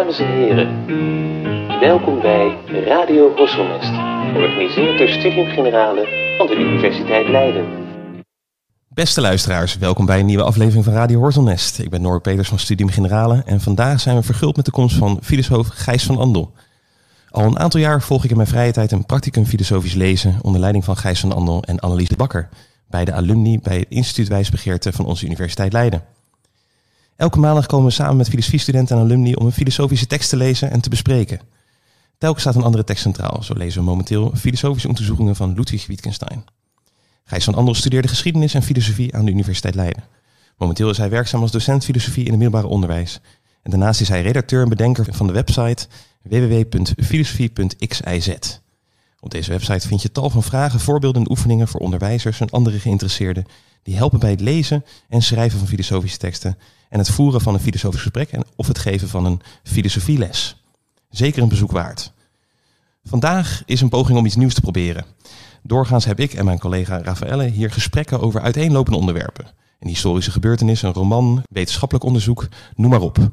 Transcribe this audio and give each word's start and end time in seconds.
Dames 0.00 0.18
en 0.18 0.26
heren, 0.26 0.86
welkom 1.80 2.20
bij 2.20 2.58
Radio 2.84 3.34
Horselnest, 3.36 3.92
georganiseerd 4.32 4.98
door 4.98 5.08
Studium 5.08 5.46
Generale 5.46 6.34
van 6.38 6.46
de 6.46 6.54
Universiteit 6.54 7.28
Leiden. 7.28 7.66
Beste 8.88 9.20
luisteraars, 9.20 9.78
welkom 9.78 10.06
bij 10.06 10.18
een 10.18 10.26
nieuwe 10.26 10.42
aflevering 10.42 10.84
van 10.84 10.92
Radio 10.92 11.18
Horselnest. 11.18 11.78
Ik 11.78 11.90
ben 11.90 12.02
Noor 12.02 12.20
Peters 12.20 12.48
van 12.48 12.58
Studium 12.58 12.88
Generale 12.88 13.42
en 13.46 13.60
vandaag 13.60 14.00
zijn 14.00 14.16
we 14.16 14.22
verguld 14.22 14.56
met 14.56 14.64
de 14.64 14.70
komst 14.70 14.96
van 14.96 15.18
filosoof 15.22 15.68
Gijs 15.68 16.04
van 16.04 16.18
Andel. 16.18 16.52
Al 17.30 17.44
een 17.44 17.58
aantal 17.58 17.80
jaar 17.80 18.02
volg 18.02 18.24
ik 18.24 18.30
in 18.30 18.36
mijn 18.36 18.48
vrije 18.48 18.72
tijd 18.72 18.92
een 18.92 19.06
practicum 19.06 19.44
filosofisch 19.44 19.94
lezen 19.94 20.38
onder 20.42 20.60
leiding 20.60 20.84
van 20.84 20.96
Gijs 20.96 21.20
van 21.20 21.32
Andel 21.32 21.62
en 21.62 21.80
Annelies 21.80 22.08
de 22.08 22.16
Bakker, 22.16 22.48
beide 22.88 23.12
alumni 23.12 23.58
bij 23.62 23.76
het 23.76 23.86
Instituut 23.88 24.28
Wijsbegeerte 24.28 24.92
van 24.92 25.04
onze 25.04 25.24
Universiteit 25.24 25.72
Leiden. 25.72 26.02
Elke 27.20 27.38
maandag 27.38 27.66
komen 27.66 27.86
we 27.86 27.92
samen 27.92 28.16
met 28.16 28.28
filosofiestudenten 28.28 28.96
en 28.96 29.02
alumni 29.02 29.34
om 29.34 29.46
een 29.46 29.52
filosofische 29.52 30.06
tekst 30.06 30.28
te 30.28 30.36
lezen 30.36 30.70
en 30.70 30.80
te 30.80 30.88
bespreken. 30.88 31.40
Telkens 32.18 32.42
staat 32.42 32.54
een 32.54 32.62
andere 32.62 32.84
tekst 32.84 33.02
centraal. 33.02 33.42
Zo 33.42 33.54
lezen 33.54 33.80
we 33.80 33.86
momenteel 33.86 34.32
filosofische 34.36 34.88
onderzoekingen 34.88 35.36
van 35.36 35.54
Ludwig 35.54 35.86
Wittgenstein. 35.86 36.44
Gijs 37.24 37.44
van 37.44 37.54
Andel 37.54 37.74
studeerde 37.74 38.08
geschiedenis 38.08 38.54
en 38.54 38.62
filosofie 38.62 39.14
aan 39.14 39.24
de 39.24 39.30
Universiteit 39.30 39.74
Leiden. 39.74 40.04
Momenteel 40.56 40.90
is 40.90 40.98
hij 40.98 41.10
werkzaam 41.10 41.40
als 41.40 41.50
docent 41.50 41.84
filosofie 41.84 42.24
in 42.24 42.30
het 42.30 42.40
middelbare 42.40 42.72
onderwijs. 42.72 43.20
En 43.62 43.70
daarnaast 43.70 44.00
is 44.00 44.08
hij 44.08 44.22
redacteur 44.22 44.62
en 44.62 44.68
bedenker 44.68 45.06
van 45.10 45.26
de 45.26 45.32
website 45.32 45.86
www.filosofie.xiz. 46.22 48.60
Op 49.20 49.30
deze 49.30 49.50
website 49.50 49.88
vind 49.88 50.02
je 50.02 50.12
tal 50.12 50.30
van 50.30 50.42
vragen, 50.42 50.80
voorbeelden 50.80 51.22
en 51.22 51.30
oefeningen 51.30 51.68
voor 51.68 51.80
onderwijzers 51.80 52.40
en 52.40 52.50
andere 52.50 52.78
geïnteresseerden 52.78 53.44
die 53.82 53.96
helpen 53.96 54.18
bij 54.18 54.30
het 54.30 54.40
lezen 54.40 54.84
en 55.08 55.22
schrijven 55.22 55.58
van 55.58 55.68
filosofische 55.68 56.18
teksten 56.18 56.58
en 56.88 56.98
het 56.98 57.10
voeren 57.10 57.40
van 57.40 57.54
een 57.54 57.60
filosofisch 57.60 58.00
gesprek 58.00 58.30
en 58.30 58.44
of 58.56 58.66
het 58.66 58.78
geven 58.78 59.08
van 59.08 59.24
een 59.24 59.40
filosofieles. 59.62 60.56
Zeker 61.10 61.42
een 61.42 61.48
bezoek 61.48 61.72
waard. 61.72 62.12
Vandaag 63.04 63.62
is 63.66 63.80
een 63.80 63.88
poging 63.88 64.18
om 64.18 64.26
iets 64.26 64.36
nieuws 64.36 64.54
te 64.54 64.60
proberen. 64.60 65.04
Doorgaans 65.62 66.04
heb 66.04 66.20
ik 66.20 66.34
en 66.34 66.44
mijn 66.44 66.58
collega 66.58 67.02
Raffaelle 67.02 67.44
hier 67.44 67.70
gesprekken 67.70 68.20
over 68.20 68.40
uiteenlopende 68.40 68.98
onderwerpen. 68.98 69.46
Een 69.80 69.88
historische 69.88 70.30
gebeurtenis, 70.30 70.82
een 70.82 70.92
roman, 70.92 71.42
wetenschappelijk 71.50 72.06
onderzoek, 72.06 72.48
noem 72.74 72.90
maar 72.90 73.00
op. 73.00 73.30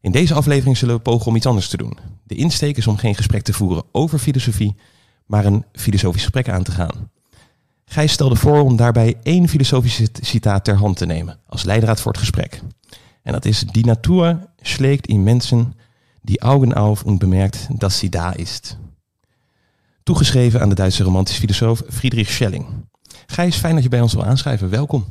In 0.00 0.12
deze 0.12 0.34
aflevering 0.34 0.76
zullen 0.76 0.94
we 0.94 1.00
pogen 1.00 1.26
om 1.26 1.36
iets 1.36 1.46
anders 1.46 1.68
te 1.68 1.76
doen. 1.76 1.98
De 2.24 2.34
insteek 2.34 2.76
is 2.76 2.86
om 2.86 2.96
geen 2.96 3.14
gesprek 3.14 3.42
te 3.42 3.52
voeren 3.52 3.84
over 3.92 4.18
filosofie, 4.18 4.74
maar 5.32 5.44
een 5.44 5.64
filosofisch 5.72 6.22
gesprek 6.22 6.48
aan 6.48 6.62
te 6.62 6.70
gaan. 6.70 7.10
Gijs 7.84 8.12
stelde 8.12 8.36
voor 8.36 8.60
om 8.60 8.76
daarbij 8.76 9.16
één 9.22 9.48
filosofisch 9.48 10.00
citaat 10.12 10.64
ter 10.64 10.76
hand 10.76 10.96
te 10.96 11.06
nemen 11.06 11.38
als 11.46 11.64
leidraad 11.64 12.00
voor 12.00 12.12
het 12.12 12.20
gesprek. 12.20 12.62
En 13.22 13.32
dat 13.32 13.44
is: 13.44 13.60
Die 13.60 13.84
Natur 13.84 14.48
schlägt 14.60 15.06
in 15.06 15.22
mensen 15.22 15.74
die 16.22 16.40
Augen 16.40 16.72
auf 16.72 17.04
und 17.04 17.18
bemerkt, 17.18 17.68
dass 17.70 17.98
sie 17.98 18.10
da 18.10 18.32
ist. 18.32 18.78
Toegeschreven 20.02 20.60
aan 20.60 20.68
de 20.68 20.74
Duitse 20.74 21.04
romantisch 21.04 21.38
filosoof 21.38 21.82
Friedrich 21.88 22.30
Schelling. 22.30 22.66
Gijs, 23.26 23.56
fijn 23.56 23.74
dat 23.74 23.82
je 23.82 23.88
bij 23.88 24.00
ons 24.00 24.12
wil 24.12 24.24
aanschrijven. 24.24 24.68
Welkom. 24.68 25.04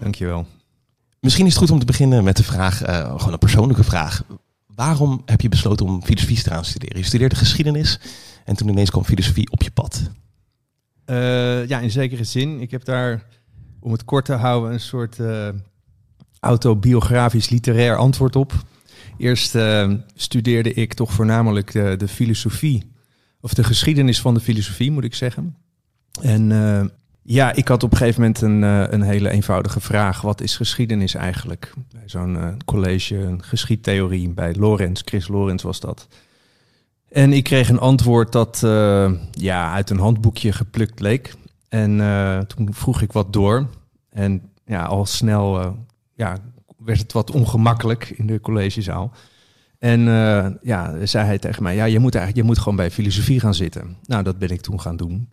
Dankjewel. 0.00 0.46
Misschien 1.20 1.46
is 1.46 1.52
het 1.52 1.60
goed 1.60 1.70
om 1.70 1.78
te 1.78 1.84
beginnen 1.84 2.24
met 2.24 2.36
de 2.36 2.44
vraag, 2.44 2.86
uh, 2.86 3.14
gewoon 3.16 3.32
een 3.32 3.38
persoonlijke 3.38 3.84
vraag. 3.84 4.24
Waarom 4.66 5.22
heb 5.24 5.40
je 5.40 5.48
besloten 5.48 5.86
om 5.86 6.04
filosofie 6.04 6.42
te 6.42 6.50
gaan 6.50 6.64
studeren? 6.64 6.98
Je 6.98 7.04
studeerde 7.04 7.36
geschiedenis 7.36 7.98
en 8.44 8.56
toen 8.56 8.68
ineens 8.68 8.90
kwam 8.90 9.04
filosofie 9.04 9.50
op 9.50 9.62
je 9.62 9.70
pad. 9.70 10.10
Uh, 11.06 11.66
ja, 11.66 11.80
in 11.80 11.90
zekere 11.90 12.24
zin. 12.24 12.60
Ik 12.60 12.70
heb 12.70 12.84
daar, 12.84 13.26
om 13.80 13.92
het 13.92 14.04
kort 14.04 14.24
te 14.24 14.32
houden, 14.32 14.72
een 14.72 14.80
soort 14.80 15.18
uh, 15.18 15.48
autobiografisch 16.40 17.48
literair 17.48 17.96
antwoord 17.96 18.36
op. 18.36 18.52
Eerst 19.18 19.54
uh, 19.54 19.92
studeerde 20.14 20.72
ik 20.72 20.94
toch 20.94 21.12
voornamelijk 21.12 21.72
de, 21.72 21.94
de, 21.96 22.08
filosofie, 22.08 22.92
of 23.40 23.54
de 23.54 23.64
geschiedenis 23.64 24.20
van 24.20 24.34
de 24.34 24.40
filosofie, 24.40 24.90
moet 24.90 25.04
ik 25.04 25.14
zeggen. 25.14 25.56
En 26.20 26.92
ja, 27.22 27.52
ik 27.52 27.68
had 27.68 27.82
op 27.82 27.92
een 27.92 27.96
gegeven 27.96 28.20
moment 28.20 28.40
een, 28.40 28.62
een 28.94 29.02
hele 29.02 29.30
eenvoudige 29.30 29.80
vraag. 29.80 30.20
Wat 30.20 30.40
is 30.40 30.56
geschiedenis 30.56 31.14
eigenlijk? 31.14 31.72
Bij 31.92 32.02
zo'n 32.06 32.56
college, 32.64 33.36
geschiedtheorie 33.38 34.28
bij 34.28 34.54
Lorenz, 34.54 35.02
Chris 35.04 35.28
Lorenz 35.28 35.62
was 35.62 35.80
dat. 35.80 36.08
En 37.14 37.32
ik 37.32 37.44
kreeg 37.44 37.68
een 37.68 37.78
antwoord 37.78 38.32
dat 38.32 38.62
uh, 38.64 39.12
ja, 39.30 39.72
uit 39.72 39.90
een 39.90 39.98
handboekje 39.98 40.52
geplukt 40.52 41.00
leek. 41.00 41.34
En 41.68 41.98
uh, 41.98 42.38
toen 42.38 42.68
vroeg 42.74 43.02
ik 43.02 43.12
wat 43.12 43.32
door. 43.32 43.66
En 44.10 44.42
ja, 44.64 44.84
al 44.84 45.06
snel 45.06 45.60
uh, 45.60 45.70
ja, 46.14 46.36
werd 46.76 46.98
het 46.98 47.12
wat 47.12 47.30
ongemakkelijk 47.30 48.10
in 48.10 48.26
de 48.26 48.40
collegezaal. 48.40 49.12
En 49.78 50.00
ja, 50.62 51.06
zei 51.06 51.26
hij 51.26 51.38
tegen 51.38 51.62
mij, 51.62 51.74
ja, 51.74 51.84
je 51.84 51.98
moet, 51.98 52.14
eigenlijk, 52.14 52.46
je 52.46 52.52
moet 52.52 52.62
gewoon 52.62 52.76
bij 52.76 52.90
filosofie 52.90 53.40
gaan 53.40 53.54
zitten. 53.54 53.96
Nou, 54.02 54.22
dat 54.22 54.38
ben 54.38 54.50
ik 54.50 54.60
toen 54.60 54.80
gaan 54.80 54.96
doen. 54.96 55.28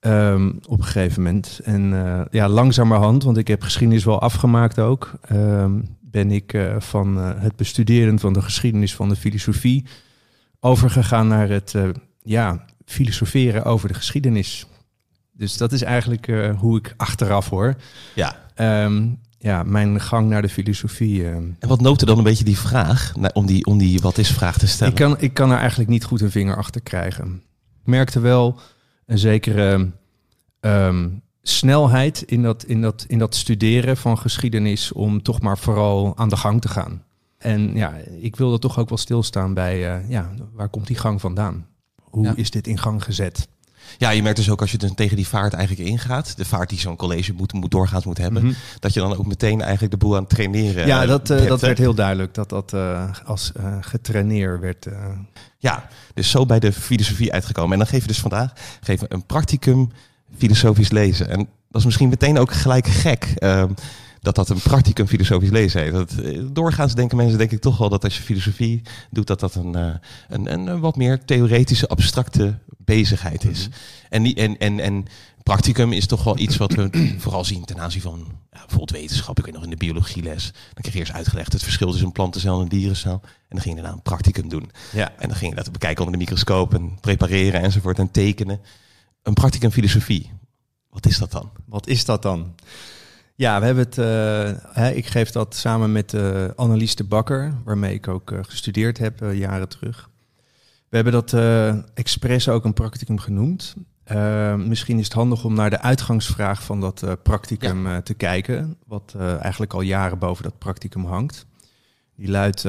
Um, 0.00 0.58
op 0.68 0.78
een 0.78 0.84
gegeven 0.84 1.22
moment. 1.22 1.60
En 1.64 1.94
ja, 2.30 2.48
langzamerhand, 2.48 3.22
want 3.22 3.36
ik 3.36 3.48
heb 3.48 3.62
geschiedenis 3.62 4.04
wel 4.04 4.20
afgemaakt 4.20 4.78
ook, 4.78 5.12
um, 5.32 5.96
ben 6.00 6.30
ik 6.30 6.58
van 6.78 7.16
het 7.16 7.56
bestuderen 7.56 8.18
van 8.18 8.32
de 8.32 8.42
geschiedenis 8.42 8.94
van 8.94 9.08
de 9.08 9.16
filosofie 9.16 9.86
overgegaan 10.60 11.28
naar 11.28 11.48
het 11.48 11.72
uh, 11.76 11.88
ja, 12.22 12.64
filosoferen 12.84 13.64
over 13.64 13.88
de 13.88 13.94
geschiedenis. 13.94 14.66
Dus 15.32 15.56
dat 15.56 15.72
is 15.72 15.82
eigenlijk 15.82 16.26
uh, 16.26 16.58
hoe 16.58 16.78
ik 16.78 16.94
achteraf 16.96 17.48
hoor. 17.48 17.74
Ja. 18.14 18.36
Um, 18.84 19.18
ja, 19.38 19.62
mijn 19.62 20.00
gang 20.00 20.28
naar 20.28 20.42
de 20.42 20.48
filosofie. 20.48 21.20
Uh. 21.20 21.28
En 21.34 21.56
wat 21.68 21.80
noopte 21.80 22.04
dan 22.04 22.18
een 22.18 22.24
beetje 22.24 22.44
die 22.44 22.58
vraag, 22.58 23.12
om 23.32 23.46
die, 23.46 23.64
om 23.64 23.78
die 23.78 24.00
wat 24.00 24.18
is 24.18 24.30
vraag 24.30 24.58
te 24.58 24.66
stellen? 24.66 24.92
Ik 24.92 24.98
kan, 24.98 25.20
ik 25.20 25.34
kan 25.34 25.50
er 25.50 25.58
eigenlijk 25.58 25.90
niet 25.90 26.04
goed 26.04 26.20
een 26.20 26.30
vinger 26.30 26.56
achter 26.56 26.80
krijgen. 26.80 27.42
Ik 27.80 27.86
merkte 27.86 28.20
wel 28.20 28.58
een 29.06 29.18
zekere 29.18 29.90
um, 30.60 31.22
snelheid 31.42 32.22
in 32.22 32.42
dat, 32.42 32.64
in, 32.64 32.80
dat, 32.80 33.04
in 33.08 33.18
dat 33.18 33.34
studeren 33.34 33.96
van 33.96 34.18
geschiedenis 34.18 34.92
om 34.92 35.22
toch 35.22 35.40
maar 35.40 35.58
vooral 35.58 36.16
aan 36.16 36.28
de 36.28 36.36
gang 36.36 36.60
te 36.60 36.68
gaan. 36.68 37.04
En 37.40 37.74
ja, 37.74 37.94
ik 38.20 38.36
wilde 38.36 38.58
toch 38.58 38.78
ook 38.78 38.88
wel 38.88 38.98
stilstaan 38.98 39.54
bij, 39.54 39.98
uh, 40.00 40.08
ja, 40.08 40.30
waar 40.52 40.68
komt 40.68 40.86
die 40.86 40.96
gang 40.96 41.20
vandaan? 41.20 41.66
Hoe 42.02 42.24
ja. 42.24 42.32
is 42.36 42.50
dit 42.50 42.66
in 42.66 42.78
gang 42.78 43.04
gezet? 43.04 43.48
Ja, 43.98 44.10
je 44.10 44.22
merkt 44.22 44.36
dus 44.36 44.50
ook 44.50 44.60
als 44.60 44.70
je 44.70 44.78
dus 44.78 44.90
tegen 44.94 45.16
die 45.16 45.28
vaart 45.28 45.52
eigenlijk 45.52 45.88
ingaat, 45.88 46.36
de 46.36 46.44
vaart 46.44 46.68
die 46.68 46.78
zo'n 46.78 46.96
college 46.96 47.32
moet, 47.32 47.52
moet 47.52 47.70
doorgaans 47.70 48.04
moet 48.04 48.18
hebben, 48.18 48.42
mm 48.42 48.48
-hmm. 48.48 48.58
dat 48.78 48.94
je 48.94 49.00
dan 49.00 49.16
ook 49.16 49.26
meteen 49.26 49.60
eigenlijk 49.60 49.92
de 49.92 49.98
boel 49.98 50.14
aan 50.14 50.20
het 50.20 50.30
traineren 50.30 50.86
Ja, 50.86 51.06
dat, 51.06 51.30
uh, 51.30 51.46
dat 51.46 51.60
werd 51.60 51.78
heel 51.78 51.94
duidelijk, 51.94 52.34
dat 52.34 52.48
dat 52.48 52.72
uh, 52.72 53.10
als 53.24 53.52
uh, 53.56 53.76
getraineerd 53.80 54.60
werd. 54.60 54.86
Ja, 55.58 55.88
dus 56.14 56.30
zo 56.30 56.46
bij 56.46 56.58
de 56.58 56.72
filosofie 56.72 57.32
uitgekomen. 57.32 57.72
En 57.72 57.78
dan 57.78 57.86
geef 57.86 58.02
je 58.02 58.08
dus 58.08 58.20
vandaag 58.20 58.52
geef 58.80 59.00
een 59.08 59.26
practicum 59.26 59.90
filosofisch 60.38 60.90
lezen. 60.90 61.28
En 61.28 61.38
dat 61.68 61.80
is 61.80 61.84
misschien 61.84 62.08
meteen 62.08 62.38
ook 62.38 62.52
gelijk 62.52 62.86
gek. 62.86 63.34
Dat 64.20 64.34
dat 64.34 64.48
een 64.48 64.60
practicum 64.60 65.06
filosofisch 65.06 65.50
lezen 65.50 65.80
heeft. 65.80 65.92
Dat, 65.92 66.14
doorgaans 66.54 66.94
denken 66.94 67.16
mensen 67.16 67.38
denk 67.38 67.50
ik 67.50 67.60
toch 67.60 67.78
wel 67.78 67.88
dat 67.88 68.04
als 68.04 68.16
je 68.16 68.22
filosofie 68.22 68.82
doet, 69.10 69.26
dat 69.26 69.40
dat 69.40 69.54
een, 69.54 69.74
een, 69.74 70.00
een, 70.28 70.66
een 70.66 70.80
wat 70.80 70.96
meer 70.96 71.24
theoretische, 71.24 71.88
abstracte 71.88 72.58
bezigheid 72.78 73.44
is. 73.44 73.66
Mm 73.66 73.72
-hmm. 73.72 73.80
en, 74.08 74.22
die, 74.22 74.34
en, 74.34 74.58
en, 74.58 74.80
en 74.80 75.06
practicum 75.42 75.92
is 75.92 76.06
toch 76.06 76.24
wel 76.24 76.38
iets 76.38 76.56
wat 76.56 76.72
we 76.72 76.90
vooral 77.18 77.44
zien 77.44 77.64
ten 77.64 77.80
aanzien 77.80 78.00
van 78.00 78.26
ja, 78.50 78.58
bijvoorbeeld 78.58 78.90
wetenschap. 78.90 79.38
Ik 79.38 79.44
weet 79.44 79.54
nog 79.54 79.64
in 79.64 79.70
de 79.70 79.76
biologieles. 79.76 80.52
Dan 80.52 80.82
kreeg 80.82 80.92
je 80.92 80.98
eerst 80.98 81.12
uitgelegd 81.12 81.52
het 81.52 81.62
verschil 81.62 81.88
tussen 81.88 82.06
een 82.06 82.12
plantencel 82.12 82.56
en 82.56 82.62
een 82.62 82.68
dierencel. 82.68 83.20
En 83.22 83.22
dan 83.48 83.60
ging 83.60 83.74
je 83.74 83.80
daarna 83.80 83.96
een 83.96 84.02
practicum 84.02 84.48
doen. 84.48 84.70
Ja. 84.92 85.12
En 85.18 85.28
dan 85.28 85.36
ging 85.36 85.50
je 85.50 85.56
dat 85.56 85.72
bekijken 85.72 86.04
onder 86.04 86.18
de 86.18 86.24
microscoop 86.24 86.74
en 86.74 86.98
prepareren 87.00 87.60
enzovoort 87.60 87.98
en 87.98 88.10
tekenen. 88.10 88.60
Een 89.22 89.34
practicum 89.34 89.70
filosofie. 89.70 90.30
Wat 90.90 91.06
is 91.06 91.18
dat 91.18 91.30
dan? 91.30 91.50
Wat 91.66 91.86
is 91.86 92.04
dat 92.04 92.22
dan? 92.22 92.54
Ja, 93.40 93.60
we 93.60 93.66
hebben 93.66 93.84
het. 93.84 93.98
Uh, 93.98 94.62
hè, 94.72 94.90
ik 94.90 95.06
geef 95.06 95.30
dat 95.30 95.54
samen 95.54 95.92
met 95.92 96.12
uh, 96.12 96.48
Annelies 96.56 96.94
de 96.94 97.04
Bakker, 97.04 97.54
waarmee 97.64 97.94
ik 97.94 98.08
ook 98.08 98.30
uh, 98.30 98.38
gestudeerd 98.42 98.98
heb 98.98 99.20
jaren 99.32 99.68
terug. 99.68 100.10
We 100.88 100.96
hebben 100.96 101.12
dat 101.12 101.34
expres 101.94 102.48
ook 102.48 102.64
een 102.64 102.72
practicum 102.72 103.18
genoemd. 103.18 103.74
misschien 104.56 104.98
is 104.98 105.04
het 105.04 105.12
handig 105.12 105.44
om 105.44 105.54
naar 105.54 105.70
de 105.70 105.80
uitgangsvraag 105.80 106.62
van 106.62 106.80
dat 106.80 107.22
practicum 107.22 107.86
ja. 107.86 108.02
te 108.02 108.14
kijken, 108.14 108.76
wat 108.86 109.14
eigenlijk 109.40 109.72
al 109.72 109.80
jaren 109.80 110.18
boven 110.18 110.44
dat 110.44 110.58
practicum 110.58 111.04
hangt. 111.04 111.46
Die 112.16 112.30
luidt: 112.30 112.64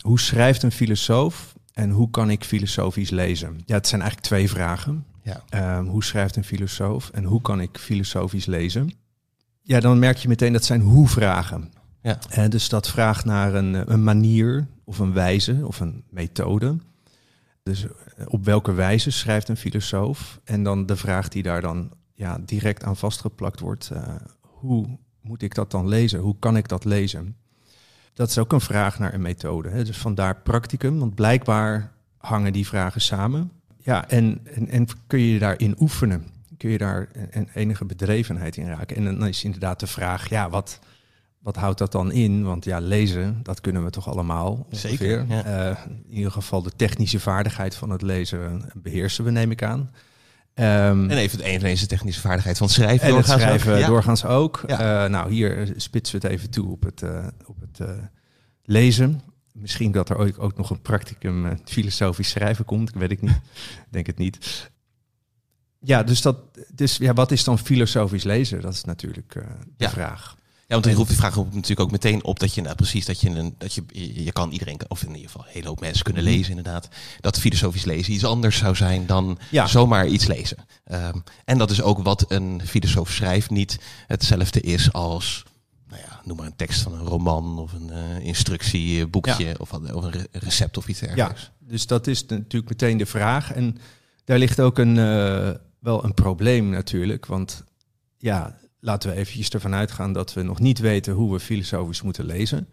hoe 0.00 0.20
schrijft 0.20 0.62
een 0.62 0.72
filosoof 0.72 1.54
en 1.72 1.90
hoe 1.90 2.10
kan 2.10 2.30
ik 2.30 2.44
filosofisch 2.44 3.10
lezen? 3.10 3.60
Ja, 3.66 3.74
het 3.74 3.86
zijn 3.86 4.00
eigenlijk 4.00 4.30
twee 4.30 4.50
vragen. 4.50 5.04
Ja. 5.22 5.82
hoe 5.82 6.04
schrijft 6.04 6.36
een 6.36 6.44
filosoof 6.44 7.10
en 7.10 7.24
hoe 7.24 7.40
kan 7.40 7.60
ik 7.60 7.78
filosofisch 7.78 8.46
lezen? 8.46 8.99
Ja, 9.70 9.80
dan 9.80 9.98
merk 9.98 10.16
je 10.16 10.28
meteen 10.28 10.52
dat 10.52 10.64
zijn 10.64 10.80
hoe-vragen. 10.80 11.72
Ja. 12.02 12.48
Dus 12.48 12.68
dat 12.68 12.88
vraagt 12.88 13.24
naar 13.24 13.54
een, 13.54 13.92
een 13.92 14.04
manier 14.04 14.66
of 14.84 14.98
een 14.98 15.12
wijze 15.12 15.60
of 15.62 15.80
een 15.80 16.04
methode. 16.08 16.76
Dus 17.62 17.86
op 18.26 18.44
welke 18.44 18.72
wijze 18.72 19.10
schrijft 19.10 19.48
een 19.48 19.56
filosoof? 19.56 20.40
En 20.44 20.62
dan 20.62 20.86
de 20.86 20.96
vraag 20.96 21.28
die 21.28 21.42
daar 21.42 21.60
dan 21.60 21.90
ja, 22.14 22.38
direct 22.44 22.84
aan 22.84 22.96
vastgeplakt 22.96 23.60
wordt. 23.60 23.90
Uh, 23.92 24.02
hoe 24.40 24.98
moet 25.20 25.42
ik 25.42 25.54
dat 25.54 25.70
dan 25.70 25.88
lezen? 25.88 26.20
Hoe 26.20 26.36
kan 26.38 26.56
ik 26.56 26.68
dat 26.68 26.84
lezen? 26.84 27.36
dat 28.12 28.28
is 28.28 28.38
ook 28.38 28.52
een 28.52 28.60
vraag 28.60 28.98
naar 28.98 29.14
een 29.14 29.22
methode. 29.22 29.68
Hè? 29.68 29.84
Dus 29.84 29.98
vandaar 29.98 30.36
practicum, 30.36 30.98
want 30.98 31.14
blijkbaar 31.14 31.92
hangen 32.16 32.52
die 32.52 32.66
vragen 32.66 33.00
samen. 33.00 33.50
Ja, 33.78 34.08
en, 34.08 34.40
en, 34.54 34.68
en 34.68 34.86
kun 35.06 35.20
je 35.20 35.32
je 35.32 35.38
daarin 35.38 35.76
oefenen? 35.78 36.26
Kun 36.60 36.70
je 36.70 36.78
daar 36.78 37.08
een 37.30 37.48
enige 37.54 37.84
bedrevenheid 37.84 38.56
in 38.56 38.66
raken? 38.66 38.96
En 38.96 39.04
dan 39.04 39.26
is 39.26 39.44
inderdaad 39.44 39.80
de 39.80 39.86
vraag, 39.86 40.28
ja, 40.28 40.50
wat, 40.50 40.78
wat 41.38 41.56
houdt 41.56 41.78
dat 41.78 41.92
dan 41.92 42.12
in? 42.12 42.42
Want 42.44 42.64
ja, 42.64 42.78
lezen, 42.80 43.40
dat 43.42 43.60
kunnen 43.60 43.84
we 43.84 43.90
toch 43.90 44.08
allemaal 44.08 44.66
ongeveer. 44.70 44.90
Zeker, 44.90 45.24
ja. 45.28 45.44
Eh, 45.44 45.84
in 45.86 46.14
ieder 46.16 46.32
geval 46.32 46.62
de 46.62 46.72
technische 46.76 47.20
vaardigheid 47.20 47.74
van 47.74 47.90
het 47.90 48.02
lezen 48.02 48.70
beheersen 48.74 49.24
we, 49.24 49.30
neem 49.30 49.50
ik 49.50 49.62
aan. 49.62 49.90
Ehm, 50.54 51.10
En 51.10 51.16
even 51.16 51.40
eveneens 51.40 51.80
de 51.80 51.86
technische 51.86 52.20
vaardigheid 52.20 52.58
van 52.58 52.68
schrijven. 52.68 53.06
en 53.06 53.12
doorgaans 53.12 53.34
ook. 53.34 53.40
schrijven 53.40 53.78
Ja. 53.78 53.86
doorgaans 53.86 54.24
ook. 54.24 54.62
Ja. 54.66 55.04
Eh, 55.04 55.10
nou, 55.10 55.32
hier 55.32 55.72
spitsen 55.76 56.20
we 56.20 56.26
het 56.26 56.36
even 56.36 56.50
toe 56.50 56.70
op 56.70 56.82
het, 56.82 57.02
eh, 57.02 57.26
op 57.46 57.56
het 57.60 57.88
lezen. 58.62 59.20
Misschien 59.52 59.92
dat 59.92 60.08
er 60.08 60.16
ook, 60.16 60.42
ook 60.42 60.56
nog 60.56 60.70
een 60.70 60.80
practicum 60.82 61.58
filosofisch 61.64 62.30
schrijven 62.30 62.64
komt. 62.64 62.88
Ik 62.88 62.94
weet 62.94 63.10
ik 63.10 63.20
niet. 63.22 63.40
Denk 63.90 64.06
het 64.06 64.18
niet. 64.18 64.68
Ja, 65.82 66.02
dus, 66.02 66.22
dat, 66.22 66.36
dus 66.74 66.96
ja, 66.96 67.12
wat 67.12 67.30
is 67.30 67.44
dan 67.44 67.58
filosofisch 67.58 68.24
lezen? 68.24 68.60
Dat 68.60 68.72
is 68.72 68.84
natuurlijk 68.84 69.34
eh, 69.34 69.42
de 69.76 69.84
Ja. 69.84 69.90
vraag. 69.90 70.36
Ja, 70.66 70.76
want 70.76 70.84
die 70.88 70.94
roept 70.94 71.08
die 71.08 71.18
vraag 71.18 71.34
roept 71.34 71.54
natuurlijk 71.54 71.80
ook 71.80 71.90
meteen 71.90 72.24
op 72.24 72.38
dat 72.38 72.54
je 72.54 72.60
nou, 72.60 72.74
precies 72.74 73.06
dat 73.06 73.20
je 73.20 73.28
een 73.30 73.54
dat 73.58 73.74
je, 73.74 73.82
je 74.24 74.32
kan 74.32 74.50
iedereen 74.50 74.78
of 74.88 75.02
in 75.02 75.08
ieder 75.08 75.22
geval 75.30 75.44
een 75.46 75.52
hele 75.52 75.68
hoop 75.68 75.80
mensen 75.80 76.04
kunnen 76.04 76.22
Mhm. 76.22 76.32
lezen 76.32 76.48
inderdaad 76.56 76.88
dat 77.20 77.38
filosofisch 77.38 77.84
lezen 77.84 78.12
iets 78.12 78.24
anders 78.24 78.56
zou 78.56 78.74
zijn 78.76 79.06
dan 79.06 79.38
Ja. 79.50 79.66
zomaar 79.66 80.06
iets 80.06 80.26
lezen. 80.26 80.56
Ehm, 80.84 81.18
en 81.44 81.58
dat 81.58 81.70
is 81.70 81.82
ook 81.82 82.02
wat 82.02 82.24
een 82.28 82.60
filosoof 82.66 83.10
schrijft 83.10 83.50
niet 83.50 83.78
hetzelfde 84.06 84.60
is 84.60 84.92
als 84.92 85.44
nou 85.88 86.02
ja, 86.02 86.20
noem 86.24 86.36
maar 86.36 86.46
een 86.46 86.56
tekst 86.56 86.82
van 86.82 86.92
een 86.92 87.06
roman 87.06 87.58
of 87.58 87.72
een 87.72 87.90
eh, 87.90 88.18
instructieboekje 88.26 89.54
of, 89.58 89.70
wat- 89.70 89.92
of 89.92 90.04
een 90.04 90.10
re- 90.10 90.26
recept 90.32 90.76
of 90.76 90.88
iets 90.88 91.00
Ja, 91.00 91.06
dergelijks. 91.06 91.50
dus 91.58 91.86
dat 91.86 92.06
is 92.06 92.26
natuurlijk 92.26 92.68
meteen 92.70 92.96
de 92.98 93.06
vraag. 93.06 93.52
En 93.52 93.78
daar 94.24 94.38
ligt 94.38 94.60
ook 94.60 94.78
een, 94.78 94.98
eh, 94.98 95.50
wel 95.80 96.04
een 96.04 96.14
probleem 96.14 96.68
natuurlijk. 96.68 97.26
Want 97.26 97.64
ja, 98.16 98.58
laten 98.80 99.10
we 99.10 99.16
eventjes 99.16 99.48
ervan 99.50 99.74
uitgaan 99.74 100.12
dat 100.12 100.32
we 100.34 100.42
nog 100.42 100.58
niet 100.58 100.78
weten 100.78 101.12
hoe 101.14 101.32
we 101.32 101.40
filosofisch 101.40 102.02
moeten 102.02 102.24
lezen. 102.24 102.68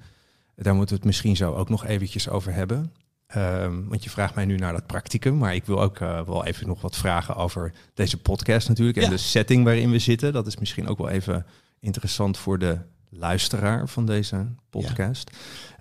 Daar 0.56 0.74
moeten 0.76 0.94
we 0.96 1.00
het 1.02 1.10
misschien 1.10 1.36
zo 1.36 1.54
ook 1.54 1.70
nog 1.70 1.86
eventjes 1.86 2.30
over 2.30 2.54
hebben. 2.54 2.94
Ehm, 3.28 3.84
want 3.88 4.04
je 4.04 4.10
vraagt 4.10 4.36
mij 4.36 4.46
nu 4.46 4.56
naar 4.56 4.74
dat 4.74 4.88
practicum, 4.88 5.38
maar 5.38 5.56
ik 5.56 5.66
wil 5.66 5.82
ook 5.82 6.00
eh, 6.00 6.22
wel 6.22 6.46
even 6.46 6.68
nog 6.68 6.82
wat 6.82 6.96
vragen 6.96 7.36
over 7.36 7.74
deze 7.94 8.18
podcast 8.18 8.68
natuurlijk. 8.68 8.98
En 8.98 9.04
Ja. 9.04 9.10
de 9.10 9.18
setting 9.18 9.64
waarin 9.64 9.92
we 9.92 10.00
zitten. 10.00 10.34
Dat 10.34 10.48
is 10.48 10.58
misschien 10.58 10.88
ook 10.88 10.98
wel 10.98 11.10
even 11.10 11.46
interessant 11.80 12.38
voor 12.38 12.60
de 12.60 12.78
luisteraar 13.10 13.88
van 13.90 14.06
deze 14.06 14.48
podcast. 14.70 15.32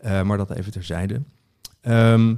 Eh, 0.00 0.22
maar 0.22 0.36
dat 0.36 0.50
even 0.50 0.72
terzijde. 0.72 1.22
Ehm, 1.80 2.34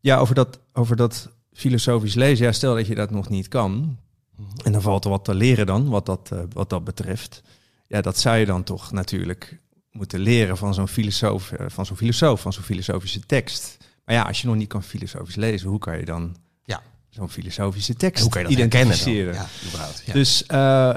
ja, 0.00 0.18
over 0.18 0.34
dat, 0.34 0.58
over 0.72 0.96
dat 0.96 1.30
filosofisch 1.52 2.14
lezen. 2.14 2.46
Ja, 2.46 2.52
stel 2.52 2.74
dat 2.74 2.86
je 2.86 2.94
dat 2.94 3.10
nog 3.10 3.28
niet 3.28 3.48
kan. 3.48 3.96
Mhm. 4.36 4.48
En 4.64 4.72
dan 4.72 4.82
valt 4.82 5.04
er 5.04 5.10
wat 5.10 5.24
te 5.24 5.34
leren 5.34 5.66
dan, 5.66 5.88
wat 5.88 6.06
dat, 6.06 6.30
eh, 6.32 6.38
wat 6.52 6.70
dat 6.70 6.84
betreft. 6.84 7.42
Ja, 7.86 8.00
dat 8.00 8.18
zou 8.18 8.36
je 8.36 8.46
dan 8.46 8.62
toch 8.62 8.92
natuurlijk 8.92 9.58
moeten 9.90 10.20
leren 10.20 10.56
van 10.56 10.74
zo'n 10.74 10.88
filosoof, 10.88 11.52
eh, 11.52 11.66
van 11.68 11.86
zo'n 11.86 11.96
filosoof, 11.96 12.40
van 12.40 12.52
zo'n 12.52 12.62
filosofische 12.62 13.20
tekst. 13.26 13.76
Maar 14.04 14.14
ja, 14.14 14.22
als 14.22 14.40
je 14.40 14.46
nog 14.46 14.56
niet 14.56 14.68
kan 14.68 14.82
filosofisch 14.82 15.34
lezen, 15.34 15.68
hoe 15.68 15.78
kan 15.78 15.98
je 15.98 16.04
dan 16.04 16.36
Ja. 16.64 16.82
zo'n 17.08 17.28
filosofische 17.30 17.94
tekst 17.94 18.16
En 18.16 18.22
hoe 18.22 18.30
kan 18.32 18.42
je 18.42 18.48
dat 18.48 18.56
dan? 18.70 18.80
identificeren? 18.80 19.34
Ja. 19.34 20.12
Dus 20.12 20.46
eh, 20.46 20.94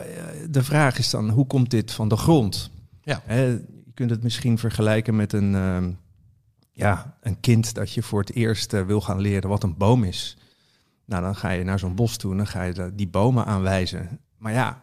de 0.49 0.63
vraag 0.63 0.97
is 0.97 1.09
dan, 1.09 1.29
hoe 1.29 1.47
komt 1.47 1.69
dit 1.69 1.91
van 1.91 2.07
de 2.07 2.17
grond? 2.17 2.69
Ja. 3.03 3.21
Hè, 3.25 3.43
je 3.45 3.91
kunt 3.93 4.09
het 4.09 4.23
misschien 4.23 4.57
vergelijken 4.57 5.15
met 5.15 5.33
een, 5.33 5.97
ja, 6.71 7.17
een 7.21 7.39
kind 7.39 7.73
dat 7.73 7.91
je 7.93 8.03
voor 8.03 8.19
het 8.19 8.33
eerst 8.33 8.71
wil 8.71 9.01
gaan 9.01 9.19
leren 9.19 9.49
wat 9.49 9.63
een 9.63 9.77
boom 9.77 10.03
is. 10.03 10.37
Nou, 11.05 11.21
dan 11.23 11.35
ga 11.35 11.49
je 11.49 11.63
naar 11.63 11.79
zo'n 11.79 11.95
bos 11.95 12.17
toe 12.17 12.31
en 12.31 12.37
dan 12.37 12.47
ga 12.47 12.63
je 12.63 12.91
die 12.95 13.07
bomen 13.07 13.45
aanwijzen. 13.45 14.19
Maar 14.37 14.53
ja, 14.53 14.81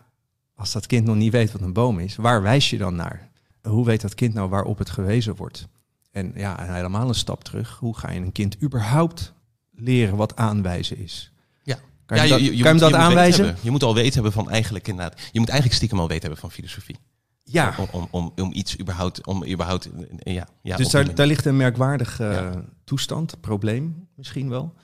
als 0.55 0.73
dat 0.73 0.87
kind 0.87 1.05
nog 1.07 1.17
niet 1.17 1.33
weet 1.33 1.53
wat 1.53 1.61
een 1.61 1.73
boom 1.73 1.99
is, 1.99 2.17
waar 2.17 2.43
wijs 2.43 2.71
je 2.71 2.79
dan 2.79 2.95
naar? 2.95 3.31
Hoe 3.63 3.85
weet 3.85 4.01
dat 4.01 4.15
kind 4.15 4.35
nou 4.35 4.49
waarop 4.49 4.79
het 4.79 4.91
gewezen 4.91 5.37
wordt? 5.37 5.69
En 6.11 6.33
ja, 6.35 6.59
en 6.59 6.75
helemaal 6.75 7.09
een 7.09 7.15
stap 7.15 7.45
terug. 7.45 7.77
Hoe 7.79 7.97
ga 7.99 8.11
je 8.11 8.21
een 8.21 8.33
kind 8.33 8.63
überhaupt 8.63 9.33
leren 9.71 10.17
wat 10.17 10.37
aanwijzen 10.37 10.99
is? 10.99 11.33
Ja. 11.63 11.79
Kan 12.07 12.17
je, 12.23 12.29
Ja, 12.29 12.37
je- 12.37 12.43
je 12.43 12.49
kan 12.49 12.57
je 12.57 12.57
moet- 12.57 12.67
hem 12.67 12.79
dat 12.79 12.91
moet 12.91 12.99
aanwijzen? 13.01 13.57
Je 13.61 13.71
moet 13.71 13.83
al 13.83 13.95
weten 13.95 14.13
hebben 14.15 14.33
van 14.33 14.51
eigenlijk 14.51 14.89
inderdaad. 14.89 15.21
Je 15.33 15.39
moet 15.39 15.49
eigenlijk 15.49 15.77
stiekem 15.79 15.99
al 16.01 16.09
weten 16.09 16.23
hebben 16.23 16.41
van 16.41 16.51
filosofie. 16.51 16.97
Ja, 17.45 17.75
Om, 17.79 17.87
om, 17.93 18.09
om, 18.11 18.33
om 18.37 18.53
iets 18.53 18.79
überhaupt, 18.81 19.27
om 19.27 19.47
überhaupt, 19.47 19.89
ja. 20.19 20.49
ja 20.63 20.77
dus 20.77 20.91
daar, 20.91 21.15
daar 21.15 21.27
ligt 21.27 21.45
een 21.45 21.57
merkwaardige 21.57 22.25
eh, 22.27 22.33
Ja. 22.35 22.65
toestand, 22.85 23.41
probleem 23.41 24.09
misschien 24.17 24.49
wel. 24.49 24.75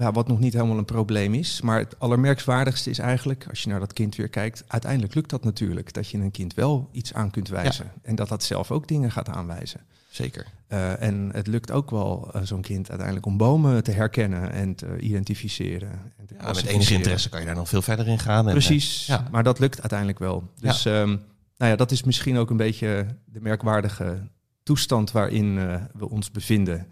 Ja, 0.00 0.12
wat 0.12 0.28
nog 0.28 0.38
niet 0.38 0.52
helemaal 0.52 0.78
een 0.78 0.84
probleem 0.84 1.34
is. 1.34 1.60
Maar 1.60 1.78
het 1.78 1.98
allermerkwaardigste 1.98 2.90
is 2.90 2.98
eigenlijk, 2.98 3.46
als 3.48 3.62
je 3.62 3.68
naar 3.68 3.80
dat 3.80 3.92
kind 3.92 4.16
weer 4.16 4.28
kijkt, 4.28 4.64
uiteindelijk 4.66 5.14
lukt 5.14 5.30
dat 5.30 5.44
natuurlijk. 5.44 5.92
Dat 5.92 6.08
je 6.08 6.18
een 6.18 6.30
kind 6.30 6.54
wel 6.54 6.88
iets 6.92 7.14
aan 7.14 7.30
kunt 7.30 7.48
wijzen. 7.48 7.92
En 8.02 8.14
dat 8.14 8.28
dat 8.28 8.44
zelf 8.44 8.70
ook 8.70 8.88
dingen 8.88 9.10
gaat 9.10 9.28
aanwijzen. 9.28 9.80
Zeker. 10.10 10.46
Eh, 10.66 11.02
en 11.02 11.30
het 11.32 11.46
lukt 11.46 11.70
ook 11.70 11.90
wel 11.90 12.30
eh, 12.32 12.42
zo'n 12.42 12.60
kind 12.60 12.88
uiteindelijk 12.88 13.26
om 13.26 13.36
bomen 13.36 13.84
te 13.84 13.90
herkennen 13.90 14.52
en 14.52 14.74
te 14.74 14.98
identificeren. 14.98 15.90
En 16.16 16.26
te 16.26 16.34
Ja, 16.40 16.46
met 16.46 16.66
enige 16.66 16.94
interesse 16.94 17.28
kan 17.28 17.40
je 17.40 17.46
daar 17.46 17.54
nog 17.54 17.68
veel 17.68 17.82
verder 17.82 18.08
in 18.08 18.18
gaan. 18.18 18.46
En, 18.46 18.52
Precies, 18.52 19.06
ja. 19.06 19.28
maar 19.30 19.42
dat 19.42 19.58
lukt 19.58 19.80
uiteindelijk 19.80 20.18
wel. 20.18 20.50
Dus 20.60 20.84
ehm, 20.84 21.08
nou 21.56 21.70
ja, 21.70 21.76
dat 21.76 21.90
is 21.90 22.02
misschien 22.02 22.36
ook 22.36 22.50
een 22.50 22.56
beetje 22.56 23.06
de 23.24 23.40
merkwaardige 23.40 24.28
toestand 24.62 25.10
waarin 25.10 25.58
eh, 25.58 25.74
we 25.92 26.08
ons 26.08 26.30
bevinden. 26.30 26.86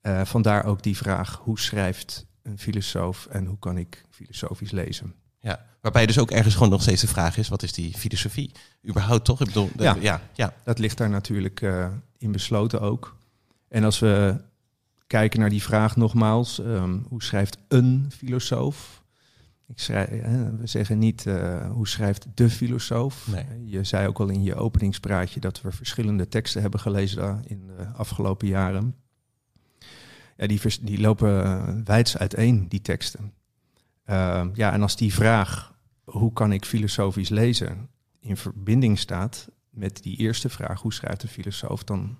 Eh, 0.00 0.24
vandaar 0.24 0.64
ook 0.64 0.82
die 0.82 0.96
vraag, 0.96 1.40
hoe 1.42 1.58
schrijft 1.58 2.26
een 2.44 2.58
filosoof 2.58 3.26
en 3.26 3.46
hoe 3.46 3.58
kan 3.58 3.78
ik 3.78 4.04
filosofisch 4.10 4.70
lezen? 4.70 5.14
Ja, 5.40 5.66
waarbij 5.80 6.06
dus 6.06 6.18
ook 6.18 6.30
ergens 6.30 6.54
gewoon 6.54 6.68
nog 6.70 6.82
steeds 6.82 7.00
de 7.00 7.06
vraag 7.06 7.36
is, 7.36 7.48
wat 7.48 7.62
is 7.62 7.72
die 7.72 7.94
filosofie? 7.96 8.52
Überhaupt 8.88 9.24
toch? 9.24 9.40
Ik 9.40 9.46
bedoel, 9.46 9.70
Ja. 9.76 9.84
ja. 9.94 10.00
ja, 10.00 10.20
ja. 10.34 10.54
Dat 10.64 10.78
ligt 10.78 10.98
daar 10.98 11.10
natuurlijk 11.10 11.60
eh, 11.60 11.86
in 12.18 12.32
besloten 12.32 12.80
ook. 12.80 13.16
En 13.68 13.84
als 13.84 13.98
we 13.98 14.40
kijken 15.06 15.40
naar 15.40 15.50
die 15.50 15.62
vraag 15.62 15.96
nogmaals, 15.96 16.60
ehm, 16.60 16.98
hoe 17.08 17.22
schrijft 17.22 17.58
een 17.68 18.10
filosoof? 18.16 19.02
Ik 19.68 19.78
schrijf, 19.78 20.08
eh, 20.08 20.32
we 20.58 20.66
zeggen 20.66 20.98
niet 20.98 21.26
eh, 21.26 21.70
hoe 21.70 21.88
schrijft 21.88 22.26
de 22.34 22.50
filosoof. 22.50 23.26
Nee. 23.30 23.44
Je 23.64 23.84
zei 23.84 24.06
ook 24.08 24.20
al 24.20 24.28
in 24.28 24.42
je 24.42 24.54
openingspraatje 24.54 25.40
dat 25.40 25.60
we 25.60 25.72
verschillende 25.72 26.28
teksten 26.28 26.60
hebben 26.62 26.80
gelezen 26.80 27.16
daar 27.18 27.40
in 27.46 27.66
de 27.66 27.86
afgelopen 27.86 28.48
jaren. 28.48 28.94
Ja, 30.36 30.46
die, 30.46 30.60
vers- 30.60 30.80
die 30.80 31.00
lopen 31.00 31.44
eh, 31.44 31.68
wijds 31.84 32.18
uiteen, 32.18 32.68
die 32.68 32.80
teksten. 32.80 33.32
Ehm, 34.04 34.50
ja, 34.54 34.72
en 34.72 34.82
als 34.82 34.96
die 34.96 35.14
vraag, 35.14 35.74
hoe 36.04 36.32
kan 36.32 36.52
ik 36.52 36.64
filosofisch 36.64 37.28
lezen, 37.28 37.88
in 38.20 38.36
verbinding 38.36 38.98
staat 38.98 39.48
met 39.70 40.02
die 40.02 40.16
eerste 40.16 40.48
vraag, 40.48 40.80
hoe 40.80 40.92
schrijft 40.92 41.22
een 41.22 41.28
filosoof, 41.28 41.84
dan 41.84 42.18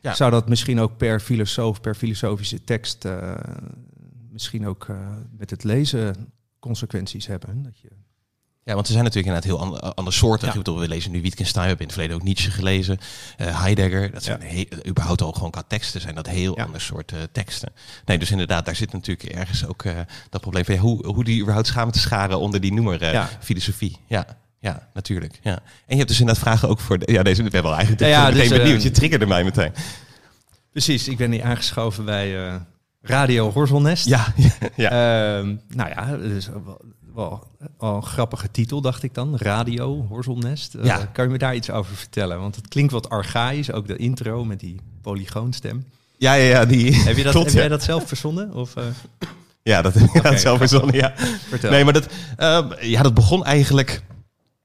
Ja. 0.00 0.14
zou 0.14 0.30
dat 0.30 0.48
misschien 0.48 0.78
ook 0.80 0.96
per 0.96 1.20
filosoof, 1.20 1.80
per 1.80 1.94
filosofische 1.94 2.64
tekst, 2.64 3.04
eh, 3.04 3.34
misschien 4.30 4.66
ook 4.66 4.84
eh, 4.88 5.16
met 5.36 5.50
het 5.50 5.64
lezen 5.64 6.32
consequenties 6.58 7.26
hebben. 7.26 7.62
Dat 7.62 7.78
je, 7.78 7.88
Ja, 8.70 8.76
want 8.76 8.86
ze 8.88 8.92
zijn 8.92 9.04
natuurlijk 9.04 9.34
inderdaad 9.34 9.70
heel 9.72 9.80
an- 9.82 9.94
ander 9.94 10.12
soortig. 10.12 10.42
Ja. 10.48 10.52
Ik 10.52 10.64
bedoel, 10.64 10.78
we 10.80 10.88
lezen 10.88 11.10
nu 11.10 11.22
Wittgenstein, 11.22 11.62
we 11.62 11.68
hebben 11.68 11.86
in 11.86 11.92
het 11.92 12.00
verleden 12.02 12.16
ook 12.20 12.28
Nietzsche 12.28 12.50
gelezen. 12.50 12.98
eh, 13.36 13.60
Heidegger, 13.62 14.10
dat 14.10 14.22
zijn 14.22 14.42
he- 14.42 14.66
überhaupt 14.88 15.22
al 15.22 15.32
gewoon 15.32 15.50
qua 15.50 15.62
teksten 15.68 16.00
zijn 16.00 16.14
dat 16.14 16.28
heel 16.28 16.56
Ja. 16.56 16.64
ander 16.64 16.80
soort 16.80 17.12
eh, 17.12 17.18
teksten. 17.32 17.72
Nee, 18.04 18.18
dus 18.18 18.30
inderdaad, 18.30 18.64
daar 18.64 18.76
zit 18.76 18.92
natuurlijk 18.92 19.28
ergens 19.28 19.66
ook 19.66 19.82
eh, 19.84 19.92
dat 20.30 20.40
probleem 20.40 20.64
van 20.64 20.76
hoe, 20.76 21.06
hoe 21.06 21.24
die 21.24 21.40
überhaupt 21.40 21.66
schamen 21.68 21.92
te 21.92 21.98
scharen 21.98 22.38
onder 22.38 22.60
die 22.60 22.72
noemer 22.72 23.02
eh, 23.02 23.24
filosofie. 23.40 23.96
Ja. 24.06 24.26
Ja, 24.60 24.88
natuurlijk. 24.94 25.38
Ja. 25.42 25.52
En 25.52 25.60
je 25.86 25.96
hebt 25.96 26.08
dus 26.08 26.20
inderdaad 26.20 26.44
vragen 26.44 26.68
ook 26.68 26.80
voor... 26.80 26.98
De, 26.98 27.12
ja, 27.12 27.22
deze, 27.22 27.36
we 27.42 27.48
hebben 27.50 27.62
wel 27.70 27.80
eigenlijk 27.80 28.10
Ja, 28.10 28.30
dus, 28.30 28.50
eh, 28.50 28.56
benieuwd. 28.62 28.82
Je 28.82 28.90
triggerde 28.90 29.26
mij 29.26 29.44
meteen. 29.44 29.72
Precies, 30.72 31.08
ik 31.08 31.16
ben 31.16 31.32
hier 31.32 31.42
aangeschoven 31.44 32.04
bij 32.04 32.46
eh, 32.46 32.54
Radio 33.02 33.50
Horzelnest. 33.52 34.06
Ja, 34.06 34.34
ja. 34.76 34.90
Ehm, 35.38 35.54
nou 35.68 35.88
ja, 35.88 36.16
dus 36.16 36.48
wel, 36.64 36.80
wel, 37.14 37.46
wel 37.78 37.94
een 37.96 38.02
grappige 38.02 38.50
titel, 38.50 38.80
dacht 38.80 39.02
ik 39.02 39.14
dan. 39.14 39.36
Radio 39.38 40.06
Horzelnest. 40.08 40.74
Eh, 40.74 40.84
Ja. 40.84 40.96
Kan 41.12 41.24
je 41.24 41.30
me 41.30 41.38
daar 41.38 41.54
iets 41.54 41.70
over 41.70 41.94
vertellen? 41.96 42.40
Want 42.40 42.56
het 42.56 42.68
klinkt 42.68 42.92
wat 42.92 43.08
archaïs, 43.10 43.72
ook 43.72 43.86
de 43.86 43.96
intro 43.96 44.44
met 44.44 44.60
die 44.60 44.76
polygoonstem. 45.02 45.84
ja, 46.18 46.34
ja, 46.34 46.44
ja, 46.48 46.64
die... 46.64 46.94
Heb, 47.04 47.16
je 47.16 47.22
dat, 47.22 47.32
Klopt, 47.38 47.46
heb 47.46 47.54
ja. 47.54 47.60
jij 47.60 47.68
dat 47.68 47.82
zelf 47.82 48.08
verzonnen? 48.08 48.54
Of, 48.54 48.76
eh, 48.76 48.84
Ja, 49.62 49.82
dat 49.82 49.94
heb 49.94 50.32
ik 50.32 50.38
zelf 50.38 50.58
verzonnen, 50.58 50.94
ja. 50.94 51.12
vertel. 51.48 51.70
Nee, 51.70 51.84
maar 51.84 51.92
dat, 51.92 52.08
ehm, 52.36 52.68
ja, 52.80 53.02
dat 53.02 53.14
begon 53.14 53.44
eigenlijk... 53.44 54.02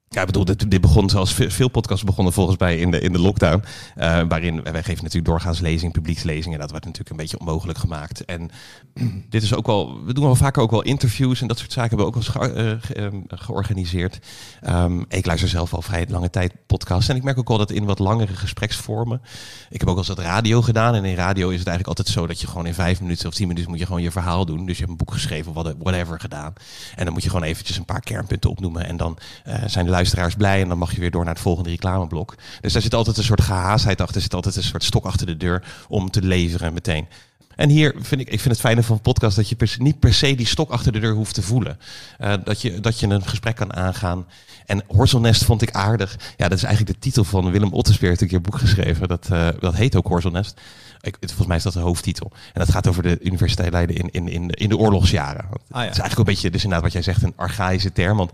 Ja, 0.10 0.22
ik 0.22 0.28
bedoel, 0.28 0.46
dit, 0.46 0.82
begon 0.82 1.10
zoals 1.10 1.34
ve- 1.34 1.50
veel 1.52 1.68
podcasts 1.68 2.04
begonnen 2.04 2.34
volgens 2.34 2.58
mij 2.58 2.78
in 2.78 2.92
de, 2.92 3.00
in 3.00 3.12
de 3.12 3.20
lockdown. 3.20 3.64
eh, 3.96 4.22
waarin 4.28 4.64
wij 4.64 4.84
geven 4.84 5.04
natuurlijk 5.04 5.26
doorgaans 5.26 5.60
lezing, 5.60 5.92
publiekslezingen. 5.92 6.60
Dat 6.60 6.72
werd 6.72 6.84
natuurlijk 6.84 7.10
een 7.12 7.18
beetje 7.18 7.40
onmogelijk 7.40 7.78
gemaakt. 7.78 8.26
En 8.26 8.50
dit 9.30 9.44
is 9.44 9.54
ook 9.54 9.66
wel, 9.66 10.04
we 10.06 10.14
doen 10.14 10.24
wel 10.24 10.36
vaker 10.36 10.62
ook 10.62 10.72
wel 10.72 10.82
interviews 10.82 11.42
en 11.42 11.48
dat 11.48 11.58
soort 11.58 11.72
zaken 11.72 11.98
hebben 11.98 12.14
we 12.14 12.18
ook 12.20 12.34
wel 12.34 12.56
eh, 12.56 13.06
ehm, 13.06 13.22
georganiseerd. 13.28 14.20
Ehm, 14.62 15.00
ik 15.10 15.26
luister 15.26 15.50
zelf 15.50 15.74
al 15.74 15.82
vrij 15.82 16.06
lange 16.10 16.30
tijd 16.30 16.54
podcasts. 16.66 17.10
En 17.10 17.16
ik 17.16 17.24
merk 17.24 17.38
ook 17.38 17.48
wel 17.48 17.58
dat 17.58 17.72
in 17.72 17.86
wat 17.86 18.00
langere 18.00 18.36
gespreksvormen. 18.36 19.22
Ik 19.70 19.80
heb 19.80 19.90
ook 19.90 19.96
wel 19.96 19.98
eens 19.98 20.08
wat 20.16 20.20
radio 20.26 20.62
gedaan. 20.62 20.96
En 20.96 21.06
in 21.06 21.16
radio 21.16 21.50
is 21.50 21.60
het 21.60 21.68
eigenlijk 21.68 21.98
altijd 21.98 22.18
zo 22.18 22.28
dat 22.28 22.42
je 22.42 22.48
gewoon 22.48 22.66
in 22.66 22.74
vijf 22.74 23.02
minuten 23.02 23.28
of 23.28 23.34
tien 23.34 23.48
minuten 23.48 23.70
moet 23.70 23.80
je 23.80 23.86
gewoon 23.86 24.02
je 24.02 24.12
verhaal 24.12 24.46
doen. 24.46 24.66
Dus 24.66 24.78
je 24.78 24.80
hebt 24.86 24.90
een 24.92 25.06
boek 25.06 25.14
geschreven, 25.14 25.54
wat- 25.54 25.76
whatever 25.80 26.20
gedaan. 26.20 26.54
En 26.96 27.04
dan 27.06 27.14
moet 27.14 27.24
je 27.24 27.30
gewoon 27.30 27.46
eventjes 27.46 27.78
een 27.78 27.86
paar 27.86 28.02
kernpunten 28.02 28.50
opnoemen. 28.50 28.86
En 28.86 28.98
dan 28.98 29.18
eh, 29.44 29.64
zijn 29.66 29.86
de 29.86 29.92
luisteraars 29.96 30.36
blij. 30.36 30.62
En 30.62 30.68
dan 30.68 30.78
mag 30.78 30.94
je 30.94 31.00
weer 31.00 31.12
door 31.12 31.24
naar 31.24 31.34
het 31.34 31.44
volgende 31.44 31.70
reclameblok. 31.70 32.36
Dus 32.62 32.74
daar 32.74 32.82
zit 32.82 32.94
altijd 32.94 33.18
een 33.18 33.24
soort 33.24 33.42
gehaastheid 33.42 34.02
achter. 34.02 34.16
Er 34.16 34.22
zit 34.22 34.34
altijd 34.34 34.56
een 34.56 34.64
soort 34.64 34.84
stok 34.84 35.06
achter 35.06 35.26
de 35.26 35.38
deur 35.38 35.64
om 35.88 36.10
te 36.12 36.22
leveren 36.22 36.74
meteen. 36.74 37.08
En 37.56 37.70
hier 37.70 37.96
vind 38.00 38.22
ik, 38.22 38.28
ik 38.30 38.40
vind 38.40 38.54
het 38.54 38.60
fijne 38.60 38.84
van 38.84 38.96
een 38.96 39.02
podcast 39.02 39.36
dat 39.36 39.50
je 39.50 39.56
per 39.56 39.76
niet 39.80 40.00
per 40.00 40.14
se 40.14 40.36
die 40.36 40.46
stok 40.48 40.70
achter 40.72 40.92
de 40.92 41.00
deur 41.00 41.14
hoeft 41.14 41.34
te 41.34 41.42
voelen. 41.42 41.80
Eh, 42.18 42.34
dat, 42.44 42.62
je, 42.62 42.80
dat 42.80 43.00
je 43.00 43.08
een 43.08 43.26
gesprek 43.28 43.56
kan 43.56 43.74
aangaan. 43.76 44.26
En 44.66 44.84
Horselnest 44.88 45.44
vond 45.44 45.62
ik 45.62 45.72
aardig. 45.72 46.18
Ja, 46.38 46.48
dat 46.48 46.58
is 46.58 46.64
eigenlijk 46.64 46.94
de 46.96 47.02
titel 47.02 47.24
van 47.24 47.52
Willem 47.52 47.74
Ottespeer. 47.74 48.10
heeft 48.10 48.22
een 48.22 48.28
keer 48.28 48.38
een 48.38 48.44
boek 48.44 48.58
geschreven. 48.60 49.08
Dat, 49.08 49.28
eh, 49.32 49.48
dat 49.60 49.76
heet 49.76 49.96
ook 49.96 50.08
Horselnest. 50.08 50.62
Ik, 51.02 51.18
het- 51.20 51.30
volgens 51.30 51.48
mij 51.48 51.58
is 51.58 51.64
dat 51.64 51.74
de 51.74 51.80
hoofdtitel. 51.80 52.32
En 52.34 52.60
dat 52.60 52.72
gaat 52.72 52.88
over 52.88 53.04
de 53.04 53.18
Universiteit 53.22 53.72
Leiden 53.72 53.96
in, 53.96 54.10
in, 54.12 54.28
in, 54.28 54.48
de, 54.48 54.56
in 54.56 54.70
de 54.70 54.78
oorlogsjaren. 54.78 55.46
Het 55.52 55.62
ja. 55.70 55.80
is 55.80 55.86
eigenlijk 55.86 56.18
een 56.18 56.24
beetje, 56.24 56.50
dus 56.50 56.64
inderdaad 56.64 56.84
wat 56.84 56.94
jij 56.94 57.02
zegt, 57.14 57.24
een 57.24 57.34
archaïsche 57.36 57.92
term. 57.92 58.18
Want 58.18 58.32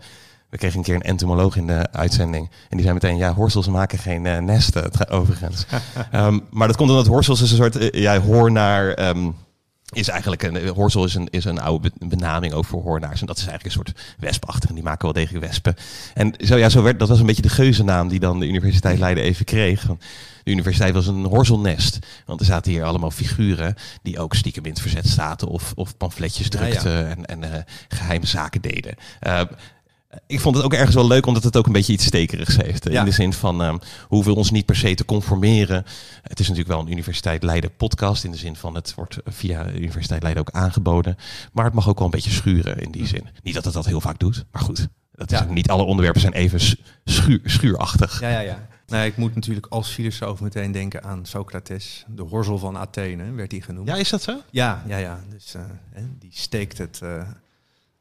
we 0.52 0.58
kregen 0.58 0.78
een 0.78 0.84
keer 0.84 0.96
een 0.96 1.02
entomoloog 1.02 1.56
in 1.56 1.68
de 1.68 1.92
uitzending. 1.92 2.50
En 2.50 2.78
die 2.78 2.82
zei 2.82 2.94
meteen, 2.94 3.18
ja, 3.18 3.34
horsels 3.34 3.68
maken 3.68 4.00
geen 4.00 4.26
eh, 4.26 4.38
nesten, 4.38 4.92
tra- 4.92 5.08
overigens. 5.10 5.66
Ehm, 6.12 6.40
maar 6.50 6.68
dat 6.68 6.78
komt 6.78 6.90
omdat 6.90 7.08
horsels 7.08 7.42
is 7.42 7.52
een 7.52 7.58
soort, 7.58 7.76
eh, 7.78 8.02
ja, 8.02 8.20
hoornaar... 8.20 8.94
ehm, 8.94 9.30
is 9.94 10.08
eigenlijk 10.08 10.44
een 10.44 10.68
horsel 10.68 11.06
is 11.06 11.16
een, 11.16 11.28
is 11.30 11.46
een 11.46 11.60
oude 11.60 11.90
be- 12.00 12.08
benaming 12.08 12.54
ook 12.54 12.66
voor 12.66 12.82
hoornaars. 12.82 13.22
En 13.22 13.26
dat 13.28 13.38
is 13.38 13.46
eigenlijk 13.48 13.76
een 13.76 13.84
soort 13.84 14.16
wespachtig. 14.20 14.70
En 14.70 14.76
die 14.76 14.84
maken 14.84 15.04
wel 15.04 15.14
degelijk 15.14 15.46
wespen. 15.46 15.76
En 16.14 16.34
zo, 16.46 16.58
ja, 16.58 16.70
zo 16.70 16.82
werd, 16.82 17.00
dat 17.00 17.08
was 17.10 17.20
een 17.20 17.26
beetje 17.26 17.42
de 17.42 17.50
geuzennaam 17.50 18.08
die 18.08 18.20
dan 18.20 18.40
de 18.40 18.48
Universiteit 18.48 19.00
Leiden 19.00 19.24
even 19.24 19.46
kreeg. 19.46 19.82
De 20.44 20.52
universiteit 20.52 20.94
was 20.94 21.08
een 21.08 21.24
horzelnest. 21.26 22.00
Want 22.26 22.40
er 22.40 22.46
zaten 22.46 22.72
hier 22.72 22.84
allemaal 22.84 23.12
figuren 23.12 23.76
die 24.02 24.20
ook 24.20 24.36
stiekem 24.36 24.64
in 24.66 24.72
het 24.72 24.82
verzet 24.82 25.08
zaten. 25.08 25.48
Of, 25.48 25.72
of 25.76 25.98
pamfletjes 25.98 26.48
Ja, 26.50 26.60
ja. 26.64 26.68
drukten 26.70 27.08
en, 27.10 27.26
en 27.26 27.54
eh, 27.54 27.62
geheime 27.88 28.26
zaken 28.26 28.62
deden. 28.62 28.96
Eh, 29.20 29.42
ik 30.28 30.40
vond 30.40 30.56
het 30.56 30.66
ook 30.66 30.74
ergens 30.74 30.96
wel 30.96 31.08
leuk, 31.08 31.26
omdat 31.26 31.44
het 31.44 31.58
ook 31.58 31.66
een 31.66 31.72
beetje 31.72 31.94
iets 31.94 32.06
stekerigs 32.06 32.56
heeft. 32.58 32.90
Ja. 32.92 33.00
In 33.00 33.06
de 33.06 33.12
zin 33.12 33.34
van, 33.34 33.62
ehm, 33.62 33.76
we 33.78 33.86
hoeven 34.08 34.36
ons 34.36 34.52
niet 34.52 34.66
per 34.66 34.76
se 34.76 34.96
te 34.96 35.06
conformeren. 35.06 35.84
Het 36.22 36.40
is 36.40 36.48
natuurlijk 36.48 36.76
wel 36.76 36.80
een 36.86 36.92
Universiteit 36.92 37.44
Leiden 37.44 37.76
podcast. 37.76 38.24
In 38.24 38.32
de 38.32 38.38
zin 38.38 38.56
van, 38.56 38.76
het 38.76 38.94
wordt 38.96 39.18
via 39.26 39.64
de 39.64 39.74
Universiteit 39.78 40.22
Leiden 40.22 40.42
ook 40.48 40.54
aangeboden. 40.56 41.16
Maar 41.54 41.66
het 41.66 41.74
mag 41.74 41.88
ook 41.90 41.96
wel 41.98 42.06
een 42.06 42.12
beetje 42.14 42.32
schuren 42.32 42.78
in 42.78 42.92
die 42.92 43.08
zin. 43.08 43.28
Niet 43.44 43.54
dat 43.54 43.66
het 43.66 43.74
dat 43.74 43.86
heel 43.86 44.02
vaak 44.02 44.20
doet, 44.20 44.46
maar 44.52 44.62
goed. 44.62 44.88
Dat 45.12 45.32
is 45.32 45.38
Ja. 45.40 45.44
ook 45.44 45.50
niet 45.52 45.70
alle 45.70 45.84
onderwerpen 45.84 46.22
zijn 46.22 46.34
even 46.34 46.78
schuur, 47.06 47.42
schuurachtig. 47.46 48.20
Ja, 48.22 48.30
ja, 48.30 48.40
ja. 48.40 48.68
Nou, 48.88 49.06
ik 49.06 49.18
moet 49.18 49.36
natuurlijk 49.36 49.66
als 49.70 49.90
filosoof 49.90 50.40
meteen 50.42 50.72
denken 50.72 51.04
aan 51.04 51.26
Socrates. 51.26 52.06
De 52.08 52.22
horzel 52.22 52.58
van 52.58 52.78
Athene 52.78 53.32
werd 53.32 53.52
hij 53.52 53.62
genoemd. 53.62 53.88
Ja, 53.88 53.96
is 53.96 54.10
dat 54.10 54.22
zo? 54.22 54.38
Ja, 54.50 54.84
ja, 54.88 54.98
ja. 54.98 55.20
Dus 55.30 55.54
eh, 55.54 55.62
die 56.20 56.32
steekt 56.34 56.78
het, 56.78 57.00
eh, 57.04 57.22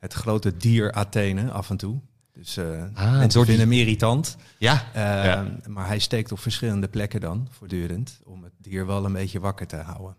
het 0.01 0.13
grote 0.13 0.57
dier 0.57 0.93
Athene 0.93 1.51
af 1.51 1.71
en 1.71 1.77
toe. 1.77 2.01
Dus 2.33 2.57
eh 2.57 2.65
Ah, 2.95 3.13
mensen 3.19 3.45
vinden 3.45 3.69
hem 3.69 3.79
irritant. 3.79 4.37
Ja. 4.59 4.85
Eh, 4.93 5.03
Ja. 5.03 5.45
Maar 5.67 5.87
hij 5.87 5.99
steekt 5.99 6.33
op 6.33 6.39
verschillende 6.41 6.89
plekken 6.89 7.21
dan, 7.21 7.49
voortdurend, 7.51 8.21
om 8.25 8.43
het 8.43 8.53
dier 8.59 8.87
wel 8.87 9.05
een 9.05 9.13
beetje 9.13 9.41
wakker 9.41 9.67
te 9.67 9.77
houden. 9.77 10.17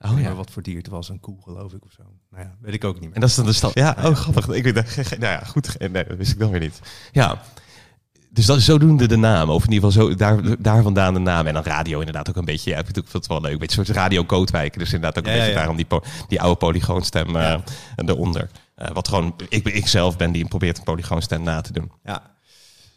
Oh 0.00 0.20
ja. 0.20 0.34
wat 0.34 0.50
voor 0.50 0.62
dier 0.62 0.76
het 0.76 0.88
was, 0.88 1.08
een 1.08 1.20
koe 1.20 1.36
geloof 1.42 1.72
ik 1.72 1.84
of 1.84 1.92
zo. 1.92 2.02
Nou 2.30 2.44
ja, 2.44 2.54
weet 2.60 2.74
ik 2.74 2.84
ook 2.84 2.94
niet 2.94 3.02
meer. 3.04 3.14
En 3.14 3.20
dat 3.20 3.28
is 3.30 3.34
dan 3.36 3.46
de 3.46 3.52
stad. 3.52 3.74
Ja, 3.74 3.96
oh 4.04 4.14
grappig. 4.14 4.48
Ik 4.48 4.62
weet. 4.64 4.74
Nou 5.18 5.32
ja, 5.32 5.38
goed. 5.44 5.78
Nee, 5.78 6.04
dat 6.04 6.16
wist 6.16 6.32
ik 6.32 6.38
dan 6.38 6.50
weer 6.50 6.60
niet. 6.60 6.80
Ja. 7.12 7.42
Dus 8.30 8.46
dat 8.46 8.56
is 8.56 8.64
zodoende 8.64 9.06
de 9.06 9.16
naam. 9.16 9.50
Of 9.50 9.64
in 9.64 9.72
ieder 9.72 9.90
geval 9.90 10.08
zo, 10.08 10.14
daar, 10.14 10.62
daar 10.62 10.82
vandaan 10.82 11.14
de 11.14 11.20
naam. 11.20 11.46
En 11.46 11.54
dan 11.54 11.62
radio 11.62 11.98
inderdaad 11.98 12.28
ook 12.28 12.36
een 12.36 12.44
beetje. 12.44 12.70
Ja, 12.70 12.78
ik 12.78 12.84
vind 12.94 13.12
het 13.12 13.26
wel 13.26 13.40
leuk. 13.40 13.52
Een 13.52 13.58
beetje 13.58 13.78
een 13.78 13.84
soort 13.86 13.98
radio 13.98 14.24
Kootwijk. 14.24 14.78
Dus 14.78 14.92
inderdaad 14.92 15.18
ook 15.18 15.24
een 15.24 15.30
Ja, 15.32 15.36
beetje 15.38 15.52
ja. 15.52 15.58
daarom 15.58 15.76
die, 15.76 15.86
die 16.28 16.40
oude 16.40 16.56
polygoonstem 16.58 17.30
Ja. 17.36 17.62
eronder. 17.96 18.48
Eh, 18.78 18.90
wat 18.90 19.08
gewoon, 19.08 19.34
ik, 19.48 19.66
ik 19.68 19.86
zelf 19.86 20.16
ben 20.16 20.32
die 20.32 20.48
probeert 20.48 20.78
een 20.78 20.84
polygoonstem 20.84 21.42
na 21.42 21.60
te 21.60 21.72
doen. 21.72 21.92
Ja. 22.04 22.36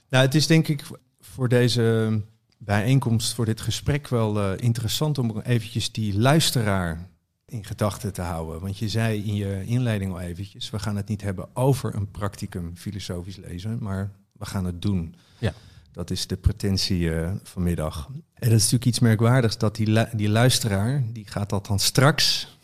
Nou, 0.09 0.25
het 0.25 0.35
is 0.35 0.47
denk 0.47 0.67
ik 0.67 0.83
voor 1.19 1.49
deze 1.49 2.21
bijeenkomst, 2.57 3.33
voor 3.33 3.45
dit 3.45 3.61
gesprek 3.61 4.07
wel 4.07 4.39
eh, 4.41 4.63
interessant 4.63 5.17
om 5.17 5.39
eventjes 5.39 5.91
die 5.91 6.17
luisteraar 6.19 7.09
in 7.45 7.65
gedachten 7.65 8.13
te 8.13 8.21
houden. 8.21 8.61
Want 8.61 8.77
je 8.77 8.89
zei 8.89 9.23
in 9.23 9.35
je 9.35 9.63
inleiding 9.65 10.11
al 10.11 10.19
eventjes, 10.19 10.69
we 10.69 10.79
gaan 10.79 10.95
het 10.95 11.07
niet 11.07 11.21
hebben 11.21 11.55
over 11.55 11.95
een 11.95 12.11
practicum 12.11 12.71
filosofisch 12.77 13.37
lezen, 13.37 13.77
maar 13.79 14.11
we 14.31 14.45
gaan 14.45 14.65
het 14.65 14.81
doen. 14.81 15.15
Ja. 15.37 15.53
Dat 15.91 16.09
is 16.09 16.27
de 16.27 16.37
pretentie 16.37 17.13
eh, 17.15 17.31
vanmiddag. 17.43 18.07
En 18.13 18.49
dat 18.49 18.51
is 18.51 18.63
natuurlijk 18.63 18.85
iets 18.85 18.99
merkwaardigs, 18.99 19.57
dat 19.57 19.75
die, 19.75 19.87
lu- 19.87 20.09
die 20.13 20.29
luisteraar, 20.29 21.03
die 21.13 21.27
gaat 21.27 21.49
dat 21.49 21.65
dan 21.65 21.79
straks 21.79 22.57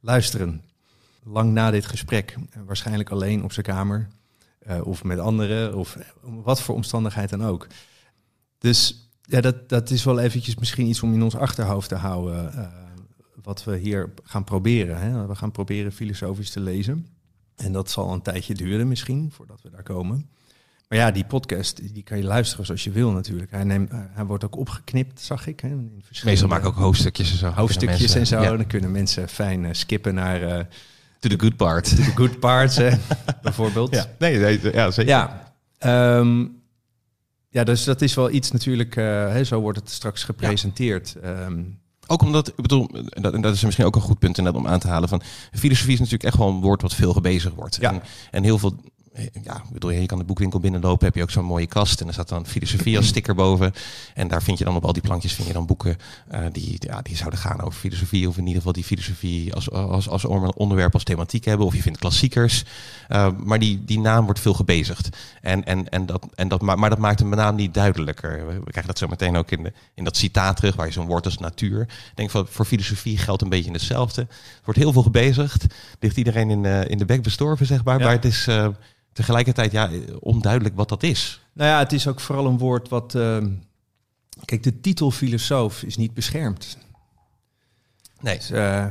luisteren. 0.00 0.62
Lang 1.30 1.52
na 1.52 1.70
dit 1.70 1.86
gesprek. 1.86 2.36
En 2.50 2.64
waarschijnlijk 2.64 3.10
alleen 3.10 3.44
op 3.44 3.52
zijn 3.52 3.66
kamer. 3.66 4.08
eh, 4.58 4.86
of 4.86 5.04
met 5.04 5.18
anderen. 5.18 5.76
Of 5.76 5.96
om 6.22 6.42
wat 6.42 6.62
voor 6.62 6.74
omstandigheid 6.74 7.30
dan 7.30 7.44
ook. 7.44 7.66
Dus 8.58 9.10
ja, 9.22 9.40
dat, 9.40 9.68
dat 9.68 9.90
is 9.90 10.04
wel 10.04 10.18
eventjes 10.18 10.56
misschien 10.56 10.86
iets 10.86 11.02
om 11.02 11.14
in 11.14 11.22
ons 11.22 11.36
achterhoofd 11.36 11.88
te 11.88 11.94
houden. 11.94 12.52
eh, 12.52 12.66
wat 13.42 13.64
we 13.64 13.76
hier 13.76 14.12
gaan 14.24 14.44
proberen. 14.44 14.98
Hè. 15.00 15.26
We 15.26 15.34
gaan 15.34 15.50
proberen 15.50 15.92
filosofisch 15.92 16.50
te 16.50 16.60
lezen. 16.60 17.06
En 17.56 17.72
dat 17.72 17.90
zal 17.90 18.12
een 18.12 18.22
tijdje 18.22 18.54
duren 18.54 18.88
misschien, 18.88 19.30
voordat 19.32 19.62
we 19.62 19.70
daar 19.70 19.82
komen. 19.82 20.30
Maar 20.88 20.98
ja, 20.98 21.10
die 21.10 21.24
podcast, 21.24 21.94
die 21.94 22.02
kan 22.02 22.18
je 22.18 22.24
luisteren 22.24 22.66
zoals 22.66 22.84
je 22.84 22.90
wil 22.90 23.10
natuurlijk. 23.12 23.50
Hij, 23.50 23.64
neemt, 23.64 23.90
hij 23.92 24.24
wordt 24.24 24.44
ook 24.44 24.56
opgeknipt, 24.56 25.20
zag 25.20 25.46
ik. 25.46 25.60
Hè, 25.60 25.68
in 25.68 26.00
verschillende 26.04 26.40
Meestal 26.40 26.48
maak 26.48 26.60
ik 26.60 26.66
ook 26.66 26.84
hoofdstukjes 26.84 27.30
en 27.30 27.36
zo. 27.36 27.48
hoofdstukjes 27.50 28.14
en 28.14 28.26
zo. 28.26 28.56
Dan 28.56 28.66
kunnen 28.66 28.90
mensen 28.90 29.28
fijn 29.28 29.64
eh, 29.64 29.72
skippen 29.72 30.14
naar 30.14 30.42
eh 30.42 30.64
To 31.20 31.28
the 31.28 31.38
good 31.38 31.56
part. 31.56 31.96
de 31.96 32.02
good 32.14 32.38
parts, 32.38 32.76
hè, 32.76 32.90
bijvoorbeeld. 33.42 33.94
Ja, 33.94 34.06
nee, 34.18 34.38
nee, 34.38 34.60
ja 34.72 34.90
zeker. 34.90 35.12
Ja, 35.12 35.52
ehm, 35.78 36.46
ja, 37.50 37.64
dus 37.64 37.84
dat 37.84 38.02
is 38.02 38.14
wel 38.14 38.30
iets 38.30 38.50
natuurlijk, 38.50 38.96
eh, 38.96 39.04
hè, 39.04 39.44
zo 39.44 39.60
wordt 39.60 39.78
het 39.78 39.90
straks 39.90 40.24
gepresenteerd. 40.24 41.16
Ehm, 41.22 41.62
Ook 42.06 42.22
omdat, 42.22 42.48
ik 42.48 42.54
bedoel, 42.56 42.88
en 43.08 43.22
dat, 43.22 43.34
en 43.34 43.40
dat 43.40 43.54
is 43.54 43.64
misschien 43.64 43.84
ook 43.84 43.96
een 43.96 44.00
goed 44.02 44.18
punt 44.18 44.38
om 44.38 44.66
aan 44.66 44.78
te 44.78 44.88
halen. 44.88 45.08
Van, 45.08 45.22
filosofie 45.52 45.92
is 45.92 45.98
natuurlijk 45.98 46.24
echt 46.24 46.36
wel 46.36 46.48
een 46.48 46.60
woord 46.60 46.82
wat 46.82 46.94
veel 46.94 47.12
gebezigd 47.12 47.54
wordt. 47.54 47.76
Ja. 47.80 47.92
En, 47.92 48.02
en 48.30 48.42
heel 48.42 48.58
veel, 48.58 48.74
ja, 49.42 49.56
ik 49.56 49.70
bedoel, 49.72 49.90
je 49.90 50.06
kan 50.06 50.18
de 50.18 50.24
boekwinkel 50.24 50.60
binnenlopen, 50.60 51.06
heb 51.06 51.14
je 51.14 51.22
ook 51.22 51.30
zo'n 51.30 51.44
mooie 51.44 51.66
kast. 51.66 52.00
En 52.00 52.06
er 52.06 52.12
staat 52.12 52.28
dan 52.28 52.46
filosofie 52.46 52.96
als 52.96 53.06
sticker 53.06 53.34
boven. 53.34 53.72
En 54.14 54.28
daar 54.28 54.42
vind 54.42 54.58
je 54.58 54.64
dan 54.64 54.76
op 54.76 54.84
al 54.84 54.92
die 54.92 55.02
plankjes 55.02 55.32
vind 55.32 55.46
je 55.46 55.52
dan 55.52 55.66
boeken 55.66 55.96
eh, 56.28 56.40
die, 56.52 56.76
ja, 56.78 57.02
die 57.02 57.16
zouden 57.16 57.38
gaan 57.38 57.60
over 57.60 57.78
filosofie. 57.78 58.28
Of 58.28 58.36
in 58.36 58.42
ieder 58.42 58.56
geval 58.56 58.72
die 58.72 58.84
filosofie 58.84 59.54
als, 59.54 59.70
als, 59.70 60.08
als 60.08 60.24
onderwerp, 60.54 60.94
als 60.94 61.04
thematiek 61.04 61.44
hebben. 61.44 61.66
Of 61.66 61.74
je 61.74 61.82
vindt 61.82 61.98
klassiekers. 61.98 62.64
Eh, 63.08 63.28
maar 63.44 63.58
die, 63.58 63.84
die 63.84 64.00
naam 64.00 64.24
wordt 64.24 64.40
veel 64.40 64.54
gebezigd. 64.54 65.08
En, 65.42 65.64
en, 65.64 65.88
en 65.88 66.06
dat, 66.06 66.26
en 66.34 66.48
dat, 66.48 66.60
ma- 66.60 66.74
maar 66.76 66.90
dat 66.90 66.98
maakt 66.98 67.18
de 67.18 67.24
naam 67.24 67.54
niet 67.54 67.74
duidelijker. 67.74 68.46
We, 68.46 68.60
krijgen 68.60 68.86
dat 68.86 68.98
zo 68.98 69.06
meteen 69.06 69.36
ook 69.36 69.50
in, 69.50 69.62
de, 69.62 69.72
in 69.94 70.04
dat 70.04 70.16
citaat 70.16 70.56
terug, 70.56 70.76
waar 70.76 70.86
je 70.86 70.92
zo'n 70.92 71.06
woord 71.06 71.24
als 71.24 71.38
natuur. 71.38 71.80
Ik 71.80 72.12
denk 72.14 72.30
van 72.30 72.46
voor 72.48 72.64
filosofie 72.64 73.18
geldt 73.18 73.42
een 73.42 73.48
beetje 73.48 73.72
hetzelfde. 73.72 74.20
Er 74.20 74.28
wordt 74.64 74.80
heel 74.80 74.92
veel 74.92 75.02
gebezigd. 75.02 75.66
Ligt 76.00 76.16
iedereen 76.16 76.50
in, 76.50 76.62
de 76.62 76.84
in 76.88 76.98
de 76.98 77.04
bek 77.04 77.22
bestorven, 77.22 77.66
zeg 77.66 77.84
maar. 77.84 77.98
Ja. 77.98 78.04
Maar 78.04 78.14
het 78.14 78.24
is 78.24 78.46
eh, 78.46 78.68
tegelijkertijd 79.18 79.72
ja, 79.72 79.90
onduidelijk 80.20 80.74
wat 80.76 80.88
dat 80.88 81.02
is. 81.02 81.40
nou 81.52 81.70
ja, 81.70 81.78
het 81.78 81.92
is 81.92 82.06
ook 82.06 82.20
vooral 82.20 82.46
een 82.46 82.58
woord 82.58 82.88
wat... 82.88 83.14
ehm, 83.14 83.50
kijk, 84.44 84.62
de 84.62 84.80
titel 84.80 85.10
filosoof 85.10 85.82
is 85.82 85.96
niet 85.96 86.14
beschermd. 86.14 86.78
Nee. 88.20 88.36
Dus, 88.36 88.50
eh, 88.50 88.86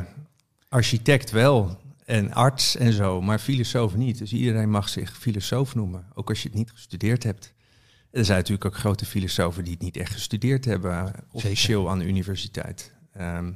architect 0.70 1.32
wel 1.32 1.80
en 2.06 2.34
arts 2.34 2.76
en 2.76 2.94
zo, 2.94 3.22
maar 3.22 3.40
filosoof 3.40 3.96
niet. 3.96 4.18
Dus 4.18 4.34
iedereen 4.34 4.70
mag 4.70 4.90
zich 4.90 5.18
filosoof 5.18 5.76
noemen, 5.76 6.06
ook 6.14 6.30
als 6.30 6.42
je 6.42 6.48
het 6.48 6.58
niet 6.58 6.72
gestudeerd 6.72 7.24
hebt. 7.24 7.54
Er 8.12 8.26
zijn 8.26 8.38
natuurlijk 8.38 8.66
ook 8.66 8.78
grote 8.78 9.06
filosofen 9.06 9.64
die 9.64 9.74
het 9.74 9.82
niet 9.82 9.98
echt 9.98 10.14
gestudeerd 10.14 10.66
hebben, 10.66 11.14
officieel 11.32 11.90
aan 11.90 12.00
de 12.00 12.06
universiteit. 12.06 12.94
Ehm, 13.14 13.52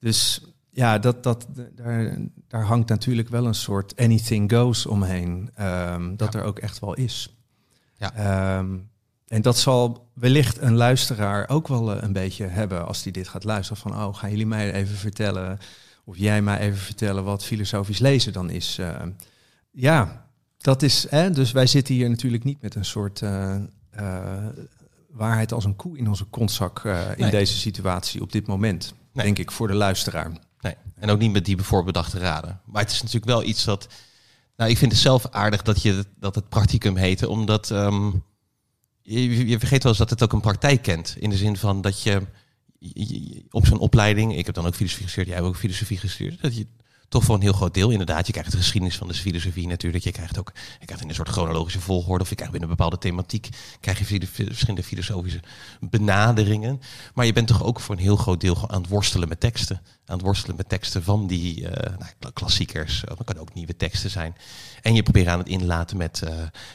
dus 0.00 0.40
ja, 0.74 0.98
dat, 0.98 1.22
dat, 1.22 1.46
daar, 1.74 2.16
daar 2.48 2.64
hangt 2.64 2.88
natuurlijk 2.88 3.28
wel 3.28 3.46
een 3.46 3.54
soort 3.54 3.96
anything 3.96 4.52
goes 4.52 4.86
omheen, 4.86 5.50
ehm, 5.54 6.16
dat 6.16 6.32
Ja. 6.32 6.38
er 6.38 6.44
ook 6.44 6.58
echt 6.58 6.78
wel 6.78 6.94
is. 6.94 7.36
Ja. 7.96 8.14
Ehm, 8.14 8.78
en 9.26 9.42
dat 9.42 9.58
zal 9.58 10.10
wellicht 10.14 10.60
een 10.60 10.74
luisteraar 10.74 11.48
ook 11.48 11.68
wel 11.68 11.94
eh, 11.96 12.02
een 12.02 12.12
beetje 12.12 12.46
hebben 12.46 12.86
als 12.86 13.02
die 13.02 13.12
dit 13.12 13.28
gaat 13.28 13.44
luisteren. 13.44 13.82
Van, 13.82 13.94
oh, 13.94 14.14
gaan 14.14 14.30
jullie 14.30 14.46
mij 14.46 14.72
even 14.72 14.96
vertellen, 14.96 15.58
of 16.04 16.16
jij 16.16 16.42
mij 16.42 16.58
even 16.58 16.78
vertellen 16.78 17.24
wat 17.24 17.44
filosofisch 17.44 17.98
lezen 17.98 18.32
dan 18.32 18.50
is? 18.50 18.78
Ehm, 18.78 19.10
ja, 19.70 20.26
dat 20.58 20.82
is, 20.82 21.06
hè, 21.10 21.30
dus 21.30 21.52
wij 21.52 21.66
zitten 21.66 21.94
hier 21.94 22.10
natuurlijk 22.10 22.44
niet 22.44 22.62
met 22.62 22.74
een 22.74 22.84
soort 22.84 23.20
uh, 23.20 23.56
waarheid 25.10 25.52
als 25.52 25.64
een 25.64 25.76
koe 25.76 25.98
in 25.98 26.08
onze 26.08 26.24
kontzak 26.24 26.84
in 27.16 27.30
deze 27.30 27.56
situatie 27.56 28.20
op 28.20 28.32
dit 28.32 28.46
moment. 28.46 28.94
Denk 29.12 29.38
ik 29.38 29.50
voor 29.50 29.68
de 29.68 29.74
luisteraar. 29.74 30.30
Nee, 30.62 30.74
en 30.94 31.10
ook 31.10 31.18
niet 31.18 31.32
met 31.32 31.44
die 31.44 31.62
voorbedachte 31.62 32.18
raden. 32.18 32.60
Maar 32.64 32.82
het 32.82 32.92
is 32.92 32.98
natuurlijk 32.98 33.32
wel 33.32 33.42
iets 33.42 33.64
dat. 33.64 33.88
Nou, 34.56 34.70
ik 34.70 34.78
vind 34.78 34.92
het 34.92 35.00
zelf 35.00 35.26
aardig 35.26 35.62
dat, 35.62 35.82
je, 35.82 36.04
dat 36.18 36.34
het 36.34 36.48
practicum 36.48 36.96
heet, 36.96 37.26
omdat 37.26 37.70
um, 37.70 38.24
je, 39.02 39.46
je, 39.48 39.58
vergeet 39.58 39.82
wel 39.82 39.92
eens 39.92 40.00
dat 40.00 40.10
het 40.10 40.22
ook 40.22 40.32
een 40.32 40.40
praktijk 40.40 40.82
kent. 40.82 41.16
In 41.18 41.30
de 41.30 41.36
zin 41.36 41.56
van 41.56 41.80
dat 41.80 42.02
je, 42.02 42.22
op 43.50 43.66
zo'n 43.66 43.78
opleiding, 43.78 44.36
ik 44.36 44.46
heb 44.46 44.54
dan 44.54 44.66
ook 44.66 44.74
filosofie 44.74 45.04
gestudeerd, 45.04 45.28
jij 45.28 45.36
hebt 45.36 45.48
ook 45.48 45.60
filosofie 45.60 45.98
gestudeerd, 45.98 46.40
dat 46.42 46.56
je 46.56 46.66
toch 47.12 47.24
voor 47.24 47.34
een 47.34 47.42
heel 47.42 47.52
groot 47.52 47.74
deel 47.74 47.90
inderdaad. 47.90 48.26
Je 48.26 48.32
krijgt 48.32 48.50
de 48.50 48.56
geschiedenis 48.56 48.96
van 48.96 49.08
de 49.08 49.14
filosofie 49.14 49.66
natuurlijk. 49.66 50.04
Je 50.04 50.12
krijgt 50.12 50.38
ook 50.38 50.52
je 50.78 50.84
krijgt 50.84 51.02
in 51.02 51.08
een 51.08 51.14
soort 51.14 51.28
chronologische 51.28 51.80
volgorde. 51.80 52.22
Of 52.22 52.28
je 52.28 52.34
krijgt 52.34 52.52
binnen 52.52 52.70
een 52.70 52.76
bepaalde 52.76 52.98
thematiek. 52.98 53.48
Krijg 53.80 53.98
je 53.98 54.26
verschillende 54.26 54.82
filosofische 54.82 55.40
benaderingen. 55.80 56.80
Maar 57.14 57.26
je 57.26 57.32
bent 57.32 57.46
toch 57.46 57.64
ook 57.64 57.80
voor 57.80 57.94
een 57.94 58.00
heel 58.00 58.16
groot 58.16 58.40
deel 58.40 58.70
aan 58.70 58.80
het 58.80 58.90
worstelen 58.90 59.28
met 59.28 59.40
teksten. 59.40 59.80
Aan 60.06 60.16
het 60.16 60.26
worstelen 60.26 60.56
met 60.56 60.68
teksten 60.68 61.02
van 61.02 61.26
die 61.26 61.60
uh, 61.60 61.68
nou, 62.20 62.32
klassiekers. 62.32 63.02
Dat 63.04 63.24
kan 63.24 63.38
ook 63.38 63.54
nieuwe 63.54 63.76
teksten 63.76 64.10
zijn. 64.10 64.36
En 64.82 64.94
je 64.94 65.02
probeert 65.02 65.26
aan 65.26 65.38
het 65.38 65.48
inlaten 65.48 65.96
met, 65.96 66.22
uh, 66.24 66.34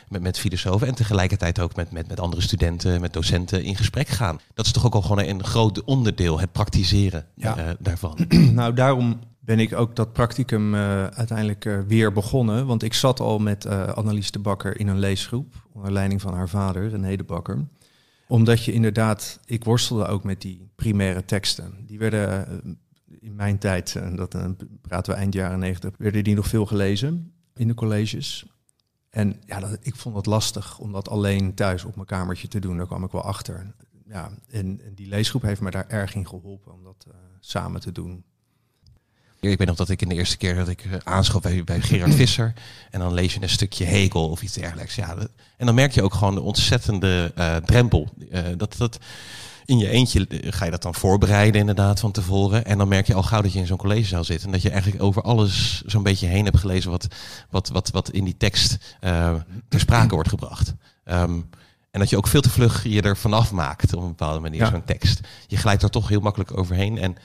met, 0.10 0.22
met 0.22 0.40
filosofen. 0.40 0.88
En 0.88 0.96
tegelijkertijd 0.96 1.60
ook 1.60 1.76
met, 1.76 1.92
met, 1.92 2.08
met 2.08 2.20
andere 2.20 2.42
studenten, 2.42 3.02
met 3.02 3.14
docenten 3.14 3.64
in 3.64 3.76
gesprek 3.76 4.08
gaan. 4.08 4.40
Dat 4.54 4.66
is 4.66 4.72
toch 4.72 4.86
ook 4.86 4.96
al 4.96 5.02
gewoon 5.02 5.20
een 5.20 5.44
groot 5.44 5.84
onderdeel, 5.84 6.40
het 6.40 6.52
praktiseren 6.52 7.26
ja. 7.36 7.58
uh, 7.58 7.70
daarvan. 7.80 8.18
nou, 8.60 8.74
daarom 8.74 9.20
ben 9.48 9.60
ik 9.60 9.74
ook 9.74 9.96
dat 9.96 10.14
practicum 10.14 10.74
uh, 10.74 11.08
uiteindelijk 11.08 11.66
uh, 11.66 11.80
weer 11.80 12.12
begonnen. 12.12 12.66
Want 12.66 12.84
ik 12.84 12.94
zat 12.94 13.20
al 13.20 13.40
met 13.40 13.66
uh, 13.66 13.88
Annelies 13.88 14.32
de 14.32 14.40
Bakker 14.40 14.80
in 14.80 14.88
een 14.88 15.00
leesgroep, 15.00 15.68
onder 15.74 15.92
leiding 15.92 16.22
van 16.22 16.34
haar 16.34 16.50
vader, 16.50 16.90
René 16.90 17.16
de 17.16 17.24
Bakker. 17.24 17.68
Omdat 18.28 18.64
je 18.64 18.72
inderdaad, 18.72 19.40
ik 19.46 19.64
worstelde 19.64 20.06
ook 20.06 20.24
met 20.24 20.42
die 20.42 20.70
primaire 20.76 21.26
teksten. 21.26 21.74
Die 21.86 22.00
werden 22.00 22.62
in 23.20 23.36
mijn 23.36 23.58
tijd, 23.58 23.96
en 23.96 24.16
dat 24.16 24.38
praten 24.82 25.14
we 25.14 25.20
eind 25.20 25.34
jaren 25.34 25.60
negentig, 25.60 25.94
werden 25.98 26.24
die 26.24 26.36
nog 26.36 26.48
veel 26.48 26.66
gelezen 26.66 27.34
in 27.56 27.68
de 27.68 27.74
colleges. 27.74 28.46
En 29.10 29.42
ja, 29.46 29.60
dat, 29.60 29.78
ik 29.82 29.96
vond 29.96 30.16
het 30.16 30.26
lastig 30.26 30.80
om 30.80 30.92
dat 30.92 31.10
alleen 31.10 31.54
thuis 31.54 31.84
op 31.84 31.96
mijn 31.96 32.08
kamertje 32.08 32.48
te 32.48 32.60
doen. 32.60 32.78
Daar 32.78 32.88
kwam 32.88 33.04
ik 33.04 33.12
wel 33.12 33.24
achter. 33.24 33.74
Ja, 34.08 34.30
en, 34.50 34.82
en 34.86 34.94
die 34.96 35.08
leesgroep 35.08 35.42
heeft 35.42 35.62
me 35.62 35.72
daar 35.72 35.88
erg 35.88 36.16
in 36.16 36.28
geholpen 36.28 36.74
om 36.74 36.84
dat 36.84 37.08
samen 37.40 37.82
te 37.82 37.92
doen. 37.92 38.24
Ik 39.40 39.58
weet 39.58 39.68
nog 39.68 39.76
dat 39.76 39.90
ik 39.90 40.02
in 40.02 40.10
de 40.10 40.16
eerste 40.16 40.38
keer 40.38 40.56
dat 40.56 40.68
ik 40.68 40.86
uh, 40.86 40.94
aanschoof 41.04 41.42
bij, 41.42 41.64
bij 41.64 41.82
Gerard 41.82 42.16
Visser. 42.22 42.54
En 42.92 43.00
dan 43.00 43.14
lees 43.14 43.34
je 43.34 43.42
een 43.42 43.50
stukje 43.50 43.86
Hegel 43.86 44.30
of 44.30 44.42
iets 44.42 44.54
dergelijks. 44.54 44.96
Ja, 44.96 45.16
en 45.58 45.66
dan 45.66 45.76
merk 45.76 45.92
je 45.92 46.04
ook 46.04 46.14
gewoon 46.14 46.36
de 46.36 46.42
ontzettende 46.42 47.32
uh, 47.38 47.56
drempel. 47.56 48.10
Uh, 48.32 48.40
dat, 48.58 48.76
dat, 48.78 49.00
in 49.66 49.78
je 49.78 49.90
eentje 49.90 50.28
ga 50.30 50.66
je 50.66 50.72
dat 50.72 50.82
dan 50.82 50.96
voorbereiden 50.96 51.60
inderdaad 51.60 52.00
van 52.00 52.12
tevoren. 52.12 52.66
En 52.66 52.78
dan 52.78 52.88
merk 52.88 53.08
je 53.08 53.14
al 53.14 53.24
gauw 53.24 53.42
dat 53.42 53.54
je 53.54 53.60
in 53.60 53.68
zo'n 53.68 53.78
collegezaal 53.78 54.24
zit. 54.24 54.44
En 54.44 54.52
dat 54.52 54.62
je 54.62 54.70
eigenlijk 54.70 55.04
over 55.04 55.22
alles 55.22 55.82
zo'n 55.86 56.04
beetje 56.04 56.28
heen 56.28 56.46
hebt 56.46 56.60
gelezen 56.60 56.92
wat, 56.92 57.08
wat, 57.50 57.70
wat, 57.70 57.90
wat 57.90 58.10
in 58.10 58.24
die 58.24 58.38
tekst 58.38 58.78
ter 59.70 59.80
sprake 59.80 60.14
wordt 60.14 60.30
gebracht. 60.30 60.74
Um, 61.06 61.50
en 61.98 62.04
dat 62.04 62.10
je 62.10 62.18
ook 62.18 62.28
veel 62.28 62.42
te 62.42 62.50
vlug 62.50 62.84
je 62.84 63.02
er 63.02 63.18
vanaf 63.18 63.52
maakt 63.52 63.96
op 63.96 64.02
een 64.02 64.08
bepaalde 64.08 64.40
manier, 64.40 64.60
ja. 64.60 64.70
zo'n 64.70 64.84
tekst. 64.84 65.20
Je 65.48 65.58
glijdt 65.58 65.84
er 65.84 65.90
toch 65.90 66.08
heel 66.08 66.20
makkelijk 66.20 66.58
overheen. 66.58 66.98
En 66.98 67.16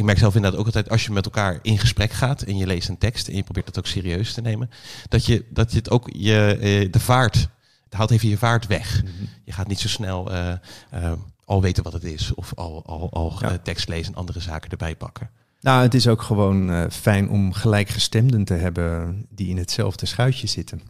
ik 0.00 0.06
merk 0.06 0.18
zelf 0.18 0.34
inderdaad 0.34 0.60
ook 0.60 0.66
altijd 0.66 0.90
als 0.90 1.04
je 1.04 1.12
met 1.12 1.24
elkaar 1.24 1.58
in 1.62 1.78
gesprek 1.78 2.12
gaat 2.12 2.42
en 2.42 2.56
je 2.56 2.66
leest 2.66 2.88
een 2.88 2.98
tekst 2.98 3.28
en 3.28 3.36
je 3.36 3.42
probeert 3.42 3.66
dat 3.66 3.78
ook 3.78 3.86
serieus 3.86 4.32
te 4.32 4.40
nemen, 4.40 4.70
dat 5.08 5.26
je, 5.26 5.44
dat 5.50 5.70
je 5.70 5.78
het 5.78 5.90
ook 5.90 6.08
je, 6.12 6.58
eh, 6.60 6.92
de 6.92 7.00
vaart, 7.00 7.48
het 7.84 7.94
haalt 7.94 8.10
even 8.10 8.28
je 8.28 8.38
vaart 8.38 8.66
weg. 8.66 9.02
Mhm. 9.02 9.12
Je 9.44 9.52
gaat 9.52 9.66
niet 9.66 9.78
zo 9.78 9.88
snel 9.88 10.32
uh, 10.32 10.52
uh, 10.94 11.12
al 11.44 11.62
weten 11.62 11.82
wat 11.82 11.92
het 11.92 12.04
is 12.04 12.34
of 12.34 12.54
al, 12.54 12.82
al, 12.86 13.12
al 13.12 13.36
ja. 13.40 13.58
tekst 13.58 13.88
lezen 13.88 14.12
en 14.12 14.18
andere 14.18 14.40
zaken 14.40 14.70
erbij 14.70 14.96
pakken. 14.96 15.30
Nou, 15.60 15.82
het 15.82 15.94
is 15.94 16.08
ook 16.08 16.22
gewoon 16.22 16.70
uh, 16.70 16.84
fijn 16.90 17.28
om 17.28 17.52
gelijkgestemden 17.52 18.44
te 18.44 18.54
hebben 18.54 19.26
die 19.30 19.48
in 19.48 19.58
hetzelfde 19.58 20.06
schuitje 20.06 20.46
zitten. 20.46 20.80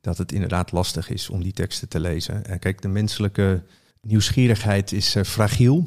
Dat 0.00 0.18
het 0.18 0.32
inderdaad 0.32 0.72
lastig 0.72 1.10
is 1.10 1.30
om 1.30 1.42
die 1.42 1.52
teksten 1.52 1.88
te 1.88 2.00
lezen. 2.00 2.46
En 2.46 2.58
kijk, 2.58 2.82
de 2.82 2.88
menselijke 2.88 3.62
nieuwsgierigheid 4.00 4.92
is 4.92 5.16
fragiel. 5.24 5.86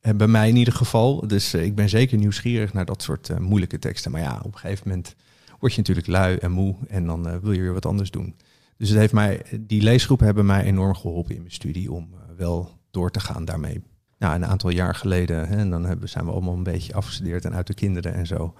En 0.00 0.16
bij 0.16 0.26
mij 0.26 0.48
in 0.48 0.56
ieder 0.56 0.74
geval. 0.74 1.26
Dus 1.26 1.54
uh, 1.54 1.64
ik 1.64 1.74
ben 1.74 1.88
zeker 1.88 2.18
nieuwsgierig 2.18 2.72
naar 2.72 2.84
dat 2.84 3.02
soort 3.02 3.28
uh, 3.28 3.38
moeilijke 3.38 3.78
teksten. 3.78 4.10
Maar 4.10 4.20
ja, 4.20 4.40
op 4.42 4.52
een 4.52 4.58
gegeven 4.58 4.88
moment 4.88 5.14
word 5.58 5.72
je 5.72 5.78
natuurlijk 5.78 6.06
lui 6.06 6.36
en 6.36 6.52
moe 6.52 6.76
en 6.88 7.06
dan 7.06 7.40
wil 7.40 7.52
je 7.52 7.60
weer 7.60 7.72
wat 7.72 7.86
anders 7.86 8.10
doen. 8.10 8.36
Dus 8.76 8.88
het 8.88 8.98
heeft 8.98 9.12
mij, 9.12 9.42
die 9.60 9.82
leesgroepen 9.82 10.26
hebben 10.26 10.46
mij 10.46 10.64
enorm 10.64 10.94
geholpen 10.94 11.34
in 11.34 11.40
mijn 11.40 11.52
studie 11.52 11.92
om 11.92 12.14
wel 12.36 12.78
door 12.90 13.10
te 13.10 13.20
gaan 13.20 13.44
daarmee. 13.44 13.82
Nou, 14.18 14.34
een 14.34 14.46
aantal 14.46 14.70
jaar 14.70 14.94
geleden, 14.94 15.48
hè, 15.48 15.56
en 15.56 15.70
dan 15.70 15.84
hebben, 15.84 16.08
zijn 16.08 16.24
we 16.24 16.30
allemaal 16.30 16.54
een 16.54 16.62
beetje 16.62 16.94
afgestudeerd 16.94 17.44
en 17.44 17.54
uit 17.54 17.66
de 17.66 17.74
kinderen 17.74 18.14
en 18.14 18.26
zo, 18.26 18.54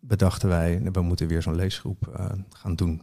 bedachten 0.00 0.48
wij, 0.48 0.80
we 0.92 1.02
moeten 1.02 1.26
weer 1.26 1.42
zo'n 1.42 1.54
leesgroep 1.54 2.20
gaan 2.48 2.74
doen 2.74 3.02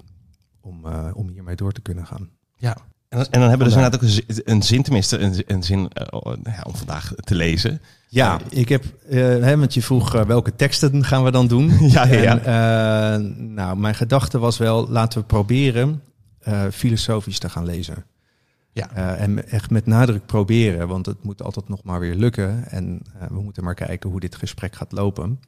om, 0.60 0.86
om 1.14 1.30
hiermee 1.30 1.56
door 1.56 1.72
te 1.72 1.82
kunnen 1.82 2.06
gaan. 2.06 2.30
Ja, 2.56 2.78
en, 3.10 3.20
en 3.20 3.40
dan 3.40 3.50
hebben 3.50 3.58
we 3.58 3.64
dus 3.64 3.74
inderdaad 3.74 4.04
ook 4.04 4.10
een, 4.28 4.54
een 4.54 4.64
zin, 4.64 4.84
tenminste 4.84 5.18
een, 5.18 5.44
een 5.48 5.64
zin 5.64 5.80
uh, 5.80 6.34
ja, 6.44 6.64
om 6.64 6.76
vandaag 6.76 7.14
te 7.16 7.36
lezen. 7.36 7.82
Ja, 8.08 8.40
ik 8.50 8.70
heb, 8.70 8.84
uh, 9.10 9.20
hè, 9.20 9.58
want 9.58 9.74
je 9.74 9.82
vroeg 9.82 10.16
uh, 10.16 10.22
welke 10.22 10.56
teksten 10.56 11.06
gaan 11.06 11.24
we 11.24 11.32
dan 11.32 11.48
doen. 11.48 11.72
ja, 11.92 12.06
ja, 12.06 12.40
en, 12.40 13.54
nou, 13.54 13.78
mijn 13.78 13.96
gedachte 13.96 14.40
was 14.40 14.58
wel, 14.58 14.90
laten 14.90 15.20
we 15.20 15.26
proberen 15.26 16.02
filosofisch 16.72 17.40
te 17.40 17.50
gaan 17.50 17.66
lezen. 17.66 18.06
Ja. 18.74 18.90
en 19.16 19.50
echt 19.50 19.70
met 19.70 19.86
nadruk 19.86 20.26
proberen, 20.26 20.88
want 20.88 21.06
het 21.06 21.24
moet 21.24 21.44
altijd 21.44 21.70
nog 21.70 21.84
maar 21.84 22.00
weer 22.00 22.16
lukken. 22.16 22.68
En 22.70 23.02
we 23.30 23.42
moeten 23.42 23.64
maar 23.64 23.74
kijken 23.74 24.10
hoe 24.10 24.20
dit 24.20 24.36
gesprek 24.36 24.76
gaat 24.76 24.92
lopen. 24.92 25.40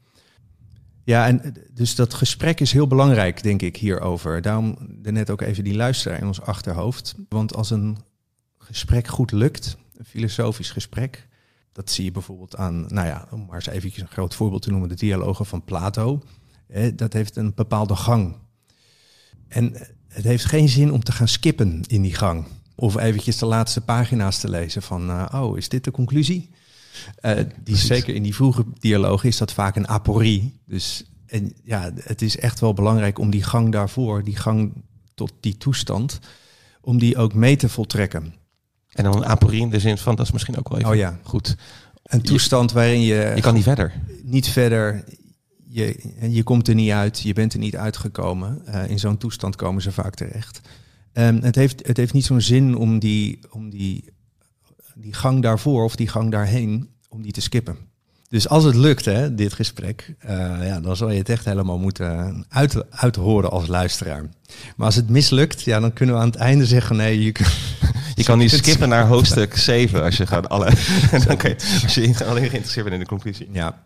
Ja, 1.04 1.28
en 1.28 1.54
dus 1.74 1.96
dat 1.96 2.14
gesprek 2.14 2.60
is 2.60 2.72
heel 2.72 2.88
belangrijk, 2.88 3.44
denk 3.44 3.62
ik, 3.62 3.78
hierover. 3.78 4.42
Daarom 4.42 4.78
net 5.02 5.30
ook 5.30 5.42
even 5.42 5.64
die 5.64 5.76
luisteraar 5.76 6.20
in 6.20 6.28
ons 6.28 6.42
achterhoofd. 6.42 7.16
Want 7.30 7.56
als 7.56 7.70
een 7.70 7.98
gesprek 8.58 9.08
goed 9.08 9.32
lukt, 9.32 9.78
een 9.98 10.06
filosofisch 10.06 10.72
gesprek, 10.72 11.28
dat 11.72 11.90
zie 11.90 12.04
je 12.04 12.12
bijvoorbeeld 12.12 12.56
aan, 12.56 12.86
nou 12.88 13.08
ja, 13.08 13.28
om 13.32 13.46
maar 13.46 13.56
eens 13.56 13.68
eventjes 13.68 14.04
een 14.04 14.10
groot 14.10 14.36
voorbeeld 14.36 14.62
te 14.62 14.70
noemen, 14.70 14.90
de 14.90 14.96
dialogen 14.96 15.46
van 15.46 15.64
Plato. 15.64 16.22
dat 16.96 17.14
heeft 17.14 17.36
een 17.36 17.54
bepaalde 17.56 17.96
gang. 17.96 18.36
En 19.48 19.74
het 20.08 20.24
heeft 20.24 20.46
geen 20.46 20.70
zin 20.70 20.92
om 20.92 21.04
te 21.04 21.12
gaan 21.12 21.28
skippen 21.28 21.82
in 21.88 22.02
die 22.02 22.16
gang. 22.16 22.46
Of 22.76 22.98
eventjes 22.98 23.38
de 23.38 23.46
laatste 23.46 23.82
pagina's 23.82 24.40
te 24.40 24.50
lezen 24.50 24.82
van, 24.82 25.10
uh, 25.10 25.26
oh, 25.34 25.58
is 25.58 25.70
dit 25.70 25.84
de 25.84 25.92
conclusie? 25.92 26.50
Uh, 27.22 27.32
die, 27.64 27.76
zeker 27.76 28.16
in 28.16 28.24
die 28.24 28.36
vroege 28.36 28.66
dialoog 28.80 29.24
is 29.24 29.38
dat 29.38 29.54
vaak 29.54 29.76
een 29.76 29.88
aporie. 29.88 30.60
Dus 30.66 31.06
en 31.26 31.54
ja, 31.64 31.92
het 31.96 32.22
is 32.22 32.38
echt 32.38 32.60
wel 32.60 32.74
belangrijk 32.74 33.20
om 33.20 33.30
die 33.30 33.44
gang 33.44 33.72
daarvoor, 33.72 34.24
die 34.24 34.36
gang 34.36 34.74
tot 35.14 35.34
die 35.40 35.58
toestand, 35.58 36.20
om 36.82 37.00
die 37.00 37.18
ook 37.18 37.34
mee 37.34 37.56
te 37.56 37.70
voltrekken. 37.70 38.34
En 38.90 39.04
dan 39.04 39.16
een 39.16 39.26
aporie 39.26 39.62
in 39.62 39.70
de 39.70 39.80
zin 39.80 39.98
van, 39.98 40.16
dat 40.16 40.26
is 40.26 40.32
misschien 40.32 40.58
ook 40.58 40.70
wel 40.70 40.78
even 40.78 40.90
oh 40.90 40.96
ja. 40.96 41.20
goed. 41.24 41.56
Een 42.04 42.22
toestand 42.22 42.72
waarin 42.72 43.02
je... 43.02 43.32
Je 43.36 43.42
kan 43.42 43.54
niet 43.54 43.64
verder. 43.64 43.94
Niet 44.24 44.48
verder. 44.48 45.04
Je, 45.68 46.14
je 46.30 46.44
komt 46.44 46.68
er 46.68 46.76
niet 46.76 46.92
uit, 46.92 47.20
je 47.20 47.34
bent 47.34 47.54
er 47.54 47.60
niet 47.60 47.76
uitgekomen. 47.76 48.62
Uh, 48.68 48.90
in 48.90 49.00
zo'n 49.00 49.18
toestand 49.18 49.56
komen 49.56 49.82
ze 49.82 49.92
vaak 49.92 50.16
terecht. 50.16 50.62
Um, 51.14 51.42
het, 51.42 51.56
heeft, 51.56 51.88
het 51.88 51.98
heeft 51.98 52.14
niet 52.14 52.26
zo'n 52.26 52.42
zin 52.42 52.76
om 52.78 53.00
die, 53.00 53.40
om 53.50 53.70
die 53.70 54.04
die 54.96 55.14
gang 55.14 55.42
daarvoor 55.42 55.84
of 55.84 55.96
die 55.96 56.08
gang 56.08 56.32
daarheen, 56.32 56.90
om 57.10 57.22
die 57.22 57.32
te 57.32 57.42
skippen. 57.42 57.78
Dus 58.32 58.50
als 58.50 58.64
het 58.64 58.76
lukt, 58.76 59.06
hè, 59.06 59.36
dit 59.36 59.54
gesprek, 59.54 60.14
uh, 60.26 60.30
ja, 60.68 60.80
dan 60.80 60.96
zal 60.96 61.10
je 61.10 61.18
het 61.18 61.30
echt 61.30 61.46
helemaal 61.46 61.78
moeten 61.78 62.46
uit, 62.50 62.92
uithoren 62.92 63.52
als 63.52 63.68
luisteraar. 63.68 64.22
Maar 64.76 64.86
als 64.86 64.96
het 64.96 65.10
mislukt, 65.10 65.62
ja, 65.62 65.80
dan 65.80 65.94
kunnen 65.94 66.16
we 66.16 66.22
aan 66.22 66.28
het 66.28 66.36
einde 66.36 66.66
zeggen: 66.66 66.96
nee, 66.96 67.24
je, 67.24 67.34
je 68.16 68.24
kan 68.24 68.38
niet 68.38 68.52
skippen 68.62 68.90
naar 68.90 69.08
hoofdstuk 69.08 69.58
7 69.72 70.04
als 70.04 70.18
je 70.18 70.28
gaat 70.28 70.50
alle. 70.50 70.72
dan 71.26 71.38
kan 71.38 71.50
je, 71.50 71.80
als 71.84 71.96
je 71.96 72.26
alleen 72.26 72.50
geïnteresseerd 72.50 72.86
bent 72.86 72.94
in 72.96 73.02
de 73.02 73.10
conclusie. 73.10 73.50
Ja, 73.52 73.86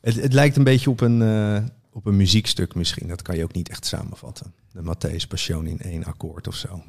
het, 0.00 0.14
het 0.14 0.32
lijkt 0.32 0.56
een 0.56 0.64
beetje 0.64 0.90
op 0.90 1.00
een, 1.00 1.20
uh, 1.20 1.56
op 1.92 2.06
een 2.06 2.16
muziekstuk 2.16 2.74
misschien. 2.74 3.08
Dat 3.08 3.22
kan 3.22 3.36
je 3.36 3.42
ook 3.42 3.54
niet 3.54 3.68
echt 3.68 3.86
samenvatten. 3.86 4.52
De 4.72 4.82
Matthäus 4.82 5.28
Passion 5.28 5.66
in 5.66 5.80
één 5.80 6.04
akkoord 6.04 6.48
of 6.48 6.54
zo. 6.54 6.82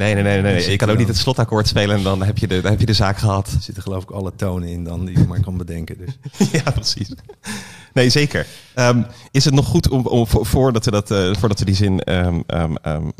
Nee, 0.00 0.14
nee, 0.14 0.22
nee, 0.22 0.42
nee. 0.42 0.70
Je 0.70 0.76
kan 0.76 0.90
ook 0.90 0.98
niet 0.98 1.08
het 1.08 1.16
slotakkoord 1.16 1.68
spelen 1.68 1.96
en 1.96 2.02
dan 2.02 2.22
heb 2.22 2.38
je 2.38 2.46
de, 2.46 2.60
dan 2.60 2.70
heb 2.70 2.80
je 2.80 2.86
de 2.86 2.92
zaak 2.92 3.18
gehad. 3.18 3.46
Er 3.46 3.62
zitten 3.62 3.82
geloof 3.82 4.02
ik 4.02 4.10
alle 4.10 4.34
tonen 4.34 4.68
in 4.68 4.84
dan 4.84 5.04
die 5.04 5.18
je 5.18 5.26
maar 5.26 5.40
kan 5.40 5.56
bedenken. 5.56 5.98
Dus. 5.98 6.18
ja, 6.64 6.70
precies. 6.70 7.12
Nee, 7.92 8.10
zeker. 8.10 8.46
Um, 8.74 9.06
is 9.30 9.44
het 9.44 9.54
nog 9.54 9.66
goed 9.66 9.88
om, 9.88 10.06
om 10.06 10.26
voordat, 10.26 10.84
we 10.84 10.90
dat, 10.90 11.10
uh, 11.10 11.34
voordat 11.34 11.58
we 11.58 11.64
die 11.64 11.74
zin 11.74 12.14
um, 12.14 12.44
um, 12.84 13.12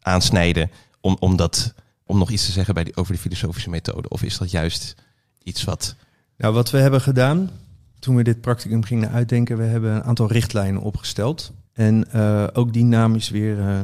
aansnijden, 0.00 0.70
om, 1.00 1.16
om, 1.20 1.36
dat, 1.36 1.74
om 2.06 2.18
nog 2.18 2.30
iets 2.30 2.46
te 2.46 2.52
zeggen 2.52 2.74
bij 2.74 2.84
die, 2.84 2.96
over 2.96 3.12
de 3.12 3.20
filosofische 3.20 3.70
methode? 3.70 4.08
Of 4.08 4.22
is 4.22 4.38
dat 4.38 4.50
juist 4.50 4.94
iets 5.42 5.64
wat... 5.64 5.96
Nou, 6.36 6.54
wat 6.54 6.70
we 6.70 6.78
hebben 6.78 7.00
gedaan 7.00 7.50
toen 7.98 8.16
we 8.16 8.22
dit 8.22 8.40
practicum 8.40 8.84
gingen 8.84 9.10
uitdenken, 9.10 9.56
we 9.56 9.64
hebben 9.64 9.94
een 9.94 10.04
aantal 10.04 10.32
richtlijnen 10.32 10.82
opgesteld. 10.82 11.52
En 11.72 12.06
uh, 12.14 12.46
ook 12.52 12.74
is 13.14 13.30
weer 13.30 13.58
uh, 13.58 13.80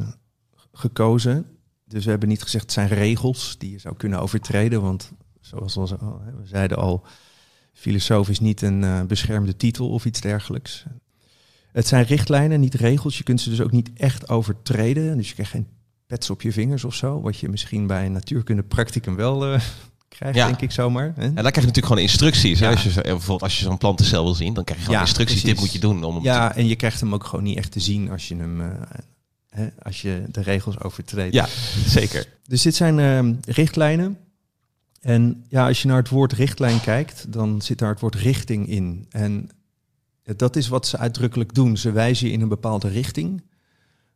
gekozen. 0.72 1.46
Dus 1.85 2.05
we 2.05 2.11
hebben 2.11 2.29
niet 2.29 2.42
gezegd 2.42 2.64
het 2.64 2.73
zijn 2.73 2.88
regels 2.88 3.55
die 3.59 3.70
je 3.70 3.79
zou 3.79 3.97
kunnen 3.97 4.20
overtreden. 4.20 4.83
Want 4.83 5.12
zoals 5.40 5.75
we 5.75 5.97
zeiden 6.44 6.79
al, 6.79 7.07
filosoof 7.73 8.29
is 8.29 8.40
niet 8.40 8.62
een 8.62 8.83
uh, 8.83 9.03
beschermde 9.03 9.57
titel 9.57 9.90
of 9.90 10.05
iets 10.05 10.20
dergelijks. 10.20 10.85
Het 11.73 11.87
zijn 11.87 12.05
richtlijnen, 12.05 12.61
niet 12.61 12.75
regels. 12.75 13.18
Je 13.18 13.25
kunt 13.25 13.40
ze 13.40 13.51
dus 13.51 13.61
ook 13.61 13.70
niet 13.70 13.90
echt 13.94 14.29
overtreden. 14.29 15.16
Dus 15.16 15.29
je 15.29 15.35
krijgt 15.35 15.53
geen 15.53 15.66
pets 16.07 16.31
op 16.31 16.42
je 16.42 16.53
vingers 16.53 16.85
of 16.85 16.94
zo. 16.94 17.20
Wat 17.20 17.38
je 17.38 17.49
misschien 17.49 17.87
bij 17.87 18.07
een 18.07 18.12
natuurkunde 18.12 18.62
practicum 18.62 19.16
wel 19.16 19.53
uh, 19.53 19.61
krijgt, 20.09 20.35
denk 20.35 20.61
ik 20.61 20.70
zomaar. 20.70 21.12
Hè? 21.14 21.23
En 21.23 21.35
dan 21.35 21.35
krijg 21.35 21.55
je 21.55 21.61
natuurlijk 21.61 21.87
gewoon 21.87 22.03
instructies. 22.03 22.59
Ja. 22.59 22.70
Als 22.70 22.83
je, 22.83 23.01
bijvoorbeeld 23.01 23.42
als 23.42 23.59
je 23.59 23.64
zo'n 23.64 23.79
plantencel 23.79 24.25
wil 24.25 24.35
zien, 24.35 24.55
dan 24.55 24.64
krijg 24.64 24.81
je 24.81 24.87
gewoon 24.87 25.01
instructies. 25.01 25.42
Dit 25.42 25.61
moet 25.61 25.73
je 25.73 25.79
doen. 25.79 26.05
Om 26.05 26.14
hem 26.14 26.25
ja, 26.25 26.55
en 26.55 26.66
je 26.66 26.77
krijgt 26.77 27.01
hem 27.01 27.14
ook 27.14 27.25
gewoon 27.25 27.44
niet 27.44 27.57
echt 27.57 27.73
te 27.73 27.81
zien 27.81 28.11
als 28.11 28.29
je 28.29 28.37
hem... 28.37 28.61
Uh, 28.61 28.66
hè, 29.55 29.69
als 29.83 30.03
je 30.03 30.25
de 30.31 30.40
regels 30.40 30.81
overtreedt. 30.81 31.35
Ja, 31.35 31.47
zeker. 31.87 32.27
Dus 32.47 32.62
dit 32.62 32.75
zijn 32.75 32.99
uh, 32.99 33.35
richtlijnen. 33.45 34.19
En 35.01 35.45
ja, 35.49 35.67
als 35.67 35.83
je 35.83 35.88
naar 35.88 35.97
het 35.97 36.09
woord 36.09 36.33
richtlijn 36.33 36.81
kijkt, 36.81 37.33
dan 37.33 37.62
zit 37.62 37.79
daar 37.79 37.90
het 37.90 38.01
woord 38.01 38.14
richting 38.14 38.69
in. 38.69 39.07
En 39.11 39.51
dat 40.23 40.57
is 40.57 40.69
wat 40.69 40.87
ze 40.87 40.99
uitdrukkelijk 40.99 41.55
doen. 41.55 41.77
Ze 41.77 41.93
wijzen 41.93 42.27
je 42.27 42.33
in 42.33 42.40
een 42.40 42.49
bepaalde 42.49 42.88
richting, 42.88 43.43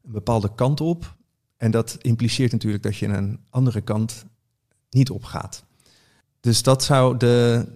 een 0.05 0.13
bepaalde 0.13 0.55
kant 0.55 0.81
op. 0.81 1.17
En 1.57 1.71
dat 1.71 1.97
impliceert 2.01 2.53
natuurlijk 2.53 2.83
dat 2.83 2.97
je 2.97 3.07
een 3.07 3.41
andere 3.51 3.81
kant 3.81 4.25
niet 4.91 5.11
opgaat. 5.11 5.65
Dus 6.41 6.63
dat 6.63 6.85
zou 6.85 7.17
de, 7.17 7.67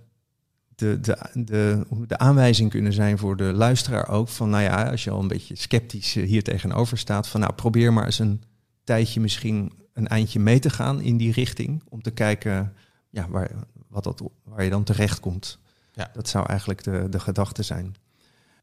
de, 0.83 1.01
de, 1.01 1.17
de, 1.45 1.85
de 2.07 2.19
aanwijzing 2.19 2.71
kunnen 2.71 2.93
zijn 2.93 3.19
voor 3.19 3.37
de 3.37 3.53
luisteraar 3.53 4.09
ook. 4.09 4.29
Van 4.29 4.51
nou 4.51 4.63
ja, 4.63 4.91
als 4.91 5.05
je 5.05 5.11
al 5.11 5.21
een 5.21 5.29
beetje 5.29 5.57
sceptisch 5.57 6.17
eh, 6.17 6.27
hier 6.27 6.43
tegenover 6.43 6.99
staat. 6.99 7.29
Van 7.29 7.41
nou 7.41 7.53
probeer 7.53 7.93
maar 7.93 8.05
eens 8.05 8.19
een 8.19 8.43
tijdje 8.85 9.21
misschien 9.21 9.73
een 9.93 10.09
eindje 10.09 10.41
mee 10.41 10.59
te 10.59 10.71
gaan 10.71 11.01
in 11.01 11.17
die 11.17 11.33
richting. 11.33 11.83
Om 11.89 12.03
te 12.03 12.11
kijken 12.11 12.73
ja, 13.11 13.29
waar, 13.29 13.51
wat 13.89 14.05
dat, 14.05 14.23
waar 14.45 14.65
je 14.65 14.71
dan 14.71 14.85
terecht 14.85 15.21
komt. 15.21 15.59
Ja. 15.93 16.11
Dat 16.13 16.29
zou 16.29 16.47
eigenlijk 16.47 16.85
de, 16.85 17.07
de 17.11 17.21
gedachte 17.21 17.63
zijn. 17.63 17.95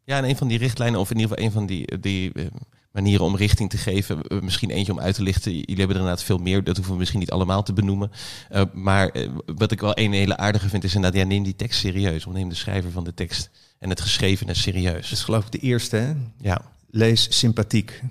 Ja, 0.03 0.17
en 0.17 0.23
een 0.23 0.37
van 0.37 0.47
die 0.47 0.57
richtlijnen, 0.57 0.99
of 0.99 1.11
in 1.11 1.17
ieder 1.19 1.31
geval 1.31 1.45
een 1.45 1.51
van 1.51 1.65
die, 1.65 1.99
die 1.99 2.33
eh, 2.33 2.45
manieren 2.91 3.25
om 3.25 3.35
richting 3.35 3.69
te 3.69 3.77
geven. 3.77 4.21
Eh, 4.21 4.39
misschien 4.39 4.69
eentje 4.69 4.91
om 4.91 4.99
uit 4.99 5.15
te 5.15 5.23
lichten. 5.23 5.51
Jullie 5.51 5.75
hebben 5.75 5.95
er 5.95 6.01
inderdaad 6.01 6.23
veel 6.23 6.37
meer. 6.37 6.63
Dat 6.63 6.75
hoeven 6.75 6.93
we 6.93 6.99
misschien 6.99 7.19
niet 7.19 7.31
allemaal 7.31 7.63
te 7.63 7.73
benoemen. 7.73 8.11
Uh, 8.51 8.61
maar 8.73 9.11
wat 9.45 9.71
ik 9.71 9.79
wel 9.79 9.97
een 9.97 10.13
hele 10.13 10.37
aardige 10.37 10.69
vind, 10.69 10.83
is 10.83 10.95
inderdaad, 10.95 11.21
ja, 11.21 11.27
neem 11.27 11.43
die 11.43 11.55
tekst 11.55 11.79
serieus. 11.79 12.25
Of 12.25 12.33
neem 12.33 12.49
de 12.49 12.55
schrijver 12.55 12.91
van 12.91 13.03
de 13.03 13.13
tekst 13.13 13.49
en 13.79 13.89
het 13.89 14.01
geschrevene 14.01 14.53
serieus. 14.53 15.09
Dat 15.09 15.17
is 15.17 15.23
geloof 15.23 15.45
ik 15.45 15.51
de 15.51 15.57
eerste, 15.57 15.95
hè? 15.95 16.13
Ja. 16.41 16.61
Lees 16.89 17.37
sympathiek. 17.39 18.01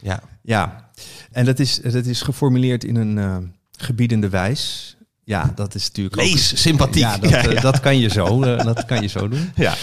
Ja. 0.00 0.22
Ja. 0.42 0.90
En 1.32 1.44
dat 1.44 1.58
is, 1.58 1.76
dat 1.76 2.06
is 2.06 2.22
geformuleerd 2.22 2.84
in 2.84 2.96
een 2.96 3.16
uh, 3.16 3.36
gebiedende 3.76 4.28
wijs. 4.28 4.96
Ja, 5.24 5.52
dat 5.54 5.74
is 5.74 5.86
natuurlijk. 5.86 6.16
Lees, 6.16 6.60
sympathiek. 6.62 7.02
Ja, 7.02 7.18
dat, 7.18 7.30
ja, 7.30 7.60
dat, 7.60 7.80
kan 7.80 7.98
je 7.98 8.08
zo, 8.08 8.40
dat 8.40 8.84
kan 8.84 9.02
je 9.02 9.08
zo 9.08 9.28
doen. 9.28 9.50
Ja. 9.54 9.74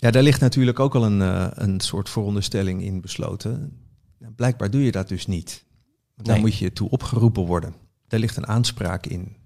Ja, 0.00 0.10
daar 0.10 0.22
ligt 0.22 0.40
natuurlijk 0.40 0.80
ook 0.80 0.94
al 0.94 1.04
een, 1.04 1.20
uh, 1.20 1.46
een 1.50 1.80
soort 1.80 2.08
veronderstelling 2.08 2.82
in 2.82 3.00
besloten. 3.00 3.78
Blijkbaar 4.36 4.70
doe 4.70 4.84
je 4.84 4.92
dat 4.92 5.08
dus 5.08 5.26
niet. 5.26 5.64
Daar 6.16 6.34
nee. 6.34 6.44
moet 6.44 6.56
je 6.56 6.72
toe 6.72 6.90
opgeroepen 6.90 7.42
worden. 7.42 7.74
Daar 8.08 8.20
ligt 8.20 8.36
een 8.36 8.46
aanspraak 8.46 9.06
in. 9.06 9.36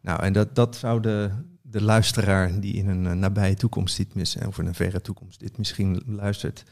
Nou, 0.00 0.22
en 0.22 0.32
dat, 0.32 0.54
dat 0.54 0.76
zou 0.76 1.00
de, 1.00 1.30
de 1.62 1.82
luisteraar 1.82 2.60
die 2.60 2.74
in 2.74 2.88
een 2.88 3.04
uh, 3.04 3.12
nabije 3.12 3.54
toekomst 3.54 3.96
dit 3.96 4.14
mis, 4.14 4.36
of 4.46 4.58
in 4.58 4.66
een 4.66 4.74
verre 4.74 5.00
toekomst 5.00 5.40
dit 5.40 5.58
misschien 5.58 6.02
luistert. 6.06 6.64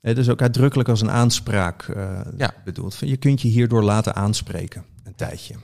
Het 0.00 0.18
is 0.18 0.28
ook 0.28 0.42
uitdrukkelijk 0.42 0.88
als 0.88 1.00
een 1.00 1.10
aanspraak 1.10 1.86
uh, 1.86 2.20
ja. 2.36 2.54
bedoeld. 2.64 2.96
Je 3.00 3.16
kunt 3.16 3.40
je 3.40 3.48
hierdoor 3.48 3.82
laten 3.82 4.14
aanspreken, 4.14 4.84
een 5.02 5.14
tijdje. 5.14 5.54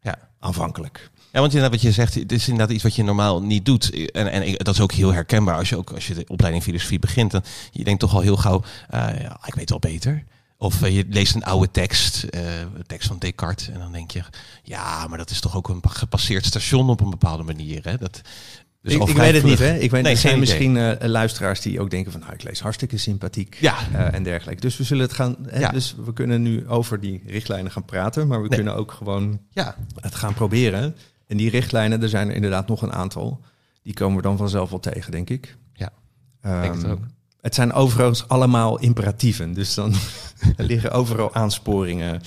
Ja. 0.00 0.18
Aanvankelijk. 0.38 1.10
Ja, 1.32 1.40
want 1.40 1.54
inderdaad, 1.54 1.80
wat 1.80 1.82
je 1.82 1.92
zegt, 1.92 2.14
het 2.14 2.32
is 2.32 2.48
inderdaad 2.48 2.74
iets 2.74 2.82
wat 2.82 2.94
je 2.94 3.02
normaal 3.02 3.42
niet 3.42 3.64
doet. 3.64 4.10
En, 4.10 4.30
en 4.30 4.54
dat 4.56 4.74
is 4.74 4.80
ook 4.80 4.92
heel 4.92 5.12
herkenbaar 5.12 5.56
als 5.56 5.68
je 5.68 5.76
ook 5.76 5.90
als 5.90 6.06
je 6.06 6.14
de 6.14 6.24
opleiding 6.26 6.64
filosofie 6.64 6.98
begint. 6.98 7.30
Dan 7.30 7.42
je 7.70 7.84
denkt 7.84 8.00
toch 8.00 8.14
al 8.14 8.20
heel 8.20 8.36
gauw, 8.36 8.62
uh, 8.94 9.20
ja, 9.20 9.40
ik 9.46 9.54
weet 9.54 9.70
wel 9.70 9.78
beter. 9.78 10.24
Of 10.56 10.82
uh, 10.82 10.96
je 10.96 11.04
leest 11.08 11.34
een 11.34 11.44
oude 11.44 11.70
tekst, 11.70 12.26
uh, 12.30 12.40
tekst 12.86 13.08
van 13.08 13.18
Descartes, 13.18 13.68
en 13.68 13.78
dan 13.78 13.92
denk 13.92 14.10
je, 14.10 14.22
ja, 14.62 15.06
maar 15.06 15.18
dat 15.18 15.30
is 15.30 15.40
toch 15.40 15.56
ook 15.56 15.68
een 15.68 15.82
gepasseerd 15.82 16.44
station 16.44 16.90
op 16.90 17.00
een 17.00 17.10
bepaalde 17.10 17.42
manier. 17.42 17.84
Hè? 17.84 17.96
Dat, 17.96 18.20
dus 18.82 18.92
ik, 18.92 19.02
ik 19.02 19.16
weet 19.16 19.34
het 19.34 19.44
niet, 19.44 19.58
hè? 19.58 19.78
Ik 19.78 19.90
weet, 19.90 20.02
nee, 20.02 20.12
er 20.12 20.18
zijn 20.18 20.38
misschien 20.38 20.74
uh, 20.74 20.92
luisteraars 21.00 21.60
die 21.60 21.80
ook 21.80 21.90
denken 21.90 22.12
van, 22.12 22.20
nou, 22.20 22.32
ik 22.32 22.42
lees 22.42 22.60
hartstikke 22.60 22.96
sympathiek 22.96 23.56
ja. 23.60 23.76
uh, 23.92 24.14
en 24.14 24.22
dergelijke. 24.22 24.60
Dus 24.60 24.76
we 24.76 24.84
zullen 24.84 25.02
het 25.02 25.12
gaan, 25.12 25.36
hè, 25.46 25.58
ja. 25.58 25.70
dus 25.70 25.94
we 26.04 26.12
kunnen 26.12 26.42
nu 26.42 26.68
over 26.68 27.00
die 27.00 27.22
richtlijnen 27.26 27.72
gaan 27.72 27.84
praten, 27.84 28.26
maar 28.26 28.42
we 28.42 28.48
nee. 28.48 28.56
kunnen 28.56 28.74
ook 28.76 28.92
gewoon 28.92 29.40
ja. 29.50 29.76
het 30.00 30.14
gaan 30.14 30.34
proberen. 30.34 30.94
En 31.28 31.36
die 31.36 31.50
richtlijnen, 31.50 32.02
er 32.02 32.08
zijn 32.08 32.28
er 32.28 32.34
inderdaad 32.34 32.68
nog 32.68 32.82
een 32.82 32.92
aantal. 32.92 33.40
Die 33.82 33.94
komen 33.94 34.16
we 34.16 34.22
dan 34.22 34.36
vanzelf 34.36 34.70
wel 34.70 34.80
tegen, 34.80 35.12
denk 35.12 35.30
ik. 35.30 35.56
Ja, 35.72 35.90
um, 36.42 36.60
denk 36.60 36.74
het 36.74 36.86
ook. 36.86 37.00
Het 37.40 37.54
zijn 37.54 37.72
overigens 37.72 38.28
allemaal 38.28 38.78
imperatieven. 38.78 39.52
Dus 39.52 39.74
dan 39.74 39.94
er 40.56 40.64
liggen 40.72 40.90
overal 40.90 41.34
aansporingen 41.34 42.20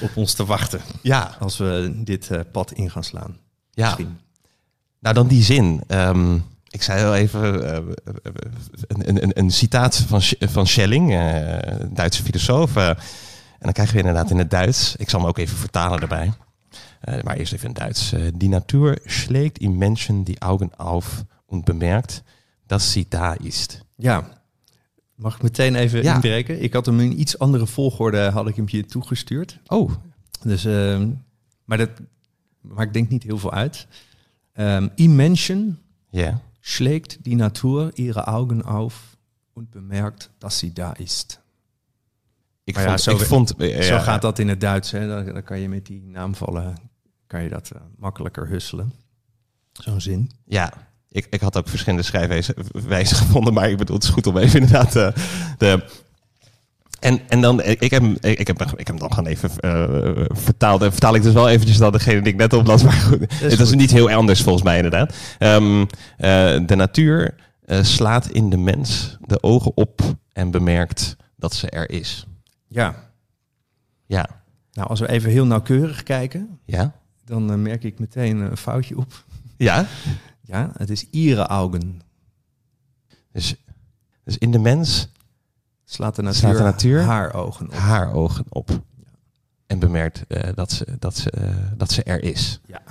op 0.00 0.16
ons 0.16 0.34
te 0.34 0.44
wachten. 0.44 0.80
Ja. 1.02 1.36
Als 1.38 1.56
we 1.56 1.92
dit 1.96 2.30
uh, 2.30 2.40
pad 2.52 2.72
in 2.72 2.90
gaan 2.90 3.04
slaan. 3.04 3.36
Ja. 3.70 3.84
Misschien. 3.84 4.18
Nou, 5.00 5.14
dan 5.14 5.26
die 5.26 5.42
zin. 5.42 5.82
Um, 5.88 6.44
ik 6.68 6.82
zei 6.82 7.04
al 7.04 7.14
even 7.14 7.64
uh, 7.64 7.94
een, 8.86 9.22
een, 9.22 9.38
een, 9.38 9.50
citaat 9.50 9.96
van, 9.96 10.22
van 10.38 10.66
Schelling, 10.66 11.12
uh, 11.12 11.56
Duitse 11.90 12.22
filosoof. 12.22 12.76
en 12.76 12.96
dan 13.58 13.72
krijgen 13.72 13.94
we 13.94 14.00
inderdaad 14.00 14.30
in 14.30 14.38
het 14.38 14.50
Duits. 14.50 14.96
Ik 14.96 15.10
zal 15.10 15.20
hem 15.20 15.28
ook 15.28 15.38
even 15.38 15.56
vertalen 15.56 15.98
daarbij. 15.98 16.32
Uh, 17.04 17.22
maar 17.22 17.36
eerst 17.36 17.52
even 17.52 17.68
in 17.68 17.74
Duits. 17.74 18.12
Uh, 18.12 18.30
die 18.34 18.48
Natur 18.48 19.00
schlägt 19.04 19.58
in 19.58 19.76
Menschen 19.76 20.24
die 20.24 20.42
Augen 20.42 20.74
auf 20.74 21.24
und 21.46 21.64
bemerkt, 21.64 22.24
dass 22.66 22.92
sie 22.92 23.08
da 23.08 23.34
ist. 23.34 23.84
Ja, 23.96 24.28
mag 25.14 25.36
ik 25.36 25.42
meteen 25.42 25.74
even 25.74 26.02
ja. 26.02 26.14
inbreken? 26.14 26.62
Ik 26.62 26.72
had 26.72 26.86
hem 26.86 27.00
in 27.00 27.20
iets 27.20 27.38
andere 27.38 27.66
volgorde, 27.66 28.30
had 28.30 28.48
ik 28.48 28.56
hem 28.56 28.64
je 28.68 28.84
toegestuurd. 28.84 29.60
Oh. 29.66 29.92
Dus, 30.42 30.64
uh, 30.66 31.06
maar 31.64 31.78
dat 31.78 31.90
maakt 32.60 32.92
denk 32.92 33.08
niet 33.08 33.22
heel 33.22 33.38
veel 33.38 33.52
uit. 33.52 33.86
Um, 34.54 34.90
in 34.94 35.16
Menschen 35.16 35.78
yeah. 36.10 36.36
schlägt 36.60 37.18
die 37.24 37.36
Natur 37.36 37.90
ihre 37.94 38.26
Augen 38.26 38.62
auf 38.62 39.16
und 39.52 39.70
bemerkt, 39.70 40.30
dass 40.38 40.58
sie 40.58 40.72
da 40.72 40.92
ist. 40.92 41.40
Ik 42.64 42.74
vond, 42.74 42.86
ja, 42.86 42.96
zo, 42.96 43.10
ik 43.10 43.18
vond, 43.18 43.54
ja, 43.58 43.82
zo 43.82 43.98
gaat 43.98 44.22
dat 44.22 44.38
in 44.38 44.48
het 44.48 44.60
Duits. 44.60 44.90
Hè? 44.90 45.08
Dan, 45.08 45.24
dan, 45.24 45.42
kan 45.42 45.60
je 45.60 45.68
met 45.68 45.86
die 45.86 46.02
naamvallen 46.02 46.76
kan 47.28 47.42
je 47.42 47.48
dat 47.48 47.70
uh, 47.74 47.80
makkelijker 47.96 48.48
husselen. 48.48 48.92
Zo'n 49.72 50.00
zin. 50.00 50.30
Ja, 50.44 50.72
ik, 51.08 51.26
ik 51.30 51.40
had 51.40 51.56
ook 51.56 51.68
verschillende 51.68 52.04
schrijfwijzen 52.04 53.16
gevonden, 53.16 53.54
maar 53.54 53.70
ik 53.70 53.76
bedoel, 53.76 53.96
het 53.96 54.04
is 54.04 54.10
goed 54.10 54.26
om 54.26 54.36
even 54.36 54.60
inderdaad 54.60 54.96
uh, 54.96 55.08
de. 55.58 55.84
En, 57.00 57.20
en 57.28 57.40
dan, 57.40 57.62
ik 57.62 57.90
heb, 57.90 58.02
ik 58.20 58.46
heb, 58.46 58.62
ik 58.62 58.76
heb 58.76 58.86
hem 58.86 58.98
dan 58.98 59.12
gewoon 59.12 59.30
even 59.30 59.50
uh, 59.60 60.24
vertaald. 60.28 60.82
En 60.82 60.90
vertaal 60.90 61.14
ik 61.14 61.22
dus 61.22 61.32
wel 61.32 61.48
eventjes 61.48 61.78
dan 61.78 61.92
degene 61.92 62.22
die 62.22 62.32
ik 62.32 62.38
net 62.38 62.52
oplas. 62.52 62.82
Maar 62.82 62.92
goed, 62.92 63.32
is, 63.32 63.40
het 63.40 63.60
is 63.60 63.74
niet 63.74 63.90
heel 63.90 64.10
anders 64.10 64.42
volgens 64.42 64.64
mij 64.64 64.76
inderdaad. 64.76 65.14
Um, 65.38 65.86
de 66.66 66.74
natuur 66.76 67.34
slaat 67.66 68.28
in 68.28 68.50
de 68.50 68.56
mens 68.56 69.16
de 69.20 69.42
ogen 69.42 69.76
op 69.76 70.00
en 70.32 70.50
bemerkt 70.50 71.16
dat 71.36 71.54
ze 71.54 71.70
er 71.70 71.90
is. 71.90 72.26
Ja. 72.68 72.94
Ja. 74.06 74.28
Nou, 74.72 74.88
als 74.88 75.00
we 75.00 75.08
even 75.08 75.30
heel 75.30 75.46
nauwkeurig 75.46 76.02
kijken, 76.02 76.58
ja. 76.64 76.94
Dan 77.28 77.50
uh, 77.50 77.56
merk 77.56 77.84
ik 77.84 77.98
meteen 77.98 78.38
een 78.38 78.56
foutje 78.56 78.96
op. 78.96 79.24
Ja? 79.56 79.86
Ja, 80.40 80.70
het 80.76 80.90
is 80.90 81.06
ihre 81.10 81.46
Augen. 81.46 82.00
Dus, 83.32 83.54
dus 84.24 84.38
in 84.38 84.50
de 84.50 84.58
mens 84.58 85.08
slaat 85.84 86.16
de 86.16 86.22
natuur, 86.22 86.40
slaat 86.40 86.56
de 86.56 86.62
natuur 86.62 87.00
haar 87.02 87.34
ogen 87.34 87.66
op. 87.66 87.72
Haar 87.72 88.12
ogen 88.12 88.44
op. 88.48 88.68
Ja. 88.68 89.10
En 89.66 89.78
bemerkt 89.78 90.24
uh, 90.28 90.42
dat, 90.54 90.72
ze, 90.72 90.86
dat, 90.98 91.16
ze, 91.16 91.32
uh, 91.38 91.50
dat 91.76 91.92
ze 91.92 92.02
er 92.02 92.22
is. 92.22 92.60
Ja. 92.66 92.82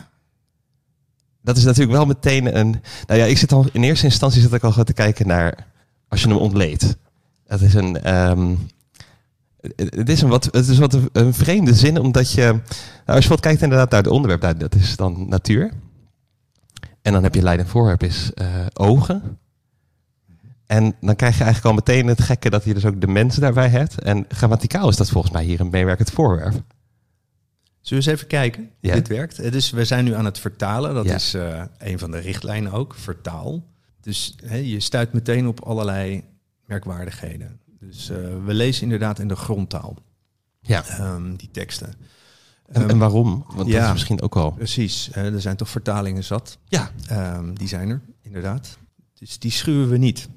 Dat 1.41 1.57
is 1.57 1.63
natuurlijk 1.63 1.97
wel 1.97 2.05
meteen 2.05 2.57
een... 2.57 2.81
Nou 3.07 3.19
ja, 3.19 3.25
ik 3.25 3.37
zit 3.37 3.51
al 3.51 3.65
in 3.71 3.83
eerste 3.83 4.05
instantie 4.05 4.41
zit 4.41 4.53
ik 4.53 4.63
al 4.63 4.83
te 4.83 4.93
kijken 4.93 5.27
naar 5.27 5.67
als 6.07 6.21
je 6.21 6.27
hem 6.27 6.37
ontleedt. 6.37 6.97
Dat 7.45 7.61
is 7.61 7.73
een... 7.73 8.15
Um, 8.15 8.69
het 9.75 10.09
is 10.09 10.21
een 10.21 10.29
wat, 10.29 10.43
het 10.43 10.67
is 10.67 10.77
wat 10.77 10.93
een, 10.93 11.09
een 11.11 11.33
vreemde 11.33 11.73
zin, 11.73 11.99
omdat 11.99 12.31
je, 12.31 12.41
nou, 12.41 12.61
als 13.05 13.23
je 13.23 13.29
wat 13.29 13.39
kijkt 13.39 13.61
inderdaad 13.61 13.91
naar 13.91 14.03
het 14.03 14.11
onderwerp, 14.11 14.41
nou, 14.41 14.57
dat 14.57 14.75
is 14.75 14.95
dan 14.95 15.29
natuur. 15.29 15.71
En 17.01 17.13
dan 17.13 17.23
heb 17.23 17.35
je 17.35 17.41
leidend 17.41 17.69
voorwerp 17.69 18.03
is 18.03 18.31
uh, 18.35 18.65
ogen. 18.73 19.37
En 20.65 20.95
dan 21.01 21.15
krijg 21.15 21.37
je 21.37 21.43
eigenlijk 21.43 21.65
al 21.65 21.83
meteen 21.85 22.07
het 22.07 22.21
gekke 22.21 22.49
dat 22.49 22.63
je 22.63 22.73
dus 22.73 22.85
ook 22.85 23.01
de 23.01 23.07
mensen 23.07 23.41
daarbij 23.41 23.69
hebt. 23.69 24.01
En 24.01 24.25
grammaticaal 24.29 24.89
is 24.89 24.95
dat 24.95 25.09
volgens 25.09 25.33
mij 25.33 25.43
hier 25.43 25.59
een 25.59 25.69
meewerkend 25.69 26.09
voorwerp. 26.09 26.61
Zullen 27.81 28.03
we 28.03 28.09
eens 28.09 28.19
even 28.19 28.27
kijken 28.27 28.69
ja. 28.79 28.93
dit 28.93 29.07
werkt? 29.07 29.51
Dus 29.51 29.69
we 29.69 29.85
zijn 29.85 30.05
nu 30.05 30.13
aan 30.13 30.25
het 30.25 30.39
vertalen. 30.39 30.93
Dat 30.93 31.05
ja. 31.05 31.15
is 31.15 31.35
uh, 31.35 31.63
een 31.77 31.99
van 31.99 32.11
de 32.11 32.17
richtlijnen 32.17 32.71
ook, 32.71 32.95
vertaal. 32.95 33.63
Dus 34.01 34.35
hè, 34.45 34.55
je 34.55 34.79
stuit 34.79 35.13
meteen 35.13 35.47
op 35.47 35.63
allerlei 35.63 36.23
merkwaardigheden. 36.65 37.59
Dus 37.79 38.09
uh, 38.09 38.17
we 38.45 38.53
lezen 38.53 38.83
inderdaad 38.83 39.19
in 39.19 39.27
de 39.27 39.35
grondtaal. 39.35 39.95
Ja. 40.59 40.85
ehm, 40.85 41.35
die 41.35 41.51
teksten. 41.51 41.93
En, 42.65 42.81
Ehm, 42.81 42.89
en 42.89 42.97
waarom? 42.97 43.43
Want 43.47 43.57
dat 43.57 43.67
ja. 43.67 43.85
is 43.85 43.91
misschien 43.91 44.21
ook 44.21 44.35
al. 44.35 44.51
Precies, 44.51 45.09
eh, 45.11 45.33
er 45.33 45.41
zijn 45.41 45.55
toch 45.55 45.69
vertalingen 45.69 46.23
zat. 46.23 46.57
Ja. 46.65 46.91
Ehm, 47.07 47.53
die 47.53 47.67
zijn 47.67 47.89
er, 47.89 48.01
inderdaad. 48.21 48.77
Dus 49.13 49.39
die 49.39 49.51
schuwen 49.51 49.89
we 49.89 49.97
niet. 49.97 50.29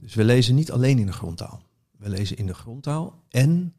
Dus 0.00 0.14
we 0.14 0.24
lezen 0.24 0.54
niet 0.54 0.70
alleen 0.70 0.98
in 0.98 1.06
de 1.06 1.12
grondtaal. 1.12 1.62
We 1.98 2.08
lezen 2.08 2.36
in 2.36 2.46
de 2.46 2.54
grondtaal 2.54 3.22
en 3.28 3.74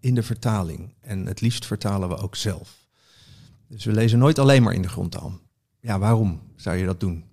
in 0.00 0.14
de 0.14 0.22
vertaling. 0.22 0.94
En 1.00 1.26
het 1.26 1.40
liefst 1.40 1.66
vertalen 1.66 2.08
we 2.08 2.16
ook 2.16 2.36
zelf. 2.36 2.86
Dus 3.68 3.84
we 3.84 3.92
lezen 3.92 4.18
nooit 4.18 4.38
alleen 4.38 4.62
maar 4.62 4.74
in 4.74 4.82
de 4.82 4.88
grondtaal. 4.88 5.38
Ja, 5.80 5.98
waarom 5.98 6.40
zou 6.56 6.76
je 6.76 6.84
dat 6.84 7.00
doen? 7.00 7.24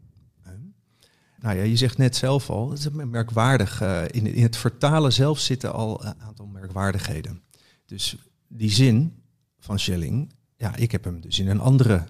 Nou 1.45 1.57
ja, 1.57 1.63
je 1.63 1.75
zegt 1.75 1.97
net 1.97 2.15
zelf 2.15 2.49
al, 2.49 2.69
het 2.69 2.79
is 2.79 2.89
merkwaardig. 2.89 3.81
eh, 3.81 4.03
in, 4.11 4.27
in 4.27 4.43
het 4.43 4.57
vertalen 4.57 5.13
zelf 5.13 5.39
zitten 5.39 5.73
al 5.73 6.05
een 6.05 6.21
aantal 6.21 6.45
merkwaardigheden. 6.45 7.41
Dus 7.85 8.15
die 8.47 8.71
zin 8.71 9.23
van 9.59 9.79
Schelling, 9.79 10.33
ja, 10.57 10.75
ik 10.75 10.91
heb 10.91 11.03
hem 11.03 11.21
dus 11.21 11.39
in 11.39 11.49
een 11.49 11.59
andere 11.59 12.03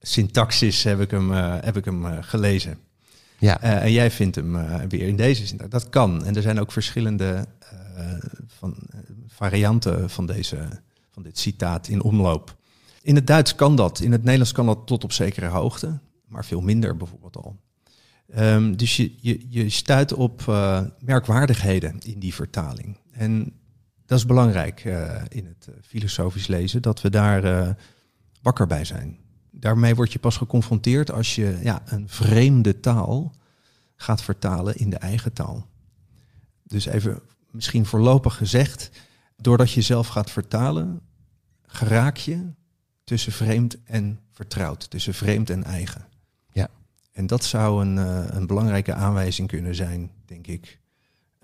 syntaxis 0.00 0.82
heb 0.82 1.00
ik 1.00 1.10
hem, 1.10 1.32
eh, 1.32 1.56
heb 1.60 1.76
ik 1.76 1.84
hem 1.84 2.06
eh, 2.06 2.18
gelezen. 2.20 2.78
Ja. 3.38 3.60
En 3.60 3.92
jij 3.92 4.10
vindt 4.10 4.36
hem 4.36 4.88
weer 4.88 5.08
in 5.08 5.16
deze 5.16 5.46
syntax. 5.46 5.70
Dat 5.70 5.88
kan. 5.88 6.24
En 6.24 6.36
er 6.36 6.42
zijn 6.42 6.60
ook 6.60 6.72
verschillende 6.72 7.46
van, 8.46 8.76
varianten 9.26 10.10
van, 10.10 10.26
deze, 10.26 10.68
van 11.10 11.22
dit 11.22 11.38
citaat 11.38 11.88
in 11.88 12.02
omloop. 12.02 12.56
In 13.02 13.14
het 13.14 13.26
Duits 13.26 13.54
kan 13.54 13.76
dat. 13.76 14.00
In 14.00 14.12
het 14.12 14.22
Nederlands 14.22 14.52
kan 14.52 14.66
dat 14.66 14.86
tot 14.86 15.04
op 15.04 15.12
zekere 15.12 15.46
hoogte. 15.46 15.98
Maar 16.26 16.44
veel 16.44 16.60
minder 16.60 16.96
bijvoorbeeld 16.96 17.36
al. 17.36 17.56
Ehm, 18.32 18.74
dus 18.74 18.96
je, 18.96 19.44
je, 19.48 19.68
stuit 19.68 20.12
op 20.12 20.48
eh, 20.48 20.80
merkwaardigheden 20.98 21.98
in 21.98 22.18
die 22.18 22.34
vertaling. 22.34 22.98
En 23.10 23.52
dat 24.06 24.18
is 24.18 24.26
belangrijk 24.26 24.84
eh, 24.84 25.22
in 25.28 25.46
het 25.46 25.66
eh, 25.68 25.74
filosofisch 25.82 26.46
lezen, 26.46 26.82
dat 26.82 27.00
we 27.00 27.10
daar 27.10 27.76
wakker 28.42 28.66
bij 28.66 28.84
zijn. 28.84 29.18
Daarmee 29.50 29.94
word 29.94 30.12
je 30.12 30.18
pas 30.18 30.36
geconfronteerd 30.36 31.10
als 31.10 31.34
je 31.34 31.58
ja, 31.62 31.82
een 31.84 32.08
vreemde 32.08 32.80
taal 32.80 33.34
gaat 33.96 34.22
vertalen 34.22 34.76
in 34.76 34.90
de 34.90 34.96
eigen 34.96 35.32
taal. 35.32 35.66
Dus 36.62 36.86
even 36.86 37.20
misschien 37.50 37.86
voorlopig 37.86 38.36
gezegd, 38.36 38.90
doordat 39.36 39.72
je 39.72 39.80
zelf 39.80 40.06
gaat 40.06 40.30
vertalen, 40.30 41.00
geraak 41.66 42.16
je 42.16 42.52
tussen 43.04 43.32
vreemd 43.32 43.82
en 43.84 44.20
vertrouwd, 44.30 44.90
tussen 44.90 45.14
vreemd 45.14 45.50
en 45.50 45.64
eigen. 45.64 46.10
En 47.12 47.26
dat 47.26 47.44
zou 47.44 47.84
een, 47.86 47.98
eh, 47.98 48.24
een 48.28 48.46
belangrijke 48.46 48.94
aanwijzing 48.94 49.48
kunnen 49.48 49.74
zijn, 49.74 50.10
denk 50.26 50.46
ik. 50.46 50.80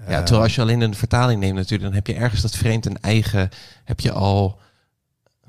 Ja, 0.09 0.19
terwijl 0.23 0.43
als 0.43 0.55
je 0.55 0.61
alleen 0.61 0.81
een 0.81 0.95
vertaling 0.95 1.41
neemt 1.41 1.55
natuurlijk, 1.55 1.83
dan 1.83 1.93
heb 1.93 2.07
je 2.07 2.15
ergens 2.15 2.43
dat 2.43 2.57
vreemd 2.57 2.87
en 2.87 3.01
eigen, 3.01 3.49
heb 3.85 4.01
je 4.01 4.13
al, 4.13 4.59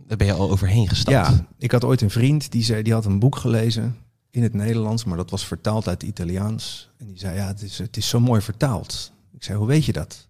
daar 0.06 0.18
ben 0.18 0.28
je 0.28 0.34
al 0.34 0.50
overheen 0.52 0.88
gestapt. 0.88 1.30
Ja, 1.36 1.48
ik 1.58 1.72
had 1.72 1.84
ooit 1.84 2.02
een 2.02 2.10
vriend 2.10 2.52
die 2.52 2.64
zei, 2.64 2.84
die 2.84 2.94
had 2.94 3.06
een 3.06 3.20
boek 3.20 3.36
gelezen 3.36 3.98
in 4.30 4.44
het 4.44 4.54
Nederlands, 4.54 5.04
maar 5.04 5.18
dat 5.18 5.30
was 5.30 5.46
vertaald 5.46 5.88
uit 5.88 6.02
het 6.02 6.10
Italiaans. 6.10 6.90
En 6.98 7.08
die 7.08 7.20
zei, 7.20 7.36
ja, 7.36 7.48
het 7.48 7.62
is, 7.62 7.78
het 7.78 7.98
is 7.98 8.10
zo 8.10 8.20
mooi 8.20 8.42
vertaald. 8.42 9.12
Ik 9.34 9.44
zei, 9.44 9.58
hoe 9.58 9.68
weet 9.68 9.86
je 9.86 9.94
dat? 9.94 10.28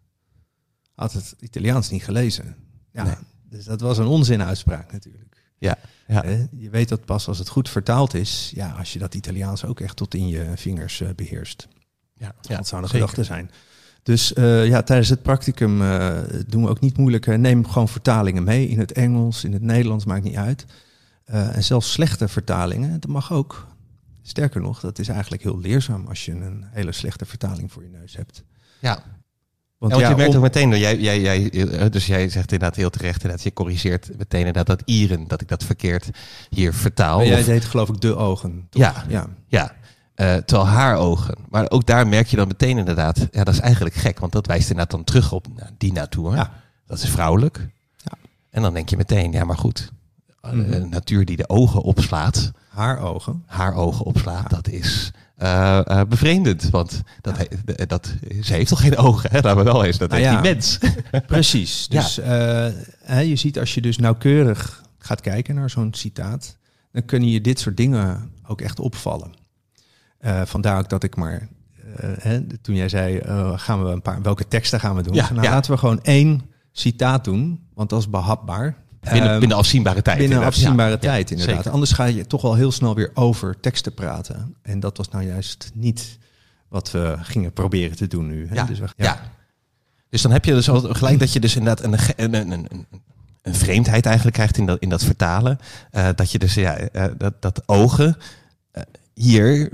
Had 0.94 1.14
het 1.14 1.36
Italiaans 1.40 1.90
niet 1.90 2.04
gelezen. 2.04 2.56
Ja, 2.92 3.04
Nee. 3.04 3.16
dus 3.50 3.66
dat 3.66 3.82
was 3.82 3.98
een 3.98 4.06
onzinuitspraak 4.08 4.92
natuurlijk. 4.92 5.29
Ja, 5.60 5.78
ja. 6.08 6.24
Je 6.58 6.70
weet 6.70 6.90
dat 6.90 7.06
pas 7.06 7.28
als 7.28 7.38
het 7.38 7.50
goed 7.50 7.70
vertaald 7.70 8.14
is, 8.14 8.52
ja, 8.56 8.70
als 8.72 8.94
je 8.94 9.00
dat 9.00 9.16
Italiaans 9.16 9.66
ook 9.66 9.80
echt 9.80 9.96
tot 9.96 10.14
in 10.14 10.28
je 10.28 10.52
vingers 10.56 11.02
eh, 11.02 11.10
beheerst. 11.16 11.68
ja, 12.14 12.36
dat 12.42 12.68
zou 12.68 12.82
zeker. 12.82 13.00
gedachte 13.00 13.24
zijn. 13.24 13.52
Dus 14.04 14.34
eh, 14.34 14.68
ja, 14.68 14.82
tijdens 14.84 15.10
het 15.10 15.22
practicum 15.22 15.82
eh, 15.82 16.18
doen 16.48 16.64
we 16.64 16.70
ook 16.70 16.80
niet 16.80 16.98
moeilijk. 16.98 17.38
neem 17.38 17.68
gewoon 17.68 17.88
vertalingen 17.88 18.44
mee 18.44 18.68
in 18.68 18.80
het 18.80 18.92
Engels, 18.92 19.44
in 19.44 19.54
het 19.54 19.62
Nederlands, 19.62 20.06
maakt 20.06 20.24
niet 20.24 20.36
uit. 20.36 20.66
En 21.26 21.64
zelfs 21.64 21.92
slechte 21.92 22.28
vertalingen, 22.28 23.00
dat 23.00 23.10
mag 23.10 23.34
ook. 23.34 23.68
Sterker 24.22 24.62
nog, 24.62 24.80
dat 24.80 25.00
is 25.00 25.08
eigenlijk 25.08 25.44
heel 25.44 25.60
leerzaam 25.60 26.08
als 26.08 26.26
je 26.26 26.32
een 26.32 26.66
hele 26.70 26.92
slechte 26.92 27.26
vertaling 27.26 27.72
voor 27.72 27.84
je 27.84 27.90
neus 27.90 28.16
hebt. 28.16 28.44
Ja, 28.80 29.04
Want, 29.80 29.92
ja, 29.94 30.00
want 30.00 30.10
je 30.12 30.16
merkt 30.16 30.30
om- 30.30 30.38
ook 30.38 30.44
meteen, 30.54 30.78
jij, 30.80 30.98
jij, 31.00 31.22
jij, 31.22 31.52
eh, 31.52 31.90
dus 31.92 32.06
jij 32.08 32.30
zegt 32.30 32.52
inderdaad 32.52 32.78
heel 32.78 32.90
terecht, 32.90 33.16
inderdaad, 33.22 33.44
je 33.44 33.54
corrigeert 33.54 34.10
meteen 34.18 34.40
inderdaad 34.46 34.66
dat 34.68 34.82
ieren, 34.86 35.28
dat 35.28 35.42
ik 35.42 35.48
dat 35.48 35.64
verkeerd 35.64 36.10
hier 36.50 36.74
vertaal. 36.74 37.24
jij 37.24 37.40
Of- 37.40 37.46
deed 37.46 37.66
geloof 37.66 37.90
ik 37.90 38.02
de 38.02 38.16
ogen. 38.16 38.68
toch? 38.70 38.82
Ja. 38.82 39.04
ja. 39.08 39.28
Ja, 39.48 39.74
eh, 40.16 40.36
terwijl 40.36 40.68
haar 40.70 40.96
ogen. 40.98 41.36
Maar 41.50 41.70
ook 41.70 41.86
daar 41.86 42.08
merk 42.08 42.28
je 42.28 42.36
dan 42.36 42.48
meteen 42.48 42.78
inderdaad, 42.78 43.28
ja, 43.32 43.44
dat 43.44 43.54
is 43.54 43.60
eigenlijk 43.60 43.96
gek, 43.96 44.20
want 44.20 44.32
dat 44.32 44.46
wijst 44.48 44.70
inderdaad 44.70 44.92
dan 44.92 45.04
terug 45.04 45.32
op 45.32 45.48
nou, 45.56 45.70
die 45.78 45.94
natuur. 45.94 46.36
Ja. 46.36 46.52
Dat 46.88 46.98
is 47.04 47.10
vrouwelijk. 47.10 47.68
Ja. 47.98 48.12
En 48.50 48.62
dan 48.62 48.74
denk 48.74 48.90
je 48.90 48.98
meteen, 48.98 49.32
ja, 49.32 49.44
maar 49.44 49.58
goed, 49.58 49.92
eh, 50.42 50.52
Mhm. 50.52 50.74
een 50.74 50.90
natuur 50.90 51.26
die 51.26 51.38
de 51.38 51.50
ogen 51.50 51.82
opslaat, 51.82 52.52
Haar 52.70 53.00
ogen. 53.00 53.44
haar 53.46 53.74
ogen 53.76 54.06
opslaat, 54.06 54.50
dat 54.50 54.68
is 54.68 55.12
eh, 55.40 56.00
eh, 56.00 56.08
bevreemdend. 56.08 56.70
Want 56.70 57.02
dat, 57.22 57.38
he- 57.38 57.74
eh, 57.76 57.88
dat, 57.88 58.14
ze 58.42 58.54
heeft 58.54 58.70
toch 58.70 58.82
geen 58.82 58.98
ogen, 58.98 59.30
hè? 59.32 59.40
Laten 59.42 59.58
we 59.58 59.64
wel 59.64 59.84
eens, 59.86 59.98
dat 59.98 60.10
Nou 60.10 60.22
heeft 60.22 60.34
ja. 60.36 60.42
die 60.42 60.52
mens. 60.54 60.80
Precies. 61.28 61.86
Ja. 61.90 62.02
Dus 62.02 62.18
eh, 62.20 62.68
hè, 63.04 63.20
je 63.20 63.36
ziet 63.36 63.60
als 63.60 63.74
je 63.74 63.82
dus 63.82 63.98
nauwkeurig 63.98 64.84
gaat 64.98 65.22
kijken 65.22 65.56
naar 65.56 65.70
zo'n 65.70 65.94
citaat, 65.94 66.58
dan 66.92 67.06
kunnen 67.06 67.30
je 67.30 67.42
dit 67.42 67.60
soort 67.60 67.78
dingen 67.78 68.32
ook 68.48 68.62
echt 68.62 68.80
opvallen. 68.80 69.32
Eh, 70.20 70.42
vandaar 70.46 70.78
ook 70.80 70.90
dat 70.90 71.04
ik 71.04 71.16
maar, 71.16 71.48
eh, 71.96 72.10
hè, 72.20 72.58
toen 72.58 72.76
jij 72.76 72.90
zei, 72.90 73.18
eh, 73.18 73.52
gaan 73.56 73.84
we 73.84 73.90
een 73.92 74.02
paar, 74.02 74.22
welke 74.22 74.48
teksten 74.48 74.80
gaan 74.80 74.96
we 74.96 75.02
doen? 75.02 75.14
Ja, 75.14 75.30
nou, 75.32 75.44
ja. 75.44 75.52
Laten 75.52 75.72
we 75.72 75.78
gewoon 75.78 76.02
één 76.02 76.42
citaat 76.72 77.24
doen, 77.24 77.68
want 77.74 77.90
dat 77.90 78.00
is 78.00 78.10
behapbaar. 78.10 78.76
Binnen, 79.00 79.30
Ehm, 79.30 79.40
binnen 79.40 79.58
afzienbare 79.58 80.02
tijd. 80.02 80.18
binnen 80.18 80.38
inderdaad. 80.38 80.60
afzienbare 80.60 80.92
Ja, 80.92 80.98
tijd, 80.98 81.30
ja, 81.30 81.36
inderdaad. 81.36 81.56
zeker. 81.58 81.72
Anders 81.72 81.92
ga 81.92 82.04
je 82.06 82.28
toch 82.28 82.42
wel 82.42 82.56
heel 82.56 82.72
snel 82.72 82.96
weer 82.96 83.12
over 83.14 83.60
teksten 83.60 83.94
praten. 83.94 84.56
En 84.62 84.80
dat 84.80 84.98
was 84.98 85.10
nou 85.10 85.26
juist 85.26 85.72
niet 85.74 86.18
wat 86.70 86.92
we 86.92 87.16
gingen 87.22 87.54
proberen 87.54 87.98
te 87.98 88.08
doen 88.08 88.28
nu. 88.28 88.48
Hè? 88.48 88.56
Ja, 88.56 88.64
Dus 88.64 88.80
we, 88.80 88.88
ja. 88.96 89.22
Dus 90.10 90.22
dan 90.22 90.32
heb 90.32 90.46
je 90.46 90.54
dus 90.54 90.70
al 90.70 90.82
gelijk 90.82 91.20
dat 91.20 91.34
je 91.34 91.40
dus 91.40 91.56
inderdaad 91.56 91.86
een, 91.86 91.94
een, 92.16 92.34
een, 92.34 92.52
een, 92.52 92.88
een 93.42 93.56
vreemdheid 93.56 94.06
eigenlijk 94.06 94.36
krijgt 94.36 94.58
in 94.58 94.66
dat, 94.66 94.80
in 94.80 94.90
dat 94.90 95.04
vertalen. 95.04 95.60
Eh, 95.92 96.08
dat 96.16 96.32
je 96.32 96.40
dus, 96.40 96.54
ja, 96.54 96.78
eh, 96.78 97.06
dat, 97.18 97.42
dat 97.42 97.62
ogen 97.66 98.18
eh, 98.72 98.84
hier... 99.14 99.72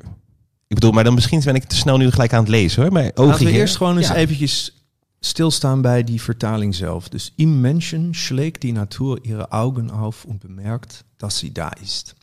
Ik 0.68 0.76
bedoel, 0.76 0.92
maar 0.92 1.04
dan 1.04 1.14
misschien 1.14 1.42
ben 1.44 1.56
ik 1.56 1.64
te 1.64 1.76
snel 1.76 1.98
nu 1.98 2.12
gelijk 2.12 2.34
aan 2.34 2.40
het 2.40 2.50
lezen 2.50 2.82
hoor. 2.82 2.92
Maar 2.92 3.04
ogen 3.14 3.26
Laten 3.26 3.46
we 3.46 3.52
hier, 3.52 3.60
eerst 3.60 3.76
gewoon 3.78 3.98
eens 3.98 4.08
ja. 4.08 4.16
eventjes 4.16 4.85
stilstaan 5.20 5.82
bij 5.82 6.04
die 6.04 6.22
vertaling 6.22 6.76
zelf. 6.76 7.10
Dus 7.10 7.34
im 7.36 7.62
Menschen 7.62 8.14
schlägt 8.14 8.62
die 8.62 8.72
Natur 8.72 9.26
ihre 9.26 9.52
Augen 9.52 9.92
auf 9.92 10.26
und 10.26 10.40
bemerkt, 10.40 11.06
dass 11.18 11.38
sie 11.38 11.54
da 11.54 11.70
ist. 11.82 12.16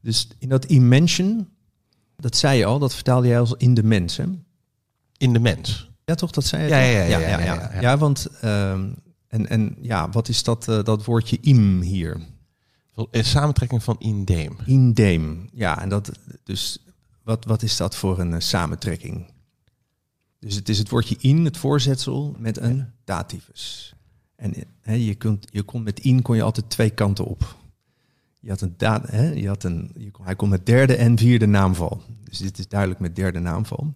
Dus 0.00 0.28
in 0.38 0.48
dat 0.48 0.64
im 0.64 0.88
Menschen, 0.88 1.48
dat 2.16 2.36
zei 2.36 2.58
je 2.58 2.64
al, 2.64 2.78
dat 2.78 2.94
vertaalde 2.94 3.28
jij 3.28 3.40
als 3.40 3.54
in 3.56 3.74
de 3.74 3.82
mens. 3.82 4.16
Hè? 4.16 4.24
in 5.22 5.32
de 5.32 5.38
mens. 5.38 5.90
Ja, 6.04 6.14
toch? 6.14 6.30
Dat 6.30 6.44
zei 6.44 6.62
je 6.62 6.68
Ja, 6.68 6.78
ja, 6.78 7.02
ja, 7.02 7.18
ja, 7.18 7.28
ja, 7.28 7.44
ja, 7.44 7.80
ja, 7.80 7.98
want 7.98 8.26
ehm, 8.40 8.92
en, 9.28 9.48
en 9.48 9.76
ja, 9.80 10.10
wat 10.10 10.28
is 10.28 10.42
dat, 10.42 10.68
eh, 10.68 10.82
dat 10.82 11.04
woordje 11.04 11.38
im 11.40 11.80
hier? 11.80 12.20
Een 13.10 13.24
samentrekking 13.24 13.82
van 13.82 13.96
indem. 13.98 14.56
Indem. 14.64 15.48
Ja, 15.52 15.80
en 15.80 15.88
dat 15.88 16.12
dus 16.44 16.78
wat, 17.22 17.44
wat 17.44 17.62
is 17.62 17.76
dat 17.76 17.96
voor 17.96 18.18
een 18.18 18.32
eh, 18.32 18.40
samentrekking? 18.40 19.31
Dus 20.42 20.54
het 20.54 20.68
is 20.68 20.78
het 20.78 20.88
woordje 20.88 21.16
in, 21.18 21.44
het 21.44 21.56
voorzetsel, 21.56 22.34
met 22.38 22.58
een 22.58 22.86
dativus. 23.04 23.94
En 24.36 25.00
je, 25.00 25.14
kunt, 25.14 25.46
je 25.50 25.62
kon 25.62 25.82
met 25.82 26.00
in 26.00 26.22
kon 26.22 26.36
je 26.36 26.42
altijd 26.42 26.70
twee 26.70 26.90
kanten 26.90 27.24
op. 27.24 27.56
Je 28.40 28.48
had 28.48 28.60
een 28.60 28.74
da, 28.76 29.02
hè, 29.06 29.30
je 29.30 29.48
had 29.48 29.64
een, 29.64 29.90
je 29.96 30.10
kon, 30.10 30.24
hij 30.24 30.36
kon 30.36 30.48
met 30.48 30.66
derde 30.66 30.96
en 30.96 31.18
vierde 31.18 31.46
naamval. 31.46 32.02
Dus 32.24 32.38
dit 32.38 32.58
is 32.58 32.68
duidelijk 32.68 33.00
met 33.00 33.16
derde 33.16 33.38
naamval. 33.38 33.94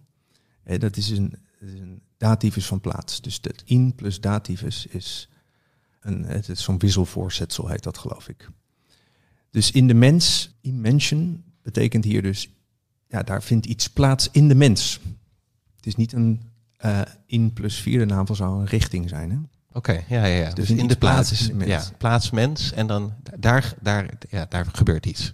Hè, 0.63 0.77
dat 0.77 0.97
is 0.97 1.09
een, 1.09 1.33
een 1.59 2.01
dativus 2.17 2.65
van 2.65 2.81
plaats. 2.81 3.21
Dus 3.21 3.41
dat 3.41 3.63
in 3.65 3.95
plus 3.95 4.21
dativus 4.21 4.85
is 4.85 5.29
een, 5.99 6.23
het 6.23 6.49
is 6.49 6.63
zo'n 6.63 6.79
wisselvoorzetsel 6.79 7.67
heet 7.67 7.83
dat 7.83 7.97
geloof 7.97 8.29
ik. 8.29 8.49
Dus 9.49 9.71
in 9.71 9.87
de 9.87 9.93
mens, 9.93 10.55
in 10.61 10.81
mensen, 10.81 11.43
betekent 11.61 12.03
hier 12.03 12.21
dus, 12.21 12.49
ja, 13.07 13.23
daar 13.23 13.43
vindt 13.43 13.65
iets 13.65 13.89
plaats 13.89 14.29
in 14.31 14.47
de 14.47 14.55
mens. 14.55 14.99
Is 15.87 15.95
niet 15.95 16.13
een 16.13 16.41
eh, 16.77 17.01
in 17.25 17.53
plus 17.53 17.75
vierde 17.79 18.05
naamval 18.05 18.35
zou 18.35 18.59
een 18.59 18.65
richting 18.65 19.09
zijn. 19.09 19.31
Hè? 19.31 19.37
Oké, 19.73 19.91
ja, 19.91 20.25
ja, 20.25 20.25
ja. 20.25 20.53
Dus 20.53 20.67
Dus, 20.67 20.77
in 20.77 20.87
de 20.87 20.97
plaats, 20.97 21.47
de 21.47 21.53
mens. 21.53 21.69
ja, 21.69 21.83
plaats 21.97 22.29
mens 22.29 22.71
en 22.73 22.87
dan 22.87 23.13
daar, 23.39 23.73
daar, 23.81 24.09
ja, 24.29 24.45
daar 24.49 24.65
gebeurt 24.73 25.05
iets. 25.05 25.33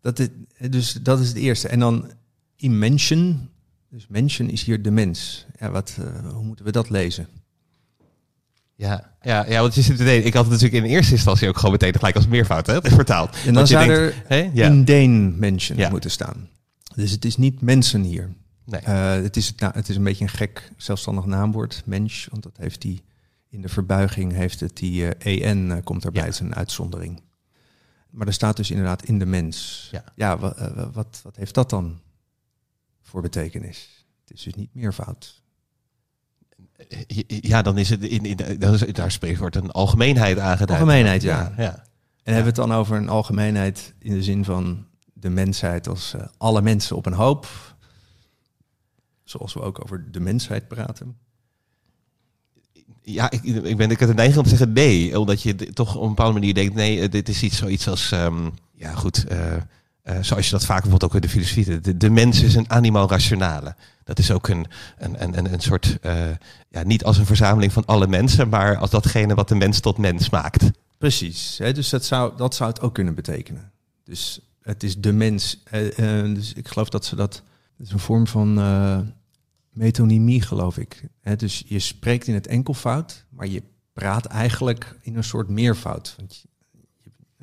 Dat 0.00 0.18
is, 0.18 0.28
dus 0.70 0.92
dat 0.92 1.20
is 1.20 1.28
het 1.28 1.36
eerste. 1.36 1.68
En 1.68 1.78
dan 1.78 2.10
in 2.56 2.78
mensen, 2.78 3.50
dus 3.90 4.06
mensen 4.08 4.50
is 4.50 4.62
hier 4.62 4.82
de 4.82 4.90
mens. 4.90 5.46
Ja, 5.58 5.70
wat, 5.70 5.96
eh, 5.98 6.32
hoe 6.32 6.44
moeten 6.44 6.64
we 6.64 6.72
dat 6.72 6.90
lezen? 6.90 7.26
Ja, 8.74 9.12
ja, 9.22 9.46
ja 9.48 9.60
want 9.60 9.74
je 9.74 9.82
zit 9.82 9.98
meteen, 9.98 10.26
ik 10.26 10.34
had 10.34 10.44
het 10.44 10.52
natuurlijk 10.52 10.84
in 10.84 10.90
eerste 10.90 11.12
instantie 11.12 11.48
ook 11.48 11.56
gewoon 11.56 11.72
meteen 11.72 11.94
gelijk 11.94 12.16
als 12.16 12.26
meervoud 12.26 12.66
hè, 12.66 12.80
vertaald. 12.82 13.36
En 13.46 13.54
dan 13.54 13.66
zou 13.66 13.86
denkt, 13.86 14.14
er 14.28 14.50
ja, 14.54 14.66
in 14.66 14.84
den 14.84 15.38
mensen 15.38 15.76
Ja. 15.76 15.90
moeten 15.90 16.10
staan. 16.10 16.48
Dus 16.94 17.10
het 17.10 17.24
is 17.24 17.36
niet 17.36 17.60
mensen 17.60 18.02
hier. 18.02 18.30
Nee. 18.70 18.80
Eh, 18.80 19.10
het, 19.12 19.36
is 19.36 19.52
het, 19.56 19.88
is 19.88 19.96
een 19.96 20.02
beetje 20.04 20.24
een 20.24 20.30
gek 20.30 20.70
zelfstandig 20.76 21.24
naamwoord, 21.24 21.82
mens, 21.84 22.26
want 22.30 22.42
dat 22.42 22.56
heeft 22.56 22.80
die 22.80 23.02
In 23.50 23.62
de 23.62 23.68
verbuiging 23.68 24.32
heeft 24.32 24.60
het 24.60 24.76
die 24.76 25.14
eh, 25.14 25.50
EN, 25.50 25.70
eh, 25.72 25.78
komt 25.84 26.04
erbij, 26.04 26.26
Ja. 26.26 26.40
een 26.40 26.54
uitzondering. 26.54 27.22
Maar 28.10 28.26
er 28.26 28.32
staat 28.32 28.56
dus 28.56 28.70
inderdaad 28.70 29.02
in 29.04 29.18
de 29.18 29.26
mens. 29.26 29.88
Ja. 29.92 30.04
Ja, 30.14 30.38
wa- 30.38 30.52
eh, 30.54 30.74
wa- 30.74 30.90
wat, 30.90 31.20
wat 31.22 31.36
heeft 31.36 31.54
dat 31.54 31.70
dan 31.70 32.00
voor 33.02 33.22
betekenis? 33.22 34.06
Het 34.24 34.36
is 34.36 34.42
dus 34.42 34.54
niet 34.54 34.74
meervoud. 34.74 35.42
Ja, 37.26 37.62
dan 37.62 37.78
is 37.78 37.88
het 37.90 38.02
in, 38.02 38.24
in, 38.24 38.36
is, 38.60 38.92
daar 38.92 39.10
spreekt, 39.10 39.38
wordt 39.38 39.56
een 39.56 39.70
algemeenheid 39.70 40.38
aangeduid. 40.38 40.80
Algemeenheid, 40.80 41.22
ja. 41.22 41.52
ja. 41.56 41.72
En 42.22 42.34
hebben 42.34 42.54
we 42.54 42.60
het 42.60 42.68
dan 42.68 42.72
over 42.78 42.96
een 42.96 43.08
algemeenheid 43.08 43.94
in 43.98 44.12
de 44.12 44.22
zin 44.22 44.44
van 44.44 44.86
de 45.12 45.30
mensheid 45.30 45.88
als 45.88 46.14
eh, 46.14 46.26
alle 46.38 46.62
mensen 46.62 46.96
op 46.96 47.06
een 47.06 47.12
hoop? 47.12 47.46
Zoals 49.28 49.54
we 49.54 49.60
ook 49.60 49.82
over 49.82 50.10
de 50.10 50.20
mensheid 50.20 50.68
praten. 50.68 51.16
Ja, 53.02 53.30
ik, 53.30 53.42
ik 53.42 53.76
ben 53.76 53.90
ik 53.90 53.98
heb 53.98 54.08
de 54.08 54.14
neiging 54.14 54.38
om 54.38 54.42
te 54.42 54.48
zeggen 54.48 54.72
nee. 54.72 55.20
Omdat 55.20 55.42
je 55.42 55.54
toch 55.54 55.96
op 55.96 56.02
een 56.02 56.08
bepaalde 56.08 56.32
manier 56.32 56.54
denkt, 56.54 56.74
nee, 56.74 57.00
eh, 57.00 57.10
dit 57.10 57.28
is 57.28 57.42
iets 57.42 57.56
zoiets 57.56 57.88
als, 57.88 58.12
ehm, 58.12 58.48
ja 58.74 58.94
goed, 58.94 59.24
eh, 59.24 59.54
eh, 59.56 59.62
zoals 60.20 60.44
je 60.44 60.50
dat 60.50 60.64
vaak 60.64 60.80
bijvoorbeeld 60.80 61.10
ook 61.10 61.14
in 61.14 61.20
de 61.20 61.28
filosofie, 61.28 61.80
de, 61.80 61.96
de 61.96 62.10
mens 62.10 62.42
is 62.42 62.54
een 62.54 62.70
animal 62.70 63.08
rationale. 63.08 63.74
Dat 64.04 64.18
is 64.18 64.30
ook 64.30 64.48
een, 64.48 64.66
een, 64.98 65.22
een, 65.22 65.52
een, 65.52 65.60
soort, 65.60 65.98
ja, 66.68 66.82
niet 66.82 67.04
als 67.04 67.18
een 67.18 67.26
verzameling 67.26 67.72
van 67.72 67.84
alle 67.84 68.06
mensen, 68.06 68.48
maar 68.48 68.76
als 68.76 68.90
datgene 68.90 69.34
wat 69.34 69.48
de 69.48 69.54
mens 69.54 69.80
tot 69.80 69.98
mens 69.98 70.30
maakt. 70.30 70.70
Precies, 70.98 71.58
hè, 71.58 71.72
dus 71.72 71.88
dat 71.88 72.04
zou, 72.04 72.36
dat 72.36 72.54
zou 72.54 72.70
het 72.70 72.80
ook 72.80 72.94
kunnen 72.94 73.14
betekenen. 73.14 73.70
Dus 74.04 74.40
het 74.62 74.82
is 74.82 74.96
de 74.96 75.12
mens. 75.12 75.62
dus 76.34 76.52
ik 76.52 76.68
geloof 76.68 76.88
dat 76.88 77.04
ze 77.04 77.16
dat. 77.16 77.42
Het 77.76 77.86
is 77.86 77.92
een 77.92 77.98
vorm 77.98 78.26
van 78.26 78.58
metonymie, 79.70 80.42
geloof 80.42 80.78
ik. 80.78 81.08
Dus 81.36 81.64
je 81.66 81.78
spreekt 81.78 82.26
in 82.26 82.34
het 82.34 82.46
enkelvoud, 82.46 83.24
maar 83.28 83.46
je 83.46 83.62
praat 83.92 84.26
eigenlijk 84.26 84.98
in 85.02 85.16
een 85.16 85.24
soort 85.24 85.48
meervoud. 85.48 86.14
Want 86.16 86.44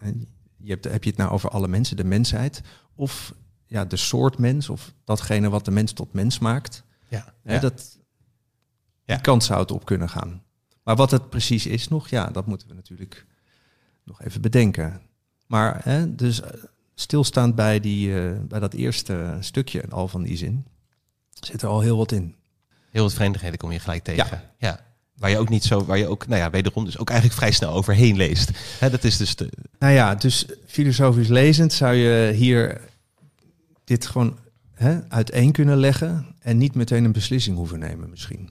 je, 0.01 0.27
je, 0.57 0.71
hebt, 0.71 0.83
heb 0.83 1.03
je 1.03 1.09
het 1.09 1.19
nou 1.19 1.31
over 1.31 1.49
alle 1.49 1.67
mensen, 1.67 1.97
de 1.97 2.03
mensheid, 2.03 2.61
of 2.95 3.33
ja, 3.65 3.85
de 3.85 3.95
soort 3.95 4.37
mens, 4.37 4.69
of 4.69 4.93
datgene 5.03 5.49
wat 5.49 5.65
de 5.65 5.71
mens 5.71 5.93
tot 5.93 6.13
mens 6.13 6.39
maakt. 6.39 6.83
Ja, 7.07 7.33
Hè, 7.43 7.59
dat, 7.59 7.97
Ja. 9.05 9.13
Die 9.13 9.23
kant 9.23 9.43
zou 9.43 9.59
het 9.59 9.71
op 9.71 9.85
kunnen 9.85 10.09
gaan. 10.09 10.43
Maar 10.83 10.95
wat 10.95 11.11
het 11.11 11.29
precies 11.29 11.65
is 11.65 11.87
nog, 11.87 12.07
ja, 12.07 12.27
dat 12.27 12.45
moeten 12.45 12.67
we 12.67 12.73
natuurlijk 12.73 13.25
nog 14.03 14.21
even 14.21 14.41
bedenken. 14.41 15.01
Maar 15.45 15.83
hè, 15.83 16.15
dus 16.15 16.41
eh, 16.41 16.63
stilstaand 16.95 17.55
bij, 17.55 17.79
die, 17.79 18.21
eh, 18.21 18.39
bij 18.41 18.59
dat 18.59 18.73
eerste 18.73 19.37
stukje 19.39 19.89
al 19.89 20.07
van 20.07 20.23
die 20.23 20.37
zin, 20.37 20.65
zit 21.39 21.61
er 21.61 21.67
al 21.67 21.81
heel 21.81 21.97
wat 21.97 22.11
in. 22.11 22.35
Heel 22.91 23.03
wat 23.03 23.13
vreemdigheden 23.13 23.57
kom 23.57 23.71
je 23.71 23.79
gelijk 23.79 24.03
tegen. 24.03 24.41
Ja. 24.57 24.83
Waar 25.15 25.29
je 25.29 25.37
ook 25.37 25.49
niet 25.49 25.63
zo, 25.63 25.85
waar 25.85 25.97
je 25.97 26.07
ook, 26.07 26.27
nou 26.27 26.41
ja, 26.41 26.49
wederom 26.49 26.85
dus 26.85 26.97
ook 26.97 27.09
eigenlijk 27.09 27.39
vrij 27.39 27.51
snel 27.51 27.71
overheen 27.73 28.15
leest. 28.15 28.51
Hè, 28.79 28.89
dat 28.89 29.03
is 29.03 29.17
dus 29.17 29.35
de, 29.35 29.49
Nou 29.79 29.93
ja, 29.93 30.15
dus 30.15 30.45
filosofisch 30.67 31.27
lezend 31.27 31.73
zou 31.73 31.93
je 31.93 32.31
hier 32.33 32.81
dit 33.83 34.05
gewoon 34.05 34.37
hè, 34.73 35.09
uiteen 35.09 35.51
kunnen 35.51 35.77
leggen 35.77 36.35
en 36.39 36.57
niet 36.57 36.75
meteen 36.75 37.03
een 37.03 37.11
beslissing 37.11 37.57
hoeven 37.57 37.79
nemen 37.79 38.09
misschien. 38.09 38.49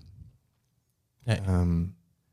Nee. 1.25 1.37
Ehm, 1.41 1.83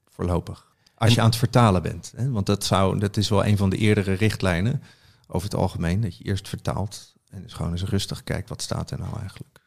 voorlopig. 0.10 0.74
Als 0.96 1.10
En- 1.10 1.16
je 1.16 1.22
aan 1.22 1.30
het 1.30 1.36
vertalen 1.38 1.82
bent. 1.82 2.14
Hè? 2.16 2.30
Want 2.30 2.46
dat, 2.46 2.64
zou, 2.64 3.00
dat 3.00 3.18
is 3.18 3.30
wel 3.30 3.46
een 3.46 3.58
van 3.58 3.70
de 3.70 3.78
eerdere 3.78 4.14
richtlijnen 4.14 4.82
over 5.28 5.50
het 5.50 5.60
algemeen. 5.60 6.02
Dat 6.02 6.18
je 6.18 6.24
eerst 6.24 6.48
vertaalt 6.50 7.14
en 7.30 7.42
dus 7.42 7.54
gewoon 7.54 7.72
eens 7.72 7.84
rustig 7.84 8.24
kijkt 8.24 8.50
wat 8.50 8.62
staat 8.62 8.92
er 8.92 9.00
nou 9.00 9.20
eigenlijk. 9.20 9.60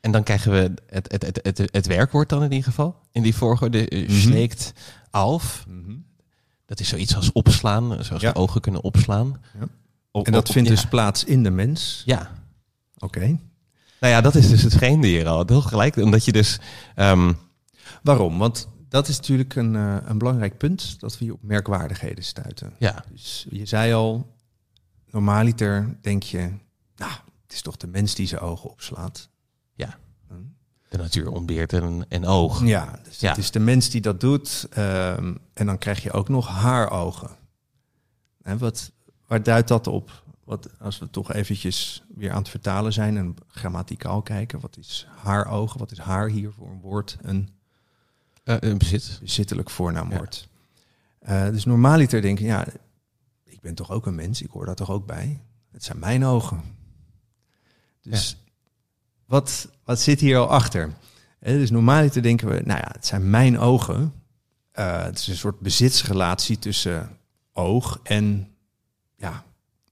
En 0.00 0.10
dan 0.12 0.22
krijgen 0.22 0.52
we 0.52 0.72
het, 0.86 1.12
het, 1.12 1.22
het, 1.22 1.40
het, 1.42 1.68
het 1.72 1.86
werkwoord 1.86 2.28
dan 2.28 2.42
in 2.42 2.50
ieder 2.50 2.64
geval. 2.68 2.96
In 3.12 3.22
die 3.22 3.34
volgorde, 3.34 3.90
uh, 3.90 4.08
Mhm. 4.08 4.18
schlägt 4.20 4.72
auf. 5.10 5.66
Dat 6.66 6.80
is 6.80 6.88
zoiets 6.88 7.16
als 7.16 7.32
opslaan, 7.32 8.04
zoals 8.04 8.22
Ja. 8.22 8.32
de 8.32 8.38
ogen 8.40 8.60
kunnen 8.60 8.82
opslaan. 8.82 9.40
Ja. 9.58 9.66
Op- 10.10 10.26
En 10.26 10.32
dat 10.32 10.46
op- 10.48 10.52
vindt 10.54 10.68
ja. 10.68 10.74
dus 10.74 10.86
plaats 10.86 11.24
in 11.24 11.42
de 11.42 11.50
mens. 11.50 12.02
Ja. 12.04 12.30
Oké. 12.98 13.20
Nou 14.00 14.12
ja, 14.12 14.20
dat 14.20 14.34
is 14.34 14.48
dus 14.48 14.62
het 14.62 14.74
vreemde 14.74 15.06
hier 15.06 15.26
al. 15.28 15.42
Heel 15.46 15.60
gelijk, 15.62 15.96
omdat 15.96 16.24
je 16.24 16.32
dus... 16.32 16.58
ehm, 16.94 17.32
Waarom? 18.02 18.38
Want 18.38 18.68
dat 18.88 19.08
is 19.08 19.16
natuurlijk 19.16 19.54
een, 19.54 19.76
eh, 19.76 19.96
een 20.04 20.18
belangrijk 20.18 20.58
punt, 20.58 21.00
dat 21.00 21.18
we 21.18 21.24
hier 21.24 21.34
op 21.34 21.42
merkwaardigheden 21.42 22.24
stuiten. 22.24 22.72
ja, 22.78 23.04
Dus 23.10 23.46
je 23.50 23.66
zei 23.66 23.92
al, 23.92 24.34
normaliter 25.10 25.96
denk 26.02 26.22
je, 26.22 26.38
nou, 26.96 27.10
het 27.42 27.52
is 27.52 27.62
toch 27.62 27.76
de 27.76 27.86
mens 27.86 28.14
die 28.14 28.26
zijn 28.26 28.40
ogen 28.40 28.70
opslaat. 28.70 29.28
Ja. 30.90 30.96
De 30.96 31.02
natuur 31.02 31.30
ontbeert 31.30 31.72
een, 31.72 32.04
een 32.08 32.26
oog. 32.26 32.64
Ja, 32.64 33.00
dus 33.04 33.20
Ja. 33.20 33.28
het 33.28 33.38
is 33.38 33.50
de 33.50 33.58
mens 33.58 33.90
die 33.90 34.00
dat 34.00 34.20
doet. 34.20 34.66
ehm, 34.70 35.34
en 35.52 35.66
dan 35.66 35.78
krijg 35.78 36.02
je 36.02 36.12
ook 36.12 36.28
nog 36.28 36.48
haar 36.48 36.90
ogen. 36.90 37.30
En 38.42 38.58
wat, 38.58 38.90
waar 39.26 39.42
duidt 39.42 39.68
dat 39.68 39.86
op? 39.86 40.22
Wat, 40.44 40.68
als 40.80 40.98
we 40.98 41.10
toch 41.10 41.32
eventjes 41.32 42.02
weer 42.14 42.30
aan 42.32 42.38
het 42.38 42.48
vertalen 42.48 42.92
zijn 42.92 43.16
en 43.16 43.34
grammaticaal 43.48 44.22
kijken. 44.22 44.60
Wat 44.60 44.76
is 44.76 45.06
haar 45.16 45.46
ogen? 45.46 45.78
Wat 45.78 45.90
is 45.90 45.98
haar 45.98 46.28
hier 46.28 46.52
voor 46.52 46.68
een 46.70 46.80
woord? 46.80 47.16
Een 47.22 47.48
Eh, 48.44 48.56
een 48.60 48.78
bezit. 48.78 49.18
bezittelijk 49.22 49.70
voornaamwoord. 49.70 50.48
Eh, 51.18 51.48
dus 51.48 51.64
normaaliter 51.64 52.22
denken, 52.22 52.44
ja, 52.44 52.66
ik 53.44 53.60
ben 53.60 53.74
toch 53.74 53.90
ook 53.90 54.06
een 54.06 54.14
mens, 54.14 54.42
ik 54.42 54.50
hoor 54.50 54.66
daar 54.66 54.74
toch 54.74 54.90
ook 54.90 55.06
bij. 55.06 55.40
Het 55.72 55.84
zijn 55.84 55.98
mijn 55.98 56.24
ogen. 56.24 56.62
Dus 58.00 58.36
wat, 59.28 59.68
wat 59.84 60.00
zit 60.00 60.20
hier 60.20 60.38
al 60.38 60.48
achter? 60.48 60.92
Eh, 61.38 61.52
dus 61.52 61.70
normaaliter 61.70 62.22
denken 62.22 62.48
we, 62.48 62.62
nou 62.64 62.80
ja, 62.80 62.88
het 62.92 63.06
zijn 63.06 63.30
mijn 63.30 63.58
ogen. 63.58 64.12
Eh, 64.70 65.02
het 65.02 65.18
is 65.18 65.26
een 65.26 65.36
soort 65.36 65.60
bezitsrelatie 65.60 66.58
tussen 66.58 67.18
oog 67.52 68.00
en 68.02 68.48
ja, 69.16 69.44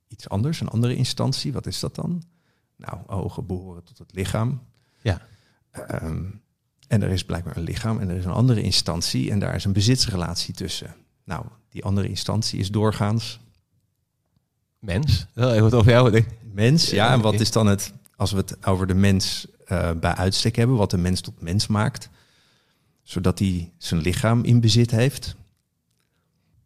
iets 0.08 0.28
anders, 0.28 0.60
een 0.60 0.68
andere 0.68 0.96
instantie. 0.96 1.52
Wat 1.52 1.66
is 1.66 1.80
dat 1.80 1.94
dan? 1.94 2.22
Nou, 2.76 2.98
ogen 3.06 3.46
behoren 3.46 3.84
tot 3.84 3.98
het 3.98 4.12
lichaam. 4.14 4.62
Ja. 5.02 5.20
Ehm, 5.70 6.24
en 6.88 7.02
er 7.02 7.10
is 7.10 7.24
blijkbaar 7.24 7.56
een 7.56 7.62
lichaam 7.62 7.98
en 7.98 8.08
er 8.08 8.16
is 8.16 8.24
een 8.24 8.30
andere 8.30 8.62
instantie 8.62 9.30
en 9.30 9.38
daar 9.38 9.54
is 9.54 9.64
een 9.64 9.72
bezitsrelatie 9.72 10.54
tussen. 10.54 10.94
Nou, 11.24 11.44
die 11.68 11.84
andere 11.84 12.08
instantie 12.08 12.58
is 12.58 12.70
doorgaans 12.70 13.40
Mens. 14.78 15.26
Even 15.34 15.62
wat 15.62 15.74
over 15.74 15.90
jou. 15.90 16.10
denk 16.10 16.26
ik. 16.26 16.38
mens. 16.52 16.90
Ja, 16.90 17.12
en 17.12 17.20
wat 17.20 17.40
is 17.40 17.50
dan 17.50 17.66
het, 17.66 17.92
als 18.16 18.30
we 18.30 18.36
het 18.36 18.66
over 18.66 18.86
de 18.86 18.94
mens 18.94 19.46
eh, 19.64 19.90
bij 20.00 20.14
uitstek 20.14 20.56
hebben, 20.56 20.76
wat 20.76 20.90
de 20.90 20.96
mens 20.98 21.20
tot 21.20 21.40
mens 21.40 21.66
maakt, 21.66 22.08
zodat 23.02 23.38
hij 23.38 23.72
zijn 23.78 24.00
lichaam 24.00 24.44
in 24.44 24.60
bezit 24.60 24.90
heeft. 24.90 25.36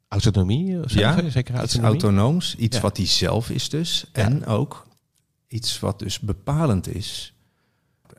Autonomie? 0.08 0.66
Ja, 0.86 1.30
zeker 1.30 1.34
Iets 1.34 1.44
autonomie. 1.54 1.86
autonooms, 1.86 2.56
iets 2.56 2.76
Ja. 2.76 2.82
wat 2.82 2.96
hij 2.96 3.06
zelf 3.06 3.50
is 3.50 3.68
dus. 3.68 4.04
Ja. 4.12 4.22
En 4.22 4.46
ook 4.46 4.86
iets 5.48 5.80
wat 5.80 5.98
dus 5.98 6.18
bepalend 6.20 6.94
is. 6.94 7.34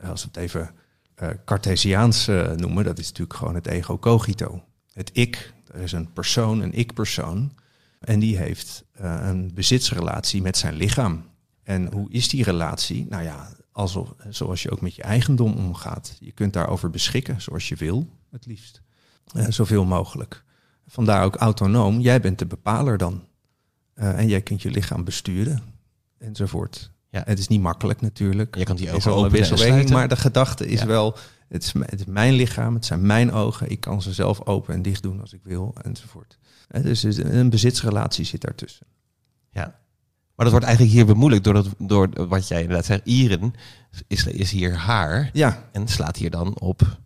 Als 0.04 0.22
we 0.22 0.28
het 0.32 0.36
even 0.36 0.70
eh 1.14 1.28
Cartesiaans 1.44 2.28
eh, 2.28 2.50
noemen, 2.50 2.84
dat 2.84 2.98
is 2.98 3.06
natuurlijk 3.06 3.38
gewoon 3.38 3.54
het 3.54 3.66
ego 3.66 3.98
cogito. 3.98 4.62
Het 4.92 5.10
ik, 5.12 5.52
er 5.72 5.80
is 5.80 5.92
een 5.92 6.12
persoon, 6.12 6.60
een 6.60 6.72
ik-persoon. 6.72 7.52
En 8.00 8.18
die 8.18 8.36
heeft 8.36 8.84
een 8.92 9.50
bezitsrelatie 9.54 10.42
met 10.42 10.56
zijn 10.56 10.74
lichaam. 10.74 11.24
En 11.72 11.92
hoe 11.92 12.10
is 12.10 12.28
die 12.28 12.44
relatie? 12.44 13.06
Nou 13.08 13.22
ja, 13.22 13.48
alsof, 13.72 14.14
zoals 14.28 14.62
je 14.62 14.70
ook 14.70 14.80
met 14.80 14.94
je 14.94 15.02
eigendom 15.02 15.52
omgaat. 15.52 16.16
Je 16.20 16.32
kunt 16.32 16.52
daarover 16.52 16.90
beschikken 16.90 17.40
zoals 17.40 17.68
je 17.68 17.76
wil, 17.76 18.08
het 18.30 18.46
liefst. 18.46 18.82
Eh, 19.34 19.46
zoveel 19.48 19.84
mogelijk. 19.84 20.44
Vandaar 20.86 21.24
ook 21.24 21.36
autonoom. 21.36 22.00
Jij 22.00 22.20
bent 22.20 22.38
de 22.38 22.46
bepaler 22.46 22.98
dan. 22.98 23.24
Eh, 23.94 24.18
en 24.18 24.28
jij 24.28 24.40
kunt 24.40 24.62
je 24.62 24.70
lichaam 24.70 25.04
besturen, 25.04 25.62
enzovoort. 26.18 26.90
Ja. 27.10 27.22
Het 27.24 27.38
is 27.38 27.48
niet 27.48 27.60
makkelijk 27.60 28.00
natuurlijk. 28.00 28.56
Je 28.56 28.64
kan 28.64 28.76
die 28.76 28.92
ogen 28.92 29.12
openen 29.14 29.92
maar 29.92 30.08
de 30.08 30.16
gedachte 30.16 30.66
is 30.66 30.80
Ja. 30.80 30.86
wel... 30.86 31.16
Het 31.48 31.62
is, 31.62 31.72
het 31.72 32.00
is 32.00 32.06
mijn 32.06 32.32
lichaam, 32.34 32.74
het 32.74 32.84
zijn 32.84 33.06
mijn 33.06 33.32
ogen. 33.32 33.70
Ik 33.70 33.80
kan 33.80 34.02
ze 34.02 34.12
zelf 34.12 34.46
open 34.46 34.74
en 34.74 34.82
dicht 34.82 35.02
doen 35.02 35.20
als 35.20 35.32
ik 35.32 35.40
wil, 35.42 35.74
enzovoort. 35.82 36.38
Eh, 36.68 36.82
Dus 36.82 37.04
is 37.04 37.16
een 37.16 37.50
bezitsrelatie 37.50 38.24
zit 38.24 38.40
daartussen. 38.40 38.86
Maar 40.42 40.50
dat 40.50 40.60
wordt 40.60 40.76
eigenlijk 40.76 40.96
hier 40.96 41.14
bemoeilijkt 41.14 41.44
door, 41.44 41.54
dat, 41.54 41.68
door 41.78 42.26
wat 42.28 42.48
jij 42.48 42.60
inderdaad 42.60 42.84
zegt. 42.84 43.00
Ieren 43.04 43.54
is, 44.06 44.26
is 44.26 44.50
hier 44.50 44.74
haar 44.76 45.30
Ja, 45.32 45.68
en 45.72 45.88
slaat 45.88 46.16
hier 46.16 46.30
dan 46.30 46.58
op 46.60 46.98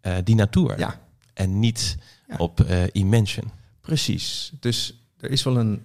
eh, 0.00 0.14
die 0.24 0.34
natuur. 0.34 0.78
ja, 0.78 1.00
En 1.34 1.58
niet 1.58 1.96
Ja. 2.28 2.34
op 2.36 2.60
eh 2.60 2.82
invention. 2.92 3.50
precies. 3.80 4.52
Dus 4.60 5.06
er 5.20 5.30
is 5.30 5.42
wel 5.42 5.56
een, 5.58 5.80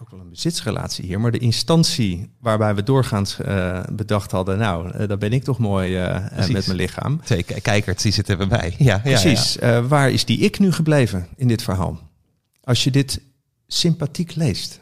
ook 0.00 0.10
wel 0.10 0.20
een 0.20 0.28
bezitsrelatie 0.28 1.04
hier. 1.04 1.20
Maar 1.20 1.30
de 1.30 1.38
instantie 1.38 2.30
waarbij 2.40 2.74
we 2.74 2.82
doorgaans 2.82 3.38
eh, 3.40 3.82
bedacht 3.92 4.30
hadden... 4.30 4.58
nou, 4.58 5.06
dan 5.06 5.18
ben 5.18 5.32
ik 5.32 5.44
toch 5.44 5.58
mooi 5.58 5.98
met 6.52 6.66
mijn 6.66 6.74
lichaam. 6.74 7.20
Twee 7.24 7.42
ki- 7.42 7.60
kijkers, 7.60 8.02
die 8.02 8.12
zitten 8.12 8.38
erbij. 8.40 8.74
Ja, 8.78 9.00
ja, 9.04 9.20
Precies. 9.20 9.56
Waar 9.88 10.10
is 10.10 10.24
die 10.24 10.38
ik 10.38 10.58
nu 10.58 10.72
gebleven 10.72 11.26
in 11.36 11.48
dit 11.48 11.62
verhaal? 11.62 11.98
Als 12.62 12.84
je 12.84 12.90
dit 12.90 13.20
sympathiek 13.66 14.34
leest. 14.34 14.80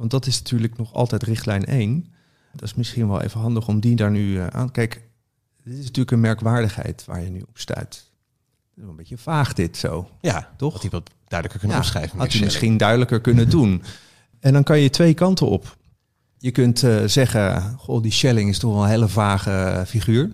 Want 0.00 0.12
dat 0.12 0.26
is 0.26 0.38
natuurlijk 0.38 0.76
nog 0.76 0.92
altijd 0.94 1.22
richtlijn 1.22 1.64
1. 1.64 2.12
Dat 2.52 2.62
is 2.62 2.74
misschien 2.74 3.08
wel 3.08 3.20
even 3.22 3.40
handig 3.40 3.68
om 3.68 3.80
die 3.80 3.96
daar 3.96 4.10
nu 4.10 4.38
eh, 4.38 4.46
aan... 4.46 4.70
Kijk, 4.70 5.02
dit 5.64 5.74
is 5.78 5.80
natuurlijk 5.84 6.10
een 6.10 6.20
merkwaardigheid 6.20 7.04
waar 7.04 7.22
je 7.22 7.30
nu 7.30 7.40
op 7.40 7.58
stuit. 7.58 8.10
Een 8.76 8.96
beetje 8.96 9.18
vaag 9.18 9.52
dit 9.52 9.76
zo. 9.76 10.10
Ja, 10.20 10.52
Toch? 10.56 10.72
Had 10.72 10.82
hij 10.82 10.90
wat 10.90 11.10
duidelijker 11.28 11.60
kunnen 11.60 11.76
Ja, 11.78 11.82
opschrijven. 11.84 12.18
Had 12.18 12.30
Shelley. 12.30 12.44
misschien 12.46 12.76
duidelijker 12.76 13.20
kunnen 13.20 13.50
doen. 13.56 13.82
En 14.40 14.52
dan 14.52 14.62
kan 14.62 14.78
je 14.80 14.90
twee 14.90 15.14
kanten 15.14 15.46
op. 15.48 15.76
Je 16.38 16.50
kunt 16.50 16.82
eh, 16.82 17.04
zeggen, 17.04 17.74
goh, 17.78 18.02
die 18.02 18.12
Schelling 18.12 18.48
is 18.50 18.58
toch 18.58 18.72
wel 18.72 18.82
een 18.82 18.88
hele 18.88 19.08
vage 19.08 19.50
eh, 19.50 19.84
figuur. 19.86 20.30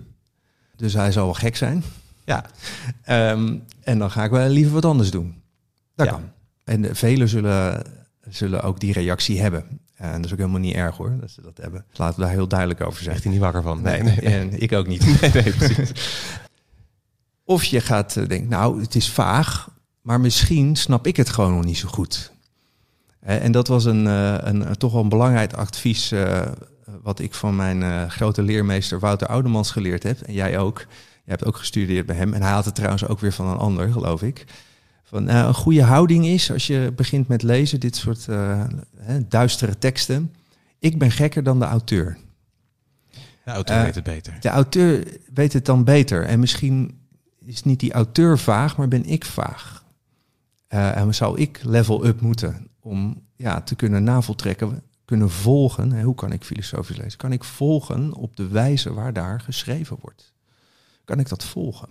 Dus 0.76 0.92
hij 0.92 1.12
zal 1.12 1.24
wel 1.24 1.34
gek 1.34 1.56
zijn. 1.56 1.82
Ja, 2.24 2.44
Ehm, 3.02 3.56
en 3.82 3.98
dan 3.98 4.10
ga 4.10 4.24
ik 4.24 4.30
wel 4.30 4.48
liever 4.48 4.72
wat 4.72 4.84
anders 4.84 5.10
doen. 5.10 5.42
Dat 5.94 6.06
Ja. 6.06 6.12
kan. 6.12 6.30
En 6.64 6.82
de, 6.82 6.94
velen 6.94 7.28
zullen, 7.28 7.86
zullen 8.28 8.62
ook 8.62 8.80
die 8.80 8.92
reactie 8.92 9.40
hebben. 9.40 9.80
En 9.94 10.12
dat 10.12 10.24
is 10.24 10.32
ook 10.32 10.38
helemaal 10.38 10.60
niet 10.60 10.74
erg 10.74 10.96
hoor, 10.96 11.16
dat 11.20 11.30
ze 11.30 11.42
dat 11.42 11.56
hebben. 11.56 11.84
Laten 11.92 12.18
we 12.18 12.24
daar 12.24 12.34
heel 12.34 12.48
duidelijk 12.48 12.80
over 12.80 13.02
zijn. 13.02 13.14
echt 13.14 13.24
hij 13.24 13.32
niet 13.32 13.40
wakker 13.40 13.62
van. 13.62 13.82
Nee, 13.82 14.02
nee, 14.02 14.16
nee. 14.20 14.34
En 14.34 14.60
ik 14.60 14.72
ook 14.72 14.86
niet. 14.86 15.06
nee, 15.20 15.30
nee, 15.32 15.52
precies. 15.52 15.92
Of 17.44 17.64
je 17.64 17.80
gaat 17.80 18.16
eh, 18.16 18.28
denken, 18.28 18.48
nou, 18.48 18.80
het 18.80 18.94
is 18.94 19.10
vaag, 19.10 19.68
maar 20.00 20.20
misschien 20.20 20.76
snap 20.76 21.06
ik 21.06 21.16
het 21.16 21.28
gewoon 21.28 21.54
nog 21.54 21.64
niet 21.64 21.78
zo 21.78 21.88
goed. 21.88 22.32
En 23.26 23.52
dat 23.52 23.68
was 23.68 23.84
een, 23.84 24.06
eh, 24.06 24.34
een, 24.38 24.68
een 24.68 24.76
toch 24.76 24.92
wel 24.92 25.02
een 25.02 25.08
belangrijk 25.08 25.52
advies 25.52 26.12
eh, 26.12 26.42
wat 27.02 27.18
ik 27.18 27.34
van 27.34 27.56
mijn 27.56 27.82
eh, 27.82 28.08
grote 28.08 28.42
leermeester 28.42 28.98
Wouter 28.98 29.26
Oudemans 29.26 29.70
geleerd 29.70 30.02
heb. 30.02 30.20
En 30.20 30.32
jij 30.32 30.58
ook. 30.58 30.78
Je 31.24 31.32
hebt 31.32 31.44
ook 31.44 31.56
gestudeerd 31.56 32.06
bij 32.06 32.16
hem. 32.16 32.34
En 32.34 32.42
hij 32.42 32.52
had 32.52 32.64
het 32.64 32.74
trouwens 32.74 33.06
ook 33.06 33.20
weer 33.20 33.32
van 33.32 33.46
een 33.46 33.56
ander, 33.56 33.92
geloof 33.92 34.22
ik. 34.22 34.44
Van, 35.06 35.28
eh, 35.28 35.38
een 35.38 35.54
goede 35.54 35.82
houding 35.82 36.26
is, 36.26 36.52
als 36.52 36.66
je 36.66 36.92
begint 36.96 37.28
met 37.28 37.42
lezen, 37.42 37.80
dit 37.80 37.96
soort 37.96 38.28
eh, 38.28 38.64
hè, 38.96 39.28
duistere 39.28 39.78
teksten. 39.78 40.34
Ik 40.78 40.98
ben 40.98 41.10
gekker 41.10 41.42
dan 41.42 41.58
de 41.58 41.64
auteur. 41.64 42.18
De 43.44 43.50
auteur 43.50 43.76
Eh, 43.76 43.82
weet 43.82 43.94
het 43.94 44.04
beter. 44.04 44.36
De 44.40 44.48
auteur 44.48 45.18
weet 45.34 45.52
het 45.52 45.64
dan 45.64 45.84
beter. 45.84 46.24
En 46.24 46.40
misschien 46.40 47.00
is 47.44 47.62
niet 47.62 47.80
die 47.80 47.92
auteur 47.92 48.38
vaag, 48.38 48.76
maar 48.76 48.88
ben 48.88 49.04
ik 49.04 49.24
vaag. 49.24 49.84
En 50.68 51.14
zou 51.14 51.40
ik 51.40 51.60
level 51.62 52.06
up 52.06 52.20
moeten 52.20 52.68
om 52.80 53.22
ja, 53.36 53.60
te 53.60 53.74
kunnen 53.74 54.04
navoltrekken, 54.04 54.82
kunnen 55.04 55.30
volgen. 55.30 55.92
Hè, 55.92 56.02
hoe 56.02 56.14
kan 56.14 56.32
ik 56.32 56.44
filosofisch 56.44 56.96
lezen? 56.96 57.18
Kan 57.18 57.32
ik 57.32 57.44
volgen 57.44 58.12
op 58.12 58.36
de 58.36 58.48
wijze 58.48 58.92
waar 58.92 59.12
daar 59.12 59.40
geschreven 59.40 59.96
wordt? 60.00 60.32
Kan 61.04 61.18
ik 61.18 61.28
dat 61.28 61.44
volgen? 61.44 61.88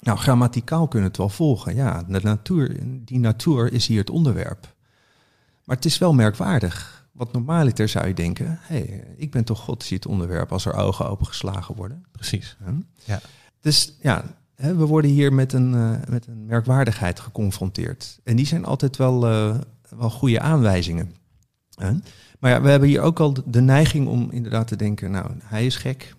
Nou, 0.00 0.18
grammaticaal 0.18 0.88
kunnen 0.88 1.08
het 1.08 1.18
wel 1.18 1.28
volgen. 1.28 1.74
Ja, 1.74 2.02
de 2.08 2.20
natuur, 2.22 2.76
die 3.04 3.18
natuur 3.18 3.72
is 3.72 3.86
hier 3.86 3.98
het 3.98 4.10
onderwerp. 4.10 4.74
Maar 5.64 5.76
het 5.76 5.84
is 5.84 5.98
wel 5.98 6.14
merkwaardig. 6.14 7.06
Want 7.12 7.32
normaaliter 7.32 7.88
zou 7.88 8.06
je 8.06 8.14
denken, 8.14 8.58
hé, 8.62 8.76
hey, 8.76 9.14
ik 9.16 9.30
ben 9.30 9.44
toch 9.44 9.60
God, 9.60 9.82
zie 9.84 9.96
het 9.96 10.06
onderwerp 10.06 10.52
als 10.52 10.64
er 10.64 10.72
ogen 10.74 11.08
opengeslagen 11.08 11.74
worden. 11.74 12.04
Precies. 12.12 12.56
Ja. 13.04 13.20
Dus 13.60 13.96
ja, 14.00 14.24
we 14.56 14.74
worden 14.86 15.10
hier 15.10 15.32
met 15.32 15.52
een, 15.52 15.74
eh, 15.74 16.08
met 16.08 16.26
een 16.26 16.46
merkwaardigheid 16.46 17.20
geconfronteerd. 17.20 18.20
En 18.24 18.36
die 18.36 18.46
zijn 18.46 18.64
altijd 18.64 18.96
wel, 18.96 19.26
eh, 19.26 19.54
wel 19.96 20.10
goede 20.10 20.40
aanwijzingen. 20.40 21.14
Maar 22.38 22.50
ja, 22.50 22.60
we 22.60 22.68
hebben 22.70 22.88
hier 22.88 23.00
ook 23.00 23.20
al 23.20 23.32
de- 23.32 23.42
de 23.46 23.60
neiging 23.60 24.06
om 24.08 24.30
inderdaad 24.30 24.66
te 24.68 24.76
denken, 24.76 25.10
nou, 25.10 25.30
hij 25.44 25.66
is 25.66 25.76
gek. 25.76 26.14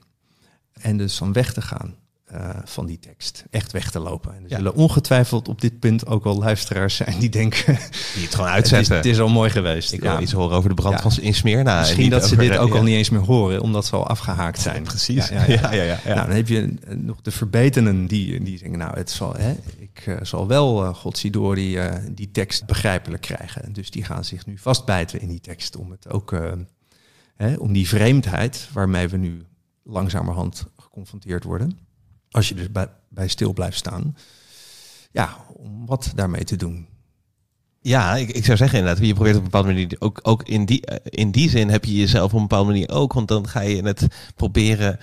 En 0.74 0.98
dus 0.98 1.18
van 1.18 1.34
weg 1.34 1.54
te 1.54 1.62
gaan 1.62 1.96
eh, 2.32 2.50
van 2.66 2.86
die 2.86 3.00
tekst. 3.00 3.44
Echt 3.50 3.72
weg 3.72 3.92
te 3.92 4.00
lopen. 4.00 4.36
En 4.36 4.44
er 4.44 4.50
Ja. 4.50 4.56
zullen 4.56 4.74
ongetwijfeld 4.76 5.48
op 5.48 5.62
dit 5.62 5.80
punt 5.80 6.08
ook 6.08 6.24
wel 6.24 6.38
luisteraars 6.38 6.96
zijn 6.96 7.20
die 7.20 7.30
denken, 7.30 7.66
Die 8.14 8.24
het 8.26 8.36
gewoon 8.36 8.52
het 8.52 8.66
is, 8.66 8.74
uitzetten. 8.74 8.96
het 8.96 9.06
is 9.06 9.20
al 9.20 9.30
mooi 9.30 9.50
geweest. 9.50 9.92
ik 9.94 10.04
Ja. 10.04 10.12
wil 10.12 10.22
iets 10.22 10.32
horen 10.32 10.58
over 10.58 10.70
de 10.70 10.76
brand 10.76 10.96
Ja. 10.96 11.02
van 11.02 11.12
in 11.24 11.28
Misschien 11.64 12.10
dat 12.10 12.28
ze 12.28 12.36
dit 12.36 12.58
ook 12.58 12.74
al 12.76 12.84
niet 12.84 12.96
eens 12.96 13.10
meer 13.10 13.22
horen, 13.22 13.62
omdat 13.62 13.86
ze 13.86 13.96
al 13.96 14.08
afgehaakt 14.08 14.60
zijn. 14.60 14.84
Precies. 14.94 15.28
Ja, 15.48 15.72
ja, 15.74 15.82
ja. 15.84 16.00
Nou, 16.06 16.16
dan 16.28 16.36
heb 16.36 16.48
je 16.48 16.74
eh, 16.88 16.96
nog 16.96 17.22
de 17.22 17.32
verbetenen 17.32 18.08
die, 18.08 18.44
die 18.44 18.58
zeggen, 18.58 18.78
nou, 18.78 18.98
het 18.98 19.10
zal, 19.12 19.34
hè, 19.36 19.52
ik 19.78 20.04
eh, 20.06 20.18
zal 20.22 20.48
wel, 20.48 20.84
uh, 20.84 20.94
Godsidori, 20.94 21.78
eh 21.78 21.96
die 22.12 22.32
tekst 22.32 22.66
begrijpelijk 22.66 23.22
krijgen. 23.22 23.74
Dus 23.74 23.92
die 23.92 24.04
gaan 24.04 24.26
zich 24.26 24.46
nu 24.46 24.58
vastbijten 24.58 25.22
in 25.22 25.28
die 25.28 25.40
tekst 25.40 25.76
om 25.76 25.92
het 25.92 26.10
ook, 26.10 26.36
hè, 27.36 27.56
om 27.56 27.74
die 27.74 27.88
vreemdheid 27.88 28.70
waarmee 28.74 29.08
we 29.08 29.18
nu 29.18 29.42
langzamerhand 29.84 30.66
geconfronteerd 30.78 31.44
worden. 31.44 31.78
Als 32.32 32.50
je 32.50 32.56
dus 32.56 32.72
bij, 32.72 32.88
bij 33.10 33.28
stil 33.28 33.54
blijft 33.54 33.78
staan. 33.78 34.16
Ja, 35.12 35.46
om 35.54 35.86
wat 35.86 36.12
daarmee 36.16 36.44
te 36.44 36.56
doen. 36.56 36.88
Ja, 37.82 38.16
ik, 38.16 38.30
ik 38.30 38.46
zou 38.46 38.58
zeggen 38.58 38.80
inderdaad, 38.80 39.06
je 39.06 39.14
probeert 39.14 39.36
op 39.36 39.44
een 39.44 39.50
bepaalde 39.50 39.74
manier, 39.74 39.96
ook, 40.00 40.20
ook 40.22 40.44
in, 40.44 40.66
die, 40.66 40.86
eh, 40.86 40.98
in 41.04 41.32
die 41.32 41.50
zin 41.50 41.70
heb 41.70 41.86
je 41.86 41.96
jezelf 41.96 42.32
op 42.32 42.38
een 42.38 42.48
bepaalde 42.48 42.72
manier 42.72 42.90
ook, 42.90 43.14
want 43.14 43.28
dan 43.28 43.48
ga 43.48 43.62
je 43.62 43.82
het 43.84 44.08
proberen 44.36 45.00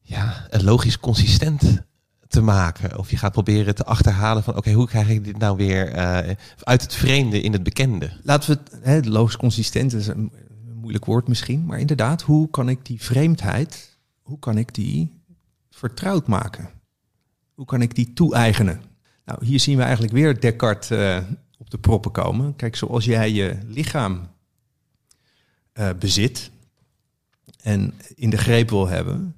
ja, 0.00 0.46
logisch 0.50 0.98
consistent 0.98 1.82
te 2.28 2.40
maken. 2.40 2.98
Of 2.98 3.10
je 3.10 3.16
gaat 3.16 3.32
proberen 3.32 3.74
te 3.74 3.84
achterhalen 3.84 4.42
van, 4.42 4.56
oké, 4.56 4.72
hoe 4.72 4.86
krijg 4.86 5.08
ik 5.08 5.24
dit 5.24 5.38
nou 5.38 5.56
weer 5.56 5.92
eh, 5.92 6.34
uit 6.58 6.82
het 6.82 6.94
vreemde 6.94 7.40
in 7.40 7.52
het 7.52 7.62
bekende? 7.62 8.10
Laten 8.22 8.50
we 8.50 8.60
het, 8.60 8.84
hè, 8.84 9.00
logisch 9.10 9.36
consistent 9.36 9.94
is 9.94 10.06
een 10.06 10.32
moeilijk 10.74 11.04
woord 11.04 11.28
misschien, 11.28 11.66
maar 11.66 11.78
inderdaad, 11.78 12.22
hoe 12.22 12.50
kan 12.50 12.68
ik 12.68 12.86
die 12.86 13.02
vreemdheid, 13.02 13.98
hoe 14.22 14.38
kan 14.38 14.58
ik 14.58 14.74
die 14.74 15.17
vertrouwd 15.78 16.26
maken? 16.26 16.70
Hoe 17.54 17.66
kan 17.66 17.82
ik 17.82 17.94
die 17.94 18.12
toe-eigenen? 18.12 18.82
Nou, 19.24 19.44
hier 19.44 19.60
zien 19.60 19.76
we 19.76 19.82
eigenlijk 19.82 20.12
weer 20.12 20.40
Descartes 20.40 20.90
eh, 20.90 21.18
op 21.58 21.70
de 21.70 21.78
proppen 21.78 22.10
komen. 22.10 22.56
Kijk, 22.56 22.76
zoals 22.76 23.04
jij 23.04 23.32
je 23.32 23.58
lichaam 23.66 24.28
eh, 25.72 25.90
bezit 25.98 26.50
en 27.62 27.94
in 28.14 28.30
de 28.30 28.38
greep 28.38 28.70
wil 28.70 28.88
hebben, 28.88 29.36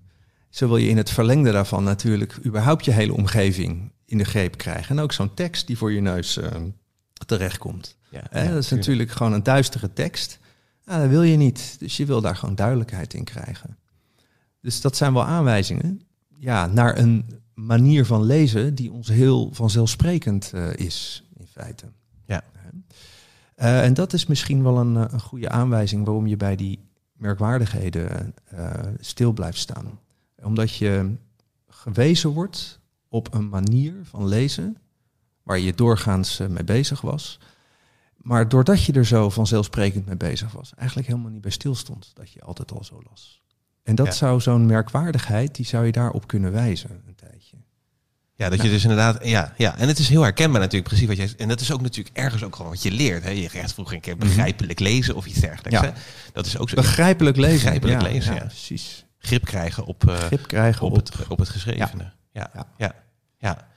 zo 0.50 0.68
wil 0.68 0.76
je 0.76 0.88
in 0.88 0.96
het 0.96 1.10
verlengde 1.10 1.52
daarvan 1.52 1.84
natuurlijk 1.84 2.38
überhaupt 2.46 2.84
je 2.84 2.90
hele 2.90 3.14
omgeving 3.14 3.92
in 4.04 4.18
de 4.18 4.24
greep 4.24 4.56
krijgen. 4.56 4.96
En 4.96 5.02
ook 5.02 5.12
zo'n 5.12 5.34
tekst 5.34 5.66
die 5.66 5.78
voor 5.78 5.92
je 5.92 6.00
neus 6.00 6.36
eh, 6.36 6.50
terechtkomt. 7.26 7.96
Ja, 8.08 8.22
dat 8.32 8.64
is 8.64 8.70
natuurlijk 8.70 9.10
gewoon 9.10 9.32
een 9.32 9.42
duistere 9.42 9.92
tekst. 9.92 10.38
Nou, 10.84 11.00
dat 11.00 11.10
wil 11.10 11.22
je 11.22 11.36
niet. 11.36 11.76
Dus 11.78 11.96
je 11.96 12.06
wil 12.06 12.20
daar 12.20 12.36
gewoon 12.36 12.54
duidelijkheid 12.54 13.14
in 13.14 13.24
krijgen. 13.24 13.76
Dus 14.60 14.80
dat 14.80 14.96
zijn 14.96 15.12
wel 15.12 15.24
aanwijzingen 15.24 16.02
ja, 16.40 16.66
naar 16.66 16.98
een 16.98 17.40
manier 17.54 18.06
van 18.06 18.22
lezen 18.22 18.74
die 18.74 18.92
ons 18.92 19.08
heel 19.08 19.50
vanzelfsprekend 19.52 20.52
eh, 20.54 20.74
is, 20.74 21.24
in 21.36 21.46
feite. 21.46 21.86
Ja. 22.26 22.42
Eh, 23.54 23.84
en 23.84 23.94
dat 23.94 24.12
is 24.12 24.26
misschien 24.26 24.62
wel 24.62 24.78
een, 24.78 24.96
eh, 24.96 25.12
een 25.12 25.20
goede 25.20 25.48
aanwijzing 25.48 26.04
waarom 26.04 26.26
je 26.26 26.36
bij 26.36 26.56
die 26.56 26.88
merkwaardigheden 27.12 28.34
stil 29.00 29.32
blijft 29.32 29.58
staan. 29.58 30.00
Omdat 30.42 30.76
je 30.76 31.14
gewezen 31.68 32.30
wordt 32.30 32.80
op 33.08 33.34
een 33.34 33.48
manier 33.48 33.94
van 34.02 34.26
lezen 34.26 34.76
waar 35.42 35.58
je 35.58 35.74
doorgaans 35.74 36.38
mee 36.38 36.64
bezig 36.64 37.00
was. 37.00 37.38
Maar 38.16 38.48
doordat 38.48 38.84
je 38.84 38.92
er 38.92 39.06
zo 39.06 39.30
vanzelfsprekend 39.30 40.06
mee 40.06 40.16
bezig 40.16 40.52
was, 40.52 40.74
eigenlijk 40.74 41.08
helemaal 41.08 41.30
niet 41.30 41.40
bij 41.40 41.50
stilstond 41.50 42.10
dat 42.14 42.30
je 42.30 42.40
altijd 42.40 42.72
al 42.72 42.84
zo 42.84 43.02
las. 43.08 43.39
En 43.90 43.96
dat 43.96 44.06
Ja. 44.06 44.12
zou 44.12 44.40
zo'n 44.40 44.66
merkwaardigheid, 44.66 45.54
die 45.54 45.66
zou 45.66 45.86
je 45.86 45.92
daarop 45.92 46.26
kunnen 46.26 46.52
wijzen 46.52 46.90
een 47.06 47.14
tijdje. 47.14 47.56
Ja, 48.34 48.48
dat 48.48 48.62
je 48.62 48.68
dus 48.68 48.82
inderdaad, 48.82 49.26
ja, 49.26 49.54
ja. 49.56 49.76
En 49.78 49.88
het 49.88 49.98
is 49.98 50.08
heel 50.08 50.22
herkenbaar 50.22 50.60
natuurlijk, 50.60 50.88
precies 50.88 51.06
wat 51.06 51.16
jij 51.16 51.32
En 51.36 51.48
dat 51.48 51.60
is 51.60 51.72
ook 51.72 51.80
natuurlijk 51.80 52.16
ergens 52.16 52.42
ook 52.42 52.56
gewoon 52.56 52.70
wat 52.70 52.82
je 52.82 52.90
leert. 52.90 53.22
Hè? 53.22 53.30
Je 53.30 53.48
krijgt 53.48 53.72
vroeger 53.72 53.94
een 53.94 54.00
keer 54.00 54.16
begrijpelijk 54.16 54.78
lezen 54.78 55.14
of 55.14 55.26
iets 55.26 55.40
dergelijks. 55.40 55.80
Ja. 55.80 55.84
Hè? 55.86 55.92
Dat 56.32 56.46
is 56.46 56.58
ook 56.58 56.68
zo. 56.68 56.74
Begrijpelijk 56.76 57.36
lezen. 57.36 57.54
Begrijpelijk 57.58 58.02
lezen, 58.02 58.34
ja. 58.34 58.44
Precies. 58.44 59.04
grip 59.18 59.44
krijgen 59.44 59.84
op, 59.84 60.08
eh, 60.08 60.14
Grip 60.16 60.46
krijgen 60.46 60.82
op, 60.86 60.90
op, 60.90 60.96
het, 60.96 61.28
op 61.28 61.38
het 61.38 61.48
geschrevene. 61.48 62.12
Ja. 62.32 62.50
Ja. 62.78 62.94
Ja. 63.38 63.68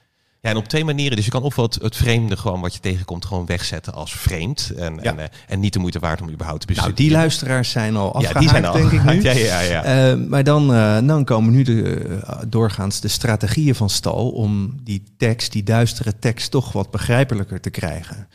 Ja. 0.44 0.50
ja. 0.50 0.56
en 0.56 0.56
op 0.56 0.68
twee 0.68 0.84
manieren. 0.84 1.16
Dus 1.16 1.24
je 1.24 1.30
kan 1.30 1.42
ofwel 1.42 1.64
het, 1.64 1.74
het 1.74 1.96
vreemde 1.96 2.36
gewoon 2.36 2.60
wat 2.60 2.74
je 2.74 2.80
tegenkomt 2.80 3.24
gewoon 3.24 3.46
wegzetten 3.46 3.92
als 3.94 4.14
vreemd. 4.16 4.72
En, 4.76 4.94
Ja. 4.94 5.02
en, 5.02 5.18
eh, 5.18 5.24
en 5.48 5.60
niet 5.60 5.72
de 5.72 5.78
moeite 5.78 5.98
waard 5.98 6.20
om 6.20 6.30
überhaupt 6.30 6.60
te 6.60 6.66
Nou, 6.66 6.76
bestuderen. 6.80 7.08
die 7.10 7.18
luisteraars 7.18 7.70
zijn 7.70 7.96
al 7.96 8.06
ja, 8.06 8.10
afgehaakt, 8.12 8.38
die 8.40 8.48
zijn 8.48 8.64
al. 8.64 8.72
denk 8.72 8.90
ik 8.90 9.02
nu. 9.04 9.22
ja, 9.22 9.32
ja, 9.32 9.60
ja. 9.60 9.84
Eh, 9.84 10.16
maar 10.28 10.44
dan, 10.44 10.74
eh, 10.74 11.06
dan 11.06 11.24
komen 11.24 11.52
nu 11.52 11.62
de, 11.62 12.18
doorgaans 12.48 13.00
de 13.00 13.08
strategieën 13.08 13.74
van 13.74 13.90
stal 13.90 14.30
om 14.30 14.74
die 14.82 15.02
tekst, 15.16 15.52
die 15.52 15.62
duistere 15.62 16.18
tekst, 16.18 16.50
toch 16.50 16.72
wat 16.72 16.90
begrijpelijker 16.90 17.60
te 17.60 17.70
krijgen. 17.70 18.28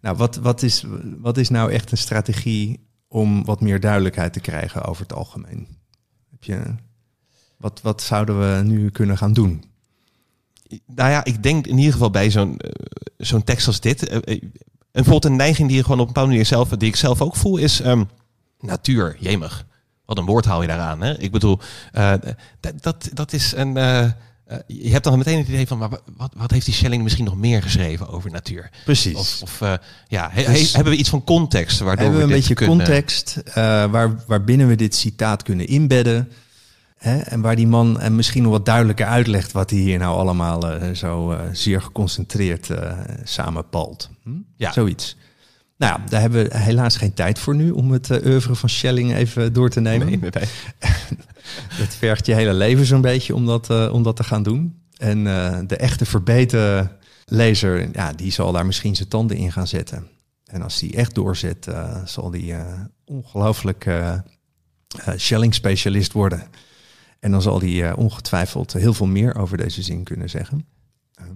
Nou, 0.00 0.16
wat, 0.16 0.36
wat, 0.36 0.62
is, 0.62 0.84
wat 1.20 1.36
is 1.36 1.48
nou 1.48 1.72
echt 1.72 1.90
een 1.90 1.98
strategie 1.98 2.88
om 3.08 3.44
wat 3.44 3.60
meer 3.60 3.80
duidelijkheid 3.80 4.32
te 4.32 4.40
krijgen 4.40 4.82
over 4.84 5.02
het 5.02 5.12
algemeen? 5.12 5.66
Heb 6.30 6.44
je, 6.44 6.60
wat, 7.58 7.80
wat 7.82 8.02
zouden 8.02 8.38
we 8.56 8.62
nu 8.62 8.90
kunnen 8.90 9.18
gaan 9.18 9.32
doen? 9.32 9.64
Nou 10.86 11.10
ja, 11.10 11.24
ik 11.24 11.42
denk 11.42 11.66
in 11.66 11.76
ieder 11.78 11.92
geval 11.92 12.10
bij 12.10 12.30
zo'n 12.30 12.56
eh, 12.58 12.70
zo'n 13.16 13.44
tekst 13.44 13.66
als 13.66 13.80
dit. 13.80 14.08
eh, 14.08 14.16
eh, 14.16 14.22
en 14.32 14.50
bijvoorbeeld 15.02 15.24
een 15.24 15.36
neiging 15.36 15.68
die 15.68 15.76
je 15.76 15.82
gewoon 15.82 15.98
op 16.00 16.06
een 16.06 16.12
bepaalde 16.12 16.30
manier 16.30 16.46
zelf, 16.46 16.68
die 16.68 16.88
ik 16.88 16.96
zelf 16.96 17.20
ook 17.22 17.36
voel, 17.36 17.56
is 17.56 17.80
ehm, 17.80 18.04
natuur. 18.60 19.16
Jemig. 19.18 19.66
Wat 20.04 20.18
een 20.18 20.24
woord 20.24 20.44
haal 20.44 20.60
je 20.62 20.68
daaraan. 20.68 21.02
Hè? 21.02 21.18
Ik 21.18 21.30
bedoel, 21.32 21.58
eh, 21.92 22.12
dat, 22.80 23.08
dat, 23.12 23.32
is 23.32 23.52
een. 23.56 23.76
eh, 23.76 24.02
eh, 24.04 24.10
je 24.66 24.90
hebt 24.90 25.04
dan 25.04 25.18
meteen 25.18 25.38
het 25.38 25.48
idee 25.48 25.66
van, 25.66 25.78
maar 25.78 25.88
wat, 26.16 26.32
wat 26.36 26.50
heeft 26.50 26.64
die 26.64 26.74
Schelling 26.74 27.02
misschien 27.02 27.24
nog 27.24 27.36
meer 27.36 27.62
geschreven 27.62 28.08
over 28.08 28.30
natuur? 28.30 28.70
Precies. 28.84 29.14
Of, 29.14 29.38
of 29.42 29.60
eh, 29.60 29.72
ja, 30.08 30.28
he- 30.32 30.44
Dus- 30.52 30.60
he- 30.70 30.74
hebben 30.74 30.92
we 30.92 30.98
iets 30.98 31.08
van 31.08 31.24
context 31.24 31.78
waardoor 31.78 32.04
Hebben 32.04 32.16
we 32.16 32.22
een 32.22 32.28
dit 32.28 32.38
beetje 32.38 32.54
kunnen- 32.54 32.76
context 32.76 33.36
eh, 33.36 33.54
waar, 33.90 34.22
waarbinnen 34.26 34.68
we 34.68 34.74
dit 34.74 34.94
citaat 34.94 35.42
kunnen 35.42 35.66
inbedden. 35.66 36.30
Hè? 37.04 37.18
En 37.18 37.40
waar 37.40 37.56
die 37.56 37.66
man 37.66 38.00
en 38.00 38.14
misschien 38.14 38.42
nog 38.42 38.52
wat 38.52 38.64
duidelijker 38.64 39.06
uitlegt 39.06 39.52
wat 39.52 39.70
hij 39.70 39.78
hier 39.78 39.98
nou 39.98 40.16
allemaal 40.16 40.70
eh, 40.70 40.94
zo 40.94 41.30
eh, 41.30 41.40
zeer 41.52 41.82
geconcentreerd 41.82 42.68
uh, 42.68 42.92
samenpalt. 43.24 44.10
Hm? 44.22 44.30
Ja. 44.56 44.72
Zoiets. 44.72 45.16
Nou 45.76 45.98
ja, 45.98 46.08
daar 46.08 46.20
hebben 46.20 46.48
we 46.48 46.56
helaas 46.56 46.96
geen 46.96 47.14
tijd 47.14 47.38
voor 47.38 47.54
nu 47.54 47.70
om 47.70 47.90
het 47.90 48.10
uh, 48.10 48.26
oeuvre 48.26 48.54
van 48.54 48.68
Schelling 48.68 49.14
even 49.14 49.52
door 49.52 49.70
te 49.70 49.80
nemen. 49.80 50.06
Nee, 50.06 50.18
nee, 50.18 50.30
nee. 50.30 50.48
Het 51.82 51.94
vergt 51.94 52.26
je 52.26 52.34
hele 52.34 52.54
leven 52.54 52.86
zo'n 52.86 53.00
beetje 53.00 53.34
om 53.34 53.46
dat, 53.46 53.90
om 53.90 54.02
dat 54.02 54.16
te 54.16 54.24
gaan 54.24 54.42
doen. 54.42 54.82
En 54.96 55.24
de 55.66 55.76
echte 55.76 56.04
verbeterde 56.04 56.90
lezer, 57.24 57.88
ja, 57.92 58.12
die 58.12 58.32
zal 58.32 58.52
daar 58.52 58.66
misschien 58.66 58.96
zijn 58.96 59.08
tanden 59.08 59.36
in 59.36 59.52
gaan 59.52 59.66
zetten. 59.66 60.06
En 60.44 60.62
als 60.62 60.78
die 60.78 60.96
echt 60.96 61.14
doorzet, 61.14 61.68
zal 62.04 62.30
die 62.30 62.54
ongelooflijk 63.04 63.86
Schelling-specialist 65.16 66.12
worden. 66.12 66.42
En 67.24 67.30
dan 67.30 67.42
zal 67.42 67.60
hij 67.60 67.70
uh, 67.70 67.92
ongetwijfeld 67.96 68.72
heel 68.72 68.94
veel 68.94 69.06
meer 69.06 69.36
over 69.36 69.56
deze 69.56 69.82
zin 69.82 70.02
kunnen 70.02 70.30
zeggen. 70.30 70.66
Uh, 71.20 71.26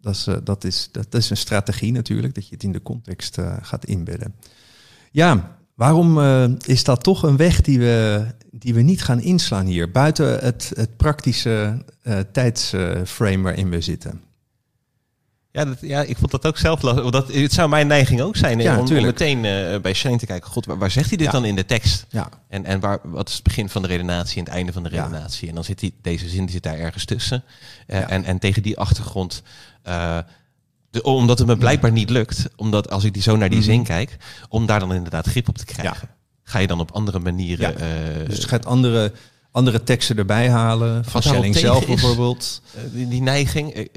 dat, 0.00 0.14
is, 0.14 0.26
uh, 0.28 0.36
dat, 0.44 0.64
is, 0.64 0.88
dat 0.92 1.14
is 1.14 1.30
een 1.30 1.36
strategie 1.36 1.92
natuurlijk, 1.92 2.34
dat 2.34 2.48
je 2.48 2.54
het 2.54 2.62
in 2.62 2.72
de 2.72 2.82
context 2.82 3.38
gaat 3.62 3.84
inbedden. 3.84 4.34
Ja, 5.10 5.56
waarom 5.74 6.18
is 6.66 6.84
dat 6.84 7.02
toch 7.02 7.22
een 7.22 7.36
weg 7.36 7.60
die 7.60 7.78
we, 7.78 8.26
die 8.50 8.74
we 8.74 8.80
niet 8.80 9.02
gaan 9.02 9.20
inslaan 9.20 9.66
hier, 9.66 9.90
buiten 9.90 10.38
het, 10.38 10.72
het 10.74 10.96
praktische 10.96 11.84
tijdsframe 12.32 13.42
waarin 13.42 13.70
we 13.70 13.80
zitten? 13.80 14.20
Ja, 15.56 15.64
dat, 15.64 15.76
ja, 15.80 16.02
ik 16.02 16.16
vond 16.18 16.30
dat 16.30 16.46
ook 16.46 16.58
zelf 16.58 16.82
lastig. 16.82 17.10
Dat, 17.10 17.32
het 17.32 17.52
zou 17.52 17.68
mijn 17.68 17.86
neiging 17.86 18.20
ook 18.20 18.36
zijn 18.36 18.58
Ja, 18.60 18.78
om, 18.78 18.92
meteen 18.92 19.44
eh, 19.44 19.80
bij 19.80 19.92
Schelling 19.94 20.20
te 20.20 20.26
kijken. 20.26 20.50
God, 20.50 20.66
waar, 20.66 20.78
waar 20.78 20.90
zegt 20.90 21.08
hij 21.08 21.16
dit 21.16 21.26
Ja. 21.26 21.32
dan 21.32 21.44
in 21.44 21.56
de 21.56 21.64
tekst? 21.64 22.06
Ja, 22.08 22.28
En, 22.48 22.64
en 22.64 22.80
waar, 22.80 22.98
wat 23.02 23.28
is 23.28 23.34
het 23.34 23.42
begin 23.42 23.68
van 23.68 23.82
de 23.82 23.88
redenatie 23.88 24.38
en 24.38 24.44
het 24.44 24.52
einde 24.54 24.72
van 24.72 24.82
de 24.82 24.88
redenatie? 24.88 25.48
En 25.48 25.54
dan 25.54 25.64
zit 25.64 25.78
die, 25.78 25.94
deze 26.02 26.28
zin 26.28 26.40
die 26.44 26.50
zit 26.54 26.62
daar 26.62 26.78
ergens 26.78 27.04
tussen. 27.04 27.42
Eh, 27.86 28.10
en, 28.10 28.24
en 28.24 28.38
tegen 28.38 28.62
die 28.62 28.78
achtergrond... 28.78 29.42
eh, 29.82 30.18
de, 30.90 31.02
omdat 31.02 31.38
het 31.38 31.46
me 31.46 31.56
blijkbaar 31.56 31.92
niet 31.92 32.10
lukt, 32.10 32.48
omdat 32.56 32.90
als 32.90 33.04
ik 33.04 33.12
die 33.12 33.22
zo 33.22 33.36
naar 33.36 33.48
die 33.50 33.58
Mhm. 33.58 33.66
zin 33.68 33.82
kijk, 33.84 34.16
om 34.48 34.66
daar 34.66 34.80
dan 34.80 34.94
inderdaad 34.94 35.26
grip 35.26 35.48
op 35.48 35.58
te 35.58 35.64
krijgen. 35.64 36.08
Ga 36.42 36.58
je 36.58 36.66
dan 36.66 36.80
op 36.80 36.90
andere 36.90 37.18
manieren... 37.18 37.74
Dus 38.26 38.36
het 38.36 38.46
gaat 38.46 38.66
andere, 38.66 39.12
andere 39.50 39.82
teksten 39.82 40.16
erbij 40.18 40.50
halen, 40.50 41.04
van 41.04 41.22
Schelling 41.22 41.56
zelf 41.56 41.80
is- 41.80 41.86
bijvoorbeeld. 41.86 42.62
die, 42.92 43.08
die 43.08 43.22
neiging... 43.22 43.88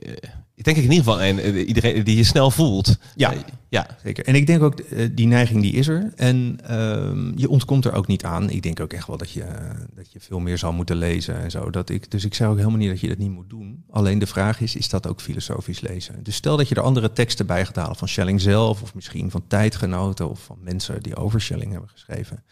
ik 0.57 0.63
denk 0.63 0.77
ik 0.77 0.83
in 0.83 0.91
ieder 0.91 1.05
geval, 1.05 1.21
en 1.21 1.39
eh, 1.39 1.67
iedereen 1.67 2.03
die 2.03 2.17
je 2.17 2.23
snel 2.23 2.51
voelt. 2.51 2.97
Ja. 3.15 3.33
Eh, 3.33 3.39
ja, 3.69 3.87
Zeker. 4.03 4.25
En 4.25 4.35
ik 4.35 4.47
denk 4.47 4.61
ook, 4.61 4.79
eh, 4.79 5.09
die 5.11 5.27
neiging 5.27 5.61
die 5.61 5.73
is 5.73 5.87
er. 5.87 6.11
En 6.15 6.59
ehm, 6.63 7.37
je 7.37 7.49
ontkomt 7.49 7.85
er 7.85 7.93
ook 7.93 8.07
niet 8.07 8.23
aan. 8.23 8.49
Ik 8.49 8.63
denk 8.63 8.79
ook 8.79 8.93
echt 8.93 9.07
wel 9.07 9.17
dat 9.17 9.31
je, 9.31 9.45
dat 9.93 10.11
je 10.11 10.19
veel 10.19 10.39
meer 10.39 10.57
zal 10.57 10.73
moeten 10.73 10.95
lezen 10.95 11.35
en 11.41 11.51
zo. 11.51 11.69
Dat 11.69 11.89
ik, 11.89 12.11
dus 12.11 12.25
ik 12.25 12.33
zeg 12.33 12.47
ook 12.47 12.57
helemaal 12.57 12.77
niet 12.77 12.89
dat 12.89 12.99
je 12.99 13.07
dat 13.07 13.17
niet 13.17 13.31
moet 13.31 13.49
doen. 13.49 13.83
Alleen 13.89 14.19
de 14.19 14.27
vraag 14.27 14.61
is, 14.61 14.75
is 14.75 14.89
dat 14.89 15.07
ook 15.07 15.21
filosofisch 15.21 15.81
lezen? 15.81 16.23
Dus 16.23 16.35
stel 16.35 16.57
dat 16.57 16.67
je 16.67 16.75
er 16.75 16.81
andere 16.81 17.13
teksten 17.13 17.45
bij 17.45 17.65
gaat 17.65 17.75
halen 17.75 17.95
van 17.95 18.07
Schelling 18.07 18.41
zelf... 18.41 18.81
of 18.81 18.95
misschien 18.95 19.31
van 19.31 19.47
tijdgenoten 19.47 20.29
of 20.29 20.43
van 20.43 20.57
mensen 20.61 21.03
die 21.03 21.15
over 21.15 21.41
Schelling 21.41 21.71
hebben 21.71 21.89
geschreven. 21.89 22.43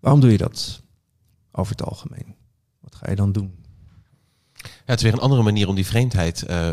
Waarom 0.00 0.20
doe 0.20 0.30
je 0.30 0.38
dat 0.38 0.82
over 1.52 1.72
het 1.76 1.86
algemeen? 1.86 2.34
Wat 2.80 2.94
ga 2.94 3.10
je 3.10 3.16
dan 3.16 3.32
doen? 3.32 3.65
Ja, 4.86 4.92
het 4.92 5.00
is 5.00 5.02
weer 5.02 5.12
een 5.12 5.24
andere 5.24 5.42
manier 5.42 5.68
om 5.68 5.74
die 5.74 5.86
vreemdheid 5.86 6.42
eh, 6.42 6.68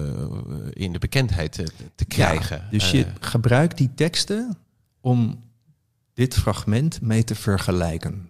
in 0.69 0.91
de 0.91 0.99
bekendheid 0.99 1.51
te, 1.51 1.67
te 1.95 2.05
krijgen. 2.05 2.57
Ja, 2.57 2.67
dus 2.69 2.91
je 2.91 3.05
Eh, 3.05 3.11
gebruikt 3.19 3.77
die 3.77 3.93
teksten 3.95 4.57
om 5.01 5.39
dit 6.13 6.33
fragment 6.33 7.01
mee 7.01 7.23
te 7.23 7.35
vergelijken. 7.35 8.29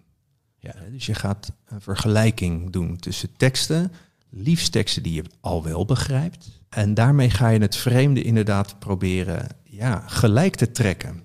Ja. 0.58 0.74
Dus 0.90 1.06
je 1.06 1.14
gaat 1.14 1.52
een 1.66 1.80
vergelijking 1.80 2.70
doen 2.70 2.96
tussen 2.96 3.28
teksten, 3.36 3.92
liefst 4.30 4.72
teksten 4.72 5.02
die 5.02 5.14
je 5.14 5.24
al 5.40 5.62
wel 5.64 5.84
begrijpt. 5.84 6.60
En 6.68 6.94
daarmee 6.94 7.30
ga 7.30 7.48
je 7.48 7.58
het 7.60 7.76
vreemde 7.76 8.22
inderdaad 8.22 8.78
proberen 8.78 9.46
ja, 9.62 10.02
gelijk 10.06 10.54
te 10.54 10.70
trekken. 10.70 11.22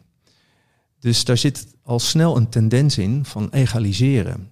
Dus 1.00 1.26
daar 1.26 1.38
zit 1.38 1.68
al 1.84 2.00
snel 2.00 2.38
een 2.38 2.50
tendens 2.50 2.98
in 2.98 3.26
van 3.26 3.50
egaliseren. 3.52 4.52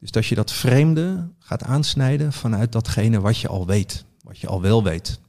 Dus 0.00 0.10
dat 0.10 0.26
je 0.26 0.34
dat 0.34 0.52
vreemde 0.52 1.28
gaat 1.38 1.62
aansnijden 1.62 2.32
vanuit 2.32 2.72
datgene 2.72 3.20
wat 3.20 3.38
je 3.38 3.48
al 3.48 3.66
weet, 3.66 4.04
wat 4.22 4.38
je 4.38 4.46
al 4.46 4.60
wel 4.60 4.82
weet. 4.84 5.20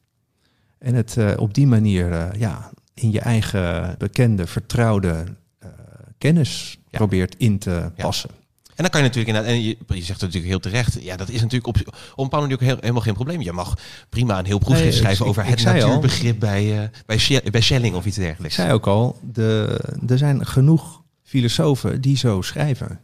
En 0.80 0.94
het 0.96 1.18
eh, 1.18 1.32
op 1.38 1.54
die 1.54 1.68
manier 1.68 2.12
eh, 2.12 2.40
ja, 2.40 2.70
in 2.94 3.12
je 3.12 3.20
eigen 3.20 3.96
bekende, 3.98 4.48
vertrouwde 4.48 5.24
eh, 5.60 5.70
kennis 6.18 6.78
Ja. 6.90 6.98
probeert 6.98 7.36
in 7.38 7.60
te 7.60 7.92
passen. 7.96 8.30
En 8.76 8.84
dan 8.84 8.90
kan 8.92 9.02
je 9.02 9.08
natuurlijk 9.08 9.38
inderdaad, 9.38 9.54
en 9.58 9.64
je, 9.64 9.78
je 9.88 9.94
zegt 9.96 10.08
het 10.08 10.34
natuurlijk 10.34 10.46
heel 10.46 10.60
terecht, 10.60 11.04
ja, 11.04 11.16
dat 11.16 11.30
is 11.30 11.42
natuurlijk 11.42 11.68
op, 11.68 12.00
op 12.16 12.34
een 12.34 12.58
heel, 12.60 12.78
helemaal 12.80 13.02
geen 13.02 13.14
probleem. 13.14 13.42
Je 13.42 13.52
mag 13.52 13.78
prima 14.10 14.40
een 14.40 14.46
heel 14.46 14.58
proefschrift 14.58 14.84
Nee, 14.84 14.98
ik- 14.98 15.02
schrijven 15.04 15.24
ik- 15.26 15.32
over 15.32 15.44
ik 15.44 15.50
het 15.50 15.68
al- 15.68 15.74
natuurbegrip 15.74 16.40
bij, 16.40 16.92
bij, 17.06 17.42
bij 17.52 17.62
Schelling 17.62 17.96
of 17.96 18.06
iets 18.06 18.18
Ik 18.18 18.24
dergelijks. 18.24 18.56
zei 18.56 18.72
ook 18.74 18.88
al, 18.88 19.20
de, 19.24 19.80
er 20.08 20.18
zijn 20.18 20.46
genoeg 20.46 21.02
filosofen 21.24 22.02
die 22.02 22.18
zo 22.18 22.42
schrijven. 22.42 23.00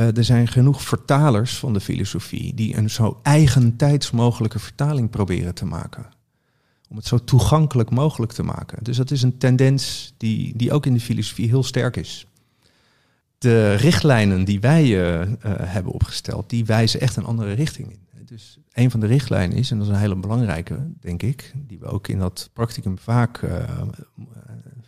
Eh, 0.00 0.16
er 0.16 0.24
zijn 0.24 0.48
genoeg 0.48 0.82
vertalers 0.82 1.58
van 1.58 1.72
de 1.72 1.80
filosofie 1.80 2.54
die 2.54 2.76
een 2.76 2.90
zo 2.90 3.20
eigentijds 3.22 4.10
mogelijke 4.10 4.58
vertaling 4.58 5.10
proberen 5.10 5.54
te 5.54 5.64
maken. 5.64 6.06
Om 6.88 6.96
het 6.96 7.06
zo 7.06 7.24
toegankelijk 7.24 7.90
mogelijk 7.90 8.32
te 8.32 8.42
maken. 8.42 8.84
Dus 8.84 8.96
dat 8.96 9.10
is 9.10 9.22
een 9.22 9.38
tendens 9.38 10.14
die, 10.16 10.56
die 10.56 10.72
ook 10.72 10.86
in 10.86 10.94
de 10.94 11.00
filosofie 11.00 11.48
heel 11.48 11.62
sterk 11.62 11.96
is. 11.96 12.26
De 13.38 13.74
richtlijnen 13.74 14.44
die 14.44 14.60
wij 14.60 14.82
eh, 14.82 15.22
eh, 15.22 15.28
hebben 15.42 15.92
opgesteld, 15.92 16.50
die 16.50 16.64
wijzen 16.64 17.00
echt 17.00 17.16
een 17.16 17.24
andere 17.24 17.52
richting 17.52 17.90
in. 17.90 18.24
Dus 18.24 18.58
een 18.72 18.90
van 18.90 19.00
de 19.00 19.06
richtlijnen 19.06 19.56
is, 19.56 19.70
en 19.70 19.78
dat 19.78 19.86
is 19.86 19.92
een 19.92 20.00
hele 20.00 20.16
belangrijke, 20.16 20.90
denk 21.00 21.22
ik, 21.22 21.52
die 21.56 21.78
we 21.78 21.86
ook 21.86 22.08
in 22.08 22.18
dat 22.18 22.50
practicum 22.52 22.98
vaak, 22.98 23.40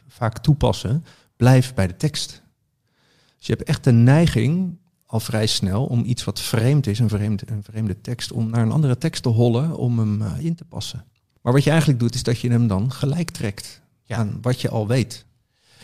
vaak 0.09 0.39
toepassen, 0.39 1.05
blijf 1.37 1.75
bij 1.75 1.87
de 1.87 1.97
tekst. 1.97 2.43
Dus 3.37 3.47
je 3.47 3.53
hebt 3.53 3.69
echt 3.69 3.85
de 3.85 3.93
neiging, 3.93 4.77
al 5.13 5.21
vrij 5.21 5.47
snel, 5.47 5.85
om 5.85 6.05
iets 6.05 6.25
wat 6.25 6.41
vreemd 6.41 6.87
is, 6.87 6.99
een 6.99 7.09
vreemde, 7.09 7.43
een 7.47 7.63
vreemde 7.63 8.01
tekst, 8.01 8.33
om 8.33 8.51
naar 8.51 8.63
een 8.63 8.73
andere 8.73 8.99
tekst 8.99 9.23
te 9.23 9.29
hollen 9.29 9.77
om 9.77 9.99
hem 9.99 10.23
eh, 10.23 10.45
in 10.45 10.55
te 10.55 10.65
passen. 10.65 11.05
Maar 11.43 11.53
wat 11.53 11.65
je 11.65 11.71
eigenlijk 11.71 12.01
doet, 12.01 12.15
is 12.15 12.23
dat 12.23 12.41
je 12.41 12.51
hem 12.51 12.67
dan 12.67 12.93
gelijk 12.93 13.31
trekt 13.31 13.81
Ja. 14.05 14.17
aan 14.17 14.39
wat 14.43 14.61
je 14.61 14.69
al 14.69 14.87
weet. 14.87 15.25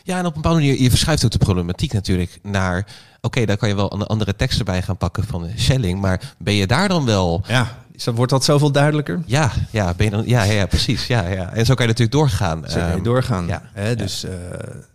Ja, 0.04 0.18
en 0.18 0.26
op 0.26 0.34
een 0.36 0.40
bepaalde 0.42 0.60
manier, 0.64 0.80
je 0.82 0.90
verschuift 0.90 1.24
ook 1.24 1.30
de 1.30 1.38
problematiek 1.38 1.92
natuurlijk 1.92 2.38
naar, 2.42 2.86
oké, 3.20 3.44
daar 3.44 3.56
kan 3.56 3.68
je 3.68 3.74
wel 3.74 3.92
een 3.92 4.02
andere 4.02 4.36
teksten 4.36 4.64
bij 4.64 4.82
gaan 4.82 4.96
pakken 4.96 5.24
van 5.24 5.46
Schelling, 5.56 6.00
maar 6.00 6.34
ben 6.38 6.54
je 6.54 6.66
daar 6.66 6.88
dan 6.88 7.04
wel 7.04 7.42
Ja, 7.46 7.76
wordt 8.14 8.32
dat 8.32 8.44
zoveel 8.44 8.72
duidelijker? 8.72 9.22
Ja, 9.26 9.52
ja, 9.70 9.94
ben 9.94 10.04
je 10.06 10.10
dan, 10.12 10.22
ja, 10.26 10.42
ja, 10.42 10.52
ja, 10.52 10.66
precies. 10.66 11.06
Ja, 11.06 11.26
ja. 11.28 11.52
En 11.52 11.66
zo 11.66 11.74
kan 11.74 11.86
je 11.86 11.90
natuurlijk 11.92 12.18
doorgaan. 12.18 12.62
Zo 12.68 12.78
kan 12.78 12.86
je 12.88 12.92
Ehm, 12.94 13.02
doorgaan. 13.02 13.46
ja, 13.46 13.62
Hè, 13.72 13.96
dus 13.96 14.24
eh, 14.24 14.32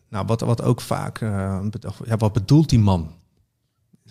nou, 0.10 0.26
wat, 0.26 0.42
wat 0.42 0.62
ook 0.62 0.82
vaak, 0.82 1.20
wordt, 1.62 1.86
ja, 2.06 2.18
wat 2.18 2.34
bedoelt 2.34 2.70
die 2.70 2.80
man? 2.80 3.12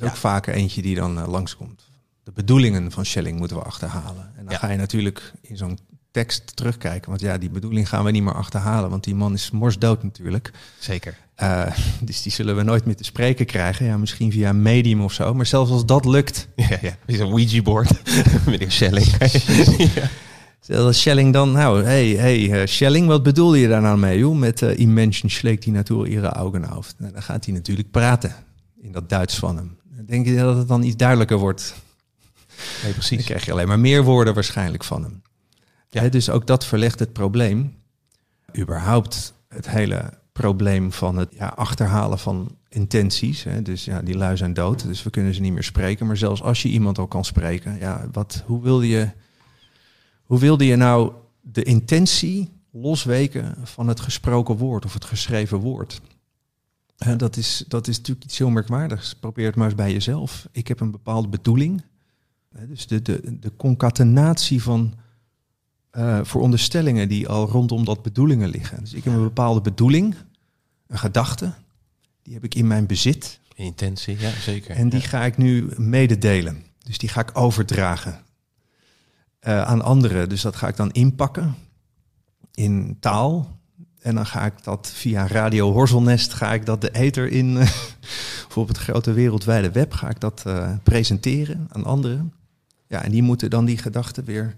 Is 0.03 0.09
ook 0.09 0.16
vaak 0.16 0.46
eentje 0.46 0.82
die 0.82 0.94
dan 0.94 1.18
eh, 1.18 1.28
langskomt. 1.28 1.90
De 2.22 2.32
bedoelingen 2.32 2.90
van 2.90 3.07
Schelling 3.07 3.38
moeten 3.38 3.57
we 3.57 3.62
achterhalen. 3.62 4.32
En 4.36 4.44
dan 4.44 4.55
ga 4.55 4.70
je 4.70 4.76
natuurlijk 4.76 5.32
in 5.40 5.57
zo'n 5.57 5.78
tekst 6.12 6.57
terugkijken. 6.57 7.09
Want 7.09 7.20
ja, 7.20 7.38
die 7.38 7.50
bedoeling 7.50 7.88
gaan 7.88 8.05
we 8.05 8.11
niet 8.11 8.22
meer 8.22 8.34
achterhalen. 8.34 8.90
Want 8.90 9.05
die 9.05 9.14
man 9.14 9.32
is 9.32 9.50
morsdood 9.50 10.03
natuurlijk. 10.03 10.50
Zeker. 10.78 11.16
Eh, 11.34 11.76
dus 12.00 12.22
die 12.22 12.32
zullen 12.32 12.57
we 12.57 12.62
nooit 12.62 12.84
meer 12.84 12.96
te 12.96 13.05
spreken 13.05 13.46
krijgen. 13.46 13.86
Ja, 13.86 13.96
misschien 13.96 14.32
via 14.32 14.48
een 14.48 14.62
medium 14.62 15.00
of 15.00 15.12
zo. 15.12 15.34
Maar 15.34 15.46
zelfs 15.46 15.70
als 15.70 15.86
dat 15.86 16.05
lukt, 16.05 16.48
Ja, 16.57 16.78
ja. 16.80 16.96
Is 17.07 17.18
een 17.18 17.26
Ouija-board. 17.26 17.90
Meneer 18.46 18.72
Schelling. 18.72 19.07
ja. 19.94 20.09
Stel 20.61 20.84
dat 20.84 20.94
Schelling 20.94 21.32
dan, 21.32 21.53
nou, 21.53 21.84
hey, 21.84 22.09
hey, 22.09 22.61
eh, 22.61 22.66
Schelling, 22.66 23.07
wat 23.07 23.22
bedoelde 23.22 23.59
je 23.59 23.68
daar 23.68 23.80
nou 23.80 23.98
mee, 23.98 24.18
joh? 24.18 24.38
Met 24.38 24.62
in 24.62 24.92
Menschen 24.92 25.30
schlägt 25.30 25.62
die 25.62 25.72
Natur 25.72 26.07
ihre 26.07 26.28
Augen 26.28 26.64
auf. 26.64 26.94
Nou, 26.98 27.12
dan 27.12 27.22
gaat 27.22 27.44
hij 27.44 27.55
natuurlijk 27.55 27.90
praten 27.90 28.34
in 28.80 28.92
dat 28.92 29.09
Duits 29.09 29.38
van 29.38 29.57
hem. 29.57 29.76
Dan 30.12 30.22
denk 30.22 30.36
je 30.36 30.42
dat 30.42 30.56
het 30.56 30.68
dan 30.68 30.82
iets 30.82 30.96
duidelijker 30.96 31.38
wordt. 31.38 31.74
Nee, 32.56 32.82
Dan 32.82 32.92
precies. 32.92 33.24
krijg 33.24 33.44
je 33.44 33.52
alleen 33.52 33.68
maar 33.68 33.78
meer 33.78 34.04
woorden 34.04 34.34
waarschijnlijk 34.34 34.84
van 34.84 35.02
hem. 35.02 35.22
Ja. 35.88 36.08
Dus 36.08 36.30
ook 36.30 36.46
dat 36.46 36.66
verlegt 36.66 36.98
het 36.98 37.12
probleem. 37.12 37.74
Überhaupt 38.58 39.34
het 39.48 39.68
hele 39.68 40.18
probleem 40.32 40.92
van 40.92 41.16
het 41.16 41.28
ja, 41.34 41.46
achterhalen 41.46 42.18
van 42.18 42.56
intenties. 42.68 43.42
Hè. 43.42 43.62
Dus 43.62 43.84
ja, 43.84 44.02
die 44.02 44.16
lui 44.16 44.36
zijn 44.36 44.54
dood, 44.54 44.82
dus 44.82 45.02
we 45.02 45.10
kunnen 45.10 45.34
ze 45.34 45.40
niet 45.40 45.52
meer 45.52 45.62
spreken. 45.62 46.06
Maar 46.06 46.16
zelfs 46.16 46.42
als 46.42 46.62
je 46.62 46.68
iemand 46.68 46.98
al 46.98 47.06
kan 47.06 47.24
spreken, 47.24 47.78
ja, 47.78 48.08
wat, 48.12 48.42
hoe 48.46 48.62
wilde 48.62 48.88
je, 48.88 49.10
hoe 50.24 50.38
wilde 50.38 50.66
je 50.66 50.76
nou 50.76 51.12
de 51.40 51.62
intentie 51.62 52.52
losweken 52.70 53.56
van 53.62 53.88
het 53.88 54.00
gesproken 54.00 54.56
woord 54.56 54.84
of 54.84 54.94
het 54.94 55.04
geschreven 55.04 55.58
woord? 55.58 56.00
Dat, 57.16 57.36
is, 57.36 57.64
dat 57.68 57.88
is 57.88 57.97
natuurlijk 57.97 58.24
iets 58.26 58.38
heel 58.38 58.51
merkwaardigs. 58.51 59.14
Probeer 59.14 59.47
het 59.47 59.55
maar 59.57 59.66
eens 59.66 59.74
bij 59.74 59.93
jezelf. 59.93 60.49
Ik 60.53 60.68
heb 60.68 60.80
een 60.80 60.90
bepaalde 60.90 61.28
bedoeling. 61.28 61.82
Dus 62.68 62.86
de, 62.86 63.03
de, 63.03 63.38
de 63.38 63.53
concatenatie 63.57 64.62
van 64.62 64.95
eh, 65.90 66.20
veronderstellingen 66.22 67.09
die 67.09 67.28
al 67.28 67.49
rondom 67.49 67.84
dat 67.84 68.03
bedoelingen 68.03 68.49
liggen. 68.49 68.80
Dus 68.80 68.93
ik 68.93 69.05
heb 69.05 69.14
een 69.14 69.22
bepaalde 69.22 69.61
bedoeling, 69.61 70.14
een 70.86 70.99
gedachte, 70.99 71.53
die 72.22 72.34
heb 72.34 72.45
ik 72.45 72.55
in 72.55 72.66
mijn 72.66 72.86
bezit 72.86 73.40
Intentie, 73.55 74.18
ja, 74.18 74.30
zeker. 74.30 74.76
en 74.76 74.88
die 74.88 75.01
Ja. 75.01 75.07
ga 75.07 75.24
ik 75.24 75.36
nu 75.36 75.68
mededelen. 75.76 76.55
Dus 76.55 76.64
Dus 76.86 76.99
die 76.99 77.09
ga 77.09 77.20
ik 77.20 77.30
overdragen 77.38 78.20
eh, 79.38 79.62
aan 79.62 79.82
anderen. 79.82 80.28
Dus 80.28 80.40
dat 80.43 80.57
ga 80.57 80.68
ik 80.68 80.76
dan 80.76 80.90
inpakken 80.93 81.55
in 82.55 82.97
taal. 83.01 83.59
En 84.03 84.14
dan 84.14 84.26
ga 84.26 84.44
ik 84.44 84.64
dat 84.64 84.90
via 84.94 85.26
Radio 85.26 85.72
Horzelnest, 85.72 86.32
ga 86.32 86.53
ik 86.53 86.66
dat 86.66 86.80
de 86.80 86.90
ether 86.90 87.30
in, 87.30 87.59
voor 88.53 88.68
het 88.68 88.78
grote 88.78 89.12
wereldwijde 89.12 89.70
web, 89.70 89.92
ga 89.92 90.09
ik 90.09 90.20
dat 90.20 90.44
uh, 90.46 90.72
presenteren 90.82 91.66
aan 91.68 91.84
anderen. 91.84 92.32
Ja, 92.88 93.03
en 93.03 93.11
die 93.11 93.22
moeten 93.22 93.50
dan 93.50 93.64
die 93.64 93.78
gedachten 93.78 94.24
weer 94.24 94.57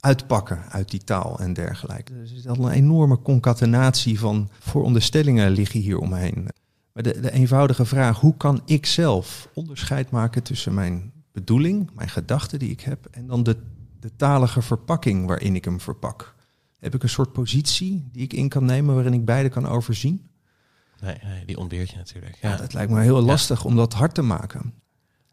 uitpakken 0.00 0.62
uit 0.70 0.90
die 0.90 1.04
taal 1.04 1.38
en 1.38 1.52
dergelijke. 1.52 2.12
Dus 2.12 2.30
er 2.30 2.36
is 2.36 2.44
een 2.44 2.68
enorme 2.68 3.22
concatenatie 3.22 4.18
van 4.18 4.48
veronderstellingen 4.58 5.50
liggen 5.50 5.80
hier 5.80 5.98
omheen. 5.98 6.48
Maar 6.92 7.02
de, 7.02 7.20
de 7.20 7.32
eenvoudige 7.32 7.84
vraag, 7.84 8.20
hoe 8.20 8.36
kan 8.36 8.62
ik 8.64 8.86
zelf 8.86 9.48
onderscheid 9.54 10.10
maken 10.10 10.42
tussen 10.42 10.74
mijn 10.74 11.12
bedoeling, 11.32 11.90
mijn 11.94 12.08
gedachten 12.08 12.58
die 12.58 12.70
ik 12.70 12.80
heb, 12.80 13.06
en 13.10 13.26
dan 13.26 13.42
de, 13.42 13.56
de 14.00 14.10
talige 14.16 14.62
verpakking 14.62 15.26
waarin 15.26 15.54
ik 15.54 15.64
hem 15.64 15.80
verpak? 15.80 16.34
Heb 16.82 16.94
ik 16.94 17.02
een 17.02 17.08
soort 17.08 17.32
positie 17.32 18.08
die 18.12 18.22
ik 18.22 18.32
in 18.32 18.48
kan 18.48 18.64
nemen 18.64 18.94
waarin 18.94 19.12
ik 19.12 19.24
beide 19.24 19.48
kan 19.48 19.66
overzien? 19.68 20.30
Nee, 21.00 21.16
nee 21.22 21.44
die 21.44 21.58
ontbeert 21.58 21.90
je 21.90 21.96
natuurlijk. 21.96 22.38
Ja. 22.40 22.56
dat 22.56 22.72
lijkt 22.72 22.90
me 22.90 23.00
heel 23.00 23.20
lastig 23.20 23.64
om 23.64 23.76
dat 23.76 23.92
hard 23.92 24.14
te 24.14 24.22
maken. 24.22 24.74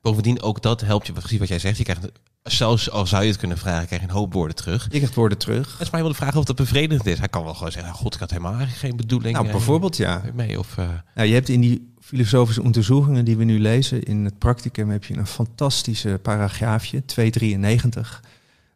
Bovendien, 0.02 0.42
ook 0.42 0.62
dat 0.62 0.82
helpt 0.82 1.08
je, 1.08 1.14
precies 1.14 1.40
wat 1.40 1.48
jij 1.48 1.60
zegt. 1.60 1.78
Je 1.78 1.84
krijgt, 1.84 2.12
zelfs 2.44 2.92
al 2.92 3.08
zou 3.08 3.24
je 3.24 3.30
het 3.30 3.38
kunnen 3.38 3.58
vragen, 3.58 3.86
krijg 3.86 4.02
je 4.02 4.08
een 4.08 4.14
hoop 4.14 4.34
woorden 4.34 4.56
terug. 4.56 4.84
Je 4.84 4.90
krijgt 4.90 5.16
woorden 5.16 5.38
terug. 5.38 5.72
Het 5.72 5.82
is 5.82 5.90
maar 5.90 6.02
wel 6.02 6.10
de 6.10 6.16
vraag 6.16 6.36
of 6.36 6.44
dat 6.44 6.56
bevredigend 6.56 7.08
is. 7.08 7.20
Hij 7.20 7.28
kan 7.28 7.44
wel 7.44 7.54
gewoon 7.54 7.72
zeggen, 7.72 7.94
god, 7.94 8.14
ik 8.14 8.20
had 8.20 8.30
helemaal 8.30 8.66
geen 8.68 8.96
bedoeling. 8.96 9.36
Nou, 9.36 9.52
bijvoorbeeld 9.52 9.98
ja. 9.98 10.24
Mee, 10.34 10.60
of, 10.60 10.78
uh... 10.78 10.90
nou, 11.16 11.28
je 11.28 11.34
hebt 11.34 11.50
in 11.50 11.62
die 11.62 11.94
filosofische 12.00 12.64
onderzoekingen 12.64 13.26
die 13.26 13.38
we 13.38 13.44
nu 13.44 13.60
lezen, 13.60 14.04
in 14.04 14.26
het 14.26 14.38
practicum 14.38 14.90
heb 14.90 15.04
je 15.04 15.18
een 15.18 15.28
fantastische 15.28 16.20
paragraafje, 16.22 17.06
293 17.06 18.24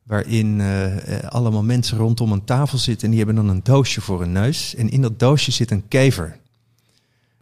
waarin 0.04 0.60
uh, 0.60 0.96
allemaal 1.30 1.64
mensen 1.64 1.98
rondom 1.98 2.32
een 2.32 2.44
tafel 2.44 2.78
zitten 2.78 3.04
en 3.04 3.10
die 3.10 3.24
hebben 3.24 3.46
dan 3.46 3.56
een 3.56 3.64
doosje 3.64 4.02
voor 4.02 4.20
hun 4.20 4.32
neus. 4.32 4.76
En 4.76 4.90
in 4.90 5.02
dat 5.02 5.20
doosje 5.20 5.52
zit 5.52 5.72
een 5.72 5.88
kever. 5.88 6.40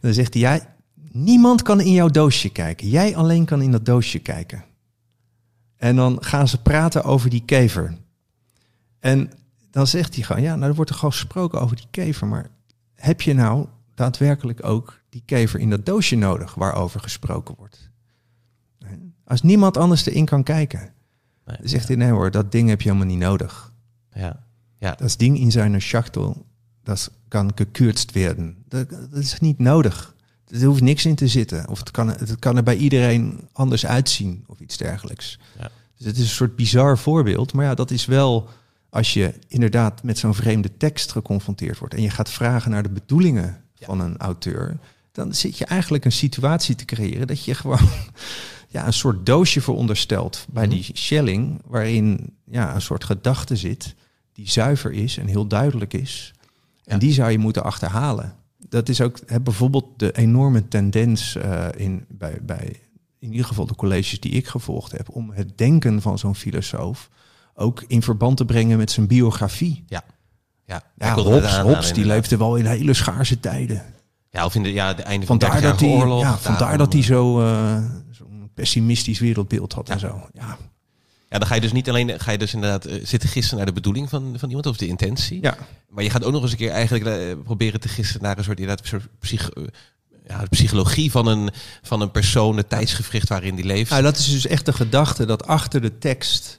dan 0.00 0.12
zegt 0.12 0.34
hij, 0.34 0.42
ja, 0.42 0.74
niemand 1.10 1.62
kan 1.62 1.80
in 1.80 1.92
jouw 1.92 2.08
doosje 2.08 2.48
kijken. 2.48 2.88
Jij 2.88 3.16
alleen 3.16 3.44
kan 3.44 3.62
in 3.62 3.70
dat 3.70 3.86
doosje 3.86 4.18
kijken. 4.18 4.64
En 5.76 5.96
dan 5.96 6.16
gaan 6.20 6.48
ze 6.48 6.62
praten 6.62 7.04
over 7.04 7.30
die 7.30 7.44
kever. 7.44 7.96
En 9.00 9.30
dan 9.70 9.86
zegt 9.86 10.14
hij 10.14 10.24
gewoon, 10.24 10.42
ja, 10.42 10.56
nou 10.56 10.70
er 10.70 10.76
wordt 10.76 10.90
er 10.90 10.96
gewoon 10.96 11.12
gesproken 11.12 11.60
over 11.60 11.76
die 11.76 11.86
kever. 11.90 12.26
Maar 12.26 12.50
heb 12.94 13.20
je 13.20 13.34
nou 13.34 13.66
daadwerkelijk 13.94 14.64
ook 14.64 15.00
die 15.08 15.22
kever 15.24 15.60
in 15.60 15.70
dat 15.70 15.86
doosje 15.86 16.16
nodig 16.16 16.54
waarover 16.54 17.00
gesproken 17.00 17.54
wordt? 17.58 17.90
Als 19.24 19.42
niemand 19.42 19.76
anders 19.76 20.06
erin 20.06 20.24
kan 20.24 20.42
kijken 20.42 20.92
Nee, 21.46 21.56
dan 21.56 21.68
zegt 21.68 21.88
hij, 21.88 21.96
nee 21.96 22.10
hoor, 22.10 22.30
dat 22.30 22.52
ding 22.52 22.68
heb 22.68 22.82
je 22.82 22.88
helemaal 22.88 23.10
niet 23.10 23.22
nodig. 23.24 23.72
Ja. 24.12 24.44
Ja. 24.78 24.94
Dat 24.94 25.14
ding 25.18 25.38
in 25.38 25.50
zijn 25.50 25.82
schachtel, 25.82 26.46
dat 26.82 27.10
kan 27.28 27.52
gekürzt 27.54 28.12
werden. 28.12 28.56
Dat, 28.68 28.90
dat, 28.90 29.12
is 29.12 29.40
niet 29.40 29.58
nodig. 29.58 30.14
Er 30.46 30.64
hoeft 30.64 30.80
niks 30.80 31.06
in 31.06 31.14
te 31.14 31.28
zitten. 31.28 31.68
Of 31.68 31.78
het 31.78 31.90
kan, 31.90 32.08
het 32.08 32.38
kan 32.38 32.56
er 32.56 32.62
bij 32.62 32.76
iedereen 32.76 33.48
anders 33.52 33.86
uitzien 33.86 34.44
of 34.46 34.60
iets 34.60 34.76
dergelijks. 34.76 35.38
Ja. 35.58 35.70
Dus 35.96 36.06
het 36.06 36.16
is 36.16 36.22
een 36.22 36.28
soort 36.28 36.56
bizar 36.56 36.98
voorbeeld. 36.98 37.52
Maar 37.52 37.64
ja, 37.64 37.74
dat 37.74 37.90
is 37.90 38.04
wel 38.04 38.48
als 38.90 39.12
je 39.12 39.34
inderdaad 39.48 40.02
met 40.02 40.18
zo'n 40.18 40.34
vreemde 40.34 40.76
tekst 40.76 41.12
geconfronteerd 41.12 41.78
wordt 41.78 41.94
en 41.94 42.02
je 42.02 42.10
gaat 42.10 42.30
vragen 42.30 42.70
naar 42.70 42.82
de 42.82 42.88
bedoelingen 42.88 43.64
van 43.74 44.00
een 44.00 44.16
auteur, 44.16 44.78
dan 45.12 45.34
zit 45.34 45.58
je 45.58 45.64
eigenlijk 45.64 46.04
een 46.04 46.12
situatie 46.12 46.74
te 46.74 46.84
creëren 46.84 47.26
dat 47.26 47.44
je 47.44 47.54
gewoon 47.54 47.88
ja, 48.72 48.86
een 48.86 48.92
soort 48.92 49.26
doosje 49.26 49.60
verondersteld 49.60 50.46
bij 50.50 50.66
mhm. 50.66 50.74
die 50.74 50.90
Schelling, 50.92 51.60
waarin 51.66 52.36
ja, 52.44 52.74
een 52.74 52.82
soort 52.82 53.04
gedachte 53.04 53.56
zit 53.56 53.94
die 54.32 54.50
zuiver 54.50 54.92
is 54.92 55.18
en 55.18 55.26
heel 55.26 55.46
duidelijk 55.46 55.94
is. 55.94 56.32
En 56.84 56.98
die 56.98 57.12
zou 57.12 57.30
je 57.30 57.38
moeten 57.38 57.64
achterhalen. 57.64 58.34
Dat 58.68 58.88
is 58.88 59.00
ook 59.00 59.18
hè, 59.26 59.40
bijvoorbeeld 59.40 59.86
de 59.96 60.12
enorme 60.12 60.68
tendens 60.68 61.36
uh, 61.36 61.66
in, 61.76 62.04
bij, 62.08 62.38
bij 62.42 62.80
in 63.18 63.30
ieder 63.30 63.46
geval 63.46 63.66
de 63.66 63.74
colleges 63.74 64.20
die 64.20 64.32
ik 64.32 64.46
gevolgd 64.46 64.92
heb, 64.92 65.08
om 65.10 65.30
het 65.30 65.58
denken 65.58 66.02
van 66.02 66.18
zo'n 66.18 66.34
filosoof 66.34 67.08
ook 67.54 67.84
in 67.86 68.02
verband 68.02 68.36
te 68.36 68.44
brengen 68.44 68.78
met 68.78 68.90
zijn 68.90 69.06
biografie. 69.06 69.84
Ja, 69.86 70.02
ja. 70.64 70.82
ja 70.96 71.14
Hobbes, 71.14 71.58
Hobbes 71.58 71.92
die 71.92 72.04
leefde 72.04 72.36
wel 72.36 72.56
in 72.56 72.66
hele 72.66 72.94
schaarse 72.94 73.40
tijden. 73.40 73.82
Ja, 74.30 74.44
of 74.44 74.54
in 74.54 74.62
de, 74.62 74.72
ja, 74.72 74.94
de 74.94 75.02
einde 75.02 75.26
van 75.26 75.38
de 75.38 75.76
oorlog. 75.80 76.22
Ja, 76.22 76.38
vandaar 76.38 76.78
dat 76.78 76.92
hij 76.92 77.02
zo, 77.02 77.40
uh, 77.40 77.76
pessimistisch 78.54 79.18
wereldbeeld 79.18 79.72
had 79.72 79.88
en 79.88 79.98
zo. 79.98 80.28
Ja. 80.32 80.58
Ja, 81.28 81.38
dan 81.38 81.46
ga 81.46 81.54
je 81.54 81.60
dus 81.60 81.72
niet 81.72 81.88
alleen 81.88 82.20
ga 82.20 82.30
je 82.30 82.38
dus 82.38 82.54
inderdaad 82.54 82.86
uh, 82.86 83.04
zitten 83.04 83.28
gissen 83.28 83.56
naar 83.56 83.66
de 83.66 83.72
bedoeling 83.72 84.08
van, 84.08 84.34
van 84.38 84.48
iemand 84.48 84.66
of 84.66 84.76
de 84.76 84.86
intentie. 84.86 85.42
Ja. 85.42 85.56
Maar 85.88 86.04
je 86.04 86.10
gaat 86.10 86.24
ook 86.24 86.32
nog 86.32 86.42
eens 86.42 86.50
een 86.50 86.56
keer 86.56 86.70
eigenlijk 86.70 87.06
uh, 87.06 87.42
proberen 87.44 87.80
te 87.80 87.88
gissen 87.88 88.22
naar 88.22 88.38
een 88.38 88.44
soort, 88.44 88.60
inderdaad, 88.60 88.86
soort 88.86 89.08
psych, 89.18 89.56
uh, 89.56 89.64
ja, 90.28 90.40
de 90.40 90.48
psychologie 90.48 91.10
van 91.10 91.26
een, 91.26 91.50
van 91.82 92.00
een 92.00 92.10
persoon, 92.10 92.56
het 92.56 92.68
tijdsgevricht 92.68 93.28
waarin 93.28 93.54
die 93.54 93.64
leeft. 93.64 93.90
Nou, 93.90 94.02
dat 94.02 94.18
is 94.18 94.30
dus 94.30 94.46
echt 94.46 94.66
de 94.66 94.72
gedachte 94.72 95.24
dat 95.24 95.46
achter 95.46 95.80
de 95.80 95.98
tekst 95.98 96.58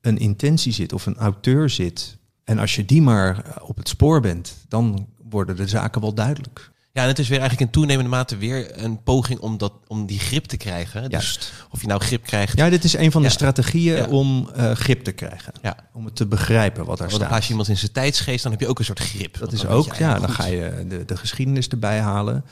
een 0.00 0.18
intentie 0.18 0.72
zit 0.72 0.92
of 0.92 1.06
een 1.06 1.16
auteur 1.16 1.70
zit. 1.70 2.16
En 2.44 2.58
als 2.58 2.76
je 2.76 2.84
die 2.84 3.02
maar 3.02 3.44
op 3.60 3.76
het 3.76 3.88
spoor 3.88 4.20
bent, 4.20 4.54
dan 4.68 5.08
worden 5.30 5.56
de 5.56 5.68
zaken 5.68 6.00
wel 6.00 6.14
duidelijk. 6.14 6.70
Ja, 6.98 7.04
en 7.04 7.10
het 7.10 7.18
is 7.18 7.28
weer 7.28 7.40
eigenlijk 7.40 7.70
in 7.70 7.80
toenemende 7.80 8.10
mate 8.10 8.36
weer 8.36 8.84
een 8.84 9.02
poging 9.02 9.40
om, 9.40 9.58
dat, 9.58 9.72
om 9.86 10.06
die 10.06 10.18
grip 10.18 10.44
te 10.44 10.56
krijgen. 10.56 11.10
Dus 11.10 11.52
of 11.70 11.80
je 11.80 11.86
nou 11.86 12.00
grip 12.00 12.22
krijgt. 12.22 12.56
Ja, 12.56 12.68
dit 12.68 12.84
is 12.84 12.96
een 12.96 13.12
van 13.12 13.22
de 13.22 13.28
strategieën 13.28 14.06
om 14.06 14.50
uh, 14.56 14.72
grip 14.72 15.04
te 15.04 15.12
krijgen. 15.12 15.52
Ja. 15.62 15.76
Om 15.92 16.04
het 16.04 16.16
te 16.16 16.26
begrijpen 16.26 16.84
wat 16.84 17.00
er 17.00 17.10
staat. 17.10 17.30
Als 17.30 17.44
je 17.44 17.50
iemand 17.50 17.68
in 17.68 17.76
zijn 17.76 17.92
tijdsgeest, 17.92 18.42
dan 18.42 18.52
heb 18.52 18.60
je 18.60 18.66
ook 18.66 18.78
een 18.78 18.84
soort 18.84 19.00
grip. 19.00 19.38
Dat 19.38 19.52
is 19.52 19.66
ook, 19.66 19.94
ja, 19.94 20.18
dan 20.18 20.30
ga 20.30 20.46
je 20.46 20.84
de, 20.88 21.04
de 21.04 21.16
geschiedenis 21.16 21.68
erbij 21.68 22.00
halen. 22.00 22.44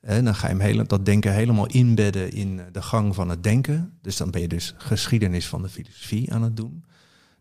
En 0.00 0.24
dan 0.24 0.34
ga 0.34 0.46
je 0.46 0.52
hem 0.52 0.62
hele, 0.62 0.84
dat 0.86 1.04
denken 1.04 1.32
helemaal 1.32 1.66
inbedden 1.66 2.32
in 2.32 2.60
de 2.72 2.82
gang 2.82 3.14
van 3.14 3.28
het 3.28 3.42
denken. 3.42 3.98
Dus 4.02 4.16
dan 4.16 4.30
ben 4.30 4.40
je 4.40 4.48
dus 4.48 4.74
geschiedenis 4.76 5.46
van 5.46 5.62
de 5.62 5.68
filosofie 5.68 6.32
aan 6.32 6.42
het 6.42 6.56
doen. 6.56 6.84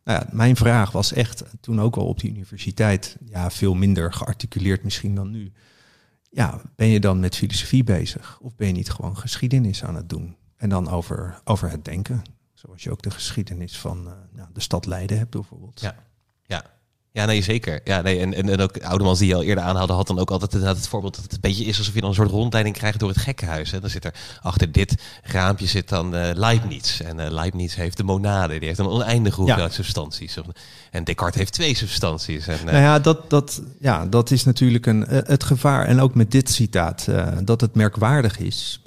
Nou 0.04 0.20
ja, 0.20 0.28
mijn 0.32 0.56
vraag 0.56 0.92
was 0.92 1.14
echt, 1.14 1.44
toen 1.62 1.82
ook 1.82 1.96
al 1.96 2.06
op 2.06 2.20
de 2.20 2.28
universiteit, 2.28 3.18
ja, 3.26 3.52
veel 3.52 3.74
minder 3.74 4.14
gearticuleerd 4.14 4.84
misschien 4.84 5.16
dan 5.16 5.32
nu 5.32 5.52
ja, 6.36 6.62
ben 6.76 6.88
je 6.88 7.00
dan 7.00 7.20
met 7.20 7.36
filosofie 7.36 7.84
bezig? 7.84 8.40
Of 8.42 8.56
ben 8.56 8.68
je 8.68 8.74
niet 8.74 8.90
gewoon 8.90 9.18
geschiedenis 9.18 9.84
aan 9.84 9.96
het 9.96 10.10
doen? 10.10 10.36
En 10.58 10.70
dan 10.70 10.90
over, 10.90 11.42
over 11.44 11.70
het 11.70 11.86
denken. 11.86 12.22
Zoals 12.54 12.84
je 12.84 12.92
ook 12.92 13.02
de 13.02 13.12
geschiedenis 13.12 13.78
van 13.80 14.08
uh, 14.08 14.14
nou, 14.32 14.50
de 14.54 14.60
stad 14.60 14.86
Leiden 14.86 15.18
hebt 15.18 15.30
bijvoorbeeld. 15.30 15.82
Ja. 15.82 15.96
Ja, 17.16 17.26
nee, 17.26 17.42
zeker. 17.42 17.80
Ja, 17.84 18.02
nee, 18.02 18.20
en, 18.20 18.34
en, 18.34 18.50
en 18.50 18.60
ook 18.60 18.84
Oudemans 18.84 19.20
die 19.20 19.28
je 19.28 19.36
al 19.36 19.44
eerder 19.44 19.64
aanhaalde, 19.64 19.94
had 19.94 20.08
dan 20.08 20.20
ook 20.20 20.32
altijd 20.32 20.52
het, 20.52 20.64
het 20.64 20.88
voorbeeld 20.88 21.16
dat 21.16 21.24
het 21.24 21.34
een 21.34 21.40
beetje 21.42 21.64
is 21.64 21.78
alsof 21.78 21.94
je 21.94 22.00
dan 22.00 22.10
een 22.10 22.16
soort 22.16 22.30
rondleiding 22.30 22.76
krijgt 22.76 23.00
door 23.00 23.10
het 23.10 23.18
gekkenhuis. 23.18 23.72
Hè. 23.72 23.80
Dan 23.80 23.90
zit 23.90 24.06
er 24.06 24.14
achter 24.42 24.72
dit 24.72 24.96
raampje 25.24 25.66
zit 25.66 25.90
dan 25.90 26.16
uh, 26.16 26.30
Leibniz. 26.34 27.00
En 27.00 27.20
uh, 27.20 27.30
Leibniz 27.30 27.76
heeft 27.76 27.98
de 27.98 28.04
monade, 28.04 28.60
die 28.60 28.68
heeft 28.68 28.80
een 28.80 28.88
oneindige 28.88 29.36
hoeveelheid 29.36 29.70
ja. 29.70 29.76
substanties. 29.76 30.38
En 30.92 31.04
Descartes 31.04 31.40
heeft 31.40 31.54
twee 31.54 31.76
substanties. 31.76 32.48
En, 32.48 32.58
uh, 32.58 32.64
nou 32.64 32.78
ja, 32.78 33.00
dat, 33.00 33.30
dat, 33.30 33.62
ja, 33.80 34.06
dat 34.06 34.32
is 34.32 34.44
natuurlijk 34.44 34.86
een, 34.86 35.06
het 35.08 35.44
gevaar. 35.44 35.86
En 35.86 36.00
ook 36.00 36.16
met 36.16 36.32
dit 36.32 36.50
citaat, 36.50 37.08
dat 37.44 37.62
het 37.62 37.76
merkwaardig 37.76 38.40
is. 38.40 38.82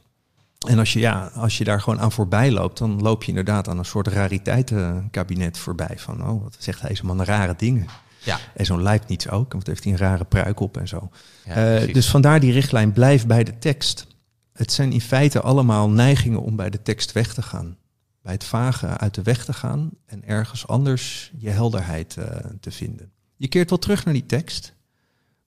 En 0.66 0.78
als 0.78 0.92
je, 0.92 0.98
ja, 0.98 1.30
als 1.34 1.58
je 1.58 1.64
daar 1.64 1.80
gewoon 1.80 2.00
aan 2.00 2.12
voorbij 2.12 2.50
loopt, 2.50 2.78
dan 2.78 3.02
loop 3.02 3.22
je 3.22 3.28
inderdaad 3.28 3.68
aan 3.68 3.78
een 3.78 3.84
soort 3.84 4.08
rariteitenkabinet 4.08 5.58
voorbij. 5.58 5.94
Van, 5.96 6.28
oh, 6.28 6.42
wat 6.42 6.56
zegt 6.58 6.80
hij 6.80 6.94
zo'n 6.94 7.24
rare 7.24 7.54
dingen. 7.56 7.86
Ja. 8.28 8.38
En 8.54 8.64
zo'n 8.64 8.82
Leibniz 8.82 9.26
ook, 9.26 9.52
want 9.52 9.66
heeft 9.66 9.84
hij 9.84 9.92
een 9.92 9.98
rare 9.98 10.24
pruik 10.24 10.60
op 10.60 10.76
en 10.76 10.88
zo. 10.88 11.10
Ja, 11.44 11.80
uh, 11.80 11.94
dus 11.94 12.10
vandaar 12.10 12.40
die 12.40 12.52
richtlijn, 12.52 12.92
blijf 12.92 13.26
bij 13.26 13.44
de 13.44 13.58
tekst. 13.58 14.06
Het 14.52 14.72
zijn 14.72 14.92
in 14.92 15.00
feite 15.00 15.40
allemaal 15.40 15.90
neigingen 15.90 16.42
om 16.42 16.56
bij 16.56 16.70
de 16.70 16.82
tekst 16.82 17.12
weg 17.12 17.34
te 17.34 17.42
gaan. 17.42 17.76
Bij 18.22 18.32
het 18.32 18.44
vage 18.44 18.86
uit 18.86 19.14
de 19.14 19.22
weg 19.22 19.44
te 19.44 19.52
gaan 19.52 19.90
en 20.06 20.24
ergens 20.24 20.66
anders 20.66 21.32
je 21.38 21.50
helderheid 21.50 22.16
uh, 22.18 22.24
te 22.60 22.70
vinden. 22.70 23.10
Je 23.36 23.48
keert 23.48 23.70
wel 23.70 23.78
terug 23.78 24.04
naar 24.04 24.14
die 24.14 24.26
tekst, 24.26 24.74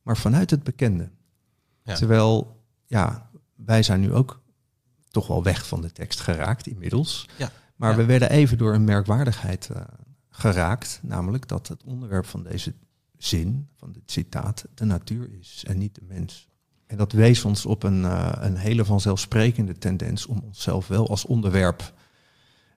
maar 0.01 0.17
vanuit 0.17 0.49
het 0.49 0.63
bekende. 0.63 1.09
Ja. 1.83 1.95
Terwijl, 1.95 2.63
ja, 2.85 3.29
wij 3.55 3.83
zijn 3.83 3.99
nu 3.99 4.13
ook 4.13 4.41
toch 5.09 5.27
wel 5.27 5.43
weg 5.43 5.67
van 5.67 5.81
de 5.81 5.91
tekst 5.91 6.19
geraakt 6.19 6.67
inmiddels. 6.67 7.25
Ja. 7.37 7.51
Maar 7.75 7.95
we 7.95 8.05
werden 8.05 8.29
even 8.29 8.57
door 8.57 8.73
een 8.73 8.83
merkwaardigheid 8.83 9.69
uh, 9.71 9.81
geraakt, 10.31 10.99
namelijk 11.03 11.47
dat 11.47 11.67
het 11.67 11.83
onderwerp 11.83 12.25
van 12.25 12.43
deze 12.43 12.73
zin, 13.17 13.67
van 13.77 13.91
dit 13.91 14.11
citaat, 14.11 14.65
de 14.73 14.85
natuur 14.85 15.29
is 15.39 15.63
en 15.67 15.77
niet 15.77 15.95
de 15.95 16.01
mens. 16.07 16.49
En 16.85 16.97
dat 16.97 17.11
wees 17.11 17.45
ons 17.45 17.65
op 17.65 17.83
een, 17.83 18.01
uh, 18.01 18.31
een 18.35 18.55
hele 18.55 18.85
vanzelfsprekende 18.85 19.77
tendens 19.77 20.25
om 20.25 20.39
onszelf 20.39 20.87
wel 20.87 21.09
als 21.09 21.25
onderwerp 21.25 21.93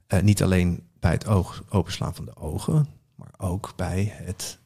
uh, 0.09 0.21
niet 0.21 0.43
alleen 0.43 0.83
bij 1.01 1.13
het 1.13 1.27
oog, 1.27 1.65
openslaan 1.69 2.15
van 2.15 2.25
de 2.25 2.37
ogen, 2.37 2.87
maar 3.15 3.35
ook 3.37 3.73
bij 3.77 4.13
het 4.13 4.59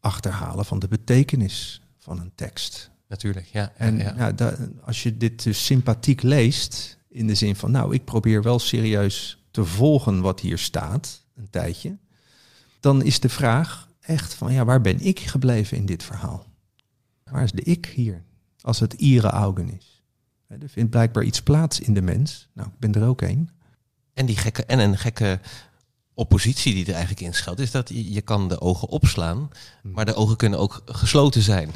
achterhalen 0.00 0.64
van 0.64 0.78
de 0.78 0.88
betekenis 0.88 1.82
van 1.98 2.20
een 2.20 2.32
tekst. 2.34 2.90
Natuurlijk, 3.08 3.46
ja. 3.46 3.72
En 3.76 3.98
ja, 3.98 4.32
ja. 4.36 4.56
als 4.84 5.02
je 5.02 5.16
dit 5.16 5.42
dus 5.42 5.64
sympathiek 5.64 6.22
leest, 6.22 6.98
in 7.08 7.26
de 7.26 7.34
zin 7.34 7.56
van, 7.56 7.70
nou, 7.70 7.94
ik 7.94 8.04
probeer 8.04 8.42
wel 8.42 8.58
serieus 8.58 9.44
te 9.50 9.64
volgen 9.64 10.20
wat 10.20 10.40
hier 10.40 10.58
staat, 10.58 11.24
een 11.34 11.50
tijdje, 11.50 11.98
dan 12.80 13.02
is 13.02 13.20
de 13.20 13.28
vraag 13.28 13.88
echt 14.00 14.34
van, 14.34 14.52
ja, 14.52 14.64
waar 14.64 14.80
ben 14.80 15.00
ik 15.00 15.20
gebleven 15.20 15.76
in 15.76 15.86
dit 15.86 16.02
verhaal? 16.02 16.46
Waar 17.24 17.42
is 17.42 17.52
de 17.52 17.62
ik 17.62 17.86
hier, 17.86 18.22
als 18.60 18.80
het 18.80 18.92
ire 18.92 19.28
augen 19.28 19.70
is? 19.78 20.02
Er 20.46 20.68
vindt 20.68 20.90
blijkbaar 20.90 21.24
iets 21.24 21.42
plaats 21.42 21.80
in 21.80 21.94
de 21.94 22.02
mens. 22.02 22.48
Nou, 22.54 22.68
ik 22.68 22.78
ben 22.78 22.94
er 22.94 23.08
ook 23.08 23.20
een. 23.20 23.50
En, 24.14 24.26
die 24.26 24.36
gekke, 24.36 24.64
en 24.64 24.78
een 24.78 24.98
gekke 24.98 25.40
oppositie 26.14 26.74
die 26.74 26.84
er 26.84 26.92
eigenlijk 26.92 27.20
in 27.20 27.34
schuilt, 27.34 27.58
is 27.58 27.70
dat 27.70 27.88
je, 27.88 28.12
je 28.12 28.20
kan 28.20 28.48
de 28.48 28.60
ogen 28.60 28.88
opslaan, 28.88 29.50
maar 29.82 30.04
de 30.04 30.14
ogen 30.14 30.36
kunnen 30.36 30.58
ook 30.58 30.82
gesloten 30.84 31.42
zijn. 31.42 31.70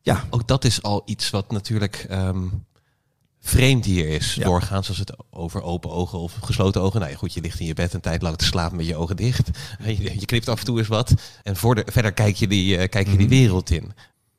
Ja, 0.00 0.24
Ook 0.30 0.48
dat 0.48 0.64
is 0.64 0.82
al 0.82 1.02
iets 1.04 1.30
wat 1.30 1.50
natuurlijk 1.50 2.06
ehm, 2.08 2.46
vreemd 3.48 3.84
hier 3.84 4.08
is. 4.08 4.34
Ja. 4.34 4.44
Doorgaans 4.44 4.88
als 4.88 4.98
het 4.98 5.12
over 5.30 5.62
open 5.62 5.90
ogen 5.90 6.18
of 6.18 6.32
gesloten 6.42 6.80
ogen. 6.82 7.00
Nou 7.00 7.12
ja, 7.12 7.18
goed, 7.18 7.32
je 7.34 7.40
ligt 7.40 7.60
in 7.60 7.66
je 7.66 7.74
bed 7.74 7.92
een 7.94 8.00
tijd 8.00 8.22
lang 8.22 8.36
te 8.36 8.44
slapen 8.44 8.76
met 8.76 8.86
je 8.86 8.96
ogen 8.96 9.16
dicht. 9.16 9.48
Je, 9.86 10.02
je 10.20 10.26
knipt 10.26 10.48
af 10.48 10.58
en 10.58 10.64
toe 10.64 10.78
eens 10.78 10.88
wat. 10.88 11.14
En 11.42 11.56
voor 11.56 11.74
de, 11.74 11.82
verder 11.92 12.12
kijk 12.12 12.36
je 12.36 12.46
die, 12.48 12.76
eh, 12.76 12.88
kijk 12.88 13.06
je 13.06 13.16
die 13.16 13.26
Mhm. 13.26 13.36
wereld 13.36 13.70
in. 13.70 13.92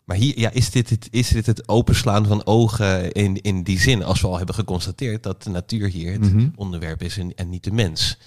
Maar 0.04 0.18
hier 0.18 0.40
ja, 0.40 0.50
is, 0.52 0.70
dit 0.72 0.90
het, 0.90 1.08
is 1.12 1.28
dit 1.28 1.46
het 1.46 1.68
openslaan 1.68 2.26
van 2.28 2.46
ogen 2.46 3.12
in, 3.12 3.42
in 3.42 3.64
die 3.64 3.80
zin. 3.80 4.04
Als 4.04 4.22
we 4.22 4.28
al 4.28 4.38
hebben 4.38 4.56
geconstateerd 4.56 5.24
dat 5.24 5.44
de 5.44 5.50
natuur 5.50 5.88
hier 5.90 6.12
het 6.12 6.34
Mhm. 6.34 6.48
onderwerp 6.56 7.04
is 7.04 7.18
en, 7.18 7.36
en 7.36 7.50
niet 7.50 7.64
de 7.64 7.72
mens. 7.72 8.18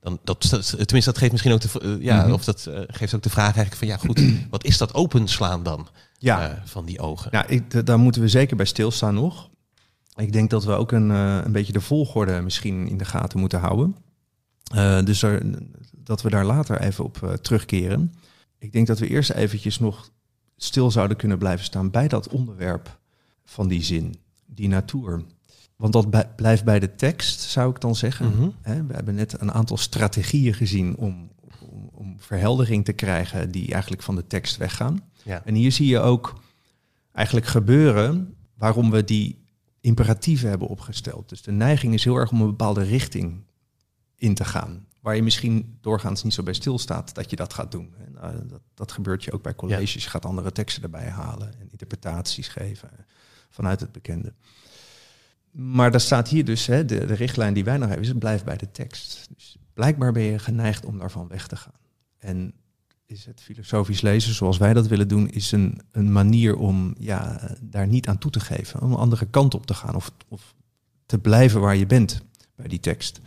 Dan, 0.00 0.18
dat, 0.24 0.40
tenminste, 0.50 1.00
dat 1.04 1.18
geeft 1.18 1.30
misschien 1.32 1.52
ook 1.52 1.60
de, 1.60 1.80
eh, 1.80 2.04
ja, 2.04 2.22
Mhm. 2.22 2.32
of 2.32 2.44
dat 2.44 2.66
eh, 2.66 2.80
geeft 2.86 3.14
ook 3.14 3.22
de 3.22 3.30
vraag 3.30 3.56
eigenlijk 3.56 3.76
van 3.76 3.86
ja, 3.88 3.96
goed, 3.96 4.22
wat 4.50 4.64
is 4.64 4.78
dat 4.78 4.94
openslaan 4.94 5.62
dan 5.62 5.88
ja. 6.18 6.62
van 6.64 6.84
die 6.84 7.00
ogen? 7.00 7.28
Ja, 7.32 7.46
ik, 7.46 7.86
daar 7.86 7.98
moeten 7.98 8.22
we 8.22 8.28
zeker 8.28 8.56
bij 8.56 8.66
stilstaan 8.66 9.14
nog. 9.14 9.48
Ik 10.20 10.32
denk 10.32 10.50
dat 10.50 10.64
we 10.64 10.72
ook 10.72 10.92
een, 10.92 11.10
eh, 11.10 11.40
een 11.44 11.52
beetje 11.52 11.72
de 11.72 11.80
volgorde 11.80 12.40
misschien 12.40 12.88
in 12.88 12.98
de 12.98 13.04
gaten 13.04 13.38
moeten 13.38 13.60
houden. 13.60 13.96
Eh, 14.74 15.02
dus 15.04 15.22
er, 15.22 15.42
dat 15.96 16.22
we 16.22 16.30
daar 16.30 16.44
later 16.44 16.80
even 16.80 17.04
op 17.04 17.22
eh, 17.22 17.32
terugkeren. 17.32 18.14
Ik 18.58 18.72
denk 18.72 18.86
dat 18.86 18.98
we 18.98 19.08
eerst 19.08 19.30
eventjes 19.30 19.78
nog 19.78 20.10
stil 20.56 20.90
zouden 20.90 21.16
kunnen 21.16 21.38
blijven 21.38 21.64
staan 21.64 21.90
bij 21.90 22.08
dat 22.08 22.28
onderwerp 22.28 22.98
van 23.44 23.68
die 23.68 23.82
zin, 23.82 24.14
die 24.46 24.68
natuur. 24.68 25.22
Want 25.76 25.92
dat 25.92 26.10
bij- 26.10 26.28
blijft 26.36 26.64
bij 26.64 26.80
de 26.80 26.94
tekst, 26.94 27.40
zou 27.40 27.70
ik 27.70 27.80
dan 27.80 27.96
zeggen. 27.96 28.28
Mhm. 28.28 28.48
We 28.86 28.94
hebben 28.94 29.14
net 29.14 29.40
een 29.40 29.52
aantal 29.52 29.76
strategieën 29.76 30.54
gezien 30.54 30.96
om, 30.96 31.30
om, 31.70 31.90
om 31.92 32.16
verheldering 32.18 32.84
te 32.84 32.92
krijgen 32.92 33.50
die 33.50 33.72
eigenlijk 33.72 34.02
van 34.02 34.14
de 34.14 34.26
tekst 34.26 34.56
weggaan. 34.56 35.00
Ja. 35.22 35.42
En 35.44 35.54
hier 35.54 35.72
zie 35.72 35.86
je 35.86 36.00
ook 36.00 36.40
eigenlijk 37.12 37.46
gebeuren 37.46 38.34
waarom 38.54 38.90
we 38.90 39.04
die 39.04 39.40
imperatieven 39.80 40.48
hebben 40.48 40.68
opgesteld. 40.68 41.28
Dus 41.28 41.42
de 41.42 41.52
neiging 41.52 41.94
is 41.94 42.04
heel 42.04 42.16
erg 42.16 42.30
om 42.30 42.40
een 42.40 42.46
bepaalde 42.46 42.82
richting 42.82 43.44
in 44.16 44.34
te 44.34 44.44
gaan. 44.44 44.86
Waar 45.00 45.16
je 45.16 45.22
misschien 45.22 45.78
doorgaans 45.80 46.22
niet 46.22 46.34
zo 46.34 46.42
bij 46.42 46.52
stilstaat 46.52 47.14
dat 47.14 47.30
je 47.30 47.36
dat 47.36 47.52
gaat 47.52 47.72
doen. 47.72 47.94
En, 47.98 48.16
eh, 48.16 48.30
dat, 48.46 48.60
dat 48.74 48.92
gebeurt 48.92 49.24
je 49.24 49.32
ook 49.32 49.42
bij 49.42 49.54
colleges. 49.54 50.04
Je 50.04 50.10
gaat 50.10 50.24
andere 50.24 50.52
teksten 50.52 50.82
erbij 50.82 51.08
halen 51.08 51.60
en 51.60 51.70
interpretaties 51.70 52.48
geven 52.48 52.90
vanuit 53.50 53.80
het 53.80 53.92
bekende. 53.92 54.34
Maar 55.50 55.90
daar 55.90 56.00
staat 56.00 56.28
hier 56.28 56.44
dus, 56.44 56.66
hè, 56.66 56.84
de, 56.84 57.06
de 57.06 57.14
richtlijn 57.14 57.54
die 57.54 57.64
wij 57.64 57.76
nog 57.76 57.86
hebben, 57.86 58.04
is 58.04 58.10
het 58.10 58.18
blijft 58.18 58.44
bij 58.44 58.56
de 58.56 58.70
tekst. 58.70 59.28
Dus 59.34 59.56
blijkbaar 59.74 60.12
ben 60.12 60.22
je 60.22 60.38
geneigd 60.38 60.84
om 60.84 60.98
daarvan 60.98 61.28
weg 61.28 61.46
te 61.46 61.56
gaan. 61.56 61.78
En 62.18 62.54
is 63.10 63.24
het 63.24 63.40
filosofisch 63.40 64.00
lezen 64.00 64.34
zoals 64.34 64.58
wij 64.58 64.72
dat 64.72 64.86
willen 64.86 65.08
doen, 65.08 65.30
is 65.30 65.52
een, 65.52 65.80
een 65.92 66.12
manier 66.12 66.56
om 66.56 66.94
ja, 66.98 67.40
daar 67.60 67.86
niet 67.86 68.08
aan 68.08 68.18
toe 68.18 68.30
te 68.30 68.40
geven. 68.40 68.80
Om 68.80 68.92
een 68.92 68.98
andere 68.98 69.26
kant 69.26 69.54
op 69.54 69.66
te 69.66 69.74
gaan 69.74 69.94
of, 69.94 70.12
of 70.28 70.54
te 71.06 71.18
blijven 71.18 71.60
waar 71.60 71.76
je 71.76 71.86
bent 71.86 72.20
bij 72.56 72.68
die 72.68 72.80
tekst. 72.80 73.20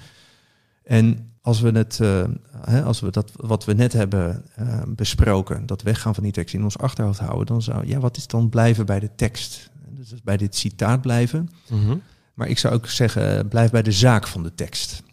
En 0.84 1.31
als 1.41 1.61
we, 1.61 1.69
het, 1.69 1.99
eh, 1.99 2.23
hè, 2.61 2.84
als 2.84 2.99
we 2.99 3.11
dat 3.11 3.31
wat 3.36 3.65
we 3.65 3.73
net 3.73 3.93
hebben 3.93 4.45
eh, 4.55 4.81
besproken, 4.88 5.65
dat 5.65 5.81
weggaan 5.81 6.13
van 6.13 6.23
die 6.23 6.31
tekst 6.31 6.53
in 6.53 6.63
ons 6.63 6.77
achterhoofd 6.77 7.19
houden, 7.19 7.45
dan 7.45 7.61
zou, 7.61 7.88
ja, 7.88 7.99
wat 7.99 8.17
is 8.17 8.27
dan 8.27 8.49
blijven 8.49 8.86
bij 8.86 8.99
de 8.99 9.09
tekst? 9.15 9.69
Dus 9.89 10.23
bij 10.23 10.38
dit 10.38 10.55
citaat 10.55 11.01
blijven. 11.01 11.49
Mhm. 11.69 11.97
Maar 12.34 12.47
ik 12.47 12.57
zou 12.57 12.73
ook 12.73 12.88
zeggen, 12.88 13.38
eh, 13.38 13.47
blijf 13.49 13.71
bij 13.71 13.81
de 13.81 13.91
zaak 13.91 14.27
van 14.27 14.43
de 14.43 14.55
tekst. 14.55 15.03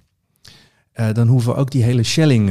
Dan 1.13 1.29
hoeven 1.29 1.53
we 1.53 1.59
ook 1.59 1.71
die 1.71 1.83
hele 1.83 2.03
Schelling 2.03 2.51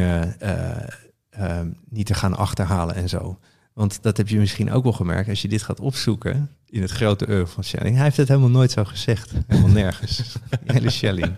eh, 1.40 1.46
eh, 1.46 1.60
eh, 1.60 1.66
niet 1.90 2.06
te 2.06 2.14
gaan 2.14 2.38
achterhalen 2.38 2.96
en 2.96 3.10
zo. 3.10 3.40
Want 3.74 4.00
dat 4.02 4.18
heb 4.18 4.28
je 4.28 4.38
misschien 4.38 4.72
ook 4.72 4.84
wel 4.84 4.94
gemerkt 4.94 5.30
als 5.30 5.42
je 5.42 5.48
dit 5.48 5.62
gaat 5.62 5.80
opzoeken 5.80 6.50
in 6.70 6.82
het 6.82 6.92
grote 6.92 7.30
oeuvre 7.30 7.48
van 7.48 7.64
Schelling. 7.64 7.96
Hij 7.96 8.04
heeft 8.04 8.18
het 8.18 8.28
helemaal 8.28 8.50
nooit 8.50 8.72
zo 8.72 8.84
gezegd. 8.84 9.32
Helemaal 9.48 9.72
nergens. 9.72 10.36
Hele 10.66 10.90
Schelling. 10.90 11.36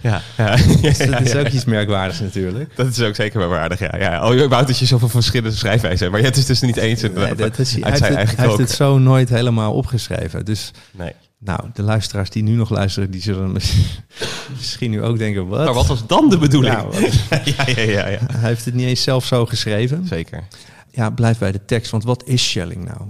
Ja, 0.00 0.22
ja. 0.36 0.56
Dus 0.82 0.98
dat 0.98 1.20
is 1.20 1.34
ook 1.34 1.48
iets 1.48 1.64
merkwaardigs 1.64 2.20
natuurlijk. 2.20 2.76
Dat 2.76 2.86
is 2.86 3.00
ook 3.00 3.14
zeker 3.14 3.38
wel 3.38 3.48
waardig, 3.48 3.78
ja. 3.78 3.96
ja. 3.98 4.28
Oh, 4.28 4.34
je 4.34 4.48
wou 4.48 4.66
dat 4.66 4.78
je 4.78 4.86
zoveel 4.86 5.08
verschillende 5.08 5.56
schrijfwijzen 5.56 5.98
hebt. 5.98 6.10
Maar 6.10 6.20
je 6.20 6.26
het 6.26 6.36
is 6.36 6.46
dus 6.46 6.60
niet 6.60 6.76
eens 6.76 7.02
Nee, 7.02 7.34
dat 7.34 7.58
is, 7.58 7.72
hij, 7.72 7.90
heeft 7.90 8.08
het, 8.08 8.36
hij 8.36 8.46
heeft 8.46 8.58
het 8.58 8.70
zo 8.70 8.98
nooit 8.98 9.28
helemaal 9.28 9.72
opgeschreven. 9.72 10.44
Dus 10.44 10.70
Nee. 10.90 11.12
Nou, 11.46 11.70
de 11.72 11.82
luisteraars 11.82 12.30
die 12.30 12.42
nu 12.42 12.54
nog 12.54 12.70
luisteren, 12.70 13.10
die 13.10 13.22
zullen 13.22 13.52
mis- 13.52 14.00
misschien 14.56 14.90
nu 14.90 15.02
ook 15.02 15.18
denken, 15.18 15.46
wat? 15.46 15.64
Maar 15.64 15.74
wat 15.74 15.86
was 15.86 16.06
dan 16.06 16.30
de 16.30 16.38
bedoeling? 16.38 16.74
Nou, 16.74 16.94
ja, 17.56 17.66
ja, 17.66 17.80
ja, 17.82 18.08
ja. 18.08 18.18
Hij 18.32 18.48
heeft 18.48 18.64
het 18.64 18.74
niet 18.74 18.86
eens 18.86 19.02
zelf 19.02 19.24
zo 19.24 19.46
geschreven. 19.46 20.06
Zeker. 20.06 20.44
Ja, 20.90 21.10
blijf 21.10 21.38
bij 21.38 21.52
de 21.52 21.64
tekst. 21.64 21.90
Want 21.90 22.04
wat 22.04 22.24
is 22.24 22.48
Schelling 22.50 22.84
nou? 22.84 23.00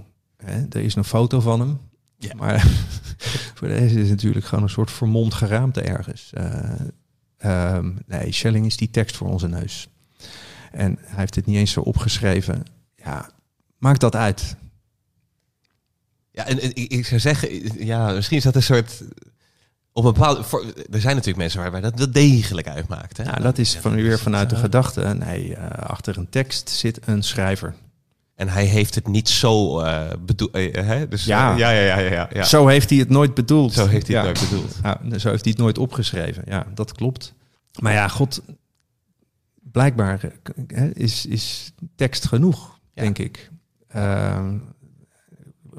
Er 0.70 0.80
is 0.80 0.94
een 0.94 1.04
foto 1.04 1.40
van 1.40 1.60
hem. 1.60 1.78
Ja. 2.18 2.34
Maar 2.36 2.66
voor 3.56 3.68
deze 3.68 4.00
is 4.00 4.08
natuurlijk 4.08 4.46
gewoon 4.46 4.64
een 4.64 4.70
soort 4.70 4.90
vermomd 4.90 5.34
geraamte 5.34 5.80
ergens. 5.80 6.32
Ehm, 7.38 7.92
nee, 8.06 8.32
Schelling 8.32 8.66
is 8.66 8.76
die 8.76 8.90
tekst 8.90 9.16
voor 9.16 9.28
onze 9.28 9.48
neus. 9.48 9.88
En 10.72 10.98
hij 11.00 11.18
heeft 11.18 11.34
het 11.34 11.46
niet 11.46 11.56
eens 11.56 11.72
zo 11.72 11.80
opgeschreven. 11.80 12.62
Ja, 12.96 13.30
maakt 13.78 14.00
dat 14.00 14.16
uit. 14.16 14.56
Ja, 16.36 16.46
en, 16.46 16.60
en 16.60 16.70
ik, 16.74 16.92
ik 16.92 17.06
zou 17.06 17.20
zeggen, 17.20 17.48
ja, 17.86 18.10
misschien 18.12 18.36
is 18.36 18.42
dat 18.42 18.54
een 18.54 18.62
soort... 18.62 19.02
Op 19.92 20.04
een 20.04 20.12
bepaalde, 20.12 20.42
voor, 20.42 20.64
er 20.90 21.00
zijn 21.00 21.14
natuurlijk 21.14 21.36
mensen 21.36 21.60
waarbij 21.60 21.80
dat 21.80 21.98
wel 21.98 22.10
degelijk 22.10 22.68
uitmaakt. 22.68 23.16
Hè? 23.16 23.24
Nou, 23.24 23.40
dat 23.42 23.58
is 23.58 23.72
Ja, 23.74 23.80
van, 23.80 23.94
weer 23.94 24.18
vanuit 24.18 24.50
de 24.50 24.54
eh, 24.56 24.60
gedachte. 24.60 25.00
Nee, 25.18 25.54
eh, 25.54 25.88
achter 25.88 26.18
een 26.18 26.28
tekst 26.28 26.68
zit 26.68 26.98
een 27.04 27.22
schrijver. 27.22 27.74
En 28.34 28.48
hij 28.48 28.64
heeft 28.64 28.94
het 28.94 29.06
niet 29.08 29.28
zo 29.28 29.80
eh 29.80 30.10
bedoeld. 30.20 30.52
hè? 30.72 31.08
Dus, 31.08 31.24
Ja. 31.24 31.52
eh, 31.52 31.58
ja, 31.58 31.70
ja, 31.70 31.80
ja, 31.80 31.98
ja, 31.98 32.10
ja, 32.12 32.28
ja. 32.32 32.42
Zo 32.44 32.66
heeft 32.66 32.90
hij 32.90 32.98
het 32.98 33.08
nooit 33.08 33.34
bedoeld. 33.34 33.72
Zo 33.72 33.86
heeft 33.86 34.06
hij 34.06 34.16
het 34.16 34.26
Ja. 34.26 34.32
nooit 34.32 34.50
bedoeld. 34.50 34.74
Ja, 34.82 35.18
zo 35.18 35.30
heeft 35.30 35.42
hij 35.44 35.52
het 35.52 35.58
nooit 35.62 35.78
opgeschreven. 35.78 36.42
Ja, 36.46 36.66
dat 36.74 36.92
klopt. 36.92 37.34
Maar 37.80 37.92
ja, 37.92 38.08
God, 38.08 38.42
blijkbaar 39.72 40.32
eh, 40.68 40.84
is, 40.92 41.26
is 41.26 41.72
tekst 41.94 42.26
genoeg, 42.26 42.78
Ja. 42.94 43.02
denk 43.02 43.18
ik. 43.18 43.50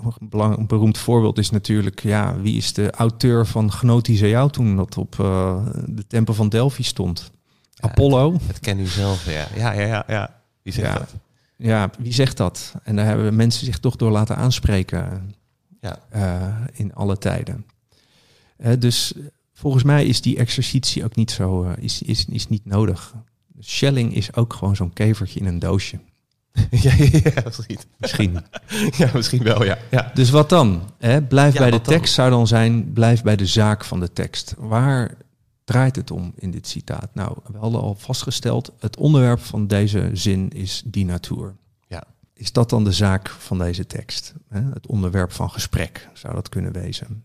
Een, 0.03 0.13
belang, 0.29 0.57
een 0.57 0.67
beroemd 0.67 0.97
voorbeeld 0.97 1.37
is 1.37 1.49
natuurlijk, 1.49 2.03
ja, 2.03 2.39
wie 2.39 2.57
is 2.57 2.73
de 2.73 2.91
auteur 2.91 3.47
van 3.47 3.71
Gnotische 3.71 4.29
jou 4.29 4.51
toen 4.51 4.75
dat 4.75 4.97
op 4.97 5.19
eh, 5.19 5.65
de 5.85 6.07
tempel 6.07 6.33
van 6.33 6.49
Delphi 6.49 6.83
stond? 6.83 7.31
Ja, 7.71 7.89
Apollo? 7.89 8.37
Het 8.47 8.59
ken 8.59 8.79
u 8.79 8.85
zelf, 8.85 9.25
ja. 9.25 9.47
Ja, 9.55 9.71
ja, 9.71 9.85
ja. 9.85 10.03
ja. 10.07 10.41
Wie 10.61 10.73
zegt 10.73 10.87
Ja. 10.93 10.97
dat? 10.99 11.13
Ja, 11.55 11.89
wie 11.99 12.13
zegt 12.13 12.37
dat? 12.37 12.73
En 12.83 12.95
daar 12.95 13.05
hebben 13.05 13.35
mensen 13.35 13.65
zich 13.65 13.79
toch 13.79 13.95
door 13.95 14.11
laten 14.11 14.35
aanspreken 14.37 15.35
Ja. 15.81 15.99
eh, 16.09 16.55
in 16.73 16.95
alle 16.95 17.17
tijden. 17.17 17.65
Eh, 18.57 18.71
dus 18.79 19.13
volgens 19.53 19.83
mij 19.83 20.05
is 20.05 20.21
die 20.21 20.37
exercitie 20.37 21.03
ook 21.03 21.15
niet 21.15 21.31
zo, 21.31 21.63
is, 21.79 22.01
is, 22.01 22.25
is 22.25 22.47
niet 22.47 22.65
nodig. 22.65 23.13
Schelling 23.59 24.15
is 24.15 24.35
ook 24.35 24.53
gewoon 24.53 24.75
zo'n 24.75 24.93
kevertje 24.93 25.39
in 25.39 25.45
een 25.45 25.59
doosje. 25.59 25.99
ja, 26.71 26.93
ja, 26.97 27.41
misschien. 27.45 27.79
Misschien. 27.97 28.37
Ja, 28.97 29.09
misschien 29.13 29.43
wel, 29.43 29.63
ja. 29.63 29.77
ja. 29.91 30.11
dus 30.13 30.29
wat 30.29 30.49
dan? 30.49 30.89
Hè? 30.97 31.21
Blijf 31.21 31.53
Ja, 31.53 31.59
bij 31.59 31.71
de 31.71 31.81
dan? 31.81 31.85
tekst 31.85 32.13
zou 32.13 32.29
dan 32.29 32.47
zijn, 32.47 32.93
blijf 32.93 33.23
bij 33.23 33.35
de 33.35 33.45
zaak 33.45 33.83
van 33.83 33.99
de 33.99 34.13
tekst. 34.13 34.53
Waar 34.57 35.17
draait 35.63 35.95
het 35.95 36.11
om 36.11 36.33
in 36.35 36.51
dit 36.51 36.67
citaat? 36.67 37.15
Nou, 37.15 37.37
we 37.51 37.57
hadden 37.57 37.81
al 37.81 37.95
vastgesteld, 37.95 38.71
het 38.79 38.97
onderwerp 38.97 39.39
van 39.39 39.67
deze 39.67 40.09
zin 40.13 40.49
is 40.49 40.81
die 40.85 41.05
natuur. 41.05 41.55
Ja. 41.87 42.03
Is 42.33 42.51
dat 42.51 42.69
dan 42.69 42.83
de 42.83 42.91
zaak 42.91 43.29
van 43.29 43.57
deze 43.57 43.85
tekst? 43.85 44.33
Hè? 44.49 44.61
Het 44.73 44.87
onderwerp 44.87 45.31
van 45.31 45.49
gesprek 45.49 46.09
zou 46.13 46.33
dat 46.33 46.49
kunnen 46.49 46.71
wezen. 46.71 47.23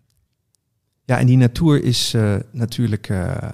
Ja, 1.05 1.19
en 1.19 1.27
die 1.27 1.37
natuur 1.37 1.85
is 1.85 2.15
eh, 2.15 2.37
natuurlijk 2.51 3.09
eh, 3.09 3.49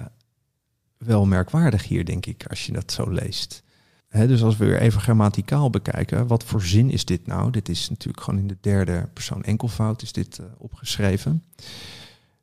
wel 0.97 1.25
merkwaardig 1.25 1.83
hier, 1.87 2.05
denk 2.05 2.25
ik, 2.25 2.45
als 2.49 2.65
je 2.65 2.71
dat 2.71 2.91
zo 2.91 3.09
leest. 3.09 3.63
Dus 4.09 4.43
als 4.43 4.57
we 4.57 4.65
weer 4.65 4.79
even 4.79 5.01
grammaticaal 5.01 5.69
bekijken, 5.69 6.27
wat 6.27 6.43
voor 6.43 6.61
zin 6.61 6.91
is 6.91 7.05
dit 7.05 7.27
nou? 7.27 7.51
Dit 7.51 7.69
is 7.69 7.89
natuurlijk 7.89 8.23
gewoon 8.23 8.39
in 8.39 8.47
de 8.47 8.57
derde 8.61 9.09
persoon 9.13 9.43
enkelvoud 9.43 10.01
is 10.01 10.11
dit 10.11 10.39
eh, 10.39 10.45
opgeschreven. 10.57 11.43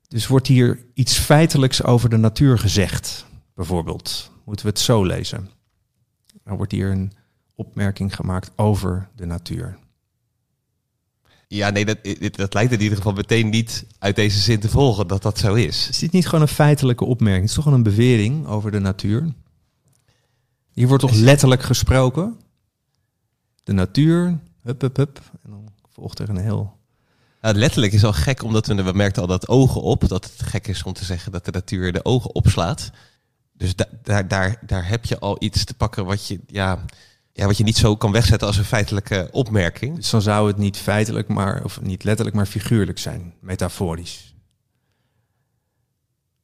Dus 0.08 0.26
wordt 0.26 0.46
hier 0.46 0.84
iets 0.94 1.18
feitelijks 1.18 1.82
over 1.82 2.08
de 2.08 2.16
natuur 2.16 2.58
gezegd, 2.58 3.26
bijvoorbeeld? 3.54 4.30
Moeten 4.44 4.66
we 4.66 4.70
het 4.70 4.80
zo 4.80 5.04
lezen? 5.04 5.50
Dan 6.44 6.56
wordt 6.56 6.72
hier 6.72 6.90
een 6.90 7.12
opmerking 7.54 8.14
gemaakt 8.14 8.50
over 8.56 9.08
de 9.16 9.26
natuur. 9.26 9.78
Ja, 11.48 11.70
nee, 11.70 11.84
dat, 11.84 11.98
dat 12.30 12.54
lijkt 12.54 12.72
in 12.72 12.80
ieder 12.80 12.96
geval 12.96 13.12
meteen 13.12 13.48
niet 13.48 13.86
uit 13.98 14.16
deze 14.16 14.40
zin 14.40 14.60
te 14.60 14.68
volgen 14.68 15.06
dat 15.06 15.22
dat 15.22 15.38
zo 15.38 15.54
is. 15.54 15.88
Is 15.88 15.98
dit 15.98 16.12
niet 16.12 16.26
gewoon 16.26 16.40
een 16.40 16.48
feitelijke 16.48 17.04
opmerking? 17.04 17.40
Het 17.40 17.48
is 17.48 17.54
toch 17.54 17.64
gewoon 17.64 17.78
een 17.78 17.94
bewering 17.94 18.46
over 18.46 18.70
de 18.70 18.78
natuur? 18.78 19.32
Hier 20.76 20.88
wordt 20.88 21.02
toch 21.02 21.14
letterlijk 21.14 21.62
gesproken? 21.62 22.40
De 23.64 23.72
natuur, 23.72 24.38
hup, 24.62 24.80
hup, 24.80 24.96
hup. 24.96 25.20
En 25.42 25.50
dan 25.50 25.68
volgt 25.92 26.18
er 26.18 26.28
een 26.28 26.36
heel... 26.36 26.76
Letterlijk 27.40 27.92
is 27.92 28.04
al 28.04 28.12
gek, 28.12 28.42
omdat 28.42 28.66
we, 28.66 28.82
we 28.82 28.92
merkten 28.92 29.22
al 29.22 29.28
dat 29.28 29.48
ogen 29.48 29.82
op. 29.82 30.08
Dat 30.08 30.24
het 30.24 30.42
gek 30.42 30.66
is 30.66 30.82
om 30.82 30.92
te 30.92 31.04
zeggen 31.04 31.32
dat 31.32 31.44
de 31.44 31.50
natuur 31.50 31.92
de 31.92 32.04
ogen 32.04 32.34
opslaat. 32.34 32.90
Dus 33.52 33.76
da 33.76 33.84
daar, 34.02 34.28
daar, 34.28 34.58
daar 34.66 34.88
heb 34.88 35.04
je 35.04 35.18
al 35.18 35.36
iets 35.38 35.64
te 35.64 35.74
pakken 35.74 36.04
wat 36.04 36.26
je, 36.26 36.40
ja, 36.46 36.84
ja, 37.32 37.46
wat 37.46 37.56
je 37.56 37.64
niet 37.64 37.76
zo 37.76 37.96
kan 37.96 38.12
wegzetten 38.12 38.46
als 38.46 38.56
een 38.56 38.64
feitelijke 38.64 39.28
opmerking. 39.32 39.96
Dus 39.96 40.10
dan 40.10 40.22
zou 40.22 40.46
het 40.46 40.56
niet 40.56 40.76
feitelijk, 40.76 41.28
maar, 41.28 41.64
of 41.64 41.80
niet 41.80 42.04
letterlijk, 42.04 42.36
maar 42.36 42.46
figuurlijk 42.46 42.98
zijn, 42.98 43.34
metaforisch. 43.40 44.25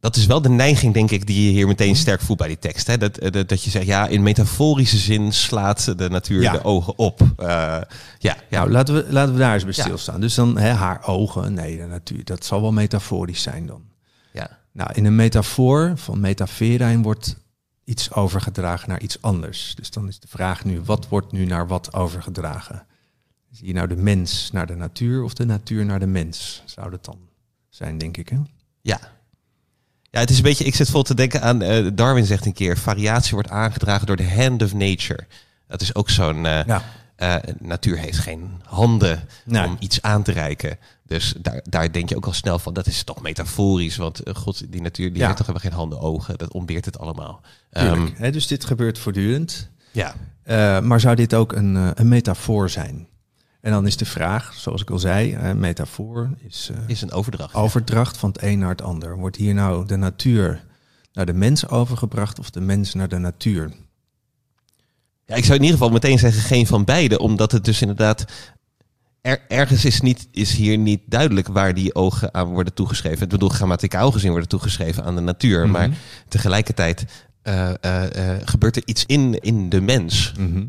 Dat 0.02 0.16
is 0.16 0.26
wel 0.26 0.42
de 0.42 0.48
neiging, 0.48 0.94
denk 0.94 1.10
ik, 1.10 1.26
die 1.26 1.44
je 1.46 1.50
hier 1.50 1.66
meteen 1.66 1.96
sterk 1.96 2.20
voelt 2.20 2.38
bij 2.38 2.48
die 2.48 2.58
tekst. 2.58 2.86
Hè? 2.86 2.98
Dat, 2.98 3.14
dat, 3.32 3.48
dat 3.48 3.62
je 3.62 3.70
zegt, 3.70 3.86
ja, 3.86 4.06
in 4.06 4.22
metaforische 4.22 4.96
zin 4.96 5.32
slaat 5.32 5.98
de 5.98 6.08
natuur 6.08 6.42
Ja. 6.42 6.52
de 6.52 6.64
ogen 6.64 6.98
op. 6.98 7.20
Uh, 7.20 7.26
ja, 7.36 7.84
ja. 8.18 8.36
Nou, 8.50 8.70
laten 8.70 8.94
we, 8.94 9.06
laten 9.12 9.32
we 9.32 9.38
daar 9.38 9.54
eens 9.54 9.64
bij 9.64 9.72
Ja. 9.76 9.82
stilstaan. 9.82 10.20
Dus 10.20 10.34
dan 10.34 10.58
hè, 10.58 10.70
haar 10.70 11.06
ogen, 11.06 11.54
nee, 11.54 11.76
de 11.76 11.86
natuur, 11.86 12.24
dat 12.24 12.44
zal 12.44 12.60
wel 12.60 12.72
metaforisch 12.72 13.42
zijn 13.42 13.66
dan. 13.66 13.82
ja. 14.32 14.58
Nou, 14.72 14.90
in 14.94 15.04
een 15.04 15.14
metafoor 15.16 15.92
van 15.96 16.20
metaferijn 16.20 17.02
wordt 17.02 17.36
iets 17.84 18.12
overgedragen 18.12 18.88
naar 18.88 19.00
iets 19.00 19.22
anders. 19.22 19.74
Dus 19.74 19.90
dan 19.90 20.08
is 20.08 20.20
de 20.20 20.28
vraag 20.28 20.64
nu, 20.64 20.80
wat 20.84 21.08
wordt 21.08 21.32
nu 21.32 21.44
naar 21.44 21.66
wat 21.66 21.94
overgedragen? 21.94 22.86
Is 23.52 23.60
hier 23.60 23.74
nou 23.74 23.86
de 23.88 23.96
mens 23.96 24.50
naar 24.52 24.66
de 24.66 24.74
natuur 24.76 25.22
of 25.22 25.34
de 25.34 25.46
natuur 25.46 25.84
naar 25.84 26.00
de 26.00 26.06
mens? 26.06 26.62
Zou 26.64 26.90
dat 26.90 27.04
dan 27.04 27.18
zijn, 27.68 27.98
denk 27.98 28.16
ik, 28.16 28.28
hè? 28.28 28.36
Ja. 28.80 29.00
Ja, 30.12 30.20
het 30.20 30.30
is 30.30 30.36
een 30.36 30.42
beetje, 30.42 30.64
ik 30.64 30.74
zit 30.74 30.90
vol 30.90 31.02
te 31.02 31.14
denken 31.14 31.42
aan, 31.42 31.62
eh, 31.62 31.86
Darwin 31.94 32.24
zegt 32.26 32.46
een 32.46 32.52
keer, 32.52 32.78
variatie 32.78 33.34
wordt 33.34 33.48
aangedragen 33.50 34.06
door 34.06 34.16
de 34.16 34.30
hand 34.34 34.62
of 34.62 34.74
nature. 34.74 35.26
Dat 35.68 35.80
is 35.80 35.94
ook 35.94 36.10
zo'n, 36.10 36.46
eh, 36.46 36.64
Ja. 36.66 36.82
eh, 37.16 37.34
natuur 37.58 37.98
heeft 37.98 38.18
geen 38.18 38.50
handen 38.64 39.22
Nee. 39.44 39.66
om 39.66 39.76
iets 39.78 40.02
aan 40.02 40.22
te 40.22 40.32
reiken. 40.32 40.78
Dus 41.06 41.34
daar, 41.38 41.60
daar 41.64 41.92
denk 41.92 42.08
je 42.08 42.16
ook 42.16 42.26
al 42.26 42.32
snel 42.32 42.58
van, 42.58 42.74
dat 42.74 42.86
is 42.86 43.02
toch 43.04 43.22
metaforisch, 43.22 43.96
want 43.96 44.20
god, 44.34 44.72
die 44.72 44.80
natuur 44.82 45.08
die 45.08 45.18
Ja. 45.18 45.24
heeft 45.24 45.36
toch 45.36 45.46
helemaal 45.46 45.68
geen 45.70 45.78
handen, 45.78 46.00
ogen, 46.00 46.38
dat 46.38 46.52
ontbeert 46.52 46.84
het 46.84 46.98
allemaal. 46.98 47.40
Hè, 47.70 48.30
dus 48.30 48.46
dit 48.46 48.64
gebeurt 48.64 48.98
voortdurend. 48.98 49.68
ja, 49.90 50.14
maar 50.80 51.00
zou 51.00 51.14
dit 51.16 51.34
ook 51.34 51.52
een, 51.52 51.74
een 52.00 52.08
metafoor 52.08 52.70
zijn? 52.70 53.06
En 53.62 53.72
dan 53.72 53.86
is 53.86 53.96
de 53.96 54.04
vraag, 54.04 54.54
zoals 54.54 54.80
ik 54.82 54.90
al 54.90 54.98
zei, 54.98 55.34
een 55.34 55.58
metafoor 55.58 56.30
is 56.48 56.70
eh, 56.72 56.78
is 56.86 57.02
een 57.02 57.12
overdracht. 57.12 57.54
overdracht 57.54 58.16
van 58.16 58.30
het 58.30 58.42
een 58.42 58.58
naar 58.58 58.68
het 58.68 58.82
ander. 58.82 59.16
Wordt 59.16 59.36
hier 59.36 59.54
nou 59.54 59.86
de 59.86 59.96
natuur 59.96 60.64
naar 61.12 61.26
de 61.26 61.32
mens 61.32 61.68
overgebracht 61.68 62.38
of 62.38 62.50
de 62.50 62.60
mens 62.60 62.94
naar 62.94 63.08
de 63.08 63.18
natuur? 63.18 63.72
Ja, 65.24 65.34
ik 65.34 65.44
zou 65.44 65.56
in 65.56 65.64
ieder 65.64 65.78
geval 65.78 65.92
meteen 65.92 66.18
zeggen 66.18 66.42
geen 66.42 66.66
van 66.66 66.84
beide, 66.84 67.18
omdat 67.18 67.52
het 67.52 67.64
dus 67.64 67.80
inderdaad 67.80 68.24
er, 69.20 69.40
ergens 69.48 69.84
is, 69.84 70.00
niet, 70.00 70.28
is 70.30 70.52
hier 70.54 70.78
niet 70.78 71.00
duidelijk 71.06 71.46
waar 71.48 71.74
die 71.74 71.94
ogen 71.94 72.34
aan 72.34 72.48
worden 72.48 72.74
toegeschreven. 72.74 73.22
Ik 73.22 73.28
bedoel, 73.28 73.48
grammaticaal 73.48 74.12
gezien 74.12 74.30
worden 74.30 74.48
toegeschreven 74.48 75.04
aan 75.04 75.14
de 75.14 75.20
natuur, 75.20 75.60
Mhm. 75.62 75.70
maar 75.70 75.90
tegelijkertijd 76.28 77.04
eh, 77.42 77.74
eh, 78.34 78.40
gebeurt 78.44 78.76
er 78.76 78.82
iets 78.84 79.06
in, 79.06 79.40
in 79.40 79.68
de 79.68 79.80
mens. 79.80 80.32
Mhm. 80.38 80.64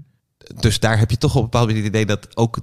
Dus 0.60 0.80
daar 0.80 1.00
heb 1.00 1.10
je 1.12 1.18
toch 1.18 1.36
op 1.36 1.44
een 1.44 1.50
bepaald 1.50 1.70
het 1.70 1.86
idee 1.86 2.06
dat 2.06 2.38
ook, 2.38 2.58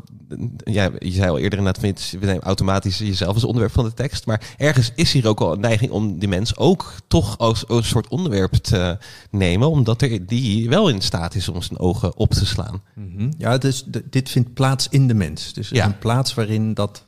ja, 0.64 0.90
je 0.98 1.10
zei 1.10 1.30
al 1.30 1.38
eerder 1.38 1.58
inderdaad, 1.58 1.82
van, 1.82 2.20
we 2.20 2.26
nemen 2.26 2.42
automatisch 2.42 2.98
jezelf 2.98 3.34
als 3.34 3.44
onderwerp 3.44 3.72
van 3.74 3.84
de 3.84 3.94
tekst, 3.94 4.26
maar 4.26 4.54
ergens 4.56 4.92
is 4.94 5.12
hier 5.12 5.26
ook 5.28 5.40
al 5.40 5.52
een 5.52 5.60
neiging 5.60 5.90
om 5.90 6.18
die 6.18 6.28
mens 6.28 6.56
ook 6.56 6.92
toch 7.08 7.38
als 7.38 7.64
een 7.68 7.84
soort 7.84 8.08
onderwerp 8.08 8.52
te 8.52 8.98
nemen, 9.30 9.70
omdat 9.70 10.02
er 10.02 10.26
die 10.26 10.68
wel 10.68 10.88
in 10.88 11.00
staat 11.00 11.34
is 11.34 11.48
om 11.48 11.62
zijn 11.62 11.78
ogen 11.78 12.16
op 12.16 12.30
te 12.30 12.46
slaan. 12.46 12.82
Mhm. 12.94 13.30
Ja, 13.38 13.58
dus 13.58 13.84
dit 14.04 14.30
vindt 14.30 14.54
plaats 14.54 14.86
in 14.88 15.08
de 15.08 15.14
mens. 15.14 15.52
Dus 15.52 15.68
Ja. 15.68 15.84
een 15.84 15.98
plaats 15.98 16.34
waarin 16.34 16.74
dat 16.74 17.06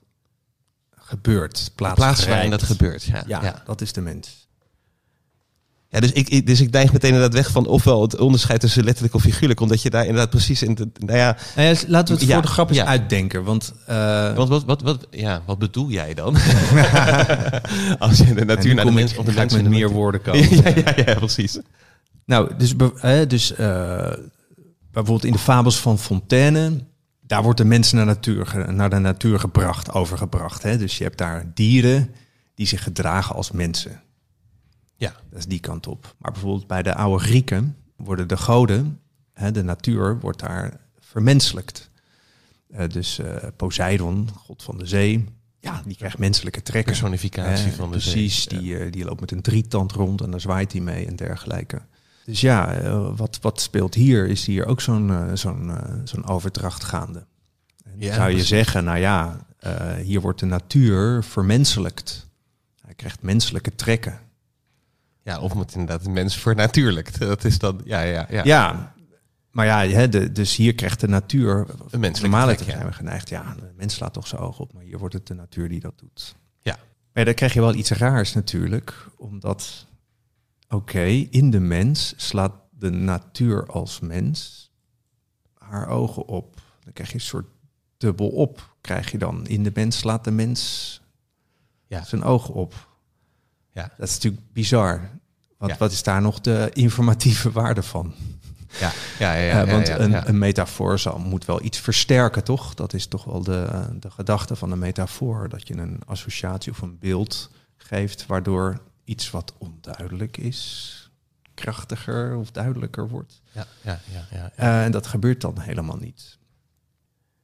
gebeurt. 0.96 1.70
Plaats, 1.74 1.94
plaats 1.94 2.26
waarin 2.26 2.50
dat 2.50 2.62
gebeurt. 2.62 3.02
Ja, 3.02 3.24
Ja, 3.26 3.42
ja. 3.42 3.62
dat 3.66 3.80
is 3.80 3.92
de 3.92 4.00
mens. 4.00 4.41
Ja, 5.94 6.00
dus, 6.00 6.12
ik, 6.12 6.28
ik- 6.28 6.46
dus 6.46 6.60
ik 6.60 6.70
neig 6.70 6.92
meteen 6.92 7.10
inderdaad 7.12 7.34
weg 7.34 7.50
van 7.50 7.66
ofwel 7.66 8.02
het 8.02 8.18
onderscheid 8.18 8.60
tussen 8.60 8.84
letterlijk 8.84 9.14
of 9.14 9.22
figuurlijk, 9.22 9.60
omdat 9.60 9.82
je 9.82 9.90
daar 9.90 10.02
inderdaad 10.02 10.30
precies 10.30 10.62
in. 10.62 10.74
De, 10.74 10.88
nou 10.98 11.18
ja, 11.18 11.36
Nou 11.56 11.68
ja, 11.68 11.74
laten 11.88 12.14
we 12.14 12.20
het 12.20 12.28
Ja, 12.28 12.34
voor 12.34 12.42
de 12.42 12.48
grap 12.48 12.68
eens 12.68 12.78
ja. 12.78 12.84
uitdenken. 12.86 13.44
Want 13.44 13.72
eh, 13.86 14.34
wat, 14.34 14.48
wat, 14.48 14.64
wat, 14.64 14.82
wat, 14.82 15.06
ja, 15.10 15.42
wat 15.46 15.58
bedoel 15.58 15.88
jij 15.90 16.14
dan? 16.14 16.36
Als 17.98 18.18
je 18.18 18.34
de 18.34 18.44
natuur 18.44 18.74
naar 18.74 18.84
de 18.84 18.90
mens 18.90 19.16
of 19.16 19.24
de 19.24 19.32
mens 19.32 19.52
met 19.54 19.68
meer 19.68 19.90
woorden 19.90 20.22
komen. 20.26 20.54
Ja, 20.56 20.68
ja, 20.74 20.92
ja, 21.06 21.14
precies. 21.14 21.58
Nou, 22.26 22.50
dus, 22.58 22.74
hè, 22.96 23.26
dus 23.26 23.54
eh, 23.54 24.12
bijvoorbeeld 24.92 25.24
in 25.24 25.32
de 25.32 25.38
fabels 25.38 25.78
van 25.80 25.98
Fontaine, 25.98 26.70
daar 27.26 27.42
wordt 27.42 27.58
de 27.58 27.64
mens 27.64 27.92
naar, 27.92 28.06
natuur, 28.06 28.64
naar 28.68 28.90
de 28.90 28.98
natuur 28.98 29.38
gebracht, 29.40 29.92
overgebracht. 29.92 30.62
Hè? 30.62 30.78
Dus 30.78 30.98
je 30.98 31.04
hebt 31.04 31.18
daar 31.18 31.50
dieren 31.54 32.10
die 32.54 32.66
zich 32.66 32.82
gedragen 32.82 33.34
als 33.34 33.50
mensen. 33.50 34.00
Ja. 35.02 35.12
Dat 35.30 35.38
is 35.38 35.46
die 35.46 35.60
kant 35.60 35.86
op. 35.86 36.14
Maar 36.18 36.32
bijvoorbeeld 36.32 36.66
bij 36.66 36.82
de 36.82 36.94
oude 36.94 37.24
Grieken 37.24 37.76
worden 37.96 38.28
de 38.28 38.36
goden, 38.36 39.00
hè, 39.32 39.50
de 39.52 39.62
natuur, 39.62 40.20
wordt 40.20 40.38
daar 40.40 40.80
vermenselijkt. 41.00 41.90
Eh, 42.70 42.88
dus 42.88 43.18
eh, 43.18 43.36
Poseidon, 43.56 44.28
god 44.36 44.62
van 44.62 44.78
de 44.78 44.86
zee, 44.86 45.24
ja, 45.58 45.82
die 45.86 45.96
krijgt 45.96 46.18
menselijke 46.18 46.62
trekken. 46.62 46.92
Personificatie 46.92 47.66
Eh, 47.70 47.72
van 47.76 47.90
de 47.90 47.96
Precies, 47.96 48.42
zee. 48.42 48.58
die, 48.58 48.78
eh, 48.78 48.92
die 48.92 49.04
loopt 49.04 49.20
met 49.20 49.30
een 49.32 49.42
drietand 49.42 49.92
rond 49.92 50.20
en 50.20 50.30
daar 50.30 50.40
zwaait 50.40 50.72
hij 50.72 50.80
mee 50.80 51.06
en 51.06 51.16
dergelijke. 51.16 51.80
Dus 52.24 52.40
ja, 52.40 52.82
wat, 53.14 53.38
wat 53.40 53.60
speelt 53.60 53.94
hier? 53.94 54.26
Is 54.28 54.46
hier 54.46 54.66
ook 54.66 54.80
zo'n 54.80 55.30
zo'n 55.34 55.72
zo'n 56.04 56.26
overdracht 56.26 56.84
gaande? 56.84 57.24
En 57.84 57.92
Ja, 57.96 58.14
zou 58.14 58.26
je 58.26 58.30
precies. 58.32 58.48
zeggen, 58.48 58.84
nou 58.84 58.98
ja, 58.98 59.46
hier 60.02 60.20
wordt 60.20 60.40
de 60.40 60.46
natuur 60.46 61.24
vermenselijkt. 61.24 62.26
Hij 62.84 62.94
krijgt 62.94 63.22
menselijke 63.22 63.74
trekken. 63.74 64.20
Ja, 65.22 65.40
of 65.40 65.54
moet 65.54 65.74
inderdaad 65.74 66.06
een 66.06 66.12
mens 66.12 66.38
voor 66.38 66.54
natuurlijk. 66.54 67.18
Dat 67.18 67.44
is 67.44 67.58
dan, 67.58 67.80
ja, 67.84 68.00
ja, 68.00 68.26
ja. 68.30 68.44
Ja, 68.44 68.94
maar 69.50 69.66
ja, 69.66 69.86
hè, 69.86 70.08
de, 70.08 70.32
dus 70.32 70.56
hier 70.56 70.74
krijgt 70.74 71.00
de 71.00 71.08
natuur... 71.08 71.66
Een 71.90 72.00
menselijke 72.00 72.36
Normale 72.36 72.54
trek, 72.54 72.68
ja. 72.68 72.74
zijn 72.74 72.86
we 72.86 72.92
geneigd, 72.92 73.28
ja, 73.28 73.54
de 73.54 73.72
mens 73.76 73.94
slaat 73.94 74.12
toch 74.12 74.26
zijn 74.26 74.40
oog 74.40 74.58
op. 74.58 74.72
Maar 74.72 74.82
hier 74.82 74.98
wordt 74.98 75.14
het 75.14 75.26
de 75.26 75.34
natuur 75.34 75.68
die 75.68 75.80
dat 75.80 75.98
doet. 75.98 76.36
Ja. 76.60 76.78
Maar 77.12 77.24
dan 77.24 77.34
krijg 77.34 77.52
je 77.52 77.60
wel 77.60 77.74
iets 77.74 77.90
raars 77.90 78.32
natuurlijk. 78.34 79.08
Omdat, 79.16 79.86
oké, 80.68 81.02
in 81.30 81.50
de 81.50 81.60
mens 81.60 82.14
slaat 82.16 82.52
de 82.70 82.90
natuur 82.90 83.66
als 83.66 84.00
mens 84.00 84.70
haar 85.58 85.88
ogen 85.88 86.26
op. 86.26 86.60
Dan 86.84 86.92
krijg 86.92 87.08
je 87.08 87.14
een 87.14 87.20
soort 87.20 87.46
dubbel 87.96 88.28
op. 88.28 88.74
Krijg 88.80 89.10
je 89.10 89.18
dan. 89.18 89.46
In 89.46 89.62
de 89.62 89.70
mens 89.74 89.98
slaat 89.98 90.24
de 90.24 90.30
mens 90.30 91.00
Ja. 91.86 92.04
zijn 92.04 92.22
ogen 92.22 92.54
op. 92.54 92.90
Ja. 93.72 93.90
Dat 93.98 94.08
is 94.08 94.14
natuurlijk 94.14 94.42
bizar. 94.52 95.10
Want 95.58 95.72
Ja. 95.72 95.78
wat 95.78 95.92
is 95.92 96.02
daar 96.02 96.20
nog 96.20 96.40
de 96.40 96.70
informatieve 96.72 97.50
waarde 97.60 97.82
van? 97.82 98.14
Ja, 98.80 98.92
ja, 99.18 99.32
ja, 99.34 99.42
ja, 99.44 99.64
Eh, 99.66 99.70
want 99.72 99.88
een, 99.88 100.28
een 100.28 100.38
metafoor 100.38 100.98
zal, 100.98 101.18
moet 101.18 101.44
wel 101.44 101.62
iets 101.64 101.78
versterken, 101.78 102.44
toch? 102.44 102.74
Dat 102.74 102.92
is 102.94 103.06
toch 103.06 103.24
wel 103.24 103.42
de, 103.42 103.86
de 104.00 104.10
gedachte 104.10 104.56
van 104.56 104.70
een 104.72 104.78
metafoor. 104.78 105.48
Dat 105.48 105.68
je 105.68 105.76
een 105.76 106.00
associatie 106.06 106.72
of 106.72 106.80
een 106.82 106.98
beeld 106.98 107.50
geeft 107.76 108.26
waardoor 108.26 108.80
iets 109.04 109.30
wat 109.30 109.52
onduidelijk 109.58 110.36
is, 110.36 111.10
krachtiger 111.54 112.36
of 112.36 112.50
duidelijker 112.50 113.08
wordt. 113.08 113.40
ja, 113.52 113.66
ja, 113.82 114.00
ja, 114.12 114.26
ja, 114.30 114.38
ja. 114.38 114.50
Eh, 114.56 114.84
en 114.84 114.90
dat 114.92 115.06
gebeurt 115.06 115.40
dan 115.40 115.60
helemaal 115.60 115.96
niet. 115.96 116.38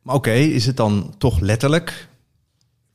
Maar 0.03 0.15
oké, 0.15 0.31
is 0.33 0.67
het 0.67 0.77
dan 0.77 1.15
toch 1.19 1.41
letterlijk? 1.41 2.09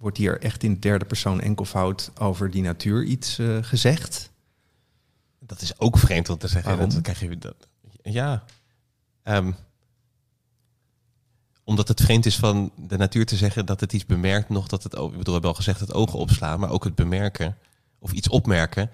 Wordt 0.04 0.18
hier 0.18 0.42
echt 0.42 0.64
in 0.64 0.74
de 0.74 0.80
derde 0.80 1.06
persoon 1.06 1.42
enkelvoud 1.42 2.12
over 2.18 2.52
die 2.52 2.62
natuur 2.62 3.04
iets 3.04 3.40
eh, 3.40 3.58
gezegd? 3.62 4.30
Dat 5.40 5.62
is 5.62 5.80
ook 5.80 5.98
vreemd 5.98 6.30
om 6.30 6.38
te 6.38 6.48
zeggen. 6.48 6.72
Waarom? 6.72 6.90
Dat 6.90 7.02
krijg 7.02 7.20
je 7.20 7.38
dat. 7.38 7.68
Ja. 8.02 8.44
Ehm, 9.22 9.52
omdat 11.64 11.88
het 11.88 12.02
vreemd 12.02 12.26
is 12.26 12.36
van 12.36 12.72
de 12.76 12.98
natuur 12.98 13.26
te 13.26 13.36
zeggen 13.36 13.66
dat 13.66 13.80
het 13.80 13.94
iets 13.94 14.06
bemerkt, 14.06 14.50
nog 14.50 14.68
dat 14.68 14.84
het. 14.84 14.94
Ik 14.94 15.00
bedoel, 15.00 15.24
we 15.24 15.32
hebben 15.32 15.50
al 15.50 15.56
gezegd 15.56 15.80
het 15.80 15.94
ogen 15.94 16.20
opslaan, 16.20 16.60
maar 16.60 16.70
ook 16.70 16.84
het 16.84 16.96
bemerken 16.96 17.58
of 18.00 18.12
iets 18.12 18.30
opmerken 18.30 18.90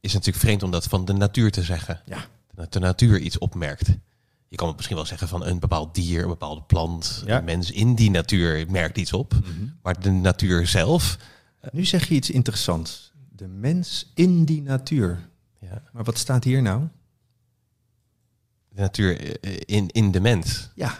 is 0.00 0.12
natuurlijk 0.12 0.44
vreemd 0.44 0.62
om 0.62 0.70
dat 0.70 0.84
van 0.84 1.04
de 1.04 1.12
natuur 1.12 1.50
te 1.50 1.62
zeggen. 1.62 2.00
Ja. 2.04 2.24
Dat 2.54 2.72
de 2.72 2.80
natuur 2.80 3.18
iets 3.18 3.38
opmerkt. 3.38 3.88
Je 4.52 4.58
kan 4.58 4.66
het 4.66 4.76
misschien 4.76 4.96
wel 4.96 5.06
zeggen 5.06 5.28
van 5.28 5.44
een 5.46 5.58
bepaald 5.58 5.94
dier, 5.94 6.22
een 6.22 6.28
bepaalde 6.28 6.62
plant, 6.62 7.22
Ja. 7.26 7.38
een 7.38 7.44
mens 7.44 7.70
in 7.70 7.94
die 7.94 8.10
natuur 8.10 8.70
merkt 8.70 8.98
iets 8.98 9.12
op. 9.12 9.34
Maar 9.82 10.00
de 10.00 10.10
natuur 10.10 10.66
zelf. 10.66 11.18
Nu 11.72 11.84
zeg 11.84 12.08
je 12.08 12.14
iets 12.14 12.30
interessants. 12.30 13.12
De 13.30 13.48
mens 13.48 14.12
in 14.14 14.44
die 14.44 14.62
natuur. 14.62 15.28
Ja, 15.60 15.82
Maar 15.92 16.04
wat 16.04 16.18
staat 16.18 16.44
hier 16.44 16.62
nou? 16.62 16.82
de 18.68 18.80
natuur 18.80 19.40
eh, 19.40 19.56
in, 19.64 19.88
in 19.88 20.10
de 20.10 20.20
mens. 20.20 20.70
Ja, 20.74 20.98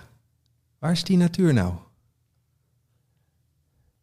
waar 0.79 0.93
is 0.93 1.05
die 1.05 1.17
natuur 1.17 1.53
nou? 1.55 1.75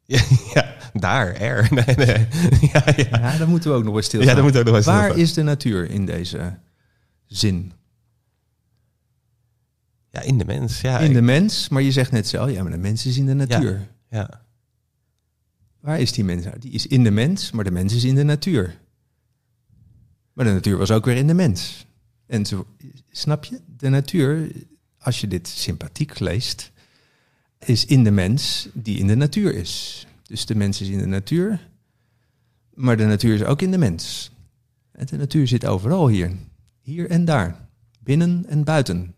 Ja, 0.06 0.22
ja, 0.54 0.76
daar, 0.94 1.34
er. 1.34 1.68
Nee, 1.86 1.96
nee. 1.96 2.28
Ja, 2.74 2.84
ja. 2.96 3.06
Ja, 3.12 3.38
daar 3.38 3.48
moeten 3.48 3.72
we 3.72 3.76
ook 3.78 3.84
nog 3.84 3.96
eens 3.96 4.04
ja 4.04 4.10
stilstaan. 4.10 4.36
daar 4.36 4.44
moet 4.44 4.58
ook 4.58 4.66
nog 4.66 4.76
eens 4.76 4.86
Waar 4.86 5.18
is 5.18 5.34
de 5.34 5.44
natuur 5.44 5.90
in 5.90 6.06
deze 6.06 6.58
zin? 7.26 7.72
Ja, 10.12 10.22
in 10.22 10.38
de 10.38 10.46
mens. 10.46 10.82
Ja, 10.82 11.00
In 11.00 11.14
de 11.14 11.22
mens, 11.22 11.70
maar 11.70 11.82
je 11.82 11.92
zegt 11.92 12.12
net 12.12 12.28
zelf, 12.28 12.52
ja, 12.52 12.62
maar 12.64 12.72
de 12.72 12.78
mens 12.78 13.06
is 13.06 13.18
in 13.18 13.26
de 13.26 13.34
natuur. 13.34 13.88
ja. 14.10 14.48
Waar 15.80 16.00
is 16.00 16.12
die 16.12 16.24
mens? 16.24 16.44
Nou, 16.46 16.60
Die 16.60 16.72
is 16.72 16.88
in 16.88 17.04
de 17.04 17.12
mens, 17.12 17.52
maar 17.52 17.64
de 17.64 17.72
mens 17.72 17.94
is 17.94 18.04
in 18.04 18.16
de 18.16 18.24
natuur. 18.24 18.80
Maar 20.34 20.46
de 20.46 20.52
natuur 20.52 20.78
was 20.78 20.92
ook 20.92 21.06
weer 21.06 21.16
in 21.16 21.28
de 21.28 21.34
mens. 21.34 21.86
En 22.26 22.46
zo, 22.46 22.68
snap 23.10 23.44
je? 23.44 23.60
De 23.78 23.90
natuur, 23.90 24.52
als 24.98 25.22
je 25.22 25.28
dit 25.28 25.48
sympathiek 25.48 26.20
leest, 26.20 26.72
is 27.66 27.86
in 27.86 28.04
de 28.04 28.12
mens 28.12 28.70
die 28.74 28.98
in 28.98 29.08
de 29.08 29.16
natuur 29.16 29.56
is. 29.56 30.08
Dus 30.24 30.46
de 30.46 30.56
mens 30.56 30.82
is 30.82 30.88
in 30.88 30.98
de 30.98 31.06
natuur, 31.06 31.68
maar 32.74 32.98
de 32.98 33.06
natuur 33.06 33.34
is 33.36 33.44
ook 33.44 33.62
in 33.62 33.72
de 33.72 33.78
mens. 33.78 34.32
En 34.92 35.06
de 35.06 35.18
natuur 35.18 35.48
zit 35.48 35.66
overal 35.66 36.08
hier. 36.08 36.32
Hier 36.82 37.10
en 37.10 37.26
daar. 37.26 37.68
Binnen 38.00 38.46
en 38.48 38.64
buiten. 38.64 39.14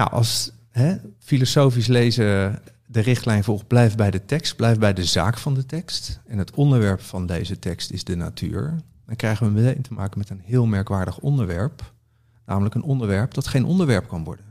Nou, 0.00 0.12
als 0.12 0.52
hè, 0.70 0.96
filosofisch 1.18 1.86
lezen 1.86 2.58
de 2.86 3.00
richtlijn 3.00 3.44
volgt, 3.44 3.66
blijf 3.66 3.96
bij 3.96 4.10
de 4.10 4.24
tekst, 4.24 4.56
blijf 4.56 4.78
bij 4.78 4.92
de 4.92 5.04
zaak 5.04 5.38
van 5.38 5.54
de 5.54 5.66
tekst. 5.66 6.20
En 6.26 6.38
het 6.38 6.54
onderwerp 6.54 7.00
van 7.00 7.26
deze 7.26 7.58
tekst 7.58 7.90
is 7.90 8.04
de 8.04 8.16
natuur. 8.16 8.80
Dan 9.06 9.16
krijgen 9.16 9.46
we 9.46 9.52
meteen 9.52 9.82
te 9.82 9.92
maken 9.92 10.18
met 10.18 10.30
een 10.30 10.40
heel 10.44 10.66
merkwaardig 10.66 11.18
onderwerp. 11.18 11.92
Namelijk 12.46 12.74
een 12.74 12.82
onderwerp 12.82 13.34
dat 13.34 13.46
geen 13.46 13.64
onderwerp 13.64 14.08
kan 14.08 14.24
worden. 14.24 14.44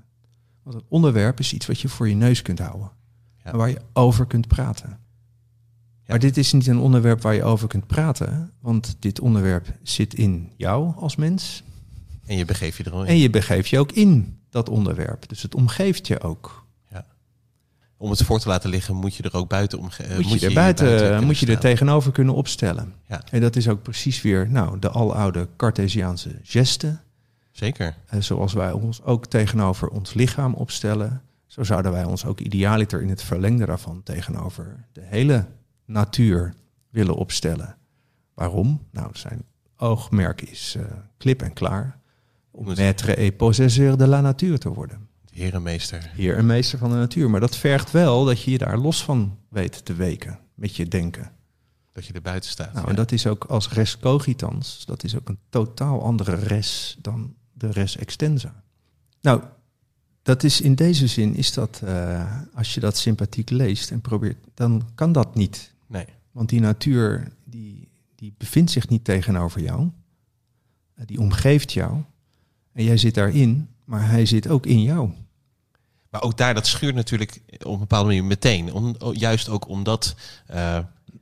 Want 0.63 0.75
een 0.75 0.85
onderwerp 0.87 1.39
is 1.39 1.53
iets 1.53 1.65
wat 1.65 1.79
je 1.79 1.89
voor 1.89 2.09
je 2.09 2.15
neus 2.15 2.41
kunt 2.41 2.59
houden. 2.59 2.91
Ja. 3.43 3.51
En 3.51 3.57
waar 3.57 3.69
je 3.69 3.81
over 3.93 4.25
kunt 4.25 4.47
praten. 4.47 4.99
Maar 6.07 6.19
dit 6.19 6.37
is 6.37 6.53
niet 6.53 6.67
een 6.67 6.79
onderwerp 6.79 7.21
waar 7.21 7.35
je 7.35 7.43
over 7.43 7.67
kunt 7.67 7.87
praten. 7.87 8.51
Want 8.61 8.95
dit 8.99 9.19
onderwerp 9.19 9.67
zit 9.83 10.13
in 10.13 10.51
jou 10.57 10.95
als 10.95 11.15
mens. 11.15 11.63
En 12.25 12.37
je 12.37 12.45
begeeft 12.45 12.77
je 12.77 12.83
er 12.83 12.91
al 12.91 13.01
in. 13.01 13.07
En 13.07 13.17
je 13.17 13.29
begeeft 13.29 13.69
je 13.69 13.79
ook 13.79 13.91
in 13.91 14.38
dat 14.49 14.69
onderwerp. 14.69 15.29
Dus 15.29 15.41
het 15.41 15.55
omgeeft 15.55 16.07
je 16.07 16.21
ook. 16.21 16.67
Om 18.01 18.09
het 18.09 18.23
voor 18.23 18.39
te 18.39 18.47
laten 18.47 18.69
liggen, 18.69 18.95
moet 18.95 19.15
je 19.15 19.23
er 19.23 19.35
ook 19.35 19.49
buiten 19.49 19.79
omge- 19.79 20.03
eh, 20.03 20.15
moet 20.15 20.39
je 20.39 20.47
er 20.47 20.53
buiten, 20.53 21.23
moet 21.23 21.37
je 21.37 21.45
er 21.45 21.59
tegenover 21.59 22.11
kunnen 22.11 22.33
opstellen. 22.33 22.93
Ja. 23.07 23.21
En 23.31 23.41
dat 23.41 23.55
is 23.55 23.67
ook 23.69 23.81
precies 23.81 24.21
weer 24.21 24.49
nou, 24.49 24.79
de 24.79 24.89
aloude 24.89 25.47
Cartesiaanse 25.57 26.39
geste. 26.43 26.97
Zeker. 27.51 27.95
Eh, 28.05 28.21
zoals 28.21 28.53
wij 28.53 28.71
ons 28.71 29.03
ook 29.03 29.25
tegenover 29.25 29.87
ons 29.87 30.13
lichaam 30.13 30.53
opstellen. 30.53 31.21
Zo 31.47 31.63
zouden 31.63 31.91
wij 31.91 32.03
ons 32.03 32.25
ook 32.25 32.39
idealiter 32.39 33.01
in 33.01 33.09
het 33.09 33.21
verlengde 33.23 33.65
daarvan 33.65 34.03
tegenover 34.03 34.85
de 34.91 35.03
hele 35.03 35.45
natuur 35.85 36.53
willen 36.89 37.15
opstellen. 37.15 37.75
Waarom? 38.33 38.85
Nou, 38.91 39.09
zijn 39.13 39.43
oogmerk 39.77 40.41
is 40.41 40.75
eh, 40.77 40.83
klip 41.17 41.41
en 41.41 41.53
klaar. 41.53 41.98
Om 42.51 42.65
Moet- 42.65 42.77
maître 42.77 43.09
et 43.17 43.37
possesseur 43.37 43.97
de 43.97 44.07
la 44.07 44.21
nature 44.21 44.57
te 44.57 44.69
worden. 44.69 45.07
Herenmeester. 45.31 46.11
Heer 46.15 46.37
en 46.37 46.45
meester 46.45 46.77
van 46.79 46.89
de 46.89 46.95
natuur. 46.95 47.29
Maar 47.29 47.39
dat 47.39 47.55
vergt 47.55 47.91
wel 47.91 48.25
dat 48.25 48.41
je 48.41 48.51
je 48.51 48.57
daar 48.57 48.77
los 48.77 49.03
van 49.03 49.37
weet 49.49 49.85
te 49.85 49.93
weken 49.93 50.39
met 50.53 50.75
je 50.75 50.87
denken. 50.87 51.31
Dat 51.91 52.05
je 52.05 52.13
er 52.13 52.21
buiten 52.21 52.49
staat. 52.49 52.73
Nou, 52.73 52.83
ja. 52.83 52.89
en 52.89 52.95
dat 52.95 53.11
is 53.11 53.27
ook 53.27 53.43
als 53.43 53.69
res 53.69 53.99
cogitans, 53.99 54.85
dat 54.85 55.03
is 55.03 55.15
ook 55.17 55.29
een 55.29 55.37
totaal 55.49 56.03
andere 56.03 56.35
res 56.35 56.97
dan 57.01 57.33
de 57.53 57.71
res 57.71 57.97
extensa. 57.97 58.63
Nou, 59.21 59.41
dat 60.21 60.43
is 60.43 60.61
in 60.61 60.75
deze 60.75 61.07
zin, 61.07 61.35
is 61.35 61.53
dat, 61.53 61.81
eh, 61.83 62.31
als 62.53 62.73
je 62.73 62.79
dat 62.79 62.97
sympathiek 62.97 63.49
leest 63.49 63.91
en 63.91 64.01
probeert, 64.01 64.37
dan 64.53 64.89
kan 64.95 65.11
dat 65.11 65.35
niet. 65.35 65.73
Nee. 65.87 66.05
Want 66.31 66.49
die 66.49 66.59
natuur, 66.59 67.31
die, 67.43 67.89
die 68.15 68.33
bevindt 68.37 68.71
zich 68.71 68.89
niet 68.89 69.03
tegenover 69.03 69.61
jou. 69.61 69.89
Eh, 70.93 71.05
Die 71.05 71.19
omgeeft 71.19 71.73
jou. 71.73 72.01
En 72.79 72.85
jij 72.85 72.97
zit 72.97 73.13
daarin, 73.13 73.69
maar 73.85 74.09
hij 74.09 74.25
zit 74.25 74.47
ook 74.47 74.65
in 74.65 74.81
jou. 74.81 75.09
Maar 76.09 76.21
ook 76.21 76.37
daar, 76.37 76.53
dat 76.53 76.67
schuurt 76.67 76.95
natuurlijk 76.95 77.41
op 77.63 77.73
een 77.73 77.79
bepaalde 77.79 78.07
manier 78.07 78.23
meteen. 78.23 78.73
Om, 78.73 78.95
juist 79.13 79.49
ook 79.49 79.67
omdat 79.67 80.15
eh, 80.47 80.79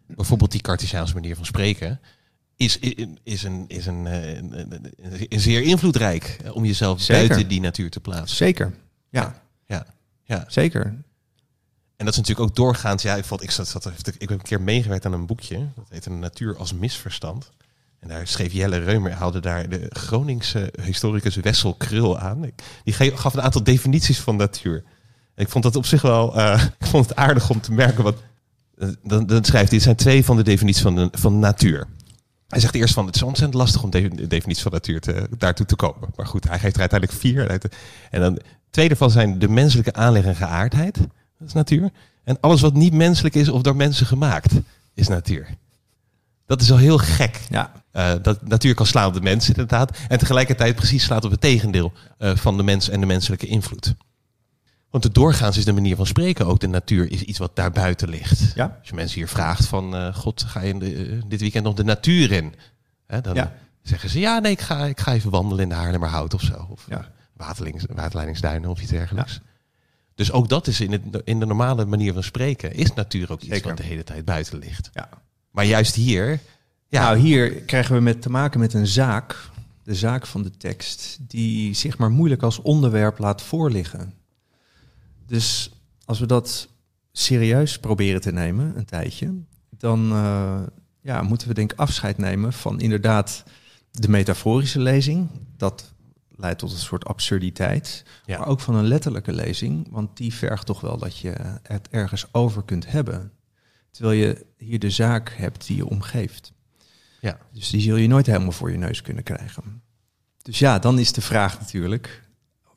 bijvoorbeeld 0.07 0.51
die 0.51 0.61
Cartesiaanse 0.61 1.13
manier 1.13 1.35
van 1.35 1.45
spreken... 1.45 1.99
is, 2.55 2.79
is, 3.23 3.43
een, 3.43 3.65
is 3.67 3.85
een, 3.85 4.07
eh, 4.07 4.35
een, 4.35 4.59
een, 4.59 4.73
een- 4.73 5.25
een 5.29 5.39
zeer 5.39 5.61
invloedrijk 5.61 6.37
eh, 6.43 6.55
om 6.55 6.65
jezelf 6.65 7.01
Zeker. 7.01 7.27
buiten 7.27 7.49
die 7.49 7.61
natuur 7.61 7.89
te 7.89 7.99
plaatsen. 7.99 8.37
Zeker. 8.37 8.73
Ja, 9.09 9.41
Ja, 9.65 9.85
ja. 10.23 10.45
zeker. 10.47 10.83
En 11.95 12.05
dat 12.05 12.07
is 12.07 12.17
natuurlijk 12.17 12.49
ook 12.49 12.55
doorgaans. 12.55 13.03
Ja, 13.03 13.15
ik, 13.15 13.25
vond, 13.25 13.43
ik, 13.43 13.51
zat, 13.51 13.67
zat, 13.67 13.85
ik 14.17 14.19
heb 14.19 14.29
een 14.29 14.41
keer 14.41 14.61
meegewerkt 14.61 15.05
aan 15.05 15.13
een 15.13 15.25
boekje. 15.25 15.67
Dat 15.75 15.85
heet 15.89 16.05
Een 16.05 16.19
Natuur 16.19 16.57
als 16.57 16.73
Misverstand. 16.73 17.49
En 18.07 18.13
daar 18.13 18.27
schreef 18.27 18.53
Jelle 18.53 18.77
Reumer, 18.77 19.11
haalde 19.11 19.39
daar 19.39 19.69
de 19.69 19.85
Groningse 19.89 20.73
historicus 20.81 21.35
Wessel 21.35 21.73
Krul 21.73 22.19
aan. 22.19 22.51
Die 22.83 22.93
gaf 22.93 23.33
een 23.33 23.41
aantal 23.41 23.63
definities 23.63 24.19
van 24.19 24.35
natuur. 24.35 24.83
En 25.35 25.43
ik 25.43 25.49
vond 25.49 25.63
dat 25.63 25.75
op 25.75 25.85
zich 25.85 26.01
wel, 26.01 26.35
eh, 26.35 26.63
ik 26.79 26.87
vond 26.87 27.09
het 27.09 27.17
aardig 27.17 27.49
om 27.49 27.61
te 27.61 27.71
merken. 27.71 28.03
Wat, 28.03 28.17
eh, 28.77 28.89
dan, 29.03 29.25
dan 29.25 29.43
schrijft 29.43 29.69
hij, 29.69 29.77
dit 29.77 29.81
zijn 29.81 29.95
twee 29.95 30.25
van 30.25 30.37
de 30.37 30.43
definities 30.43 30.81
van, 30.81 30.95
de, 30.95 31.09
van 31.11 31.39
natuur. 31.39 31.87
Hij 32.47 32.59
zegt 32.59 32.75
eerst 32.75 32.93
van, 32.93 33.05
het 33.05 33.15
is 33.15 33.23
ontzettend 33.23 33.59
lastig 33.59 33.83
om 33.83 33.89
de 33.89 34.07
de 34.07 34.27
definitie 34.27 34.63
van 34.63 34.71
natuur 34.71 34.99
te, 34.99 35.27
daartoe 35.37 35.65
te 35.65 35.75
komen. 35.75 36.09
Maar 36.15 36.27
goed, 36.27 36.47
hij 36.47 36.59
geeft 36.59 36.75
er 36.75 36.79
uiteindelijk 36.79 37.19
vier. 37.19 37.49
En 38.09 38.21
dan 38.21 38.39
twee 38.69 38.87
daarvan 38.87 39.11
zijn 39.11 39.39
de 39.39 39.49
menselijke 39.49 39.93
aanleg 39.93 40.23
en 40.23 40.35
geaardheid. 40.35 40.97
Dat 41.37 41.47
is 41.47 41.53
natuur. 41.53 41.89
En 42.23 42.37
alles 42.39 42.61
wat 42.61 42.73
niet 42.73 42.93
menselijk 42.93 43.35
is 43.35 43.49
of 43.49 43.61
door 43.61 43.75
mensen 43.75 44.05
gemaakt, 44.05 44.53
is 44.93 45.07
natuur. 45.07 45.47
Dat 46.47 46.61
is 46.61 46.71
al 46.71 46.77
heel 46.77 46.97
gek. 46.97 47.41
Ja, 47.49 47.71
Eh, 47.91 48.13
dat 48.21 48.47
natuur 48.47 48.73
kan 48.73 48.85
slaan 48.85 49.07
op 49.07 49.13
de 49.13 49.21
mens 49.21 49.47
inderdaad. 49.47 49.97
En 50.07 50.17
tegelijkertijd 50.17 50.75
precies 50.75 51.03
slaat 51.03 51.25
op 51.25 51.31
het 51.31 51.41
tegendeel 51.41 51.93
eh, 52.17 52.35
van 52.35 52.57
de 52.57 52.63
mens 52.63 52.89
en 52.89 52.99
de 52.99 53.05
menselijke 53.05 53.47
invloed. 53.47 53.95
Want 54.89 55.03
de 55.03 55.11
doorgaans 55.11 55.57
is 55.57 55.65
de 55.65 55.71
manier 55.73 55.95
van 55.95 56.05
spreken 56.05 56.45
ook. 56.45 56.59
De 56.59 56.67
natuur 56.67 57.11
is 57.11 57.21
iets 57.21 57.37
wat 57.39 57.55
daarbuiten 57.55 58.09
ligt. 58.09 58.51
ja. 58.55 58.75
Als 58.79 58.89
je 58.89 58.95
mensen 58.95 59.17
hier 59.17 59.27
vraagt 59.27 59.65
van... 59.65 59.95
eh, 59.95 60.15
God, 60.15 60.43
ga 60.43 60.61
je 60.61 60.69
in 60.73 60.79
de, 60.79 61.19
dit 61.27 61.39
weekend 61.41 61.63
nog 61.63 61.73
de 61.73 61.83
natuur 61.83 62.31
in? 62.31 62.53
Hè, 63.07 63.21
dan 63.21 63.35
Ja. 63.35 63.53
zeggen 63.81 64.09
ze... 64.09 64.19
Ja, 64.19 64.39
nee, 64.39 64.51
ik 64.51 64.61
ga, 64.61 64.85
ik 64.85 64.99
ga 64.99 65.13
even 65.13 65.31
wandelen 65.31 65.63
in 65.63 65.69
de 65.69 65.75
Haarlemmerhout 65.75 66.33
of 66.33 66.41
zo. 66.41 66.67
Of 66.69 66.85
Ja. 66.89 67.09
waterleidingsduinen 67.95 68.69
of 68.69 68.81
iets 68.81 68.91
dergelijks. 68.91 69.39
Dus 70.15 70.31
ook 70.31 70.49
dat 70.49 70.67
is 70.67 70.79
in, 70.81 70.91
het, 70.91 71.01
in 71.23 71.39
de 71.39 71.45
normale 71.45 71.85
manier 71.85 72.13
van 72.13 72.23
spreken... 72.23 72.73
is 72.73 72.93
natuur 72.93 73.31
ook 73.31 73.41
iets 73.41 73.51
Zeker. 73.53 73.67
wat 73.67 73.77
de 73.77 73.83
hele 73.83 74.03
tijd 74.03 74.25
buiten 74.25 74.57
ligt. 74.59 74.89
ja. 74.93 75.09
Maar 75.57 75.65
juist 75.65 75.95
hier... 75.95 76.39
Ja, 76.87 77.01
Nou, 77.01 77.17
hier 77.17 77.51
krijgen 77.51 77.95
we 77.95 78.01
met 78.01 78.21
te 78.21 78.29
maken 78.29 78.59
met 78.59 78.73
een 78.73 78.87
zaak, 78.87 79.49
de 79.83 79.95
zaak 79.95 80.25
van 80.25 80.43
de 80.43 80.57
tekst, 80.57 81.17
die 81.21 81.73
zich 81.73 81.97
maar 81.97 82.11
moeilijk 82.11 82.43
als 82.43 82.61
onderwerp 82.61 83.19
laat 83.19 83.41
voorliggen. 83.41 84.13
Dus 85.25 85.71
als 86.05 86.19
we 86.19 86.25
dat 86.25 86.67
serieus 87.11 87.79
proberen 87.79 88.21
te 88.21 88.31
nemen, 88.31 88.77
een 88.77 88.85
tijdje, 88.85 89.33
dan 89.69 90.11
eh, 90.11 90.61
ja, 91.01 91.21
moeten 91.21 91.47
we 91.47 91.53
denk 91.53 91.71
ik 91.71 91.79
afscheid 91.79 92.17
nemen 92.17 92.53
van 92.53 92.79
inderdaad 92.79 93.43
de 93.91 94.09
metaforische 94.09 94.79
lezing. 94.79 95.29
Dat 95.57 95.93
leidt 96.35 96.59
tot 96.59 96.71
een 96.71 96.77
soort 96.77 97.05
absurditeit. 97.05 98.03
Ja. 98.25 98.37
Maar 98.37 98.47
ook 98.47 98.59
van 98.59 98.75
een 98.75 98.87
letterlijke 98.87 99.33
lezing, 99.33 99.87
want 99.91 100.17
die 100.17 100.33
vergt 100.33 100.65
toch 100.65 100.81
wel 100.81 100.97
dat 100.97 101.17
je 101.17 101.33
het 101.63 101.87
ergens 101.89 102.27
over 102.31 102.63
kunt 102.63 102.91
hebben. 102.91 103.31
Terwijl 103.97 104.19
je 104.19 104.45
hier 104.57 104.79
de 104.79 104.89
zaak 104.89 105.33
hebt 105.37 105.67
die 105.67 105.75
je 105.75 105.85
omgeeft. 105.85 106.53
Ja. 107.19 107.39
Dus 107.51 107.69
die 107.69 107.81
zul 107.81 107.95
je 107.95 108.07
nooit 108.07 108.25
helemaal 108.25 108.51
voor 108.51 108.71
je 108.71 108.77
neus 108.77 109.01
kunnen 109.01 109.23
krijgen. 109.23 109.81
Dus 110.41 110.59
ja, 110.59 110.79
dan 110.79 110.99
is 110.99 111.11
de 111.11 111.21
vraag 111.21 111.59
natuurlijk, 111.59 112.23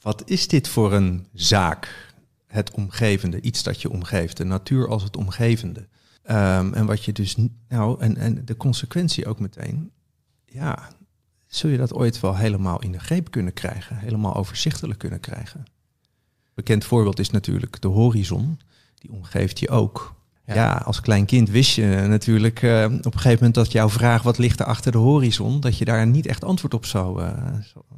wat 0.01 0.23
is 0.25 0.49
dit 0.49 0.69
voor 0.69 0.93
een 0.93 1.27
zaak? 1.33 2.13
Het 2.47 2.71
omgevende, 2.71 3.41
iets 3.41 3.63
dat 3.63 3.83
je 3.83 3.91
omgeeft, 3.91 4.37
de 4.37 4.45
natuur 4.45 4.89
als 4.89 5.03
het 5.03 5.17
omgevende. 5.17 5.89
Ehm, 6.23 6.73
en 6.75 6.87
wat 6.87 7.05
je 7.05 7.13
dus, 7.13 7.37
nou, 7.69 8.01
en, 8.01 8.17
en 8.17 8.45
de 8.45 8.57
consequentie 8.57 9.27
ook 9.27 9.41
meteen, 9.41 9.91
ja, 10.45 10.93
zul 11.47 11.71
je 11.71 11.79
dat 11.79 11.93
ooit 11.93 12.21
wel 12.21 12.37
helemaal 12.37 12.83
in 12.83 12.93
de 12.93 13.01
greep 13.01 13.31
kunnen 13.31 13.53
krijgen, 13.53 13.97
helemaal 13.97 14.35
overzichtelijk 14.35 14.99
kunnen 14.99 15.21
krijgen. 15.21 15.65
Bekend 16.55 16.85
voorbeeld 16.85 17.19
is 17.19 17.31
natuurlijk 17.31 17.81
de 17.81 17.89
horizon, 17.89 18.61
die 18.95 19.11
omgeeft 19.11 19.59
je 19.59 19.69
ook. 19.69 20.19
Ja. 20.55 20.57
Ja, 20.57 20.73
als 20.73 21.01
klein 21.01 21.25
kind 21.25 21.49
wist 21.51 21.75
je 21.75 22.05
natuurlijk 22.09 22.63
eh, 22.63 22.85
op 22.85 23.05
een 23.05 23.13
gegeven 23.13 23.33
moment 23.33 23.55
dat 23.55 23.73
jouw 23.73 23.89
vraag 23.89 24.23
wat 24.23 24.39
ligt 24.39 24.61
er 24.61 24.67
achter 24.67 24.93
de 24.93 24.99
horizon, 24.99 25.61
dat 25.61 25.79
je 25.79 25.85
daar 25.85 26.07
niet 26.07 26.27
echt 26.27 26.45
antwoord 26.45 26.75
op 26.75 26.85
zou, 26.87 27.23
eh, 27.23 27.55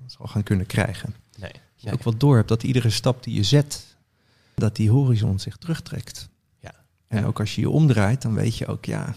zou, 0.07 0.29
gaan 0.29 0.43
kunnen 0.43 0.67
krijgen. 0.67 1.15
nee. 1.39 1.51
Dat 1.53 1.91
je 1.91 1.93
ook 1.93 2.05
wel 2.05 2.17
door 2.17 2.37
hebt 2.37 2.49
dat 2.49 2.63
iedere 2.63 2.91
stap 2.91 3.23
die 3.23 3.35
je 3.35 3.43
zet, 3.43 3.97
dat 4.55 4.77
die 4.77 4.91
horizon 4.91 5.39
zich 5.39 5.57
terugtrekt. 5.57 6.29
Ja. 6.61 6.75
En 7.09 7.21
Ja. 7.21 7.27
ook 7.27 7.41
als 7.41 7.55
je 7.55 7.61
je 7.61 7.71
omdraait, 7.71 8.23
dan 8.23 8.35
weet 8.35 8.57
je 8.57 8.67
ook, 8.67 8.85
ja, 8.85 9.15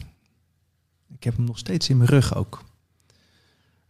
ik 1.09 1.23
heb 1.23 1.35
hem 1.35 1.45
nog 1.45 1.57
steeds 1.57 1.89
in 1.89 1.97
mijn 1.97 2.09
rug 2.09 2.35
ook. 2.35 2.63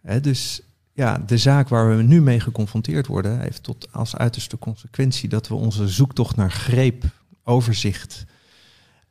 Hè, 0.01 0.19
dus 0.19 0.61
ja, 0.93 1.17
de 1.17 1.37
zaak 1.37 1.69
waar 1.69 1.97
we 1.97 2.03
nu 2.03 2.21
mee 2.21 2.39
geconfronteerd 2.39 3.07
worden, 3.07 3.39
heeft 3.39 3.63
tot 3.63 3.91
als 3.91 4.15
uiterste 4.15 4.57
consequentie 4.57 5.29
dat 5.29 5.47
we 5.47 5.55
onze 5.55 5.87
zoektocht 5.87 6.35
naar 6.35 6.51
greep, 6.51 7.03
overzicht 7.43 8.25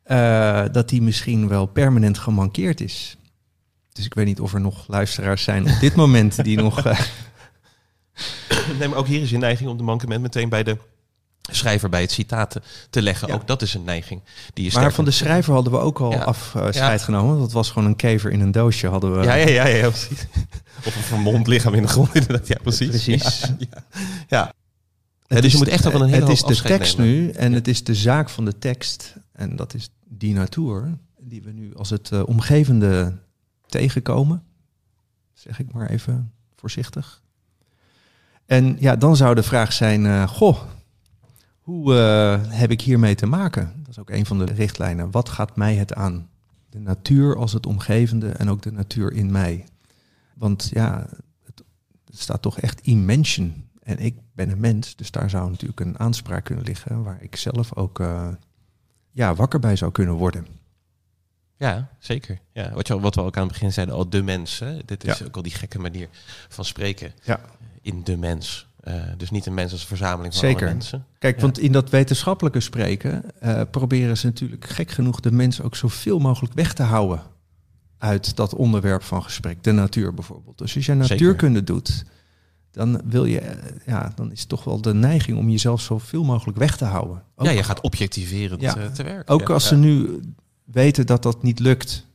eh, 0.05 0.63
dat 0.73 0.89
die 0.89 1.03
misschien 1.03 1.49
wel 1.49 1.67
permanent 1.67 2.19
gemankeerd 2.19 2.81
is. 2.81 3.17
Dus 3.93 4.05
ik 4.05 4.15
weet 4.15 4.27
niet 4.27 4.41
of 4.41 4.55
er 4.55 4.61
nog 4.61 4.85
luisteraars 4.89 5.43
zijn 5.43 5.63
op 5.71 5.81
dit 5.81 5.95
moment 5.95 6.45
die 6.45 6.57
nog... 6.57 6.85
eh, 6.87 7.01
Nee, 8.79 8.89
maar 8.89 8.99
ook 8.99 9.07
hier 9.07 9.23
is 9.23 9.31
je 9.31 9.39
neiging 9.39 9.71
om 9.71 9.77
de 9.77 9.83
mankement 9.83 10.23
meteen 10.23 10.49
bij 10.49 10.63
de 10.63 10.77
schrijver 11.51 11.89
bij 11.89 12.01
het 12.01 12.13
citaat 12.13 12.57
te, 12.91 13.03
leggen. 13.03 13.29
Ja. 13.29 13.35
Ook 13.35 13.47
dat 13.47 13.63
is 13.63 13.75
een 13.75 13.85
neiging 13.85 14.21
die 14.55 14.65
je 14.71 14.79
maar 14.79 14.93
van 14.93 15.05
de 15.05 15.11
schrijver 15.11 15.53
hadden 15.53 15.73
we 15.73 15.79
ook 15.79 16.01
al 16.01 16.11
Ja. 16.13 16.19
afscheid 16.19 17.03
genomen. 17.03 17.29
want 17.29 17.41
Dat 17.41 17.53
was 17.53 17.71
gewoon 17.71 17.89
een 17.89 17.97
kever 17.97 18.31
in 18.31 18.41
een 18.41 18.53
doosje. 18.53 18.87
Hadden 18.89 19.19
we. 19.19 19.25
Ja, 19.25 19.35
ja, 19.35 19.49
ja, 19.49 19.67
ja, 19.67 19.89
precies. 19.89 20.27
Of 20.87 20.97
een 20.97 21.03
vermomd 21.03 21.47
lichaam 21.47 21.75
in 21.75 21.83
de 21.83 21.89
grond, 21.89 22.15
inderdaad. 22.21 22.47
Ja, 22.49 22.57
precies. 22.63 22.89
Precies. 22.89 23.51
Ja. 24.29 24.53
Het 25.27 25.37
dus 25.43 25.47
is 25.47 25.53
je 25.53 25.59
moet 25.59 25.69
echt 25.69 25.85
wel 25.85 26.03
een 26.03 26.09
hele 26.09 26.21
Het 26.21 26.29
is 26.33 26.43
de 26.43 26.63
tekst 26.63 26.99
nemen. 26.99 27.15
nu 27.15 27.31
en 27.31 27.53
het 27.53 27.69
is 27.69 27.85
de 27.85 27.95
zaak 27.95 28.31
van 28.31 28.45
de 28.45 28.59
tekst. 28.59 29.15
En 29.35 29.57
dat 29.57 29.75
is 29.75 29.91
die 30.05 30.35
natuur 30.35 30.99
die 31.21 31.43
we 31.43 31.53
nu 31.53 31.75
als 31.75 31.91
het 31.91 32.11
eh, 32.11 32.23
omgevende 32.27 33.19
tegenkomen. 33.67 34.43
Zeg 35.33 35.59
ik 35.59 35.73
maar 35.73 35.91
even 35.91 36.33
voorzichtig. 36.57 37.23
En 38.47 38.77
ja, 38.81 38.97
dan 38.97 39.17
zou 39.17 39.35
de 39.35 39.43
vraag 39.43 39.73
zijn, 39.73 40.07
eh, 40.07 40.29
goh, 40.29 40.63
hoe 41.61 41.95
eh, 41.95 42.41
heb 42.51 42.71
ik 42.71 42.81
hiermee 42.81 43.15
te 43.15 43.27
maken? 43.27 43.73
Dat 43.79 43.89
is 43.89 43.99
ook 43.99 44.11
een 44.11 44.27
van 44.27 44.39
de 44.39 44.45
richtlijnen. 44.45 45.11
Wat 45.11 45.29
gaat 45.29 45.57
mij 45.57 45.75
het 45.75 45.95
aan? 45.95 46.29
De 46.71 46.79
natuur 46.79 47.37
als 47.37 47.53
het 47.53 47.67
omgevende 47.67 48.29
en 48.29 48.49
ook 48.49 48.63
de 48.63 48.73
natuur 48.73 49.13
in 49.13 49.33
mij. 49.33 49.65
Want 50.35 50.71
ja, 50.73 51.07
het, 51.45 51.63
staat 52.09 52.43
toch 52.43 52.61
echt 52.61 52.81
in 52.81 53.05
mention. 53.05 53.69
En 53.83 53.99
ik 53.99 54.19
ben 54.33 54.51
een 54.51 54.61
mens, 54.61 54.97
dus 54.97 55.11
daar 55.11 55.31
zou 55.31 55.51
natuurlijk 55.51 55.81
een 55.81 55.99
aanspraak 55.99 56.45
kunnen 56.45 56.65
liggen... 56.65 57.03
waar 57.03 57.23
ik 57.23 57.37
zelf 57.37 57.75
ook 57.75 57.99
ja, 59.15 59.35
wakker 59.35 59.59
bij 59.61 59.77
zou 59.77 59.93
kunnen 59.93 60.15
worden. 60.15 60.47
Ja, 61.57 61.89
zeker. 61.99 62.39
Ja, 62.53 62.73
wat, 62.73 62.87
je, 62.87 63.01
wat 63.01 63.15
we 63.15 63.21
ook 63.21 63.37
aan 63.37 63.43
het 63.43 63.53
begin 63.53 63.73
zeiden, 63.73 63.95
al 63.95 64.09
de 64.09 64.23
mens. 64.23 64.59
Hè? 64.59 64.79
Dit 64.85 65.05
is 65.05 65.19
Ja. 65.19 65.25
ook 65.25 65.37
al 65.37 65.43
die 65.43 65.53
gekke 65.55 65.79
manier 65.79 66.09
van 66.49 66.65
spreken. 66.65 67.13
Ja. 67.23 67.41
In 67.81 68.05
de 68.05 68.17
mens. 68.17 68.67
Eh, 68.81 68.95
dus 69.17 69.31
niet 69.31 69.47
een 69.47 69.55
mens 69.55 69.73
als 69.73 69.81
een 69.81 69.87
verzameling 69.87 70.35
van 70.35 70.43
Zeker. 70.43 70.63
alle 70.63 70.71
mensen. 70.73 71.07
Kijk, 71.19 71.37
Ja. 71.37 71.43
want 71.43 71.59
in 71.59 71.73
dat 71.73 71.91
wetenschappelijke 71.91 72.61
spreken 72.61 73.41
eh, 73.41 73.61
proberen 73.71 74.17
ze 74.17 74.27
natuurlijk 74.27 74.67
gek 74.67 74.91
genoeg 74.91 75.21
de 75.21 75.33
mens 75.33 75.61
ook 75.61 75.77
zoveel 75.77 76.19
mogelijk 76.19 76.55
weg 76.55 76.73
te 76.73 76.83
houden 76.83 77.23
uit 77.99 78.37
dat 78.37 78.55
onderwerp 78.55 79.03
van 79.03 79.23
gesprek, 79.23 79.63
de 79.65 79.73
natuur 79.73 80.15
bijvoorbeeld. 80.15 80.59
Dus 80.59 80.75
als 80.77 80.87
je 80.87 80.95
natuurkunde 80.95 81.65
doet, 81.65 82.05
dan 82.75 83.01
wil 83.05 83.25
je, 83.25 83.41
eh, 83.41 83.73
ja, 83.87 84.13
dan 84.15 84.33
is 84.33 84.45
toch 84.45 84.65
wel 84.65 84.81
de 84.81 84.95
neiging 84.95 85.39
om 85.39 85.51
jezelf 85.51 85.81
zoveel 85.81 86.25
mogelijk 86.25 86.59
weg 86.59 86.77
te 86.77 86.85
houden. 86.85 87.23
Ook, 87.37 87.47
ja, 87.47 87.53
je 87.53 87.63
gaat 87.63 87.81
objectiverend 87.81 88.61
Ja. 88.61 88.77
eh, 88.77 88.87
te 88.87 89.03
werken. 89.03 89.35
ook 89.35 89.49
Ja, 89.49 89.55
als 89.55 89.63
ja, 89.63 89.69
ze 89.69 89.77
nu 89.77 90.21
weten 90.65 91.07
dat 91.07 91.23
dat 91.23 91.43
niet 91.43 91.59
lukt 91.59 92.07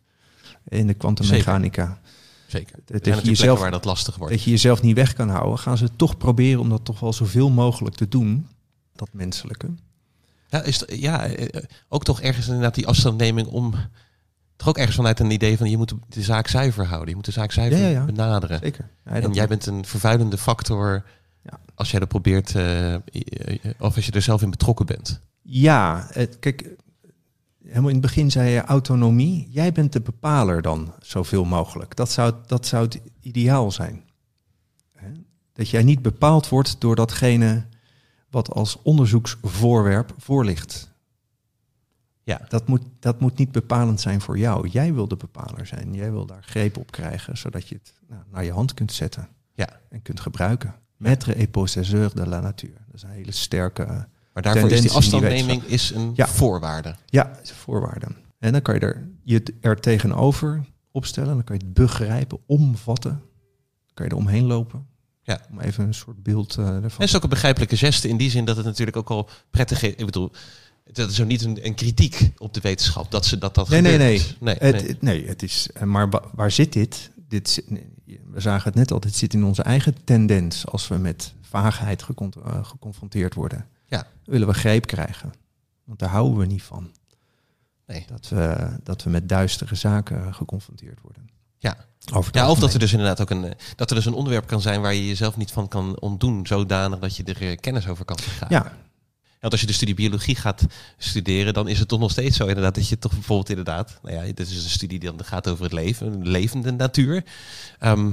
in 0.67 0.87
de 0.87 0.93
kwantummechanica, 0.93 1.99
Zeker. 2.47 2.75
Er 2.87 3.01
dat 3.01 3.21
je 3.21 3.27
jezelf- 3.29 3.59
waar 3.59 3.71
dat 3.71 3.85
lastig 3.85 4.15
wordt. 4.15 4.33
dat 4.33 4.43
je 4.43 4.49
jezelf 4.49 4.81
niet 4.81 4.95
weg 4.95 5.13
kan 5.13 5.29
houden, 5.29 5.59
gaan 5.59 5.77
ze 5.77 5.89
toch 5.95 6.17
proberen 6.17 6.59
om 6.59 6.69
dat 6.69 6.85
toch 6.85 6.99
wel 6.99 7.13
zoveel 7.13 7.49
mogelijk 7.49 7.95
te 7.95 8.07
doen, 8.07 8.47
dat 8.95 9.09
menselijke. 9.11 9.67
Ja, 10.47 10.61
is 10.63 10.83
ja 10.87 11.25
eh, 11.25 11.53
eh, 11.55 11.63
ook 11.89 12.03
toch 12.03 12.21
ergens 12.21 12.47
inderdaad 12.47 12.75
die 12.75 12.87
afstandneming 12.87 13.47
om... 13.47 13.73
Toch 14.59 14.67
ook 14.67 14.77
ergens 14.77 14.95
vanuit 14.95 15.19
een 15.19 15.31
idee 15.31 15.57
van 15.57 15.69
je 15.69 15.77
moet 15.77 15.93
de 16.09 16.21
zaak 16.21 16.47
zuiver 16.47 16.85
houden. 16.85 17.09
Je 17.09 17.15
moet 17.15 17.25
de 17.25 17.31
zaak 17.31 17.51
zuiver 17.51 17.79
Ja, 17.79 17.85
ja, 17.85 17.91
ja. 17.91 18.05
benaderen. 18.05 18.59
Zeker. 18.59 18.89
En 19.03 19.33
jij 19.33 19.47
bent 19.47 19.65
een 19.65 19.85
vervuilende 19.85 20.37
factor 20.37 21.03
Ja. 21.43 21.59
als 21.75 21.91
jij 21.91 21.99
dat 21.99 22.09
probeert... 22.09 22.55
eh, 22.55 22.93
eh, 22.93 23.01
of 23.79 23.95
als 23.95 24.05
je 24.05 24.11
er 24.11 24.21
zelf 24.21 24.41
in 24.41 24.49
betrokken 24.49 24.85
bent. 24.85 25.19
Ja, 25.41 26.07
het, 26.11 26.39
kijk, 26.39 26.69
helemaal 27.63 27.87
in 27.87 27.95
het 27.95 28.01
begin 28.05 28.31
zei 28.31 28.49
je 28.49 28.61
autonomie. 28.63 29.47
Jij 29.51 29.71
bent 29.71 29.93
de 29.93 30.01
bepaler 30.01 30.61
dan, 30.61 30.93
zoveel 31.01 31.45
mogelijk. 31.45 31.95
Dat 31.95 32.11
zou, 32.11 32.33
dat 32.47 32.65
zou 32.65 32.83
het 32.85 32.99
ideaal 33.21 33.71
zijn. 33.71 34.03
Dat 35.53 35.69
jij 35.69 35.83
niet 35.83 36.01
bepaald 36.01 36.49
wordt 36.49 36.81
door 36.81 36.95
datgene 36.95 37.65
wat 38.29 38.51
als 38.53 38.81
onderzoeksvoorwerp 38.81 40.13
voor 40.17 40.45
ligt. 40.45 40.88
Ja. 42.29 42.41
Dat 42.47 42.67
moet, 42.67 42.81
dat 42.99 43.19
moet 43.19 43.37
niet 43.37 43.51
bepalend 43.51 44.01
zijn 44.01 44.21
voor 44.21 44.37
jou. 44.37 44.67
Jij 44.67 44.93
wil 44.93 45.07
de 45.07 45.15
bepaler 45.15 45.67
zijn. 45.67 45.93
Jij 45.93 46.11
wil 46.11 46.25
daar 46.25 46.43
greep 46.43 46.77
op 46.77 46.91
krijgen, 46.91 47.37
zodat 47.37 47.67
je 47.67 47.75
het 47.75 47.93
nou, 48.07 48.21
naar 48.31 48.43
je 48.43 48.51
hand 48.51 48.73
kunt 48.73 48.91
zetten 48.91 49.27
Ja. 49.53 49.69
en 49.89 50.01
kunt 50.01 50.19
gebruiken. 50.19 50.75
Maître 50.97 51.35
et 51.35 51.51
possesseur 51.51 52.11
de 52.15 52.27
la 52.27 52.39
nature. 52.39 52.73
Dat 52.85 52.95
is 52.95 53.03
een 53.03 53.09
hele 53.09 53.31
sterke... 53.31 54.07
Maar 54.33 54.43
daarvoor 54.43 54.63
is 54.63 54.69
die 54.69 54.77
in 54.77 54.87
die 54.87 54.97
afstandneming 54.97 55.63
is 55.63 55.91
een 55.91 56.11
Ja. 56.15 56.27
voorwaarde. 56.27 56.95
Ja, 57.05 57.39
is 57.41 57.49
een 57.49 57.55
voorwaarde. 57.55 58.05
En 58.39 58.51
dan 58.51 58.61
kan 58.61 58.73
je 58.75 58.79
er, 58.79 59.09
je 59.23 59.43
er 59.61 59.79
tegenover 59.79 60.65
opstellen. 60.91 61.33
Dan 61.33 61.43
kan 61.43 61.57
je 61.57 61.65
het 61.65 61.73
begrijpen, 61.73 62.39
omvatten. 62.45 63.11
Dan 63.11 63.93
kan 63.93 64.05
je 64.05 64.11
er 64.11 64.17
omheen 64.17 64.45
lopen. 64.45 64.87
Ja. 65.21 65.41
Om 65.51 65.59
even 65.59 65.83
een 65.87 65.93
soort 65.93 66.23
beeld 66.23 66.55
eh, 66.57 66.65
ervan. 66.65 66.81
En 66.83 66.91
het 66.91 67.01
is 67.01 67.15
ook 67.15 67.23
een 67.23 67.29
begrijpelijke 67.29 67.77
geste 67.77 68.07
in 68.07 68.17
die 68.17 68.29
zin 68.29 68.45
dat 68.45 68.55
het 68.57 68.65
natuurlijk 68.65 68.97
ook 68.97 69.09
al 69.09 69.29
prettig 69.49 69.81
is. 69.83 69.89
Ik 69.95 70.05
bedoel, 70.05 70.31
dat 70.91 71.09
is 71.09 71.21
ook 71.21 71.27
niet 71.27 71.41
een, 71.43 71.65
een 71.65 71.75
kritiek 71.75 72.31
op 72.37 72.53
de 72.53 72.59
wetenschap 72.61 73.11
dat 73.11 73.25
ze 73.25 73.37
dat 73.37 73.55
dat 73.55 73.69
Nee, 73.69 73.81
nee, 73.81 73.91
gebeurd 73.91 74.09
nee. 74.09 74.15
is. 74.19 74.35
nee, 74.39 74.55
Het, 74.73 74.81
nee. 74.83 74.97
nee, 75.19 75.27
het 75.27 75.43
is. 75.43 75.69
eh, 75.73 75.83
Maar 75.83 76.09
wa- 76.09 76.23
waar 76.33 76.51
zit 76.51 76.73
dit? 76.73 77.11
dit 77.27 77.49
zit- 77.49 77.69
nee, 77.69 77.87
we 78.31 78.39
zagen 78.39 78.63
het 78.67 78.75
net 78.75 78.91
al. 78.91 78.99
Dit 78.99 79.15
zit 79.15 79.33
in 79.33 79.43
onze 79.43 79.63
eigen 79.63 79.95
tendens 80.03 80.65
als 80.67 80.87
we 80.87 80.95
met 80.97 81.33
vaagheid 81.41 82.03
gecon- 82.03 82.33
eh, 82.45 82.65
geconfronteerd 82.65 83.33
worden. 83.33 83.65
Ja. 83.87 84.07
Willen 84.25 84.47
we 84.47 84.53
greep 84.53 84.85
krijgen? 84.87 85.33
Want 85.83 85.99
daar 85.99 86.09
houden 86.09 86.37
we 86.37 86.45
niet 86.45 86.63
van. 86.63 86.91
Nee. 87.87 88.05
Dat 88.07 88.29
we, 88.29 88.69
dat 88.83 89.03
we 89.03 89.09
met 89.09 89.29
duistere 89.29 89.75
zaken 89.75 90.33
geconfronteerd 90.33 91.01
worden. 91.01 91.29
Ja. 91.57 91.77
Over 92.13 92.35
Ja, 92.35 92.49
of 92.49 92.59
dat 92.59 92.73
er 92.73 92.79
dus 92.79 92.91
inderdaad 92.91 93.21
ook 93.21 93.29
een, 93.29 93.43
eh, 93.45 93.51
dat 93.75 93.89
er 93.89 93.95
dus 93.95 94.05
een 94.05 94.13
onderwerp 94.13 94.47
kan 94.47 94.61
zijn 94.61 94.81
waar 94.81 94.93
je 94.93 95.07
jezelf 95.07 95.37
niet 95.37 95.51
van 95.51 95.67
kan 95.67 95.99
ontdoen, 95.99 96.47
zodanig 96.47 96.99
dat 96.99 97.15
je 97.15 97.23
er 97.23 97.55
kennis 97.55 97.87
over 97.87 98.05
kan 98.05 98.17
vergaren. 98.19 98.55
Ja, 98.55 98.77
Want 99.39 99.51
als 99.51 99.61
je 99.61 99.67
de 99.67 99.73
studie 99.73 99.95
biologie 99.95 100.35
gaat 100.35 100.65
studeren, 100.97 101.53
dan 101.53 101.67
is 101.67 101.79
het 101.79 101.87
toch 101.87 101.99
nog 101.99 102.11
steeds 102.11 102.37
zo 102.37 102.45
inderdaad 102.45 102.75
dat 102.75 102.87
je 102.87 102.99
toch 102.99 103.13
bijvoorbeeld 103.13 103.49
inderdaad, 103.49 103.99
nou 104.03 104.15
ja, 104.15 104.33
dit 104.33 104.39
is 104.39 104.63
een 104.63 104.69
studie 104.69 104.99
die 104.99 105.09
dan 105.11 105.25
gaat 105.25 105.47
over 105.47 105.63
het 105.63 105.73
leven, 105.73 106.07
een 106.13 106.27
levende 106.27 106.71
natuur. 106.71 107.23
Ehm, 107.79 108.11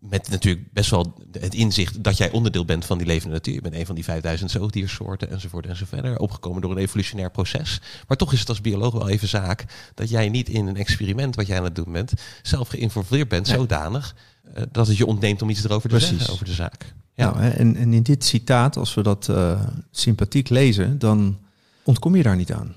met 0.00 0.28
natuurlijk 0.28 0.72
best 0.72 0.90
wel 0.90 1.14
het 1.32 1.54
inzicht 1.54 2.02
dat 2.04 2.16
jij 2.16 2.30
onderdeel 2.30 2.64
bent 2.64 2.84
van 2.84 2.98
die 2.98 3.06
levende 3.06 3.34
natuur. 3.34 3.54
Je 3.54 3.60
bent 3.60 3.74
een 3.74 3.86
van 3.86 3.94
die 3.94 4.04
5000 4.04 4.50
zoogdiersoorten 4.50 5.30
enzovoort 5.30 5.66
enzovoort. 5.66 6.18
Opgekomen 6.18 6.62
door 6.62 6.70
een 6.70 6.76
evolutionair 6.78 7.30
proces. 7.30 7.80
Maar 8.08 8.16
toch 8.16 8.32
is 8.32 8.40
het 8.40 8.48
als 8.48 8.60
bioloog 8.60 8.92
wel 8.92 9.08
even 9.08 9.28
zaak 9.28 9.64
dat 9.94 10.08
jij 10.10 10.28
niet 10.28 10.48
in 10.48 10.66
een 10.66 10.76
experiment 10.76 11.34
wat 11.34 11.46
jij 11.46 11.58
aan 11.58 11.64
het 11.64 11.74
doen 11.74 11.92
bent, 11.92 12.12
zelf 12.42 12.68
geïnformeerd 12.68 13.28
bent, 13.28 13.46
Nee. 13.46 13.56
zodanig 13.56 14.14
eh, 14.54 14.62
dat 14.72 14.86
het 14.86 14.96
je 14.96 15.06
ontneemt 15.06 15.42
om 15.42 15.50
iets 15.50 15.64
erover 15.64 15.88
te 15.88 15.96
Precies. 15.96 16.16
zeggen 16.16 16.32
over 16.32 16.44
de 16.44 16.52
zaak. 16.52 16.94
Ja, 17.14 17.30
Nou, 17.30 17.50
en, 17.50 17.76
en 17.76 17.92
in 17.92 18.02
dit 18.02 18.24
citaat, 18.24 18.76
als 18.76 18.94
we 18.94 19.02
dat 19.02 19.28
eh, 19.28 19.66
sympathiek 19.90 20.48
lezen, 20.48 20.98
dan 20.98 21.38
ontkom 21.84 22.16
je 22.16 22.22
daar 22.22 22.36
niet 22.36 22.52
aan. 22.52 22.74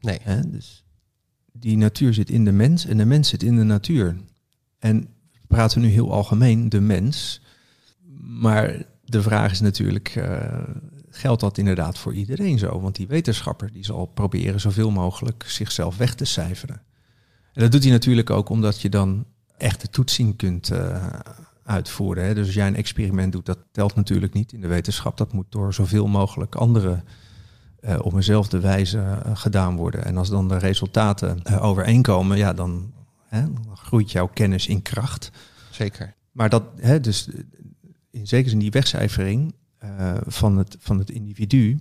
nee. 0.00 0.18
Hè? 0.22 0.50
Dus 0.50 0.84
die 1.52 1.76
natuur 1.76 2.14
zit 2.14 2.30
in 2.30 2.44
de 2.44 2.52
mens 2.52 2.86
en 2.86 2.96
de 2.96 3.04
mens 3.04 3.28
zit 3.28 3.42
in 3.42 3.56
de 3.56 3.62
natuur. 3.62 4.16
En 4.78 5.00
we 5.32 5.46
praten 5.46 5.80
nu 5.80 5.88
heel 5.88 6.12
algemeen, 6.12 6.68
de 6.68 6.80
mens. 6.80 7.40
Maar 8.20 8.82
de 9.04 9.22
vraag 9.22 9.50
is 9.50 9.60
natuurlijk, 9.60 10.08
eh, 10.08 10.62
geldt 11.10 11.40
dat 11.40 11.58
inderdaad 11.58 11.98
voor 11.98 12.14
iedereen 12.14 12.58
zo? 12.58 12.80
Want 12.80 12.96
die 12.96 13.06
wetenschapper 13.06 13.72
die 13.72 13.84
zal 13.84 14.06
proberen 14.06 14.60
zoveel 14.60 14.90
mogelijk 14.90 15.44
zichzelf 15.46 15.96
weg 15.96 16.14
te 16.14 16.24
cijferen. 16.24 16.82
En 17.52 17.62
dat 17.62 17.72
doet 17.72 17.82
hij 17.82 17.92
natuurlijk 17.92 18.30
ook 18.30 18.48
omdat 18.48 18.80
je 18.80 18.88
dan 18.88 19.26
echte 19.56 19.88
toetsing 19.88 20.36
kunt 20.36 20.70
eh, 20.70 21.18
uitvoeren. 21.64 22.24
Hè? 22.24 22.34
Dus 22.34 22.46
als 22.46 22.54
jij 22.54 22.66
een 22.66 22.76
experiment 22.76 23.32
doet, 23.32 23.46
dat 23.46 23.58
telt 23.72 23.94
natuurlijk 23.94 24.32
niet 24.32 24.52
in 24.52 24.60
de 24.60 24.66
wetenschap. 24.66 25.16
Dat 25.16 25.32
moet 25.32 25.46
door 25.48 25.74
zoveel 25.74 26.06
mogelijk 26.06 26.54
anderen 26.54 27.04
eh, 27.80 27.98
op 28.02 28.14
eenzelfde 28.14 28.60
wijze 28.60 28.98
eh, 28.98 29.36
gedaan 29.36 29.76
worden. 29.76 30.04
En 30.04 30.16
als 30.16 30.28
dan 30.28 30.48
de 30.48 30.58
resultaten 30.58 31.42
eh, 31.42 31.64
overeenkomen, 31.64 32.36
ja, 32.36 32.52
dan, 32.52 32.92
hè, 33.26 33.40
dan 33.40 33.76
groeit 33.76 34.12
jouw 34.12 34.28
kennis 34.28 34.66
in 34.66 34.82
kracht. 34.82 35.30
Zeker. 35.70 36.14
Maar 36.32 36.48
dat, 36.48 36.64
hè, 36.76 37.00
dus 37.00 37.28
in 38.10 38.26
zekere 38.26 38.50
zin 38.50 38.58
die 38.58 38.70
wegcijfering 38.70 39.54
van, 40.26 40.56
het, 40.56 40.76
van 40.78 40.98
het 40.98 41.10
individu 41.10 41.80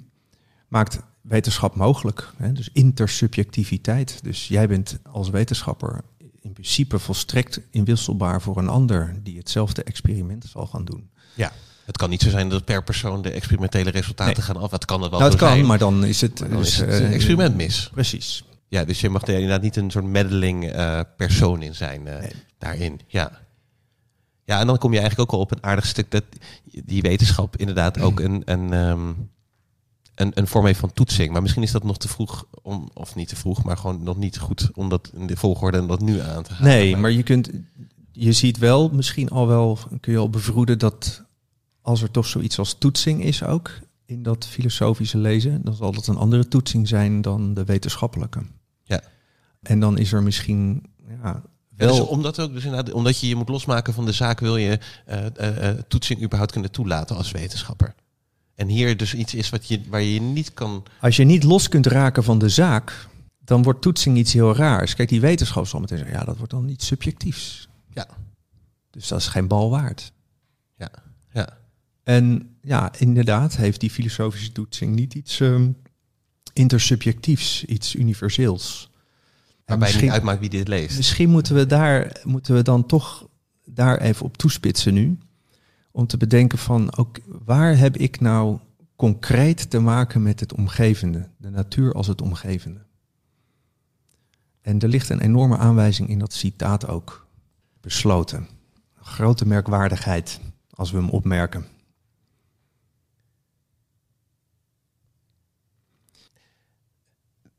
maakt 0.68 0.99
wetenschap 1.22 1.76
mogelijk. 1.76 2.34
Hè? 2.38 2.51
Dus 2.51 2.69
intersubjectiviteit. 2.73 4.23
Dus 4.23 4.47
jij 4.47 4.68
bent 4.68 4.99
als 5.03 5.30
wetenschapper 5.30 6.01
in 6.44 6.53
principe 6.53 6.99
volstrekt 6.99 7.60
inwisselbaar 7.72 8.41
voor 8.41 8.57
een 8.57 8.68
ander 8.68 9.15
die 9.24 9.38
hetzelfde 9.38 9.84
experiment 9.84 10.45
zal 10.49 10.68
gaan 10.68 10.86
doen. 10.86 11.11
Het 11.86 11.98
kan 11.98 12.10
niet 12.10 12.22
zo 12.22 12.30
zijn 12.30 12.49
dat 12.49 12.65
per 12.65 12.84
persoon 12.84 13.22
de 13.22 13.30
experimentele 13.32 13.90
resultaten 13.90 14.34
Nee. 14.34 14.44
gaan 14.44 14.57
af. 14.57 14.72
Het 14.72 14.86
kan 14.86 15.02
het 15.02 15.10
wel 15.10 15.20
nou, 15.20 15.32
het 15.32 15.40
kan, 15.40 15.49
zijn, 15.49 15.65
maar 15.65 15.78
dan 15.78 16.06
is 16.06 16.22
het, 16.22 16.38
dan 16.38 16.49
dus, 16.49 16.68
is 16.68 16.78
het 16.78 16.90
eh, 16.90 16.99
een 16.99 17.11
experiment 17.11 17.56
mis. 17.56 17.90
Precies. 17.94 18.44
Ja, 18.68 18.86
dus 18.86 19.02
je 19.02 19.10
mag 19.10 19.22
er 19.22 19.34
inderdaad 19.34 19.61
niet 19.61 19.76
een 19.76 19.91
soort 19.91 20.06
meddling 20.06 20.72
eh, 20.72 20.99
persoon 21.18 21.61
in 21.61 21.76
zijn 21.76 22.07
eh, 22.07 22.20
Nee. 22.20 22.32
daarin. 22.57 22.99
Ja. 23.07 23.32
ja, 24.44 24.60
en 24.60 24.68
dan 24.68 24.78
kom 24.78 24.94
je 24.94 24.99
eigenlijk 24.99 25.30
ook 25.32 25.36
al 25.38 25.44
op 25.45 25.52
een 25.52 25.64
aardig 25.64 25.86
stuk 25.86 26.11
dat 26.11 26.24
die 26.86 27.02
wetenschap 27.02 27.57
inderdaad 27.57 27.99
ook 27.99 28.20
een, 28.20 28.41
een, 28.45 28.74
ehm, 28.74 29.11
een, 30.15 30.31
een 30.34 30.48
vorm 30.48 30.65
heeft 30.65 30.80
van 30.80 30.94
toetsing. 30.94 31.31
Maar 31.31 31.41
misschien 31.41 31.64
is 31.64 31.72
dat 31.72 31.84
nog 31.84 31.98
te 31.98 32.07
vroeg, 32.07 32.45
om, 32.61 32.90
of 32.94 33.15
niet 33.15 33.27
te 33.27 33.35
vroeg, 33.35 33.64
maar 33.64 33.77
gewoon 33.77 34.03
nog 34.03 34.18
niet 34.18 34.38
goed 34.38 34.69
om 34.73 34.90
dat 34.90 35.11
in 35.14 35.27
de 35.27 35.38
volgorde 35.38 35.77
en 35.77 35.88
dat 35.88 36.02
nu 36.02 36.19
aan 36.19 36.44
te 36.44 36.53
gaan. 36.53 36.65
Nee, 36.65 36.98
maar 36.98 37.11
je 37.11 37.23
kunt, 37.23 37.49
je 38.11 38.31
ziet 38.31 38.57
wel, 38.57 38.90
misschien 38.90 39.30
al 39.30 39.48
wel, 39.48 39.77
kun 39.99 40.11
je 40.11 40.19
al 40.19 40.30
bevroeden 40.30 40.80
dat 40.80 41.23
als 41.81 42.02
er 42.02 42.11
toch 42.11 42.26
zoiets 42.26 42.60
als 42.60 42.73
toetsing 42.73 43.23
is 43.23 43.44
ook 43.44 43.72
in 44.06 44.23
dat 44.23 44.45
filosofische 44.45 45.18
lezen, 45.18 45.61
dan 45.64 45.73
zal 45.73 45.91
dat 45.91 46.07
een 46.07 46.18
andere 46.18 46.48
toetsing 46.48 46.88
zijn 46.88 47.22
dan 47.22 47.53
de 47.53 47.64
wetenschappelijke. 47.64 48.41
Ja. 48.84 49.02
En 49.61 49.80
dan 49.80 49.98
is 49.98 50.14
er 50.14 50.23
misschien 50.23 50.84
ja, 51.23 51.41
dus 51.76 51.98
wel. 51.98 52.06
omdat, 52.06 52.40
ook, 52.40 52.53
dus 52.53 52.64
inderdaad, 52.64 52.94
omdat 52.94 53.19
je 53.19 53.27
je 53.27 53.35
moet 53.35 53.49
losmaken 53.49 53.94
van 53.94 54.06
de 54.06 54.11
zaak, 54.11 54.40
wil 54.40 54.57
je 54.57 54.80
eh, 55.06 55.26
eh, 55.26 55.69
eh, 55.69 55.80
toetsing 55.88 56.22
überhaupt 56.22 56.52
kunnen 56.52 56.72
toelaten 56.72 57.15
als 57.15 57.31
wetenschapper. 57.31 57.95
En 58.56 58.68
hier 58.68 58.98
dus 58.98 59.14
iets 59.14 59.34
is 59.34 59.50
wat 59.50 59.68
je, 59.68 59.82
waar 59.90 60.02
je 60.02 60.22
niet 60.22 60.54
kan. 60.54 60.84
Als 61.00 61.16
je 61.16 61.24
niet 61.24 61.44
los 61.44 61.68
kunt 61.68 61.86
raken 61.86 62.24
van 62.24 62.40
de 62.40 62.50
zaak, 62.50 63.08
dan 63.40 63.64
wordt 63.64 63.82
toetsing 63.82 64.18
iets 64.18 64.34
heel 64.34 64.56
raars. 64.56 64.96
Kijk, 64.96 65.10
die 65.10 65.22
wetenschap 65.22 65.68
zal 65.68 65.80
meteen 65.80 65.98
zeggen, 65.98 66.18
ja, 66.18 66.26
dat 66.26 66.38
wordt 66.38 66.52
dan 66.52 66.70
iets 66.70 66.86
subjectiefs. 66.86 67.68
Ja. 67.94 68.08
Dus 68.90 69.08
dat 69.08 69.20
is 69.20 69.28
geen 69.28 69.48
bal 69.48 69.70
waard. 69.70 70.12
Ja, 70.78 70.90
ja. 71.32 71.58
En 72.04 72.56
ja, 72.62 72.92
inderdaad 72.98 73.56
heeft 73.56 73.80
die 73.80 73.90
filosofische 73.90 74.52
toetsing 74.52 74.96
niet 74.96 75.14
iets 75.14 75.40
ehm, 75.40 75.72
intersubjectiefs, 76.54 77.66
iets 77.66 77.96
universeels. 77.96 78.92
Waarbij 79.66 79.92
het 79.92 80.02
niet 80.02 80.12
uitmaakt 80.12 80.40
wie 80.40 80.50
dit 80.50 80.68
leest. 80.68 80.98
Misschien 80.98 81.30
moeten 81.30 81.56
we 81.56 81.66
daar 81.66 82.22
moeten 82.24 82.56
we 82.56 82.62
dan 82.62 82.86
toch 82.86 83.28
daar 83.66 84.02
even 84.02 84.26
op 84.26 84.38
toespitsen 84.38 84.94
nu. 84.94 85.18
Om 85.95 86.07
te 86.07 86.18
bedenken 86.18 86.57
van 86.57 86.95
ook 86.98 87.18
waar 87.45 87.78
heb 87.78 87.98
ik 87.98 88.20
nou 88.20 88.60
concreet 88.95 89.70
te 89.70 89.80
maken 89.80 90.24
met 90.24 90.40
het 90.40 90.53
omgevende, 90.53 91.30
de 91.38 91.49
natuur 91.49 91.94
als 91.94 92.07
het 92.07 92.22
omgevende. 92.22 92.86
En 94.61 94.80
er 94.80 94.88
ligt 94.88 95.10
een 95.10 95.22
enorme 95.22 95.57
aanwijzing 95.57 96.10
in 96.10 96.20
dat 96.20 96.34
citaat 96.34 96.88
ook. 96.88 97.28
Besloten. 97.82 98.48
Grote 98.95 99.48
merkwaardigheid 99.48 100.40
als 100.70 100.91
we 100.91 100.98
hem 100.98 101.10
opmerken. 101.10 101.65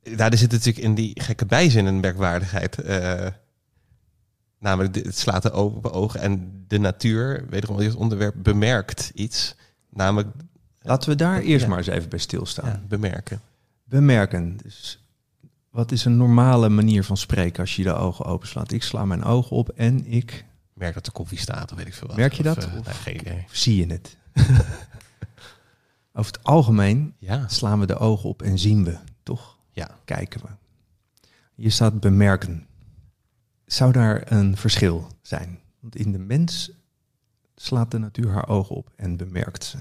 Daar 0.02 0.36
zit 0.36 0.50
natuurlijk 0.50 0.84
in 0.84 0.94
die 0.94 1.20
gekke 1.20 1.46
bijzin 1.46 1.86
een 1.86 2.00
merkwaardigheid. 2.00 2.78
eh, 2.82 3.26
namelijk, 4.64 4.94
het 4.94 5.18
slaat 5.18 5.42
de 5.42 5.50
open 5.50 5.92
ogen 5.92 6.20
en 6.20 6.64
de 6.68 6.78
natuur, 6.78 7.46
wederom 7.48 7.76
dit 7.76 7.94
onderwerp, 7.94 8.34
bemerkt 8.38 9.10
iets. 9.14 9.54
Namelijk 9.90 10.28
Laten 10.80 11.08
we 11.08 11.14
daar 11.16 11.40
eerst 11.40 11.62
Ja. 11.62 11.68
maar 11.68 11.78
eens 11.78 11.86
even 11.86 12.08
bij 12.08 12.18
stilstaan. 12.18 12.68
ja, 12.70 12.80
bemerken. 12.88 13.40
Bemerken. 13.84 14.56
Dus 14.62 15.04
wat 15.70 15.92
is 15.92 16.04
een 16.04 16.16
normale 16.16 16.68
manier 16.68 17.04
van 17.04 17.16
spreken 17.16 17.60
als 17.60 17.76
je 17.76 17.82
de 17.82 17.94
ogen 17.94 18.24
openslaat? 18.24 18.72
Ik 18.72 18.82
sla 18.82 19.04
mijn 19.04 19.24
ogen 19.24 19.56
op 19.56 19.68
en 19.68 20.06
ik 20.06 20.44
Merk 20.74 20.94
dat 20.94 21.04
de 21.04 21.10
koffie 21.10 21.38
staat, 21.38 21.70
of 21.72 21.76
weet 21.78 21.86
ik 21.86 21.94
veel 21.94 22.06
wat. 22.08 22.16
Merk 22.16 22.32
je 22.32 22.48
Of, 22.48 22.54
dat? 22.54 22.64
eh, 22.64 22.78
Of- 22.78 22.84
nee, 22.86 22.94
geen 22.94 23.20
idee. 23.20 23.44
Of 23.46 23.54
zie 23.56 23.76
je 23.76 23.92
het? 23.92 24.16
Over 26.12 26.32
het 26.32 26.44
algemeen 26.44 27.14
Ja, 27.18 27.48
slaan 27.48 27.80
we 27.80 27.86
de 27.86 27.96
ogen 27.98 28.28
op 28.28 28.42
en 28.42 28.58
zien 28.58 28.84
we, 28.84 28.98
toch? 29.22 29.58
ja. 29.72 29.90
Kijken 30.04 30.40
we. 30.40 30.48
Hier 31.54 31.72
staat 31.72 32.00
bemerken. 32.00 32.66
Zou 33.66 33.92
daar 33.92 34.32
een 34.32 34.56
verschil 34.56 35.08
zijn? 35.22 35.60
Want 35.80 35.96
in 35.96 36.12
de 36.12 36.18
mens 36.18 36.70
slaat 37.56 37.90
de 37.90 37.98
natuur 37.98 38.30
haar 38.30 38.48
ogen 38.48 38.76
op 38.76 38.92
en 38.96 39.16
bemerkt 39.16 39.64
ze. 39.64 39.78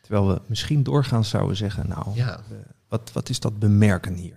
Terwijl 0.00 0.28
we 0.28 0.40
misschien 0.46 0.82
doorgaans 0.82 1.28
zouden 1.28 1.56
zeggen, 1.56 1.88
nou, 1.88 2.14
Ja. 2.14 2.42
we- 2.48 2.64
wat, 2.88 3.12
wat 3.12 3.28
is 3.28 3.40
dat 3.40 3.58
bemerken 3.58 4.14
hier? 4.14 4.36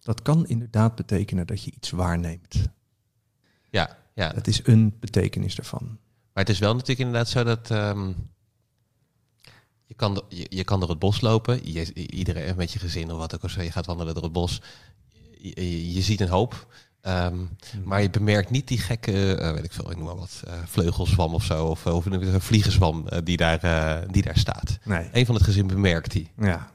Dat 0.00 0.22
kan 0.22 0.46
inderdaad 0.46 0.94
betekenen 0.94 1.46
dat 1.46 1.62
je 1.62 1.70
iets 1.72 1.90
waarneemt. 1.90 2.68
Ja, 3.70 3.96
ja. 4.14 4.28
Dat 4.32 4.46
is 4.46 4.66
een 4.66 4.96
betekenis 5.00 5.58
ervan. 5.58 5.86
Maar 6.32 6.44
het 6.44 6.48
is 6.48 6.58
wel 6.58 6.72
natuurlijk 6.72 6.98
inderdaad 7.00 7.28
zo 7.28 7.44
dat 7.44 7.70
ehm, 7.70 8.12
je, 9.84 9.94
kan, 9.94 10.22
je, 10.28 10.46
je 10.48 10.64
kan 10.64 10.80
door 10.80 10.88
het 10.88 10.98
bos 10.98 11.20
lopen. 11.20 11.72
Je, 11.72 11.92
iedereen 11.94 12.56
met 12.56 12.72
je 12.72 12.78
gezin 12.78 13.10
of 13.12 13.18
wat 13.18 13.34
ook. 13.34 13.42
Of 13.42 13.50
zo, 13.50 13.62
je 13.62 13.70
gaat 13.70 13.86
wandelen 13.86 14.14
door 14.14 14.22
het 14.22 14.32
bos. 14.32 14.62
Je, 15.94 16.02
ziet 16.02 16.20
een 16.20 16.28
hoop. 16.28 16.66
ehm, 17.00 17.36
maar 17.84 18.02
je 18.02 18.10
bemerkt 18.10 18.50
niet 18.50 18.68
die 18.68 18.78
gekke, 18.78 19.34
eh, 19.34 19.52
weet 19.52 19.64
ik 19.64 19.72
veel, 19.72 19.90
ik 19.90 19.96
noem 19.96 20.06
maar 20.06 20.16
wat, 20.16 20.42
eh, 20.46 20.52
vleugelzwam 20.66 21.34
of 21.34 21.44
zo. 21.44 21.64
Of, 21.66 21.86
of 21.86 22.06
een 22.06 22.40
vliegenzwam 22.40 23.08
eh, 23.08 23.18
die, 23.24 23.36
daar, 23.36 23.58
eh, 23.62 24.08
die 24.10 24.22
daar 24.22 24.38
staat. 24.38 24.78
Nee. 24.84 25.08
Een 25.12 25.26
van 25.26 25.34
het 25.34 25.44
gezin 25.44 25.66
bemerkt 25.66 26.10
die. 26.12 26.30
Ja. 26.38 26.70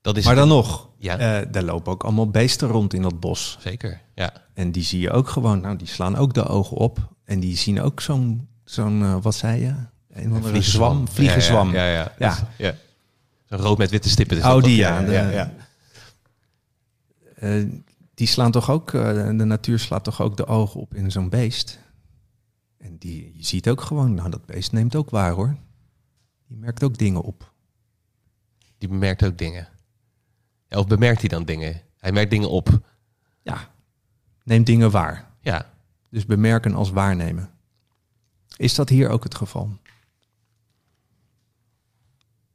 Dat 0.00 0.16
is 0.16 0.24
Maar 0.24 0.34
dan 0.34 0.48
nog, 0.48 0.88
Ja, 0.98 1.18
eh, 1.18 1.46
daar 1.52 1.62
lopen 1.62 1.92
ook 1.92 2.02
allemaal 2.04 2.30
beesten 2.30 2.68
rond 2.68 2.94
in 2.94 3.02
dat 3.02 3.20
bos. 3.20 3.56
zeker. 3.60 4.00
Ja. 4.14 4.32
En 4.54 4.72
die 4.72 4.82
zie 4.82 5.00
je 5.00 5.10
ook 5.10 5.28
gewoon, 5.28 5.60
nou, 5.60 5.76
die 5.76 5.86
slaan 5.86 6.16
ook 6.16 6.34
de 6.34 6.46
ogen 6.46 6.76
op. 6.76 7.14
En 7.24 7.40
die 7.40 7.56
zien 7.56 7.80
ook 7.80 8.00
zo'n, 8.00 8.48
zo'n 8.64 9.02
eh, 9.02 9.16
wat 9.22 9.34
zei 9.34 9.60
je? 9.60 9.74
Een 10.12 10.30
of 10.30 10.36
andere 10.36 10.62
zwam, 10.62 11.08
vliegenzwam. 11.08 11.72
Ja, 11.72 11.86
ja, 11.86 11.92
ja. 11.92 12.12
Ja. 12.18 12.36
Ja. 12.58 12.74
Zo'n 13.48 13.58
rood 13.58 13.78
met 13.78 13.90
witte 13.90 14.08
stippen. 14.08 14.36
is 14.36 14.44
Oh, 14.44 14.62
die, 14.62 14.76
ja. 14.76 15.00
De- 15.02 15.12
ja, 15.12 15.52
Eh, 17.36 17.64
die 18.14 18.26
slaan 18.26 18.50
toch 18.50 18.70
ook, 18.70 18.92
eh, 18.92 19.14
de 19.14 19.44
natuur 19.44 19.78
slaat 19.78 20.04
toch 20.04 20.20
ook 20.20 20.36
de 20.36 20.46
ogen 20.46 20.80
op 20.80 20.94
in 20.94 21.10
zo'n 21.10 21.28
beest. 21.28 21.78
En 22.78 22.98
die, 22.98 23.32
je 23.36 23.44
ziet 23.44 23.68
ook 23.68 23.80
gewoon, 23.80 24.14
nou, 24.14 24.30
dat 24.30 24.46
beest 24.46 24.72
neemt 24.72 24.96
ook 24.96 25.10
waar 25.10 25.32
hoor. 25.32 25.56
Die 26.46 26.56
merkt 26.56 26.82
ook 26.82 26.98
dingen 26.98 27.22
op. 27.22 27.52
Die 28.78 28.88
bemerkt 28.88 29.24
ook 29.24 29.38
dingen. 29.38 29.68
Ja, 30.68 30.78
of 30.78 30.86
bemerkt 30.86 31.20
hij 31.20 31.28
dan 31.28 31.44
dingen? 31.44 31.82
Hij 31.98 32.12
merkt 32.12 32.30
dingen 32.30 32.50
op. 32.50 32.80
Ja, 33.42 33.74
neemt 34.44 34.66
dingen 34.66 34.90
waar. 34.90 35.30
Ja, 35.40 35.72
Dus 36.10 36.26
bemerken 36.26 36.74
als 36.74 36.90
waarnemen. 36.90 37.50
Is 38.56 38.74
dat 38.74 38.88
hier 38.88 39.08
ook 39.08 39.24
het 39.24 39.34
geval? 39.34 39.78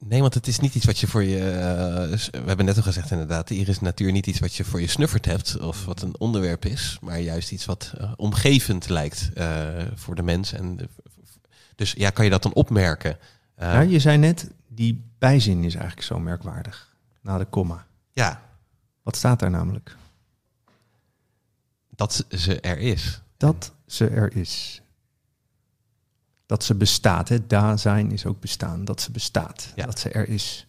Nee, 0.05 0.21
want 0.21 0.33
het 0.33 0.47
is 0.47 0.59
niet 0.59 0.75
iets 0.75 0.85
wat 0.85 0.99
je 0.99 1.07
voor 1.07 1.23
je... 1.23 1.49
eh, 1.49 2.41
we 2.41 2.47
hebben 2.47 2.65
net 2.65 2.77
al 2.77 2.83
gezegd 2.83 3.11
inderdaad, 3.11 3.49
hier 3.49 3.67
is 3.67 3.79
natuur 3.79 4.11
niet 4.11 4.27
iets 4.27 4.39
wat 4.39 4.55
je 4.55 4.63
voor 4.63 4.81
je 4.81 4.87
snuffert 4.87 5.25
hebt. 5.25 5.59
Of 5.59 5.85
wat 5.85 6.01
een 6.01 6.15
onderwerp 6.19 6.65
is. 6.65 6.97
Maar 7.01 7.19
juist 7.19 7.51
iets 7.51 7.65
wat 7.65 7.93
eh, 7.97 8.11
omgevend 8.15 8.89
lijkt 8.89 9.29
eh, 9.33 9.85
voor 9.95 10.15
de 10.15 10.23
mens. 10.23 10.53
En, 10.53 10.79
dus 11.75 11.91
ja, 11.91 12.09
kan 12.09 12.25
je 12.25 12.31
dat 12.31 12.43
dan 12.43 12.53
opmerken? 12.53 13.17
Ja, 13.57 13.81
je 13.81 13.99
zei 13.99 14.17
net, 14.17 14.49
die 14.67 15.03
bijzin 15.17 15.63
is 15.63 15.73
eigenlijk 15.75 16.07
zo 16.07 16.19
merkwaardig. 16.19 16.95
Na 17.21 17.37
de 17.37 17.45
komma. 17.45 17.85
ja, 18.13 18.41
Wat 19.03 19.15
staat 19.15 19.39
daar 19.39 19.51
namelijk? 19.51 19.95
dat 21.95 22.25
ze 22.29 22.59
er 22.59 22.77
is. 22.77 23.21
Dat 23.37 23.71
ze 23.85 24.07
er 24.07 24.35
is. 24.35 24.80
Dat 26.51 26.63
ze 26.63 26.75
bestaat. 26.75 27.29
Hè? 27.29 27.47
Da 27.47 27.77
zijn 27.77 28.11
is 28.11 28.25
ook 28.25 28.39
bestaan. 28.39 28.85
Dat 28.85 29.01
ze 29.01 29.11
bestaat. 29.11 29.71
Ja. 29.75 29.85
Dat 29.85 29.99
ze 29.99 30.09
er 30.09 30.29
is. 30.29 30.67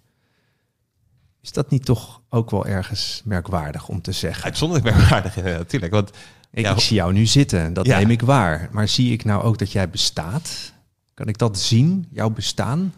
Is 1.40 1.52
dat 1.52 1.70
niet 1.70 1.84
toch 1.84 2.20
ook 2.28 2.50
wel 2.50 2.66
ergens 2.66 3.22
merkwaardig 3.24 3.88
om 3.88 4.00
te 4.02 4.12
zeggen? 4.12 4.44
Uitzonderlijk 4.44 4.96
merkwaardig 4.96 5.36
natuurlijk. 5.36 5.92
Want 5.92 6.10
Ik, 6.54 6.64
Ja. 6.64 6.72
ik 6.72 6.80
zie 6.80 6.96
jou 6.96 7.12
nu 7.12 7.26
zitten, 7.26 7.72
dat 7.72 7.86
Ja. 7.86 7.98
neem 7.98 8.10
ik 8.10 8.20
waar. 8.22 8.68
Maar 8.72 8.88
zie 8.88 9.12
ik 9.12 9.24
nou 9.24 9.42
ook 9.42 9.58
dat 9.58 9.72
jij 9.72 9.90
bestaat? 9.90 10.72
Kan 11.14 11.26
ik 11.28 11.38
dat 11.38 11.58
zien, 11.58 12.06
jouw 12.10 12.30
bestaan? 12.30 12.94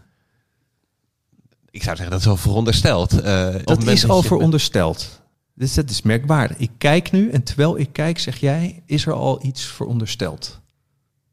ik 1.70 1.82
zou 1.82 1.96
zeggen, 1.96 2.10
dat 2.10 2.20
is 2.20 2.26
wel 2.26 2.36
verondersteld. 2.36 3.10
Het 3.10 3.66
Dat 3.66 3.82
is 3.86 4.08
al 4.08 4.22
verondersteld. 4.22 5.20
Dus 5.54 5.74
dat 5.74 5.90
is 5.90 6.02
merkwaardig. 6.02 6.56
Ik 6.56 6.70
kijk 6.78 7.12
nu 7.12 7.30
en 7.30 7.42
terwijl 7.42 7.78
ik 7.78 7.92
kijk, 7.92 8.18
zeg 8.18 8.36
jij, 8.36 8.82
is 8.86 9.06
er 9.06 9.12
al 9.12 9.44
iets 9.44 9.64
verondersteld? 9.64 10.60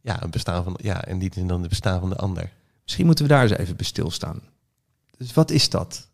Ja, 0.02 0.24
een 0.24 0.32
bestaan 0.32 0.64
van, 0.64 0.80
ja, 0.82 1.04
en 1.06 1.18
niet 1.18 1.36
in 1.36 1.48
dan 1.48 1.60
het 1.60 1.70
bestaan 1.70 2.00
van 2.00 2.10
de 2.10 2.16
ander. 2.16 2.52
Misschien 2.84 3.06
moeten 3.06 3.26
we 3.26 3.32
daar 3.32 3.42
eens 3.42 3.52
even 3.52 3.76
bij 3.76 3.86
stilstaan. 3.86 4.42
Dus 5.18 5.34
wat 5.34 5.52
is 5.52 5.70
dat? 5.70 6.10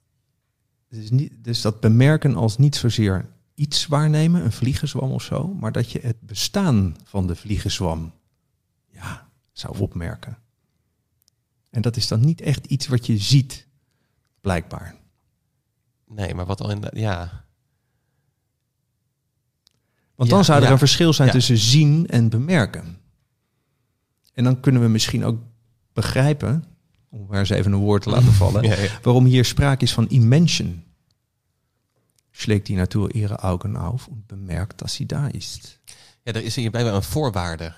Dus, 0.89 1.09
niet, 1.09 1.34
dus 1.43 1.61
dat 1.61 1.80
bemerken 1.80 2.35
als 2.35 2.57
niet 2.57 2.76
zozeer 2.76 3.26
iets 3.53 3.88
waarnemen, 3.88 4.43
een 4.43 4.51
vliegenzwam 4.51 5.11
of 5.11 5.23
zo, 5.23 5.47
maar 5.47 5.72
dat 5.72 5.91
je 5.91 5.99
het 5.99 6.22
bestaan 6.22 6.95
van 7.03 7.27
de 7.27 7.35
vliegenzwam 7.35 8.14
ja, 8.91 9.30
zou 9.51 9.77
opmerken. 9.77 10.38
En 11.69 11.81
dat 11.81 11.95
is 11.95 12.07
dan 12.07 12.19
niet 12.19 12.41
echt 12.41 12.65
iets 12.65 12.88
wat 12.88 13.05
je 13.05 13.18
ziet, 13.18 13.68
blijkbaar. 14.41 14.95
Nee, 16.07 16.34
maar 16.34 16.45
wat 16.45 16.61
al 16.61 16.69
in 16.72 16.81
de, 16.81 16.91
ja. 16.93 17.45
Want 20.15 20.30
Ja, 20.30 20.35
dan 20.35 20.45
zou 20.45 20.59
er 20.59 20.65
ja. 20.65 20.72
een 20.72 20.77
verschil 20.77 21.14
zijn 21.14 21.27
Ja. 21.27 21.34
tussen 21.34 21.57
zien 21.57 22.07
en 22.07 22.30
bemerken. 22.30 22.97
En 24.38 24.43
dan 24.43 24.59
kunnen 24.59 24.81
we 24.81 24.88
misschien 24.88 25.23
ook 25.26 25.39
begrijpen, 25.93 26.64
om 27.09 27.26
maar 27.30 27.39
eens 27.39 27.49
even 27.49 27.72
een 27.72 27.80
woord 27.80 28.03
te 28.03 28.09
laten 28.09 28.34
vallen, 28.43 28.64
Ja, 28.64 28.76
ja. 28.76 28.99
waarom 29.01 29.26
hier 29.26 29.45
sprake 29.45 29.84
is 29.84 29.93
van 29.93 30.09
Immension. 30.09 30.84
Schlägt 32.31 32.65
die 32.68 32.76
Natur 32.76 33.14
ihre 33.15 33.35
Augen 33.43 33.76
auf 33.76 34.07
und 34.07 34.27
bemerkt, 34.27 34.81
dass 34.81 34.93
sie 34.93 35.05
da 35.07 35.27
ist. 35.27 35.80
ja, 36.23 36.31
er 36.34 36.43
is 36.43 36.55
hier 36.55 36.69
blijkbaar 36.69 36.95
een 36.95 37.03
voorwaarde 37.03 37.73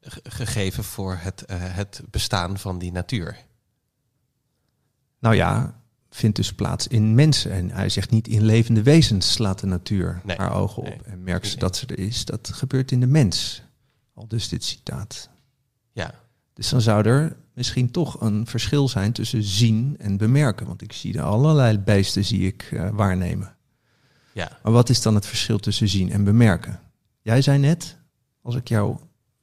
ge- 0.00 0.20
gegeven 0.22 0.84
voor 0.84 1.16
het, 1.20 1.44
eh, 1.44 1.56
het 1.60 2.02
bestaan 2.10 2.58
van 2.58 2.78
die 2.78 2.92
natuur. 2.92 3.36
Nou 5.18 5.34
ja, 5.34 5.80
vindt 6.10 6.36
dus 6.36 6.52
plaats 6.54 6.86
in 6.86 7.14
mensen. 7.14 7.50
En 7.52 7.70
hij 7.70 7.88
zegt 7.88 8.10
niet 8.10 8.28
in 8.28 8.42
levende 8.44 8.82
wezens 8.82 9.32
slaat 9.32 9.58
de 9.60 9.66
natuur 9.66 10.20
Nee, 10.24 10.36
haar 10.36 10.54
ogen 10.54 10.82
op. 10.82 10.88
nee. 10.88 10.98
En 11.04 11.22
merkt 11.22 11.44
ze 11.46 11.50
Nee. 11.52 11.60
dat 11.60 11.76
ze 11.76 11.86
er 11.86 11.98
is. 11.98 12.24
Dat 12.24 12.50
gebeurt 12.54 12.92
in 12.92 13.00
de 13.00 13.06
mens. 13.06 13.62
Al 14.14 14.28
dus 14.28 14.48
dit 14.48 14.64
citaat. 14.64 15.28
Ja, 15.92 16.14
Dus 16.52 16.68
dan 16.68 16.80
zou 16.80 17.06
er 17.06 17.36
misschien 17.54 17.90
toch 17.90 18.20
een 18.20 18.46
verschil 18.46 18.88
zijn 18.88 19.12
tussen 19.12 19.42
zien 19.42 19.96
en 19.98 20.16
bemerken. 20.16 20.66
Want 20.66 20.82
ik 20.82 20.92
zie 20.92 21.18
er 21.18 21.22
allerlei 21.22 21.78
beesten 21.78 22.24
zie 22.24 22.46
ik 22.46 22.68
eh, 22.72 22.88
waarnemen. 22.90 23.56
ja. 24.32 24.58
Maar 24.62 24.72
wat 24.72 24.88
is 24.88 25.02
dan 25.02 25.14
het 25.14 25.26
verschil 25.26 25.58
tussen 25.58 25.88
zien 25.88 26.12
en 26.12 26.24
bemerken? 26.24 26.80
Jij 27.22 27.42
zei 27.42 27.58
net, 27.58 27.96
als 28.42 28.54
ik 28.54 28.68
jou 28.68 28.96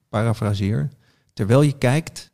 parafraseer, 0.09 0.89
terwijl 1.33 1.61
je 1.61 1.77
kijkt, 1.77 2.31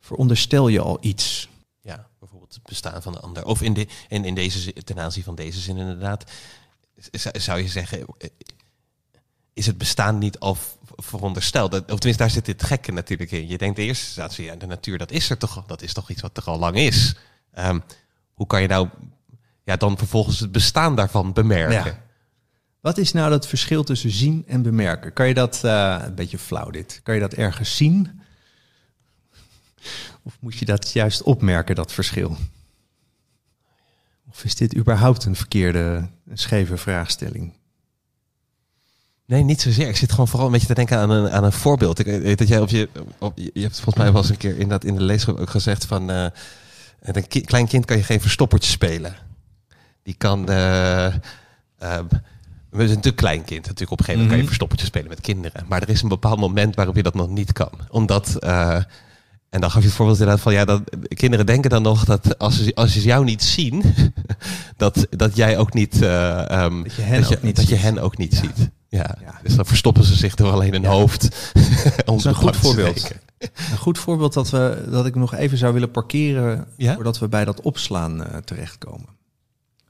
veronderstel 0.00 0.68
je 0.68 0.80
al 0.80 0.98
iets. 1.00 1.48
Ja, 1.80 2.08
bijvoorbeeld 2.18 2.54
het 2.54 2.62
bestaan 2.62 3.02
van 3.02 3.12
de 3.12 3.20
ander. 3.20 3.44
Of 3.44 3.62
in, 3.62 3.74
de, 3.74 3.86
in, 4.08 4.24
in 4.24 4.34
deze, 4.34 4.72
ten 4.72 4.98
aanzien 4.98 5.22
van 5.22 5.34
deze 5.34 5.60
zin 5.60 5.76
inderdaad, 5.76 6.30
zou 7.32 7.60
je 7.60 7.68
zeggen, 7.68 8.04
eh, 8.18 8.28
is 9.52 9.66
het 9.66 9.78
bestaan 9.78 10.18
niet 10.18 10.38
al 10.38 10.56
v- 10.96 11.04
verondersteld? 11.06 11.70
Dat- 11.70 11.80
Of 11.92 11.98
tenminste, 11.98 12.22
daar 12.22 12.30
zit 12.32 12.46
het 12.46 12.62
gekke 12.62 12.92
natuurlijk 12.92 13.30
in. 13.30 13.48
Je 13.48 13.58
denkt 13.58 13.78
in 13.78 13.84
eerste 13.84 14.06
instantie, 14.06 14.44
ja, 14.44 14.56
de 14.56 14.66
natuur, 14.66 14.98
dat 14.98 15.10
is 15.10 15.30
er 15.30 15.38
toch, 15.38 15.64
dat 15.66 15.82
is 15.82 15.92
toch 15.92 16.10
iets 16.10 16.22
wat 16.22 16.36
er 16.36 16.44
al 16.44 16.58
lang 16.58 16.76
is. 16.76 17.14
Ehm, 17.52 17.78
hoe 18.32 18.46
kan 18.46 18.62
je 18.62 18.68
nou 18.68 18.88
ja, 19.64 19.76
dan 19.76 19.98
vervolgens 19.98 20.40
het 20.40 20.52
bestaan 20.52 20.96
daarvan 20.96 21.32
bemerken? 21.32 21.74
Wat 22.80 22.98
is 22.98 23.12
nou 23.12 23.30
dat 23.30 23.46
verschil 23.48 23.84
tussen 23.84 24.10
zien 24.10 24.44
en 24.46 24.62
bemerken? 24.62 25.12
Kan 25.12 25.28
je 25.28 25.34
dat, 25.34 25.64
eh, 25.64 26.00
een 26.04 26.14
beetje 26.14 26.38
flauw 26.38 26.70
dit, 26.70 27.00
kan 27.02 27.14
je 27.14 27.20
dat 27.20 27.32
ergens 27.34 27.76
zien? 27.76 28.20
Of 30.22 30.36
moet 30.40 30.58
je 30.58 30.64
dat 30.64 30.92
juist 30.92 31.22
opmerken, 31.22 31.74
dat 31.74 31.92
verschil? 31.92 32.36
Of 34.30 34.44
is 34.44 34.54
dit 34.54 34.76
überhaupt 34.76 35.24
een 35.24 35.36
verkeerde, 35.36 36.08
een 36.26 36.38
scheve 36.38 36.76
vraagstelling? 36.76 37.52
Nee, 39.26 39.42
niet 39.42 39.60
zozeer. 39.60 39.88
Ik 39.88 39.96
zit 39.96 40.10
gewoon 40.10 40.28
vooral 40.28 40.46
een 40.46 40.52
beetje 40.52 40.66
te 40.66 40.74
denken 40.74 40.98
aan 40.98 41.10
een, 41.10 41.30
aan 41.30 41.44
een 41.44 41.52
voorbeeld. 41.52 41.98
Ik 41.98 42.06
weet 42.06 42.38
dat 42.38 42.48
jij 42.48 42.60
op 42.60 42.68
je, 42.68 42.88
op, 43.18 43.38
je 43.38 43.60
hebt 43.62 43.74
volgens 43.74 43.96
mij 43.96 44.12
wel 44.12 44.20
eens 44.20 44.30
een 44.30 44.36
keer 44.36 44.58
in, 44.58 44.68
dat, 44.68 44.84
in 44.84 44.94
de 44.94 45.02
leesgroep 45.02 45.38
ook 45.38 45.50
gezegd 45.50 45.84
van... 45.84 46.10
eh, 46.10 46.26
met 47.02 47.16
een 47.16 47.28
ki- 47.28 47.40
klein 47.40 47.66
kind 47.66 47.84
kan 47.84 47.96
je 47.96 48.02
geen 48.02 48.20
verstoppertje 48.20 48.70
spelen. 48.70 49.14
Die 50.02 50.14
kan... 50.18 50.48
eh 50.48 51.06
eh, 51.06 51.14
we 52.70 52.78
zijn 52.78 52.88
natuurlijk 52.88 53.16
klein 53.16 53.44
kind. 53.44 53.60
Natuurlijk 53.66 53.90
op 53.90 53.98
een 53.98 54.04
gegeven 54.04 54.12
moment 54.12 54.28
kan 54.28 54.36
je 54.36 54.42
Mhm. 54.42 54.46
verstoppertje 54.46 54.86
spelen 54.86 55.08
met 55.08 55.20
kinderen. 55.20 55.64
Maar 55.68 55.82
er 55.82 55.88
is 55.88 56.02
een 56.02 56.08
bepaald 56.08 56.38
moment 56.38 56.74
waarop 56.74 56.96
je 56.96 57.02
dat 57.02 57.14
nog 57.14 57.28
niet 57.28 57.52
kan. 57.52 57.70
Omdat... 57.90 58.36
eh, 58.36 58.76
en 59.50 59.60
dan 59.60 59.70
gaf 59.70 59.80
je 59.82 59.86
het 59.86 59.96
voorbeeld 59.96 60.18
inderdaad 60.18 60.42
van... 60.42 60.52
Ja, 60.52 60.64
dat, 60.64 60.82
kinderen 61.08 61.46
denken 61.46 61.70
dan 61.70 61.82
nog 61.82 62.04
dat 62.04 62.38
als 62.38 62.64
ze, 62.64 62.74
als 62.74 62.92
ze 62.92 63.02
jou 63.02 63.24
niet 63.24 63.42
zien... 63.42 63.82
dat, 64.76 65.06
dat 65.10 65.36
jij 65.36 65.58
ook 65.58 65.74
niet... 65.74 66.02
eh, 66.02 66.50
ehm, 66.50 66.82
Dat 66.82 66.94
je 66.94 67.02
hen 67.02 67.20
dat 67.20 67.28
je, 67.28 67.36
ook 67.36 67.42
niet 67.42 67.56
dat 67.56 67.68
je 67.68 67.74
hen 67.76 67.98
ook 67.98 68.16
niet 68.16 68.32
Ja. 68.32 68.38
ziet. 68.40 68.70
Ja. 68.98 69.16
Ja. 69.20 69.40
dus 69.42 69.56
dan 69.56 69.66
verstoppen 69.66 70.04
ze 70.04 70.14
zich 70.14 70.34
door 70.34 70.52
alleen 70.52 70.74
een 70.74 70.82
Ja. 70.82 70.88
hoofd. 70.90 71.52
is 72.16 72.24
een 72.24 72.34
goed 72.34 72.56
voorbeeld. 72.56 73.12
Een 73.70 73.78
goed 73.78 73.98
voorbeeld 73.98 74.32
dat, 74.32 74.50
we, 74.50 74.86
dat 74.90 75.06
ik 75.06 75.14
nog 75.14 75.34
even 75.34 75.58
zou 75.58 75.72
willen 75.72 75.90
parkeren 75.90 76.66
Ja? 76.76 76.94
voordat 76.94 77.18
we 77.18 77.28
bij 77.28 77.44
dat 77.44 77.60
opslaan 77.60 78.24
eh, 78.24 78.36
terechtkomen. 78.38 79.08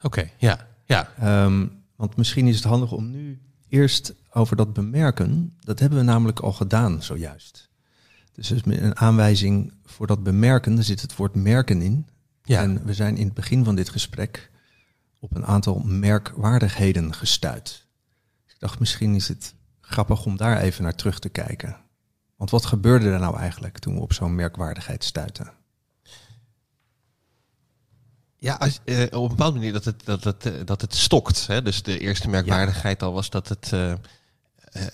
Oké, 0.02 0.30
ja. 0.38 0.66
ja. 0.84 1.12
Ehm, 1.18 1.66
want 1.96 2.16
misschien 2.16 2.46
is 2.46 2.56
het 2.56 2.64
handig 2.64 2.92
om 2.92 3.10
nu 3.10 3.40
eerst 3.68 4.14
over 4.32 4.56
dat 4.56 4.72
bemerken. 4.72 5.56
Dat 5.60 5.78
hebben 5.78 5.98
we 5.98 6.04
namelijk 6.04 6.40
al 6.40 6.52
gedaan 6.52 7.02
zojuist. 7.02 7.70
Dus 8.32 8.50
er 8.50 8.56
is 8.56 8.80
een 8.80 8.96
aanwijzing 8.96 9.72
voor 9.84 10.06
dat 10.06 10.22
bemerken. 10.22 10.76
Er 10.76 10.84
zit 10.84 11.00
het 11.00 11.16
woord 11.16 11.34
merken 11.34 11.82
in. 11.82 12.06
Ja. 12.42 12.60
En 12.62 12.84
we 12.84 12.94
zijn 12.94 13.16
in 13.16 13.24
het 13.24 13.34
begin 13.34 13.64
van 13.64 13.74
dit 13.74 13.88
gesprek 13.88 14.50
op 15.20 15.34
een 15.36 15.46
aantal 15.46 15.82
merkwaardigheden 15.84 17.14
gestuurd. 17.14 17.81
Dacht, 18.62 18.78
misschien 18.78 19.14
is 19.14 19.28
het 19.28 19.55
grappig 19.80 20.24
om 20.24 20.36
daar 20.36 20.59
even 20.60 20.82
naar 20.82 20.94
terug 20.94 21.18
te 21.18 21.28
kijken. 21.28 21.76
Want 22.36 22.51
wat 22.51 22.64
gebeurde 22.66 23.10
er 23.10 23.20
nou 23.20 23.36
eigenlijk 23.39 23.78
toen 23.78 23.94
we 23.94 24.01
op 24.01 24.12
zo'n 24.12 24.34
merkwaardigheid 24.34 25.05
stuiten? 25.05 25.52
Ja, 28.39 28.55
als, 28.55 28.80
eh, 28.84 29.02
op 29.02 29.22
een 29.22 29.28
bepaalde 29.28 29.59
manier 29.59 29.72
dat 29.72 29.84
het, 29.84 30.05
dat 30.05 30.24
het, 30.24 30.47
eh, 30.47 30.52
dat 30.64 30.80
het 30.80 30.94
stokt. 30.94 31.47
Hè? 31.47 31.62
Dus 31.62 31.82
de 31.82 31.98
eerste 31.98 32.28
merkwaardigheid 32.28 33.02
al 33.02 33.12
was 33.12 33.30
dat 33.30 33.48
het... 33.48 33.70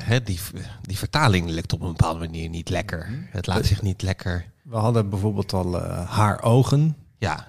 hè, 0.03 0.23
die, 0.23 0.41
die 0.83 0.99
vertaling 0.99 1.51
lukt 1.51 1.73
op 1.73 1.81
een 1.81 1.87
bepaalde 1.93 2.19
manier 2.19 2.49
niet 2.49 2.69
lekker. 2.69 3.29
Het 3.31 3.47
laat 3.47 3.65
zich 3.67 3.83
niet 3.83 4.03
lekker... 4.03 4.51
We 4.63 4.77
hadden 4.77 5.11
bijvoorbeeld 5.11 5.53
al 5.53 5.81
haar 6.07 6.43
ogen. 6.43 6.97
Ja, 7.19 7.49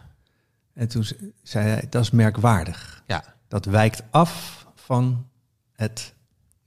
En 0.73 0.87
toen 0.87 1.03
ze- 1.03 1.31
zei 1.43 1.67
hij, 1.67 1.85
dat 1.89 2.01
is 2.03 2.11
merkwaardig. 2.11 3.03
ja, 3.07 3.23
Dat 3.47 3.65
wijkt 3.65 4.03
af 4.09 4.65
van 4.75 5.28
het 5.79 6.13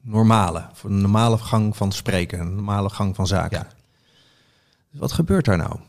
normale. 0.00 0.68
Van 0.72 0.90
de 0.90 0.96
normale 0.96 1.38
gang 1.38 1.76
van 1.76 1.92
spreken, 1.92 2.40
een 2.40 2.54
normale 2.54 2.90
gang 2.90 3.14
van 3.14 3.26
zaken. 3.26 3.58
ja. 3.58 3.68
Dus 4.90 5.00
wat 5.00 5.12
gebeurt 5.12 5.44
daar 5.44 5.56
nou? 5.56 5.80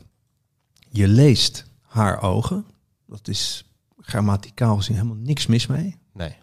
Je 0.88 1.08
leest 1.08 1.64
haar 1.80 2.22
ogen. 2.22 2.66
Dat 3.06 3.28
is 3.28 3.72
grammaticaal 4.00 4.76
gezien 4.76 4.96
helemaal 4.96 5.16
niks 5.16 5.46
mis 5.46 5.66
mee. 5.66 5.98
Nee. 6.12 6.36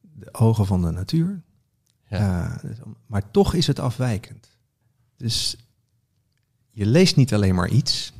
De 0.00 0.34
ogen 0.34 0.66
van 0.66 0.82
de 0.82 0.90
natuur. 0.90 1.42
Ja. 2.08 2.60
Eh, 2.62 2.70
maar 3.06 3.30
toch 3.30 3.54
is 3.54 3.66
het 3.66 3.78
afwijkend. 3.78 4.48
Dus 5.16 5.56
je 6.70 6.86
leest 6.86 7.16
niet 7.16 7.34
alleen 7.34 7.54
maar 7.54 7.68
iets. 7.68 8.12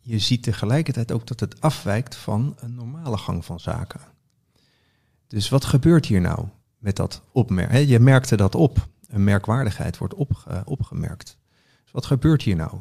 Je 0.00 0.18
ziet 0.18 0.42
tegelijkertijd 0.42 1.12
ook 1.12 1.26
dat 1.26 1.40
het 1.40 1.60
afwijkt 1.60 2.16
van 2.16 2.56
een 2.58 2.74
normale 2.74 3.16
gang 3.16 3.44
van 3.44 3.60
zaken. 3.60 4.00
Dus 5.26 5.48
wat 5.48 5.64
gebeurt 5.64 6.06
hier 6.06 6.20
nou 6.20 6.48
met 6.82 6.96
dat 6.96 7.22
opmerken? 7.32 7.86
Je 7.86 7.98
merkte 7.98 8.36
dat 8.36 8.54
op. 8.54 8.88
Een 9.08 9.24
merkwaardigheid 9.24 9.98
wordt 9.98 10.14
opge- 10.14 10.62
opgemerkt. 10.64 11.38
Dus 11.82 11.92
wat 11.92 12.06
gebeurt 12.06 12.42
hier 12.42 12.56
nou? 12.56 12.80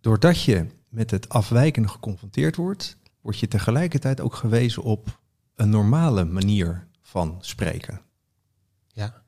Doordat 0.00 0.42
je 0.42 0.66
met 0.88 1.10
het 1.10 1.28
afwijkende 1.28 1.88
geconfronteerd 1.88 2.56
wordt, 2.56 2.96
word 3.20 3.38
je 3.38 3.48
tegelijkertijd 3.48 4.20
ook 4.20 4.34
gewezen 4.34 4.82
op 4.82 5.20
een 5.54 5.70
normale 5.70 6.24
manier 6.24 6.86
van 7.02 7.38
spreken. 7.40 8.00
ja. 8.88 9.22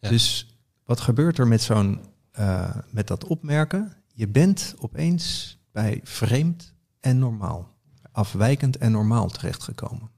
Ja. 0.00 0.08
Dus 0.08 0.56
wat 0.84 1.00
gebeurt 1.00 1.38
er 1.38 1.46
met 1.48 1.62
zo'n 1.62 2.00
eh, 2.32 2.76
met 2.90 3.06
dat 3.06 3.24
opmerken? 3.24 3.92
Je 4.12 4.28
bent 4.28 4.74
opeens 4.78 5.58
bij 5.72 6.00
vreemd 6.02 6.74
en 7.00 7.18
normaal, 7.18 7.74
afwijkend 8.12 8.76
en 8.76 8.92
normaal 8.92 9.28
terechtgekomen. 9.28 10.10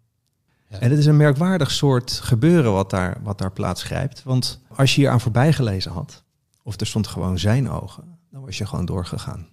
En 0.79 0.91
het 0.91 0.99
is 0.99 1.07
een 1.07 1.17
merkwaardig 1.17 1.71
soort 1.71 2.11
gebeuren 2.13 2.73
wat 2.73 2.91
daar, 2.91 3.19
wat 3.23 3.39
daar 3.39 3.53
plaatsgrijpt. 3.53 4.23
Want 4.23 4.61
als 4.69 4.95
je 4.95 5.01
hier 5.01 5.11
aan 5.11 5.21
voorbij 5.21 5.53
gelezen 5.53 5.93
had, 5.93 6.25
of 6.63 6.81
er 6.81 6.87
stond 6.87 7.07
gewoon 7.07 7.39
zijn 7.39 7.71
ogen, 7.71 8.19
dan 8.31 8.45
was 8.45 8.59
je 8.59 8.67
gewoon 8.67 8.85
doorgegaan. 8.85 9.49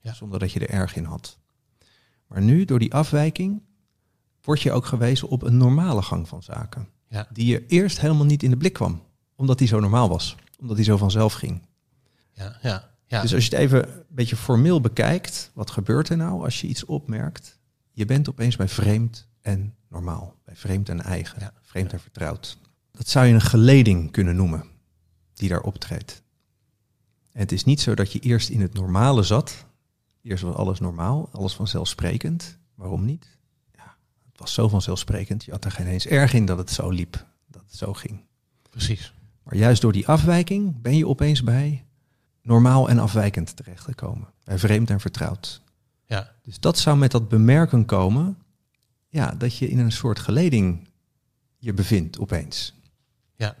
Ja. 0.00 0.14
Zonder 0.14 0.38
dat 0.38 0.52
je 0.52 0.60
er 0.60 0.70
erg 0.70 0.96
in 0.96 1.04
had. 1.04 1.38
Maar 2.26 2.42
nu, 2.42 2.64
door 2.64 2.78
die 2.78 2.94
afwijking, 2.94 3.62
word 4.42 4.60
je 4.60 4.72
ook 4.72 4.86
gewezen 4.86 5.28
op 5.28 5.42
een 5.42 5.56
normale 5.56 6.02
gang 6.02 6.28
van 6.28 6.42
zaken 6.42 6.88
Ja. 7.08 7.26
die 7.32 7.46
je 7.46 7.66
eerst 7.66 8.00
helemaal 8.00 8.24
niet 8.26 8.42
in 8.42 8.50
de 8.50 8.56
blik 8.56 8.72
kwam. 8.72 9.02
Omdat 9.36 9.58
die 9.58 9.68
zo 9.68 9.80
normaal 9.80 10.08
was. 10.08 10.36
Omdat 10.60 10.76
die 10.76 10.84
zo 10.84 10.96
vanzelf 10.96 11.32
ging. 11.32 11.62
Ja, 12.32 12.58
ja, 12.62 12.90
ja. 13.06 13.22
Dus 13.22 13.34
als 13.34 13.44
je 13.46 13.50
het 13.50 13.58
even 13.58 13.88
een 13.88 14.04
beetje 14.08 14.36
formeel 14.36 14.80
bekijkt, 14.80 15.50
wat 15.54 15.70
gebeurt 15.70 16.08
er 16.08 16.16
nou 16.16 16.44
als 16.44 16.60
je 16.60 16.66
iets 16.66 16.84
opmerkt? 16.84 17.58
Je 17.92 18.04
bent 18.04 18.28
opeens 18.28 18.56
bij 18.56 18.68
vreemd 18.68 19.28
en 19.40 19.74
normaal. 19.88 20.34
Vreemd 20.54 20.88
en 20.88 21.00
eigen. 21.02 21.40
Ja. 21.40 21.52
Vreemd 21.62 21.92
en 21.92 22.00
vertrouwd. 22.00 22.58
Dat 22.92 23.08
zou 23.08 23.26
je 23.26 23.34
een 23.34 23.40
geleding 23.40 24.10
kunnen 24.10 24.36
noemen, 24.36 24.64
die 25.34 25.48
daar 25.48 25.60
optreedt. 25.60 26.22
En 27.32 27.40
het 27.40 27.52
is 27.52 27.64
niet 27.64 27.80
zo 27.80 27.94
dat 27.94 28.12
je 28.12 28.18
eerst 28.18 28.48
in 28.48 28.60
het 28.60 28.72
normale 28.74 29.22
zat. 29.22 29.66
Eerst 30.22 30.42
was 30.42 30.54
alles 30.54 30.80
normaal, 30.80 31.28
alles 31.32 31.54
vanzelfsprekend. 31.54 32.58
Waarom 32.74 33.04
niet? 33.04 33.26
Ja, 33.76 33.96
het 34.30 34.38
was 34.38 34.52
zo 34.54 34.68
vanzelfsprekend. 34.68 35.44
Je 35.44 35.50
had 35.50 35.64
er 35.64 35.70
geen 35.70 35.86
eens 35.86 36.06
erg 36.06 36.32
in 36.32 36.44
dat 36.46 36.58
het 36.58 36.70
zo 36.70 36.90
liep, 36.90 37.26
dat 37.46 37.62
het 37.66 37.76
zo 37.76 37.92
ging. 37.92 38.20
precies. 38.70 39.12
Maar 39.42 39.56
juist 39.56 39.82
door 39.82 39.92
die 39.92 40.08
afwijking 40.08 40.82
ben 40.82 40.96
je 40.96 41.06
opeens 41.06 41.42
bij 41.42 41.84
normaal 42.42 42.88
en 42.88 42.98
afwijkend 42.98 43.56
terechtgekomen. 43.56 44.28
Bij 44.44 44.58
vreemd 44.58 44.90
en 44.90 45.00
vertrouwd. 45.00 45.62
Ja, 46.06 46.34
Dus 46.42 46.60
dat 46.60 46.78
zou 46.78 46.96
met 46.96 47.10
dat 47.10 47.28
bemerken 47.28 47.84
komen, 47.84 48.36
ja, 49.12 49.34
dat 49.38 49.56
je 49.56 49.68
in 49.68 49.78
een 49.78 49.92
soort 49.92 50.18
geleding 50.18 50.88
je 51.58 51.72
bevindt 51.72 52.18
opeens. 52.18 52.74
ja. 53.36 53.56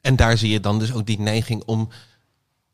En 0.00 0.16
daar 0.16 0.38
zie 0.38 0.50
je 0.50 0.60
dan 0.60 0.78
dus 0.78 0.92
ook 0.92 1.06
die 1.06 1.20
neiging 1.20 1.62
om 1.64 1.88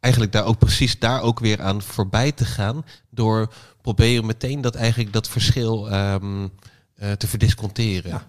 eigenlijk 0.01 0.33
daar 0.33 0.45
ook 0.45 0.59
precies 0.59 0.99
daar 0.99 1.21
ook 1.21 1.41
weer 1.41 1.63
aan 1.63 1.83
voorbij 1.83 2.33
te 2.33 2.45
gaan. 2.45 2.85
Door 3.11 3.53
proberen 3.81 4.27
meteen 4.27 4.61
dat 4.61 4.75
eigenlijk 4.75 5.13
dat 5.13 5.29
verschil 5.29 5.91
ehm, 5.91 6.49
eh, 6.95 7.13
te 7.13 7.27
verdisconteren. 7.27 8.11
Ja. 8.11 8.27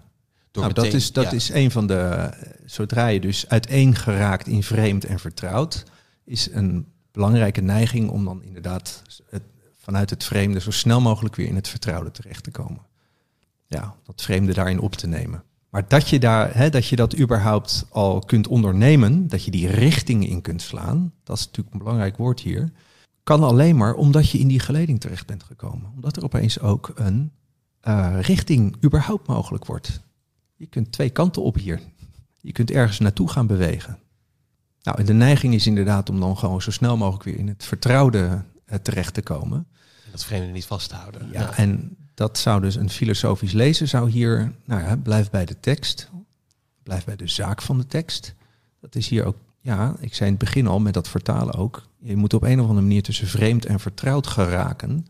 Door 0.52 0.64
Nou, 0.64 0.76
dat 0.76 0.94
is, 0.94 1.12
dat 1.12 1.24
ja, 1.24 1.32
is 1.32 1.50
een 1.50 1.72
van 1.72 1.88
de, 1.88 1.94
eh, 1.94 2.52
zodra 2.66 3.08
je 3.08 3.20
dus 3.20 3.48
uiteen 3.48 3.96
geraakt 3.96 4.48
in 4.48 4.64
vreemd 4.64 5.06
en 5.06 5.20
vertrouwd, 5.20 5.84
is 6.24 6.52
een 6.52 6.88
belangrijke 7.12 7.62
neiging 7.62 8.10
om 8.10 8.26
dan 8.26 8.44
inderdaad 8.44 9.02
het 9.30 9.44
vanuit 9.78 10.10
het 10.10 10.24
vreemde 10.24 10.60
zo 10.60 10.72
snel 10.72 11.02
mogelijk 11.02 11.36
weer 11.36 11.48
in 11.48 11.56
het 11.56 11.68
vertrouwde 11.68 12.12
terecht 12.12 12.44
te 12.44 12.52
komen. 12.52 12.88
Ja, 13.70 13.96
dat 14.04 14.22
vreemde 14.22 14.54
daarin 14.54 14.80
op 14.80 14.96
te 14.96 15.08
nemen. 15.08 15.44
Maar 15.70 15.88
dat 15.88 16.10
je, 16.10 16.20
daar, 16.20 16.56
hè, 16.56 16.70
dat 16.70 16.88
je 16.88 16.96
dat 16.96 17.20
überhaupt 17.20 17.86
al 17.90 18.20
kunt 18.20 18.48
ondernemen, 18.48 19.28
dat 19.28 19.44
je 19.44 19.52
die 19.52 19.68
richting 19.68 20.28
in 20.28 20.41
kunt 20.41 20.62
slaan, 20.62 21.14
dat 21.24 21.38
is 21.38 21.46
natuurlijk 21.46 21.74
een 21.74 21.82
belangrijk 21.82 22.18
woord 22.18 22.40
hier, 22.40 22.72
kan 23.24 23.44
alleen 23.44 23.78
maar 23.78 23.94
omdat 23.94 24.30
je 24.30 24.40
in 24.40 24.48
die 24.48 24.60
geleding 24.60 25.00
terecht 25.00 25.26
bent 25.26 25.44
gekomen. 25.44 25.91
Omdat 25.96 26.18
er 26.18 26.24
opeens 26.24 26.60
ook 26.60 26.91
een 26.96 27.32
uh, 27.88 28.18
richting 28.22 28.84
überhaupt 28.84 29.28
mogelijk 29.28 29.66
wordt. 29.66 30.02
Je 30.56 30.66
kunt 30.66 30.91
twee 30.91 31.10
kanten 31.10 31.44
op 31.44 31.56
hier. 31.56 31.80
Je 32.38 32.52
kunt 32.52 32.72
ergens 32.72 33.00
naartoe 33.00 33.30
gaan 33.30 33.48
bewegen. 33.48 34.00
Nou, 34.82 34.98
en 34.98 35.06
de 35.06 35.14
neiging 35.14 35.54
is 35.54 35.68
inderdaad 35.68 36.10
om 36.10 36.20
dan 36.20 36.38
gewoon 36.38 36.62
zo 36.62 36.72
snel 36.72 36.98
mogelijk 36.98 37.24
weer 37.24 37.38
in 37.38 37.48
het 37.48 37.64
vertrouwde 37.64 38.44
uh, 38.66 38.76
terecht 38.76 39.14
te 39.14 39.22
komen. 39.22 39.68
En 40.06 40.12
dat 40.12 40.24
vreemde 40.24 40.52
niet 40.52 40.66
vast 40.66 40.90
te 40.90 40.96
houden. 40.96 41.30
Ja, 41.32 41.56
en 41.56 41.98
dat 42.20 42.38
zou 42.38 42.62
dus 42.62 42.76
een 42.76 42.90
filosofisch 42.90 43.52
lezer 43.52 43.88
zou 43.88 44.10
hier, 44.10 44.54
nou 44.66 44.82
ja, 44.82 44.98
blijf 44.98 45.30
bij 45.30 45.46
de 45.46 45.60
tekst, 45.60 46.10
blijf 46.84 47.06
bij 47.06 47.16
de 47.16 47.28
zaak 47.28 47.62
van 47.62 47.78
de 47.78 47.86
tekst. 47.86 48.34
Dat 48.82 48.96
is 48.96 49.08
hier 49.08 49.26
ook, 49.26 49.36
ja, 49.62 49.96
ik 50.00 50.14
zei 50.14 50.30
in 50.30 50.36
het 50.36 50.46
begin 50.46 50.68
al 50.68 50.80
met 50.80 50.94
dat 50.94 51.10
vertalen 51.10 51.54
ook. 51.54 51.88
Je 52.00 52.16
moet 52.16 52.34
op 52.34 52.44
een 52.44 52.60
of 52.60 52.68
andere 52.68 52.88
manier 52.88 53.04
tussen 53.04 53.28
vreemd 53.28 53.66
en 53.66 53.80
vertrouwd 53.80 54.28
geraken. 54.28 55.08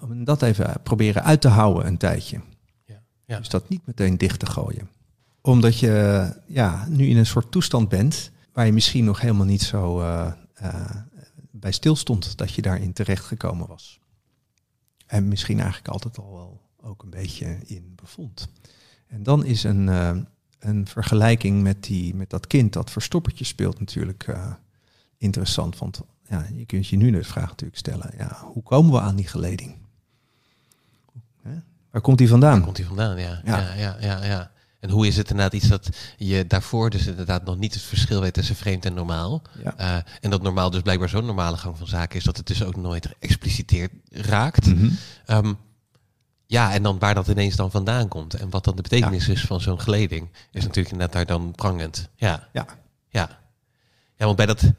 Om 0.00 0.24
dat 0.24 0.42
even 0.42 0.80
proberen 0.82 1.24
uit 1.24 1.40
te 1.40 1.48
houden 1.48 1.86
een 1.86 1.96
tijdje. 1.96 2.40
Ja, 2.84 3.00
ja. 3.24 3.38
Dus 3.38 3.48
dat 3.48 3.68
niet 3.68 3.86
meteen 3.86 4.18
dicht 4.18 4.38
te 4.38 4.46
gooien. 4.46 4.88
Omdat 5.40 5.78
je 5.78 6.32
ja, 6.46 6.86
nu 6.88 7.06
in 7.06 7.16
een 7.16 7.26
soort 7.26 7.50
toestand 7.50 7.88
bent 7.88 8.30
waar 8.52 8.66
je 8.66 8.72
misschien 8.72 9.04
nog 9.04 9.20
helemaal 9.20 9.46
niet 9.46 9.62
zo 9.62 10.00
uh, 10.00 10.32
uh, 10.62 10.90
bij 11.50 11.72
stilstond 11.72 12.36
dat 12.36 12.52
je 12.52 12.62
daarin 12.62 12.92
terecht 12.92 13.24
gekomen 13.24 13.66
was. 13.66 14.00
En 15.08 15.28
misschien 15.28 15.58
eigenlijk 15.60 15.88
altijd 15.88 16.18
al 16.18 16.32
wel 16.32 16.60
ook 16.82 17.02
een 17.02 17.10
beetje 17.10 17.58
in 17.66 17.92
bevond. 17.96 18.48
En 19.06 19.22
dan 19.22 19.44
is 19.44 19.64
een, 19.64 19.86
uh, 19.86 20.16
een 20.58 20.86
vergelijking 20.86 21.62
met, 21.62 21.82
die, 21.82 22.14
met 22.14 22.30
dat 22.30 22.46
kind 22.46 22.72
dat 22.72 22.90
verstoppertje 22.90 23.44
speelt 23.44 23.78
natuurlijk 23.78 24.26
uh, 24.26 24.52
interessant. 25.16 25.78
Want 25.78 26.00
ja, 26.28 26.46
je 26.52 26.66
kunt 26.66 26.86
je 26.86 26.96
nu 26.96 27.10
de 27.10 27.24
vraag 27.24 27.48
natuurlijk 27.48 27.78
stellen, 27.78 28.10
ja, 28.16 28.40
hoe 28.42 28.62
komen 28.62 28.92
we 28.92 29.00
aan 29.00 29.16
die 29.16 29.26
geleding? 29.26 29.76
Hè? 31.42 31.54
Waar 31.90 32.02
komt 32.02 32.18
die 32.18 32.28
vandaan? 32.28 32.52
Waar 32.52 32.62
komt 32.62 32.76
die 32.76 32.86
vandaan, 32.86 33.18
ja. 33.18 33.40
ja. 33.44 33.58
ja, 33.58 33.74
ja, 33.74 33.96
ja, 34.00 34.24
ja. 34.24 34.50
En 34.80 34.90
hoe 34.90 35.06
is 35.06 35.16
het 35.16 35.30
inderdaad 35.30 35.54
iets 35.54 35.68
dat 35.68 35.88
je 36.16 36.46
daarvoor 36.46 36.90
dus 36.90 37.06
inderdaad 37.06 37.44
nog 37.44 37.56
niet 37.56 37.74
het 37.74 37.82
verschil 37.82 38.20
weet 38.20 38.34
tussen 38.34 38.56
vreemd 38.56 38.84
en 38.84 38.94
normaal. 38.94 39.42
Ja. 39.64 39.74
Uh, 39.80 39.96
en 40.20 40.30
dat 40.30 40.42
normaal 40.42 40.70
dus 40.70 40.82
blijkbaar 40.82 41.08
zo'n 41.08 41.26
normale 41.26 41.56
gang 41.56 41.78
van 41.78 41.86
zaken 41.86 42.18
is 42.18 42.24
dat 42.24 42.36
het 42.36 42.46
dus 42.46 42.64
ook 42.64 42.76
nooit 42.76 43.06
geëxpliciteerd 43.06 43.92
raakt. 44.10 44.66
Mm 44.66 44.78
-hmm. 44.78 44.96
um, 45.36 45.58
ja, 46.46 46.72
en 46.72 46.82
dan 46.82 46.98
waar 46.98 47.14
dat 47.14 47.28
ineens 47.28 47.56
dan 47.56 47.70
vandaan 47.70 48.08
komt 48.08 48.34
en 48.34 48.50
wat 48.50 48.64
dan 48.64 48.76
de 48.76 48.82
betekenis 48.82 49.26
ja. 49.26 49.32
is 49.32 49.44
van 49.44 49.60
zo'n 49.60 49.80
geleding, 49.80 50.28
is 50.50 50.62
natuurlijk 50.62 50.92
inderdaad 50.92 51.16
daar 51.16 51.38
dan 51.38 51.52
prangend. 51.52 52.08
Ja. 52.14 52.48
Ja. 52.52 52.66
Ja. 53.08 53.38
Ja, 54.16 54.24
want 54.24 54.36
bij 54.36 54.46
dat. 54.46 54.72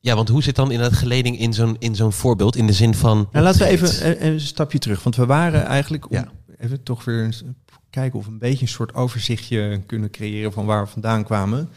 Ja, 0.00 0.14
want 0.14 0.28
hoe 0.28 0.42
zit 0.42 0.56
dan 0.56 0.70
in 0.70 0.78
dat 0.78 0.92
geleding 0.92 1.38
in 1.38 1.52
zo'n 1.52 1.76
in 1.78 1.94
zo'n 1.94 2.12
voorbeeld 2.12 2.56
in 2.56 2.66
de 2.66 2.72
zin 2.72 2.94
van. 2.94 3.28
Nou, 3.32 3.44
laten 3.44 3.60
we 3.60 3.66
even 3.66 4.26
een 4.26 4.40
stapje 4.40 4.78
terug, 4.78 5.02
want 5.02 5.16
we 5.16 5.26
waren 5.26 5.64
eigenlijk 5.64 6.06
ja. 6.10 6.28
even 6.58 6.82
toch 6.82 7.04
weer 7.04 7.42
kijken 7.90 8.18
of 8.18 8.24
we 8.24 8.30
een 8.30 8.38
beetje 8.38 8.62
een 8.62 8.68
soort 8.68 8.94
overzichtje 8.94 9.82
kunnen 9.86 10.10
creëren 10.10 10.52
van 10.52 10.66
waar 10.66 10.84
we 10.84 10.90
vandaan 10.90 11.24
kwamen. 11.24 11.68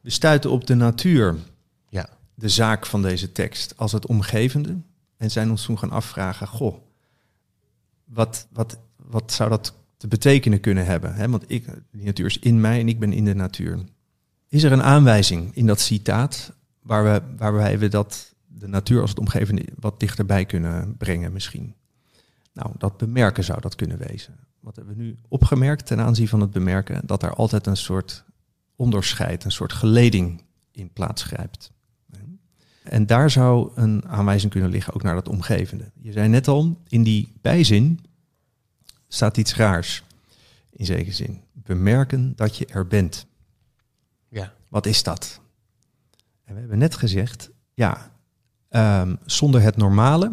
We 0.00 0.10
stuiten 0.10 0.50
op 0.50 0.66
de 0.66 0.74
natuur, 0.74 1.36
ja. 1.88 2.08
de 2.34 2.48
zaak 2.48 2.86
van 2.86 3.02
deze 3.02 3.32
tekst, 3.32 3.76
als 3.76 3.92
het 3.92 4.06
omgevende. 4.06 4.76
En 5.16 5.30
zijn 5.30 5.50
ons 5.50 5.64
toen 5.64 5.78
gaan 5.78 5.90
afvragen, 5.90 6.46
goh, 6.46 6.76
wat, 8.04 8.46
wat, 8.52 8.78
wat 8.96 9.32
zou 9.32 9.50
dat 9.50 9.74
te 9.96 10.08
betekenen 10.08 10.60
kunnen 10.60 10.86
hebben? 10.86 11.30
Want 11.30 11.44
ik, 11.46 11.64
die 11.92 12.04
natuur 12.04 12.26
is 12.26 12.38
in 12.38 12.60
mij 12.60 12.80
en 12.80 12.88
ik 12.88 12.98
ben 12.98 13.12
in 13.12 13.24
de 13.24 13.34
natuur. 13.34 13.78
Is 14.48 14.62
er 14.62 14.72
een 14.72 14.82
aanwijzing 14.82 15.54
in 15.54 15.66
dat 15.66 15.80
citaat 15.80 16.52
waar 16.82 17.04
we, 17.04 17.22
waarbij 17.36 17.78
we 17.78 17.88
dat, 17.88 18.34
de 18.46 18.68
natuur 18.68 19.00
als 19.00 19.10
het 19.10 19.18
omgevende 19.18 19.64
wat 19.78 20.00
dichterbij 20.00 20.44
kunnen 20.44 20.96
brengen 20.96 21.32
misschien? 21.32 21.74
Nou, 22.52 22.70
dat 22.78 22.96
bemerken 22.96 23.44
zou 23.44 23.60
dat 23.60 23.74
kunnen 23.74 23.98
wezen 23.98 24.38
wat 24.60 24.76
hebben 24.76 24.96
we 24.96 25.02
nu 25.02 25.16
opgemerkt 25.28 25.86
ten 25.86 26.00
aanzien 26.00 26.28
van 26.28 26.40
het 26.40 26.50
bemerken? 26.50 27.06
Dat 27.06 27.22
er 27.22 27.34
altijd 27.34 27.66
een 27.66 27.76
soort 27.76 28.24
onderscheid, 28.76 29.44
een 29.44 29.52
soort 29.52 29.72
geleding 29.72 30.42
in 30.72 30.92
plaats 30.92 31.22
grijpt. 31.22 31.72
En 32.82 33.06
daar 33.06 33.30
zou 33.30 33.70
een 33.74 34.08
aanwijzing 34.08 34.52
kunnen 34.52 34.70
liggen 34.70 34.94
ook 34.94 35.02
naar 35.02 35.14
dat 35.14 35.28
omgevende. 35.28 35.90
Je 36.00 36.12
zei 36.12 36.28
net 36.28 36.48
al, 36.48 36.80
in 36.88 37.02
die 37.02 37.32
bijzin 37.40 38.00
staat 39.08 39.36
iets 39.36 39.54
raars. 39.54 40.04
In 40.70 40.84
zekere 40.84 41.12
zin. 41.12 41.40
Bemerken 41.52 42.32
dat 42.36 42.56
je 42.56 42.66
er 42.66 42.86
bent. 42.86 43.26
Ja. 44.28 44.54
Wat 44.68 44.86
is 44.86 45.02
dat? 45.02 45.40
En 46.44 46.54
we 46.54 46.60
hebben 46.60 46.78
net 46.78 46.94
gezegd, 46.94 47.50
ja, 47.74 48.12
um, 48.70 49.18
zonder 49.24 49.62
het 49.62 49.76
normale, 49.76 50.32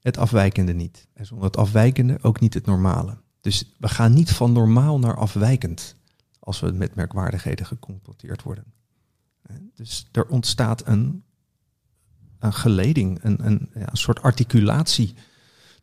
het 0.00 0.18
afwijkende 0.18 0.72
niet. 0.72 1.06
En 1.12 1.26
zonder 1.26 1.46
het 1.46 1.56
afwijkende 1.56 2.18
ook 2.22 2.40
niet 2.40 2.54
het 2.54 2.66
normale. 2.66 3.22
Dus 3.44 3.64
we 3.78 3.88
gaan 3.88 4.12
niet 4.12 4.32
van 4.32 4.52
normaal 4.52 4.98
naar 4.98 5.16
afwijkend 5.16 5.94
als 6.38 6.60
we 6.60 6.72
met 6.72 6.94
merkwaardigheden 6.94 7.66
geconfronteerd 7.66 8.42
worden. 8.42 8.64
Dus 9.74 10.06
er 10.12 10.26
ontstaat 10.26 10.86
een, 10.86 11.24
een 12.38 12.52
geleding, 12.52 13.18
een, 13.22 13.46
een, 13.46 13.70
ja, 13.74 13.90
een 13.90 13.96
soort 13.96 14.22
articulatie 14.22 15.14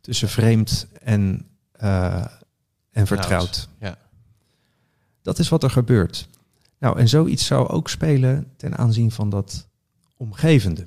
tussen 0.00 0.28
vreemd 0.28 0.86
en, 1.02 1.48
uh, 1.82 2.26
en 2.90 3.06
vertrouwd. 3.06 3.68
Ja. 3.80 3.98
Dat 5.22 5.38
is 5.38 5.48
wat 5.48 5.62
er 5.62 5.70
gebeurt. 5.70 6.28
Nou, 6.78 6.98
en 6.98 7.08
zoiets 7.08 7.46
zou 7.46 7.68
ook 7.68 7.88
spelen 7.88 8.52
ten 8.56 8.78
aanzien 8.78 9.10
van 9.10 9.30
dat 9.30 9.68
omgevende. 10.16 10.86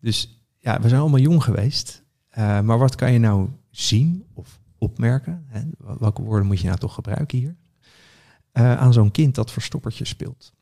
Dus 0.00 0.42
ja, 0.58 0.80
we 0.80 0.88
zijn 0.88 1.00
allemaal 1.00 1.20
jong 1.20 1.42
geweest. 1.42 2.02
Uh, 2.38 2.60
maar 2.60 2.78
wat 2.78 2.94
kan 2.94 3.12
je 3.12 3.18
nou 3.18 3.48
zien 3.70 4.24
of 4.34 4.60
opmerken. 4.82 5.44
Hè, 5.46 5.60
welke 5.98 6.22
woorden 6.22 6.46
moet 6.46 6.60
je 6.60 6.66
nou 6.66 6.78
toch 6.78 6.94
gebruiken 6.94 7.38
hier? 7.38 7.54
Uh, 8.52 8.78
aan 8.78 8.92
zo'n 8.92 9.10
kind 9.10 9.34
dat 9.34 9.50
verstoppertje 9.50 10.04
speelt. 10.04 10.52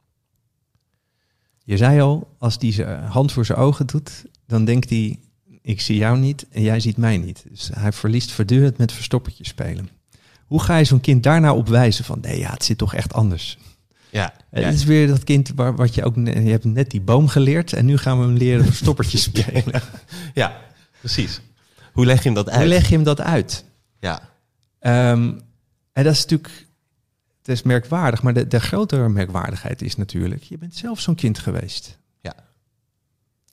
Je 1.64 1.76
zei 1.76 2.00
al, 2.00 2.36
als 2.38 2.58
die 2.58 2.72
zijn 2.72 3.02
hand 3.02 3.32
voor 3.32 3.44
zijn 3.44 3.58
ogen 3.58 3.86
doet, 3.86 4.24
dan 4.46 4.64
denkt 4.64 4.90
hij, 4.90 5.18
ik 5.62 5.80
zie 5.80 5.96
jou 5.96 6.18
niet 6.18 6.46
en 6.50 6.62
jij 6.62 6.80
ziet 6.80 6.96
mij 6.96 7.16
niet. 7.16 7.44
Dus 7.48 7.70
hij 7.74 7.92
verliest 7.92 8.32
voortdurend 8.32 8.78
met 8.78 8.92
verstoppertje 8.92 9.46
spelen. 9.46 9.88
Hoe 10.46 10.62
ga 10.62 10.76
je 10.76 10.84
zo'n 10.84 11.00
kind 11.00 11.22
daarna 11.22 11.54
op 11.54 11.68
wijzen 11.68 12.04
van, 12.04 12.18
nee 12.20 12.38
ja, 12.38 12.50
het 12.50 12.64
zit 12.64 12.78
toch 12.78 12.94
echt 12.94 13.12
anders. 13.12 13.58
Ja, 14.10 14.34
ja. 14.50 14.60
Het 14.60 14.74
is 14.74 14.84
weer 14.84 15.06
dat 15.06 15.24
kind 15.24 15.52
waar, 15.54 15.76
wat 15.76 15.94
je 15.94 16.04
ook, 16.04 16.14
je 16.14 16.30
hebt 16.30 16.64
net 16.64 16.90
die 16.90 17.00
boom 17.00 17.28
geleerd 17.28 17.72
en 17.72 17.84
nu 17.84 17.96
gaan 17.96 18.18
we 18.18 18.24
hem 18.24 18.36
leren 18.36 18.64
verstoppertje 18.64 19.18
spelen. 19.30 19.82
ja, 20.34 20.60
precies. 20.98 21.40
Hoe 21.92 22.06
leg 22.06 22.18
je 22.18 22.24
hem 22.24 22.34
dat 22.34 22.48
uit? 22.50 22.60
Hoe 22.60 22.68
leg 22.68 22.88
je 22.88 22.94
hem 22.94 23.04
dat 23.04 23.20
uit? 23.20 23.64
Ja. 24.00 24.20
Um, 25.12 25.40
en 25.92 26.04
dat 26.04 26.12
is 26.12 26.20
natuurlijk, 26.20 26.66
het 27.38 27.48
is 27.48 27.62
merkwaardig, 27.62 28.22
maar 28.22 28.34
de, 28.34 28.46
de 28.46 28.60
grotere 28.60 29.08
merkwaardigheid 29.08 29.82
is 29.82 29.96
natuurlijk, 29.96 30.42
je 30.42 30.58
bent 30.58 30.74
zelf 30.74 31.00
zo'n 31.00 31.14
kind 31.14 31.38
geweest. 31.38 31.98
Ja. 32.20 32.34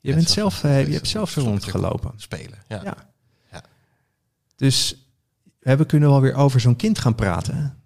Je, 0.00 0.14
bent 0.14 0.30
zelf, 0.30 0.64
uh, 0.64 0.86
je 0.86 0.92
hebt 0.92 1.08
zelf 1.08 1.30
zo 1.30 1.40
rondgelopen. 1.40 2.12
Spelen, 2.16 2.58
ja. 2.68 2.80
ja. 2.84 2.96
ja. 3.52 3.62
Dus 4.56 4.96
we 5.60 5.86
kunnen 5.86 6.08
wel 6.08 6.20
weer 6.20 6.34
over 6.34 6.60
zo'n 6.60 6.76
kind 6.76 6.98
gaan 6.98 7.14
praten. 7.14 7.76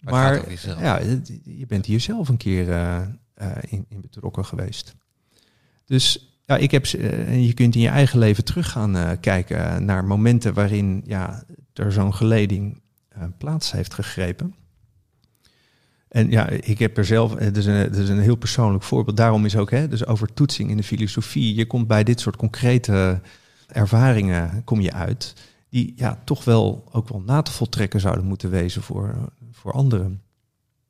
Maar, 0.00 0.12
maar 0.12 0.82
ja, 0.82 0.98
je 1.44 1.66
bent 1.66 1.86
hier 1.86 2.00
zelf 2.00 2.28
een 2.28 2.36
keer 2.36 2.68
uh, 2.68 3.00
uh, 3.42 3.50
in, 3.68 3.86
in 3.88 4.00
betrokken 4.00 4.44
geweest. 4.44 4.94
Dus 5.84 6.34
ja, 6.46 6.56
ik 6.56 6.70
heb, 6.70 6.86
uh, 6.86 7.46
je 7.46 7.52
kunt 7.52 7.74
in 7.74 7.80
je 7.80 7.88
eigen 7.88 8.18
leven 8.18 8.44
terug 8.44 8.70
gaan 8.70 9.20
kijken 9.20 9.84
naar 9.84 10.04
momenten 10.04 10.54
waarin 10.54 11.02
ja, 11.04 11.44
er 11.80 11.92
zo'n 11.92 12.14
geleding 12.14 12.80
uh, 13.16 13.24
plaats 13.38 13.72
heeft 13.72 13.94
gegrepen. 13.94 14.54
En 16.08 16.30
ja, 16.30 16.48
ik 16.48 16.78
heb 16.78 16.96
er 16.96 17.04
zelf, 17.04 17.34
het 17.34 17.56
is, 17.56 17.66
een, 17.66 17.74
het 17.74 17.96
is 17.96 18.08
een 18.08 18.20
heel 18.20 18.36
persoonlijk 18.36 18.84
voorbeeld. 18.84 19.16
Daarom 19.16 19.44
is 19.44 19.56
ook, 19.56 19.70
hè, 19.70 19.88
dus 19.88 20.06
over 20.06 20.32
toetsing 20.34 20.70
in 20.70 20.76
de 20.76 20.82
filosofie. 20.82 21.54
Je 21.54 21.66
komt 21.66 21.86
bij 21.86 22.04
dit 22.04 22.20
soort 22.20 22.36
concrete 22.36 23.20
ervaringen, 23.66 24.64
kom 24.64 24.80
je 24.80 24.92
uit. 24.92 25.34
Die 25.68 25.92
ja, 25.96 26.20
toch 26.24 26.44
wel 26.44 26.88
ook 26.92 27.08
wel 27.08 27.20
na 27.20 27.42
te 27.42 27.52
voltrekken 27.52 28.00
zouden 28.00 28.26
moeten 28.26 28.50
wezen 28.50 28.82
voor, 28.82 29.32
voor 29.52 29.72
anderen. 29.72 30.22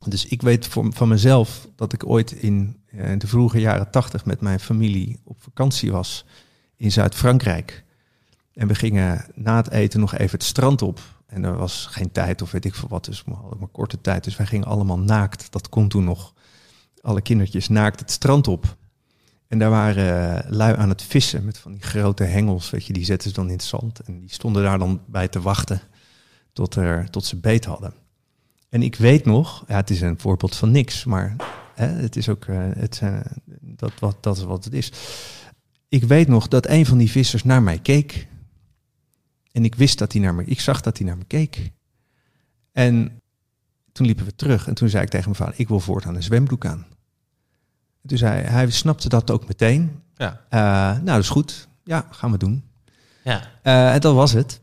Dus 0.09 0.27
ik 0.27 0.43
weet 0.43 0.67
van 0.91 1.09
mezelf 1.09 1.69
dat 1.77 1.93
ik 1.93 2.07
ooit 2.07 2.33
in, 2.33 2.77
in 2.87 3.19
de 3.19 3.27
vroege 3.27 3.61
jaren 3.61 3.91
tachtig 3.91 4.25
met 4.25 4.41
mijn 4.41 4.61
familie 4.61 5.21
op 5.25 5.43
vakantie 5.43 5.93
was 5.93 6.25
in 6.77 6.93
Zuid-Frankrijk. 6.93 7.85
En 8.55 8.69
we 8.69 8.75
gingen 8.75 9.25
na 9.35 9.57
het 9.57 9.71
eten 9.71 10.01
nog 10.01 10.15
even 10.15 10.39
het 10.39 10.47
strand 10.47 10.83
op. 10.83 11.01
En 11.27 11.45
er 11.45 11.57
was 11.57 11.87
geen 11.87 12.13
tijd 12.13 12.43
of 12.43 12.51
weet 12.51 12.65
ik 12.65 12.75
veel 12.75 12.89
wat, 12.89 13.05
dus 13.05 13.23
we 13.25 13.33
hadden 13.33 13.59
maar 13.59 13.69
korte 13.69 14.01
tijd. 14.01 14.25
Dus 14.25 14.37
wij 14.37 14.47
gingen 14.47 14.67
allemaal 14.67 14.99
naakt, 14.99 15.53
dat 15.53 15.69
kon 15.69 15.89
toen 15.89 16.05
nog. 16.05 16.35
Alle 17.01 17.23
kindertjes 17.23 17.69
naakt 17.69 18.01
het 18.01 18.11
strand 18.11 18.49
op. 18.49 18.77
En 19.49 19.59
daar 19.59 19.71
waren 19.71 20.45
eh, 20.45 20.51
lui 20.51 20.77
aan 20.77 20.89
het 20.89 21.03
vissen 21.03 21.45
met 21.45 21.59
van 21.59 21.73
die 21.73 21.83
grote 21.83 22.25
hengels, 22.25 22.71
weet 22.71 22.87
je, 22.87 22.93
die 22.93 23.05
zetten 23.05 23.29
ze 23.29 23.35
dan 23.35 23.47
in 23.47 23.53
het 23.53 23.63
zand. 23.63 24.01
En 24.01 24.21
die 24.21 24.33
stonden 24.33 24.63
daar 24.63 24.79
dan 24.79 25.01
bij 25.07 25.29
te 25.29 25.41
wachten 25.41 25.81
tot, 26.53 26.75
er, 26.75 27.11
tot 27.11 27.25
ze 27.25 27.37
beet 27.37 27.65
hadden. 27.65 27.95
En 28.69 28.83
ik 28.83 28.97
weet 28.97 29.25
nog, 29.25 29.65
ja, 29.69 29.77
het 29.77 29.91
is 29.91 30.01
een 30.01 30.19
voorbeeld 30.19 30.57
van 30.57 30.71
niks, 30.71 31.05
maar 31.05 31.37
hè, 31.75 31.87
het 31.87 32.17
is 32.17 32.29
ook, 32.29 32.45
eh, 32.45 32.59
het, 32.59 33.01
uh, 33.05 33.21
dat, 33.61 33.93
wat, 33.99 34.17
dat 34.21 34.37
is 34.37 34.43
wat 34.43 34.65
het 34.65 34.73
is. 34.73 34.93
Ik 35.89 36.05
weet 36.05 36.29
nog 36.29 36.49
dat 36.49 36.69
een 36.69 36.87
van 36.87 36.99
die 36.99 37.11
vissers 37.11 37.45
naar 37.45 37.63
mij 37.63 37.79
keek. 37.79 38.29
En 39.61 39.67
ik 39.67 39.75
wist 39.75 39.99
dat 39.99 40.13
hij 40.13 40.21
naar 40.21 40.35
me, 40.35 40.45
ik 40.45 40.61
zag 40.61 40.81
dat 40.81 40.99
hij 40.99 41.07
naar 41.07 41.17
me 41.17 41.25
keek. 41.25 41.73
En 42.73 43.21
toen 43.93 44.07
liepen 44.07 44.25
we 44.25 44.35
terug 44.35 44.69
en 44.69 44.75
toen 44.75 44.89
zei 44.89 45.03
ik 45.03 45.09
tegen 45.09 45.25
mijn 45.25 45.43
vader, 45.43 45.61
ik 45.61 45.69
wil 45.69 45.81
voortaan 45.81 46.15
een 46.15 46.23
zwembroek 46.23 46.67
aan. 46.67 46.87
Zei 48.03 48.33
hij, 48.33 48.43
hij 48.43 48.71
snapte 48.71 49.09
dat 49.09 49.31
ook 49.31 49.49
meteen. 49.49 50.01
Ja. 50.17 50.41
Uh, 50.51 50.61
nou, 50.93 51.05
dat 51.05 51.19
is 51.19 51.29
goed. 51.29 51.69
Ja, 51.85 52.07
gaan 52.11 52.31
we 52.31 52.39
doen. 52.39 52.65
Ja. 53.25 53.51
Uh, 53.63 53.95
en 53.95 54.01
dat 54.01 54.15
was 54.15 54.33
het. 54.33 54.61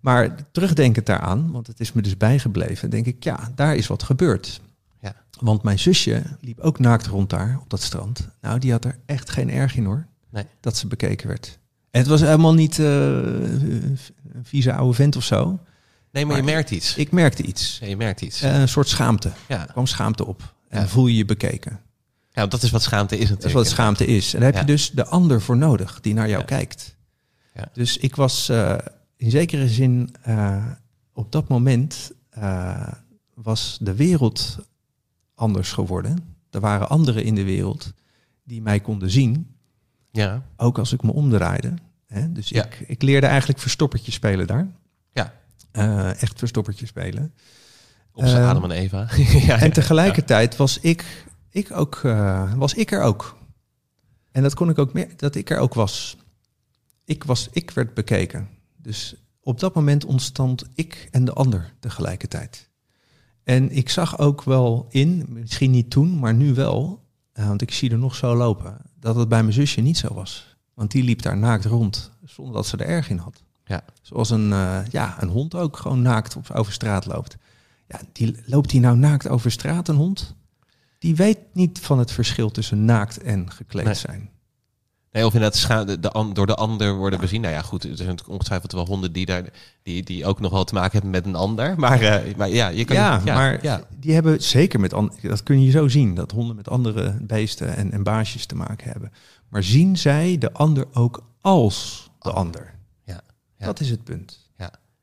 Maar 0.00 0.50
terugdenkend 0.52 1.06
daaraan, 1.06 1.50
want 1.50 1.66
het 1.66 1.80
is 1.80 1.92
me 1.92 2.02
dus 2.02 2.16
bijgebleven, 2.16 2.90
denk 2.90 3.06
ik, 3.06 3.24
ja, 3.24 3.50
daar 3.54 3.76
is 3.76 3.86
wat 3.86 4.02
gebeurd. 4.02 4.60
Ja. 5.00 5.14
Want 5.40 5.62
mijn 5.62 5.78
zusje 5.78 6.22
liep 6.40 6.58
ook 6.58 6.78
naakt 6.78 7.06
rond 7.06 7.30
daar 7.30 7.58
op 7.60 7.70
dat 7.70 7.82
strand. 7.82 8.28
Nou, 8.40 8.58
die 8.58 8.72
had 8.72 8.84
er 8.84 8.98
echt 9.06 9.30
geen 9.30 9.50
erg 9.50 9.76
in 9.76 9.84
hoor, 9.84 10.06
Nee. 10.30 10.44
dat 10.60 10.76
ze 10.76 10.86
bekeken 10.86 11.28
werd. 11.28 11.60
En 11.92 12.00
het 12.00 12.08
was 12.08 12.20
helemaal 12.20 12.54
niet 12.54 12.78
uh, 12.78 12.86
een 14.34 14.44
vieze 14.44 14.72
oude 14.74 14.94
vent 14.94 15.16
of 15.16 15.24
zo. 15.24 15.60
Nee, 16.10 16.26
maar, 16.26 16.36
je 16.36 16.42
merkt 16.42 16.70
iets. 16.70 16.96
Ik 16.96 17.10
merkte 17.12 17.42
iets. 17.42 17.78
Ja, 17.80 17.86
je 17.86 17.96
merkt 17.96 18.20
iets. 18.20 18.42
Uh, 18.42 18.60
een 18.60 18.68
soort 18.68 18.88
schaamte. 18.88 19.32
Ja. 19.48 19.60
Er 19.66 19.72
kwam 19.72 19.86
schaamte 19.86 20.26
op. 20.26 20.54
En 20.68 20.80
Ja. 20.80 20.86
voel 20.88 21.06
je 21.06 21.16
je 21.16 21.24
bekeken. 21.24 21.80
Ja, 22.32 22.46
dat 22.46 22.62
is 22.62 22.70
wat 22.70 22.82
schaamte 22.82 23.18
is 23.18 23.28
Dat 23.28 23.44
is 23.44 23.52
wat 23.52 23.66
schaamte 23.68 24.06
is. 24.06 24.34
En 24.34 24.40
daar 24.40 24.52
heb 24.52 24.60
je 24.60 24.66
dus 24.72 24.90
de 24.90 25.06
ander 25.06 25.40
voor 25.40 25.56
nodig 25.56 26.00
die 26.00 26.14
naar 26.14 26.28
jou 26.28 26.44
kijkt. 26.44 26.96
Ja. 27.54 27.68
Dus 27.72 27.96
ik 27.96 28.16
was 28.16 28.48
eh, 28.48 28.78
in 29.16 29.30
zekere 29.30 29.68
zin 29.68 30.14
eh, 30.22 30.66
op 31.12 31.32
dat 31.32 31.48
moment 31.48 32.12
eh, 32.30 32.92
was 33.34 33.78
de 33.80 33.94
wereld 33.94 34.58
anders 35.34 35.72
geworden. 35.72 36.18
Er 36.50 36.60
waren 36.60 36.88
anderen 36.88 37.24
in 37.24 37.34
de 37.34 37.44
wereld 37.44 37.92
die 38.44 38.62
mij 38.62 38.80
konden 38.80 39.10
zien, 39.10 39.56
Ja. 40.10 40.42
ook 40.56 40.78
als 40.78 40.92
ik 40.92 41.02
me 41.02 41.12
omdraaide. 41.12 41.74
Hè? 42.12 42.32
Dus 42.32 42.48
Ja. 42.48 42.64
ik, 42.64 42.84
ik 42.86 43.02
leerde 43.02 43.26
eigenlijk 43.26 43.58
verstoppertje 43.58 44.12
spelen 44.12 44.46
daar. 44.46 44.68
Ja. 45.12 45.32
Eh, 45.72 46.22
echt 46.22 46.38
verstoppertje 46.38 46.86
spelen. 46.86 47.34
Op 48.12 48.24
zijn 48.26 48.42
Eh, 48.42 48.48
Adam 48.48 48.64
en 48.64 48.70
Eva. 48.70 49.08
ja, 49.46 49.60
En 49.60 49.72
tegelijkertijd 49.72 50.56
was 50.56 50.78
ik, 50.78 51.26
ik 51.50 51.70
ook, 51.76 52.00
eh, 52.04 52.52
was 52.54 52.74
ik 52.74 52.90
er 52.92 53.02
ook. 53.02 53.36
En 54.32 54.42
dat 54.42 54.54
kon 54.54 54.70
ik 54.70 54.78
ook 54.78 54.92
meer, 54.92 55.08
dat 55.16 55.34
ik 55.34 55.50
er 55.50 55.58
ook 55.58 55.74
was. 55.74 56.16
Ik 57.04 57.24
was, 57.24 57.48
ik 57.52 57.70
werd 57.70 57.94
bekeken. 57.94 58.48
Dus 58.76 59.14
op 59.42 59.60
dat 59.60 59.74
moment 59.74 60.04
ontstond 60.04 60.64
ik 60.74 61.08
en 61.10 61.24
de 61.24 61.32
ander 61.32 61.72
tegelijkertijd. 61.80 62.70
En 63.44 63.70
ik 63.70 63.88
zag 63.88 64.18
ook 64.18 64.42
wel 64.42 64.86
in, 64.90 65.26
misschien 65.28 65.70
niet 65.70 65.90
toen, 65.90 66.18
maar 66.18 66.34
nu 66.34 66.54
wel, 66.54 67.04
want 67.32 67.62
ik 67.62 67.72
zie 67.72 67.90
er 67.90 67.98
nog 67.98 68.14
zo 68.14 68.34
lopen, 68.36 68.76
dat 68.98 69.16
het 69.16 69.28
bij 69.28 69.42
mijn 69.42 69.52
zusje 69.54 69.80
niet 69.80 69.98
zo 69.98 70.14
was. 70.14 70.51
Want 70.74 70.90
die 70.90 71.02
liep 71.02 71.22
daar 71.22 71.36
naakt 71.36 71.64
rond, 71.64 72.10
zonder 72.24 72.54
dat 72.54 72.66
ze 72.66 72.76
er 72.76 72.86
erg 72.86 73.08
in 73.10 73.16
had. 73.18 73.42
Ja. 73.64 73.84
Zoals 74.02 74.30
een, 74.30 74.52
eh, 74.52 74.78
ja, 74.90 75.16
een 75.22 75.28
hond 75.28 75.54
ook 75.54 75.76
gewoon 75.76 76.02
naakt 76.02 76.36
op, 76.36 76.50
over 76.50 76.72
straat 76.72 77.06
loopt. 77.06 77.36
Ja, 77.88 78.00
die, 78.12 78.36
loopt 78.46 78.70
die 78.70 78.80
nou 78.80 78.96
naakt 78.96 79.28
over 79.28 79.50
straat, 79.50 79.88
een 79.88 79.96
hond? 79.96 80.34
Die 80.98 81.14
weet 81.16 81.38
niet 81.52 81.78
van 81.80 81.98
het 81.98 82.12
verschil 82.12 82.50
tussen 82.50 82.84
naakt 82.84 83.22
en 83.22 83.50
gekleed 83.50 83.84
Nee. 83.84 83.94
zijn. 83.94 84.30
Nee, 85.12 85.26
of 85.26 85.34
inderdaad 85.34 85.58
scha- 85.58 85.84
de, 85.84 85.98
door 86.32 86.46
de 86.46 86.54
ander 86.54 86.94
worden 86.96 87.20
bezien. 87.20 87.40
Nou 87.40 87.54
ja, 87.54 87.62
goed, 87.62 87.84
er 87.84 87.96
zijn 87.96 88.18
ongetwijfeld 88.28 88.72
wel 88.72 88.86
honden 88.86 89.12
die, 89.12 89.26
daar, 89.26 89.44
die, 89.82 90.02
die 90.02 90.26
ook 90.26 90.40
nog 90.40 90.52
wel 90.52 90.64
te 90.64 90.74
maken 90.74 90.92
hebben 90.92 91.10
met 91.10 91.26
een 91.26 91.34
ander. 91.34 91.74
Maar, 91.80 92.00
eh, 92.00 92.34
maar 92.36 92.48
ja, 92.48 92.68
je 92.68 92.84
kan... 92.84 92.96
Ja, 92.96 93.20
maar 93.24 93.58
Ja, 93.62 93.82
die 93.98 94.14
hebben 94.14 94.42
zeker 94.42 94.80
met 94.80 94.92
an- 94.94 95.12
dat 95.22 95.42
kun 95.42 95.62
je 95.62 95.70
zo 95.70 95.88
zien, 95.88 96.14
dat 96.14 96.30
honden 96.30 96.56
met 96.56 96.68
andere 96.68 97.16
beesten 97.20 97.76
en, 97.76 97.92
en 97.92 98.02
baasjes 98.02 98.46
te 98.46 98.54
maken 98.54 98.90
hebben. 98.90 99.12
Maar 99.52 99.62
zien 99.62 99.96
zij 99.98 100.38
de 100.38 100.52
ander 100.52 100.86
ook 100.92 101.22
als 101.40 102.10
de 102.18 102.28
Oh. 102.28 102.34
ander? 102.36 102.74
Ja, 103.04 103.20
ja. 103.58 103.66
Dat 103.66 103.80
is 103.80 103.90
het 103.90 104.04
punt. 104.04 104.40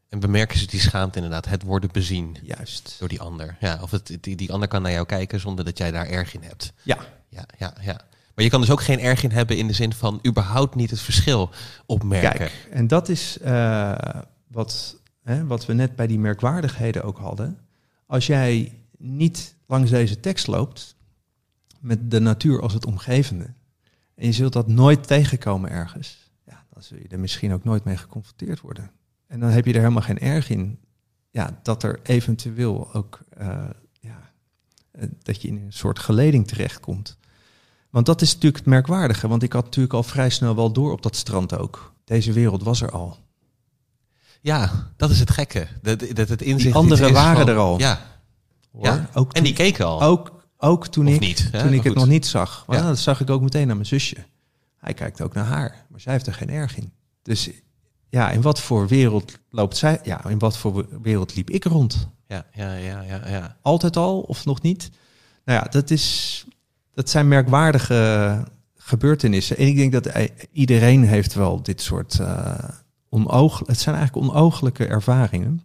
en 0.10 0.20
bemerken 0.20 0.60
ze 0.60 0.68
die 0.68 0.80
schaamte 0.80 1.16
inderdaad. 1.18 1.46
Het 1.46 1.64
worden 1.64 1.90
bezien 1.92 2.38
Juist. 2.44 2.96
door 3.00 3.08
die 3.08 3.22
ander. 3.22 3.58
Ja, 3.60 3.80
of 3.82 3.92
het, 3.92 4.18
die, 4.22 4.36
die 4.36 4.52
ander 4.54 4.68
kan 4.68 4.82
naar 4.82 4.92
jou 4.92 5.06
kijken 5.06 5.40
zonder 5.40 5.66
dat 5.66 5.78
jij 5.78 5.92
daar 5.92 6.06
erg 6.08 6.34
in 6.34 6.42
hebt. 6.44 6.74
Ja, 6.84 6.98
Ja, 7.30 7.46
ja, 7.58 7.74
ja. 7.82 8.02
Maar 8.36 8.44
je 8.44 8.50
kan 8.50 8.62
dus 8.62 8.70
ook 8.72 8.82
geen 8.82 9.00
erg 9.00 9.24
in 9.24 9.32
hebben 9.32 9.58
in 9.58 9.68
de 9.68 9.74
zin 9.74 9.94
van 9.94 10.20
überhaupt 10.28 10.76
niet 10.76 10.90
het 10.90 11.00
verschil 11.00 11.50
opmerken. 11.86 12.38
kijk, 12.38 12.68
en 12.72 12.88
dat 12.88 13.10
is 13.10 13.38
eh, 13.40 13.98
wat, 14.48 14.96
hè, 15.24 15.46
wat 15.46 15.66
we 15.66 15.74
net 15.74 15.96
bij 15.96 16.08
die 16.08 16.20
merkwaardigheden 16.20 17.04
ook 17.04 17.18
hadden. 17.18 17.60
Als 18.06 18.28
jij 18.28 18.74
niet 18.98 19.56
langs 19.68 19.90
deze 19.92 20.20
tekst 20.20 20.48
loopt, 20.48 20.96
met 21.80 22.12
de 22.12 22.20
natuur 22.20 22.62
als 22.62 22.74
het 22.74 22.86
omgevende, 22.86 23.54
en 24.20 24.26
je 24.26 24.32
zult 24.32 24.54
dat 24.54 24.68
nooit 24.68 25.08
tegenkomen 25.08 25.70
ergens, 25.70 26.32
ja, 26.46 26.66
dan 26.74 26.84
zul 26.84 26.98
je 26.98 27.08
er 27.08 27.20
misschien 27.20 27.54
ook 27.54 27.64
nooit 27.64 27.84
mee 27.84 27.98
geconfronteerd 27.98 28.60
worden. 28.62 28.92
En 29.28 29.40
dan 29.40 29.50
heb 29.50 29.66
je 29.66 29.74
er 29.74 29.80
helemaal 29.80 30.02
geen 30.02 30.20
erg 30.20 30.50
in 30.50 30.80
ja, 31.32 31.60
dat 31.64 31.84
er 31.84 32.00
eventueel 32.04 32.94
ook 32.94 33.20
eh, 33.30 33.64
ja, 34.00 34.32
eh, 34.92 35.08
dat 35.24 35.42
je 35.42 35.48
in 35.48 35.56
een 35.56 35.74
soort 35.74 36.00
geleding 36.00 36.48
terechtkomt. 36.48 37.18
Want 37.90 38.06
dat 38.06 38.22
is 38.22 38.34
natuurlijk 38.34 38.58
het 38.58 38.66
merkwaardige, 38.74 39.28
want 39.28 39.44
ik 39.44 39.54
had 39.54 39.64
natuurlijk 39.64 39.94
al 39.94 40.04
vrij 40.04 40.30
snel 40.30 40.56
wel 40.56 40.72
door 40.72 40.92
op 40.92 41.02
dat 41.02 41.16
strand 41.16 41.58
ook. 41.58 41.94
Deze 42.04 42.34
wereld 42.34 42.64
was 42.64 42.82
er 42.82 42.92
al. 42.92 43.18
Ja, 44.42 44.92
dat 44.98 45.10
is 45.10 45.20
het 45.20 45.32
gekke. 45.32 45.68
Dat, 45.82 46.00
dat 46.14 46.30
het 46.30 46.42
inzicht 46.42 46.64
Die 46.64 46.74
anderen 46.74 47.14
waren 47.14 47.38
van- 47.46 47.50
er 47.50 47.58
al. 47.58 47.80
Ja, 47.80 48.00
Hoor. 48.72 48.86
ja. 48.86 49.10
Ook 49.14 49.34
en 49.34 49.44
die 49.44 49.54
keken 49.54 49.86
al. 49.86 50.02
ook, 50.02 50.39
ook 50.62 50.88
toen 50.88 51.08
Of 51.08 51.14
ik, 51.14 51.20
niet, 51.20 51.50
toen 51.52 51.74
ik 51.74 51.84
het 51.84 51.94
nog 51.96 52.08
niet 52.08 52.26
zag. 52.26 52.64
Maar 52.68 52.78
Ja. 52.78 52.84
dat 52.88 53.00
zag 53.00 53.22
ik 53.22 53.30
ook 53.30 53.42
meteen 53.42 53.68
naar 53.68 53.76
mijn 53.76 53.88
zusje. 53.88 54.18
Hij 54.78 54.94
kijkt 54.94 55.22
ook 55.22 55.34
naar 55.34 55.46
haar, 55.46 55.86
maar 55.90 56.00
zij 56.00 56.14
heeft 56.14 56.28
er 56.28 56.34
geen 56.34 56.50
erg 56.50 56.78
in. 56.78 56.92
Dus 57.24 57.50
ja, 58.10 58.32
in 58.32 58.42
wat 58.42 58.62
voor 58.62 58.88
wereld 58.88 59.38
loopt 59.50 59.78
zij? 59.78 60.00
Ja, 60.04 60.26
in 60.26 60.40
wat 60.40 60.58
voor 60.58 60.86
wereld 61.02 61.36
liep 61.36 61.50
ik 61.50 61.64
rond? 61.64 62.08
Ja, 62.28 62.46
ja, 62.54 62.74
ja, 62.74 63.02
ja, 63.02 63.28
ja. 63.28 63.58
Altijd 63.62 63.98
al 63.98 64.20
of 64.20 64.46
nog 64.46 64.62
niet? 64.62 64.90
Nou 65.46 65.60
ja, 65.64 65.68
dat, 65.72 65.90
is, 65.90 66.46
dat 66.94 67.10
zijn 67.10 67.28
merkwaardige 67.28 68.44
gebeurtenissen. 68.78 69.58
En 69.58 69.68
ik 69.68 69.76
denk 69.76 69.92
dat 69.92 70.06
i- 70.18 70.34
iedereen 70.52 71.04
heeft 71.04 71.34
wel 71.34 71.62
dit 71.64 71.82
soort 71.82 72.18
uh, 72.22 72.54
onoog... 73.10 73.62
Het 73.66 73.80
zijn 73.80 73.96
eigenlijk 73.96 74.28
onooglijke 74.30 74.86
ervaringen. 74.86 75.62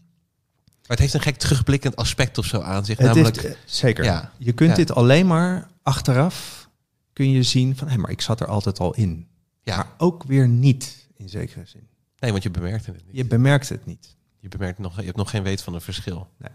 Maar 0.89 0.97
het 0.97 0.99
heeft 0.99 1.15
een 1.15 1.21
gek 1.33 1.37
terugblikkend 1.37 1.97
aspect 1.97 2.39
of 2.39 2.45
zo 2.47 2.61
aan 2.61 2.85
zich. 2.85 2.99
Het 2.99 3.07
namelijk, 3.07 3.41
heeft, 3.41 3.55
eh, 3.55 3.61
zeker. 3.67 4.05
Ja. 4.05 4.33
Je 4.39 4.53
kunt 4.53 4.71
Ja. 4.71 4.77
dit 4.77 4.93
alleen 4.95 5.27
maar 5.27 5.69
achteraf 5.83 6.69
kun 7.13 7.31
je 7.31 7.43
zien 7.43 7.77
van... 7.77 7.89
hé, 7.89 7.97
maar 7.97 8.11
ik 8.11 8.21
zat 8.21 8.41
er 8.41 8.47
altijd 8.47 8.79
al 8.79 8.95
in. 8.95 9.27
ja, 9.63 9.77
Maar 9.77 9.89
ook 9.99 10.23
weer 10.25 10.49
niet, 10.49 11.09
in 11.17 11.29
zekere 11.29 11.65
zin. 11.67 11.89
nee, 12.19 12.31
want 12.31 12.43
je 12.43 12.51
bemerkte 12.51 12.91
het 12.91 13.07
niet. 13.07 13.17
Je 13.17 13.25
bemerkt 13.25 13.69
het 13.69 13.87
niet. 13.87 14.17
Je, 14.41 14.49
bemerkt 14.49 14.79
nog, 14.79 14.97
je 14.99 15.05
hebt 15.05 15.17
nog 15.17 15.31
geen 15.31 15.43
weet 15.43 15.63
van 15.63 15.75
een 15.75 15.81
verschil. 15.81 16.29
Nee. 16.39 16.51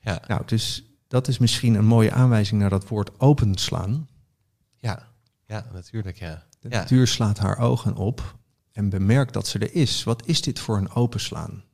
Ja, 0.00 0.22
Nou, 0.26 0.42
dus 0.46 0.84
dat 1.08 1.28
is 1.28 1.38
misschien 1.38 1.74
een 1.74 1.84
mooie 1.84 2.12
aanwijzing 2.12 2.60
naar 2.60 2.70
dat 2.70 2.88
woord 2.88 3.20
openslaan. 3.20 4.08
ja, 4.76 5.08
ja, 5.46 5.66
natuurlijk, 5.72 6.18
ja. 6.18 6.46
De 6.60 6.68
Ja. 6.70 6.78
natuur 6.78 7.06
slaat 7.06 7.38
haar 7.38 7.58
ogen 7.58 7.94
op 7.96 8.36
en 8.72 8.88
bemerkt 8.88 9.32
dat 9.32 9.46
ze 9.46 9.58
er 9.58 9.74
is. 9.74 10.04
Wat 10.04 10.26
is 10.26 10.42
dit 10.42 10.58
voor 10.58 10.76
een 10.76 10.90
openslaan? 10.90 11.64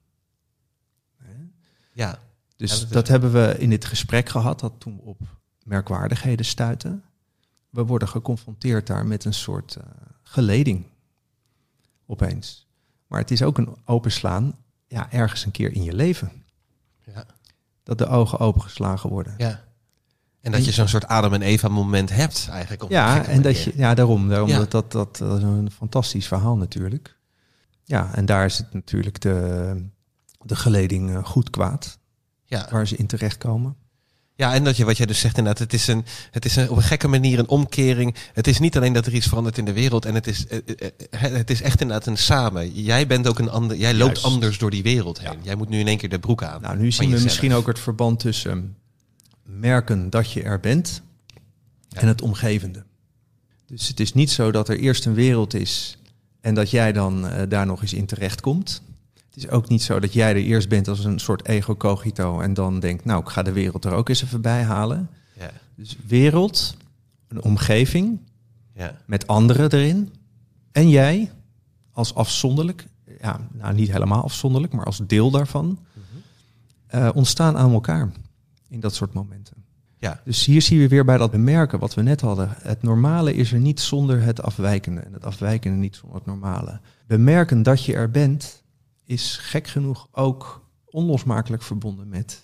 Ja, 1.95 2.19
Dus 2.57 2.81
Ja, 2.81 2.87
dat 2.89 3.09
hebben 3.09 3.33
we 3.33 3.55
in 3.59 3.71
dit 3.71 3.85
gesprek 3.85 4.29
gehad, 4.29 4.61
dat 4.61 4.73
toen 4.79 4.97
we 4.97 5.03
op 5.03 5.21
merkwaardigheden 5.63 6.45
stuiten. 6.47 7.03
We 7.71 7.85
worden 7.85 8.09
geconfronteerd 8.09 8.87
daar 8.87 9.07
met 9.07 9.25
een 9.25 9.35
soort 9.35 9.77
eh, 9.77 9.85
geleding. 10.23 10.87
Opeens. 12.07 12.67
Maar 13.07 13.21
het 13.21 13.31
is 13.31 13.43
ook 13.43 13.59
een 13.59 13.77
openslaan, 13.85 14.57
ja, 14.87 15.13
ergens 15.13 15.45
een 15.45 15.51
keer 15.51 15.73
in 15.73 15.83
je 15.83 15.95
leven. 15.95 16.33
ja, 17.15 17.27
Dat 17.83 17.99
de 17.99 18.07
ogen 18.07 18.39
opengeslagen 18.39 19.11
worden. 19.11 19.35
ja. 19.39 19.63
En 20.41 20.53
dat 20.53 20.65
je 20.65 20.73
zo'n 20.73 20.89
soort 20.89 21.07
Adam 21.07 21.33
en 21.33 21.43
Eva 21.43 21.69
moment 21.69 22.11
hebt 22.11 22.49
eigenlijk. 22.51 22.83
Op 22.83 22.91
Ja, 22.91 23.25
en 23.27 23.43
dat 23.43 23.63
je, 23.63 23.73
ja, 23.77 23.95
daarom. 23.95 24.29
daarom 24.29 24.49
Ja. 24.49 24.59
Dat, 24.59 24.71
dat, 24.71 24.93
dat, 24.93 25.17
dat 25.17 25.37
is 25.39 25.43
een 25.43 25.71
fantastisch 25.71 26.27
verhaal 26.27 26.57
natuurlijk. 26.57 27.17
Ja, 27.85 28.15
en 28.15 28.27
daar 28.27 28.45
is 28.45 28.59
het 28.59 28.73
natuurlijk 28.73 29.21
de, 29.21 29.87
de 30.45 30.57
geleding 30.57 31.11
eh, 31.15 31.25
goed 31.25 31.51
kwaad, 31.51 31.99
Ja. 32.45 32.69
waar 32.71 32.87
ze 32.89 32.97
in 32.97 33.07
terechtkomen. 33.07 33.77
Ja, 34.37 34.55
en 34.55 34.65
dat 34.65 34.77
je, 34.77 34.85
wat 34.85 34.97
jij 34.97 35.07
dus 35.07 35.19
zegt 35.21 35.39
inderdaad, 35.39 35.63
het 35.63 35.73
is, 35.73 35.87
een, 35.87 36.05
het 36.31 36.45
is 36.45 36.57
een, 36.57 36.71
op 36.71 36.77
een 36.77 36.83
gekke 36.83 37.09
manier 37.09 37.39
een 37.39 37.49
omkering. 37.49 38.15
Het 38.33 38.47
is 38.47 38.59
niet 38.59 38.77
alleen 38.77 38.93
dat 38.93 39.07
er 39.07 39.15
iets 39.15 39.27
verandert 39.27 39.59
in 39.59 39.65
de 39.65 39.73
wereld. 39.73 40.05
En 40.05 40.15
het 40.15 40.27
is, 40.27 40.47
eh, 40.47 40.59
eh, 41.11 41.33
het 41.33 41.51
is 41.51 41.63
echt 41.63 41.81
inderdaad 41.81 42.07
een 42.07 42.19
samen. 42.19 42.83
Jij 42.83 43.07
bent 43.07 43.29
ook 43.29 43.39
een 43.39 43.51
ander, 43.51 43.77
jij 43.77 43.95
loopt 43.95 44.13
Juist. 44.21 44.25
anders 44.35 44.59
door 44.59 44.71
die 44.71 44.83
wereld 44.83 45.19
heen. 45.21 45.33
Ja. 45.33 45.39
Jij 45.43 45.55
moet 45.55 45.69
nu 45.69 45.79
in 45.79 45.87
één 45.89 45.99
keer 45.99 46.09
de 46.09 46.19
broek 46.19 46.43
aan. 46.43 46.61
Nou, 46.63 46.77
nu 46.79 46.91
zien 46.93 46.99
we 47.01 47.05
jezelf. 47.07 47.25
misschien 47.25 47.53
ook 47.55 47.67
het 47.67 47.79
verband 47.79 48.21
tussen 48.21 48.77
merken 49.43 50.11
dat 50.11 50.33
je 50.33 50.43
er 50.43 50.61
bent 50.61 51.03
Ja. 51.89 52.01
en 52.01 52.09
het 52.09 52.23
omgevende. 52.23 52.85
Dus 53.67 53.89
het 53.89 54.01
is 54.01 54.13
niet 54.15 54.31
zo 54.31 54.51
dat 54.51 54.69
er 54.69 54.79
eerst 54.79 55.07
een 55.07 55.15
wereld 55.15 55.55
is 55.55 55.99
en 56.41 56.55
dat 56.55 56.71
jij 56.71 56.93
dan 56.93 57.29
daar 57.49 57.67
nog 57.67 57.83
eens 57.83 57.93
in 57.95 58.07
terecht 58.07 58.41
komt. 58.41 58.83
Het 59.35 59.45
is 59.45 59.51
ook 59.51 59.69
niet 59.69 59.83
zo 59.83 60.01
dat 60.01 60.13
jij 60.13 60.31
er 60.31 60.37
eerst 60.43 60.69
bent 60.69 60.89
als 60.89 61.05
een 61.05 61.19
soort 61.19 61.47
ego 61.47 61.77
cogito 61.77 62.41
en 62.41 62.55
dan 62.55 62.81
denkt, 62.81 63.05
nou, 63.05 63.21
ik 63.21 63.29
ga 63.29 63.43
de 63.43 63.53
wereld 63.53 63.85
er 63.85 63.93
ook 63.93 64.09
eens 64.09 64.23
even 64.23 64.41
bij 64.41 64.63
halen. 64.63 65.11
Ja. 65.39 65.51
Dus 65.75 65.97
wereld, 66.07 66.77
een 67.29 67.43
omgeving 67.43 68.21
Ja. 68.75 69.01
met 69.07 69.27
anderen 69.27 69.73
erin 69.73 70.13
en 70.73 70.89
jij 70.89 71.31
als 71.93 72.15
afzonderlijk, 72.15 72.87
ja, 73.21 73.41
nou 73.53 73.75
niet 73.75 73.93
helemaal 73.93 74.23
afzonderlijk, 74.23 74.73
maar 74.73 74.85
als 74.85 75.01
deel 75.07 75.31
daarvan, 75.31 75.79
eh, 76.87 77.11
ontstaan 77.15 77.57
aan 77.57 77.73
elkaar 77.73 78.11
in 78.69 78.81
dat 78.81 78.95
soort 78.95 79.13
momenten. 79.13 79.57
Ja. 79.99 80.21
Dus 80.25 80.45
hier 80.45 80.63
zien 80.63 80.79
we 80.79 80.89
weer 80.89 81.05
bij 81.05 81.19
dat 81.19 81.31
bemerken 81.31 81.79
wat 81.79 81.95
we 81.95 82.03
net 82.03 82.21
hadden. 82.21 82.49
Het 82.59 82.83
normale 82.83 83.35
is 83.35 83.53
er 83.53 83.59
niet 83.59 83.81
zonder 83.81 84.23
het 84.23 84.43
afwijkende 84.43 85.01
en 85.01 85.13
het 85.13 85.25
afwijkende 85.25 85.77
niet 85.79 85.97
zonder 85.97 86.19
het 86.19 86.27
normale. 86.27 86.81
Bemerken 87.07 87.63
dat 87.63 87.85
je 87.85 87.95
er 87.95 88.11
bent 88.11 88.63
is 89.05 89.37
gek 89.41 89.67
genoeg 89.69 90.09
ook 90.13 90.67
onlosmakelijk 90.85 91.63
verbonden 91.63 92.09
met 92.09 92.43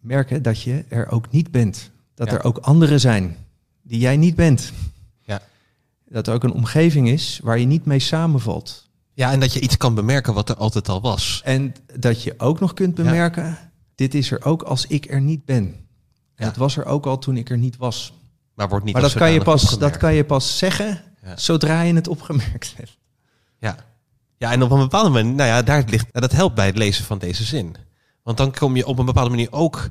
merken 0.00 0.42
dat 0.42 0.62
je 0.62 0.84
er 0.88 1.10
ook 1.10 1.30
niet 1.30 1.50
bent. 1.50 1.90
Dat 2.14 2.30
Ja. 2.30 2.34
er 2.38 2.44
ook 2.44 2.58
anderen 2.58 3.00
zijn 3.00 3.36
die 3.82 3.98
jij 3.98 4.16
niet 4.16 4.34
bent. 4.34 4.72
Ja. 5.22 5.40
Dat 6.08 6.26
er 6.26 6.34
ook 6.34 6.44
een 6.44 6.52
omgeving 6.52 7.08
is 7.08 7.40
waar 7.42 7.58
je 7.58 7.66
niet 7.66 7.84
mee 7.84 7.98
samenvalt. 7.98 8.86
ja, 9.14 9.32
en 9.32 9.40
dat 9.40 9.52
je 9.52 9.60
iets 9.60 9.76
kan 9.76 9.94
bemerken 9.94 10.34
wat 10.34 10.48
er 10.48 10.56
altijd 10.56 10.88
al 10.88 11.00
was. 11.00 11.40
En 11.44 11.74
dat 11.98 12.22
je 12.22 12.34
ook 12.38 12.60
nog 12.60 12.74
kunt 12.74 12.94
bemerken, 12.94 13.58
dit 13.94 14.14
is 14.14 14.30
er 14.30 14.44
ook 14.44 14.62
als 14.62 14.86
ik 14.86 15.10
er 15.10 15.20
niet 15.20 15.44
ben. 15.44 15.86
Ja. 16.36 16.44
het 16.46 16.56
was 16.56 16.76
er 16.76 16.84
ook 16.84 17.06
al 17.06 17.18
toen 17.18 17.36
ik 17.36 17.50
er 17.50 17.58
niet 17.58 17.76
was. 17.76 18.12
Maar 18.54 18.68
wordt 18.68 18.84
niet 18.84 18.94
maar 18.94 19.02
dat 19.02 19.12
kan, 19.14 19.32
je 19.32 19.42
pas, 19.42 19.78
dat 19.78 19.96
kan 19.96 20.14
je 20.14 20.24
pas 20.24 20.58
zeggen 20.58 21.02
Ja. 21.22 21.36
zodra 21.36 21.80
je 21.82 21.94
het 21.94 22.08
opgemerkt 22.08 22.74
hebt. 22.76 22.96
Ja. 23.58 23.76
Ja, 24.38 24.52
en 24.52 24.62
op 24.62 24.70
een 24.70 24.78
bepaalde 24.78 25.10
manier, 25.10 25.34
nou 25.34 25.48
ja, 25.48 25.62
daar 25.62 25.84
ligt, 25.86 26.06
dat 26.12 26.32
helpt 26.32 26.54
bij 26.54 26.66
het 26.66 26.76
lezen 26.78 27.04
van 27.04 27.18
deze 27.18 27.44
zin. 27.44 27.76
Want 28.22 28.36
dan 28.36 28.52
kom 28.52 28.76
je 28.76 28.86
op 28.86 28.98
een 28.98 29.06
bepaalde 29.06 29.30
manier 29.30 29.52
ook 29.52 29.88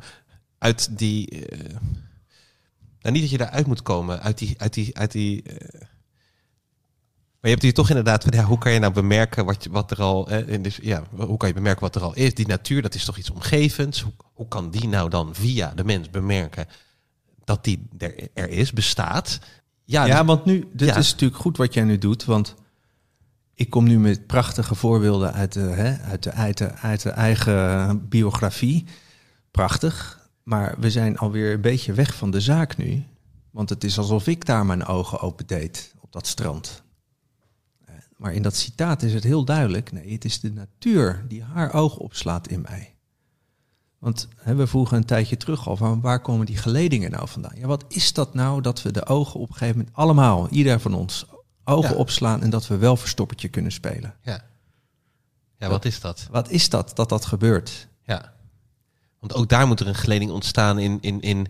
uit 0.58 0.98
die. 0.98 1.30
eh, 1.48 1.60
nou, 3.00 3.14
niet 3.14 3.22
dat 3.22 3.30
je 3.32 3.38
daaruit 3.38 3.68
moet 3.68 3.82
komen, 3.82 4.22
uit 4.22 4.38
die. 4.38 4.54
Uit 4.58 4.74
die, 4.74 4.98
uit 4.98 5.12
die 5.12 5.44
eh, 5.44 5.82
maar 7.40 7.50
je 7.50 7.50
hebt 7.50 7.62
hier 7.62 7.74
toch 7.74 7.90
inderdaad 7.90 8.24
van, 8.24 8.34
ja, 8.34 8.44
hoe 8.44 8.58
kan 8.58 8.72
je 8.72 8.80
nou 8.80 8.94
bemerken 8.94 9.46
wat, 9.46 9.64
je, 9.64 9.70
wat 9.70 9.92
er 9.92 10.02
al, 10.02 10.30
eh, 10.30 10.48
in 10.48 10.62
dus, 10.62 10.80
ja, 10.82 11.04
hoe 11.16 11.38
kan 11.38 11.48
je 11.48 11.54
bemerken 11.56 11.82
wat 11.82 11.96
er 11.96 12.02
al 12.02 12.14
is? 12.16 12.34
Die 12.34 12.48
natuur, 12.48 12.82
dat 12.82 12.96
is 12.96 13.06
toch 13.06 13.18
iets 13.18 13.30
omgevends? 13.30 14.02
Hoe, 14.02 14.14
hoe 14.34 14.48
kan 14.48 14.72
die 14.72 14.88
nou 14.88 15.10
dan 15.10 15.36
via 15.36 15.72
de 15.76 15.84
mens 15.84 16.10
bemerken 16.10 16.66
dat 17.44 17.64
die 17.64 17.88
er, 17.98 18.28
er 18.34 18.50
is, 18.50 18.72
bestaat? 18.72 19.40
Ja, 19.84 20.06
Ja, 20.06 20.18
dus- 20.18 20.26
want 20.28 20.46
nu, 20.46 20.68
dit 20.74 20.88
Ja. 20.88 20.96
is 20.96 21.12
natuurlijk 21.12 21.42
goed 21.42 21.58
wat 21.58 21.74
jij 21.74 21.84
nu 21.84 21.98
doet, 21.98 22.26
want 22.26 22.56
ik 23.58 23.70
kom 23.70 23.84
nu 23.84 24.00
met 24.00 24.28
prachtige 24.28 24.76
voorbeelden 24.76 25.34
uit 25.34 25.54
de, 25.54 25.60
hè, 25.60 25.98
uit 25.98 26.24
de, 26.24 26.32
uit 26.82 27.02
de, 27.02 27.10
eigen 27.10 28.08
biografie. 28.08 28.86
Prachtig, 29.52 30.30
maar 30.44 30.76
we 30.80 30.92
zijn 30.92 31.18
alweer 31.18 31.54
een 31.54 31.62
beetje 31.62 31.94
weg 31.94 32.16
van 32.16 32.32
de 32.32 32.42
zaak 32.42 32.78
nu. 32.78 33.04
Want 33.52 33.70
het 33.70 33.84
is 33.84 33.98
alsof 33.98 34.28
ik 34.28 34.46
daar 34.46 34.66
mijn 34.66 34.86
ogen 34.86 35.20
open 35.20 35.48
deed 35.48 35.94
op 36.00 36.12
dat 36.12 36.28
strand. 36.28 36.84
Eh, 37.86 37.96
Maar 38.18 38.34
in 38.34 38.42
dat 38.42 38.56
citaat 38.56 39.02
is 39.04 39.14
het 39.14 39.24
heel 39.24 39.46
duidelijk. 39.46 39.92
Nee, 39.92 40.14
het 40.14 40.26
is 40.26 40.40
de 40.40 40.52
natuur 40.52 41.26
die 41.28 41.44
haar 41.44 41.74
ogen 41.74 42.00
opslaat 42.02 42.48
in 42.48 42.62
mij. 42.62 42.96
Want 44.00 44.28
hè, 44.36 44.56
we 44.56 44.68
vroegen 44.68 44.98
een 44.98 45.06
tijdje 45.06 45.38
terug 45.38 45.68
al 45.68 45.78
van 45.78 46.02
waar 46.02 46.22
komen 46.22 46.46
die 46.46 46.58
geledingen 46.58 47.12
nou 47.12 47.28
vandaan? 47.28 47.60
Ja, 47.60 47.68
wat 47.68 47.86
is 47.88 48.14
dat 48.14 48.34
nou 48.34 48.62
dat 48.62 48.82
we 48.82 48.92
de 48.92 49.06
ogen 49.06 49.40
op 49.40 49.50
een 49.50 49.56
gegeven 49.56 49.78
moment 49.78 49.96
allemaal, 49.96 50.50
ieder 50.50 50.80
van 50.80 50.94
ons, 50.94 51.26
ogen 51.68 51.90
Ja. 51.92 51.96
opslaan 51.96 52.42
en 52.42 52.50
dat 52.50 52.68
we 52.68 52.78
wel 52.78 52.96
verstoppertje 52.98 53.48
kunnen 53.48 53.72
spelen? 53.72 54.14
ja. 54.22 54.44
ja, 55.58 55.70
wat 55.70 55.86
is 55.86 56.00
dat? 56.00 56.28
Wat 56.32 56.50
is 56.50 56.70
dat 56.70 56.92
dat 56.96 57.10
dat 57.10 57.26
gebeurt? 57.26 57.88
Ja. 58.04 58.34
Want 59.20 59.34
ook 59.34 59.50
daar 59.50 59.68
moet 59.68 59.80
er 59.80 59.88
een 59.88 59.96
geleding 59.96 60.32
ontstaan 60.32 60.80
in, 60.80 60.98
in, 61.02 61.22
in 61.22 61.48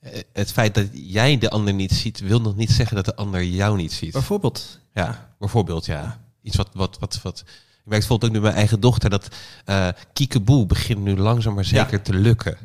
eh, 0.00 0.20
het 0.32 0.52
feit 0.52 0.74
dat 0.74 0.86
jij 0.92 1.38
de 1.38 1.50
ander 1.50 1.74
niet 1.74 1.92
ziet, 1.92 2.20
wil 2.20 2.40
nog 2.40 2.56
niet 2.56 2.70
zeggen 2.70 2.96
dat 2.96 3.04
de 3.04 3.14
ander 3.16 3.44
jou 3.44 3.76
niet 3.76 3.92
ziet. 3.92 4.12
Bijvoorbeeld. 4.12 4.78
Ja, 4.92 5.34
bijvoorbeeld, 5.38 5.84
ja. 5.86 6.20
Iets 6.42 6.56
wat, 6.56 6.68
wat, 6.72 6.98
wat, 6.98 7.22
wat. 7.22 7.38
Ik 7.38 7.88
merk 7.88 8.00
bijvoorbeeld 8.00 8.30
ook 8.30 8.36
nu 8.36 8.42
mijn 8.42 8.54
eigen 8.54 8.80
dochter 8.80 9.10
dat 9.10 9.28
eh 9.64 9.88
kiekeboe 10.12 10.66
begint 10.66 11.00
nu 11.00 11.16
langzaam 11.16 11.54
maar 11.54 11.64
zeker 11.64 11.92
Ja. 11.92 11.98
te 11.98 12.14
lukken. 12.14 12.58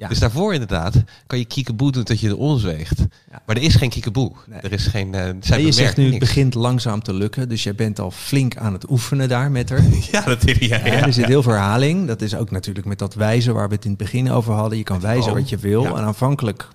Ja. 0.00 0.08
Dus 0.08 0.18
daarvoor 0.18 0.52
inderdaad 0.52 0.94
kan 1.26 1.38
je 1.38 1.44
kiekeboe 1.44 1.92
doen 1.92 2.04
tot 2.04 2.20
je 2.20 2.28
er 2.28 2.36
onzweegt. 2.36 2.98
Ja. 3.30 3.42
Maar 3.46 3.56
er 3.56 3.62
is 3.62 3.74
geen 3.74 3.88
kiekeboe. 3.90 4.32
Nee. 4.46 4.60
Er 4.60 4.72
is 4.72 4.86
geen. 4.86 5.14
eh 5.14 5.64
je 5.64 5.72
zegt 5.72 5.96
nu, 5.96 6.10
het 6.10 6.18
begint 6.18 6.54
langzaam 6.54 7.02
te 7.02 7.12
lukken, 7.14 7.48
dus 7.48 7.62
jij 7.62 7.74
bent 7.74 7.98
al 7.98 8.10
flink 8.10 8.56
aan 8.56 8.72
het 8.72 8.90
oefenen 8.90 9.28
daar 9.28 9.50
met 9.50 9.68
haar. 9.68 9.82
Ja, 10.12 10.20
dat 10.20 10.46
is 10.46 10.58
ja, 10.58 10.78
Ja, 10.78 10.86
ja. 10.86 11.06
er 11.06 11.12
zit 11.12 11.24
heel 11.26 11.42
veel 11.42 11.52
herhaling. 11.52 12.06
Dat 12.06 12.22
is 12.22 12.34
ook 12.34 12.50
natuurlijk 12.50 12.86
met 12.86 12.98
dat 12.98 13.14
wijzen 13.14 13.54
waar 13.54 13.68
we 13.68 13.74
het 13.74 13.84
in 13.84 13.90
het 13.90 13.98
begin 13.98 14.30
over 14.30 14.52
hadden. 14.54 14.78
Je 14.78 14.84
kan 14.84 15.00
wijzen 15.00 15.34
wat 15.34 15.48
je 15.48 15.56
wil. 15.56 15.82
Ja. 15.82 15.90
En 15.96 16.02
aanvankelijk 16.04 16.68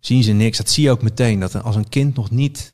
zien 0.00 0.22
ze 0.22 0.32
niks. 0.32 0.56
Dat 0.58 0.70
zie 0.70 0.84
je 0.84 0.90
ook 0.90 1.02
meteen. 1.02 1.40
Dat 1.40 1.62
als 1.62 1.76
een 1.76 1.88
kind 1.88 2.16
nog 2.16 2.30
niet 2.30 2.72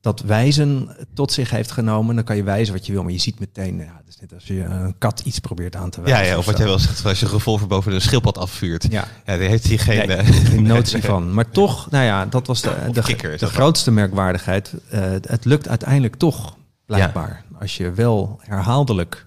dat 0.00 0.20
wijzen 0.20 0.96
tot 1.14 1.32
zich 1.32 1.50
heeft 1.50 1.70
genomen, 1.70 2.14
dan 2.14 2.24
kan 2.24 2.36
je 2.36 2.42
wijzen 2.42 2.74
wat 2.74 2.86
je 2.86 2.92
wil. 2.92 3.02
Maar 3.02 3.12
je 3.12 3.18
ziet 3.18 3.40
meteen, 3.40 3.76
ja, 3.76 3.96
het 3.96 4.08
is 4.08 4.16
net 4.20 4.34
als 4.34 4.44
je 4.46 4.62
een 4.62 4.98
kat 4.98 5.20
iets 5.20 5.38
probeert 5.38 5.76
aan 5.76 5.90
te 5.90 6.00
Ja, 6.00 6.06
wijzen. 6.06 6.26
ja, 6.32 6.38
of 6.38 6.44
wat 6.44 6.56
jij 6.56 6.66
wel 6.66 6.78
zegt, 6.78 7.04
als 7.04 7.20
je 7.20 7.26
een 7.26 7.32
revolver 7.32 7.66
boven 7.66 7.92
een 7.92 8.00
schildpad 8.00 8.38
afvuurt. 8.38 8.86
Ja. 8.90 9.04
Ja, 9.26 9.36
die 9.36 9.48
heeft 9.48 9.68
hij 9.68 9.78
geen... 9.78 10.08
Nee, 10.08 10.16
eh, 10.16 10.26
geen 10.26 10.62
notie 10.76 11.02
van. 11.02 11.34
Maar 11.34 11.50
toch, 11.50 11.90
nou 11.90 12.04
ja, 12.04 12.26
dat 12.26 12.46
was 12.46 12.60
de, 12.60 12.88
de, 12.92 13.02
kikker 13.02 13.38
de 13.38 13.46
grootste 13.46 13.90
merkwaardigheid. 13.90 14.74
Eh, 14.88 15.00
het 15.20 15.44
lukt 15.44 15.68
uiteindelijk 15.68 16.16
toch, 16.16 16.56
blijkbaar. 16.86 17.44
Als 17.60 17.76
je 17.76 17.92
wel 17.92 18.40
herhaaldelijk 18.42 19.26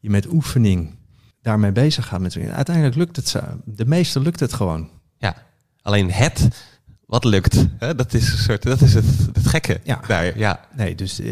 je 0.00 0.10
met 0.10 0.26
oefening 0.32 0.94
daarmee 1.42 1.72
bezig 1.72 2.06
gaat. 2.06 2.20
Met, 2.20 2.36
uiteindelijk 2.36 2.96
lukt 2.96 3.16
het. 3.16 3.28
zo. 3.28 3.40
De 3.64 3.86
meeste 3.86 4.20
lukt 4.20 4.40
het 4.40 4.52
gewoon. 4.52 4.88
Ja, 5.18 5.36
alleen 5.82 6.10
het 6.10 6.48
wat 7.06 7.24
lukt, 7.24 7.66
hè, 7.78 7.94
dat 7.94 8.14
is 8.14 8.32
een 8.32 8.38
soort, 8.38 8.62
dat 8.62 8.80
is 8.80 8.94
het, 8.94 9.04
het 9.32 9.46
gekke 9.46 9.80
Ja. 9.84 10.00
daar. 10.06 10.38
Ja, 10.38 10.68
Nee, 10.76 10.94
dus 10.94 11.18
eh, 11.20 11.30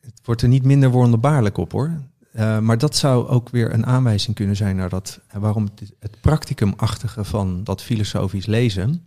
het 0.00 0.20
wordt 0.24 0.42
er 0.42 0.48
niet 0.48 0.64
minder 0.64 0.90
wonderbaarlijk 0.90 1.56
op 1.58 1.72
hoor. 1.72 1.90
Eh, 2.32 2.58
maar 2.58 2.78
dat 2.78 2.96
zou 2.96 3.28
ook 3.28 3.48
weer 3.48 3.72
een 3.72 3.86
aanwijzing 3.86 4.36
kunnen 4.36 4.56
zijn 4.56 4.76
naar 4.76 4.88
dat, 4.88 5.20
en 5.28 5.40
waarom 5.40 5.64
het, 5.64 5.92
het 5.98 6.20
practicumachtige 6.20 7.24
van 7.24 7.64
dat 7.64 7.82
filosofisch 7.82 8.46
lezen, 8.46 9.02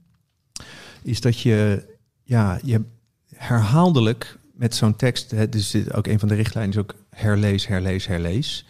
is 1.01 1.21
dat 1.21 1.39
je, 1.39 1.85
ja, 2.23 2.59
je 2.63 2.81
herhaaldelijk 3.35 4.37
met 4.53 4.75
zo'n 4.75 4.95
tekst, 4.95 5.31
hè, 5.31 5.49
dus 5.49 5.71
dit, 5.71 5.93
ook 5.93 6.07
een 6.07 6.19
van 6.19 6.27
de 6.27 6.35
richtlijnen 6.35 6.73
is 6.73 6.79
ook 6.81 6.95
herlees, 7.09 7.67
herlees, 7.67 8.07
herlees. 8.07 8.65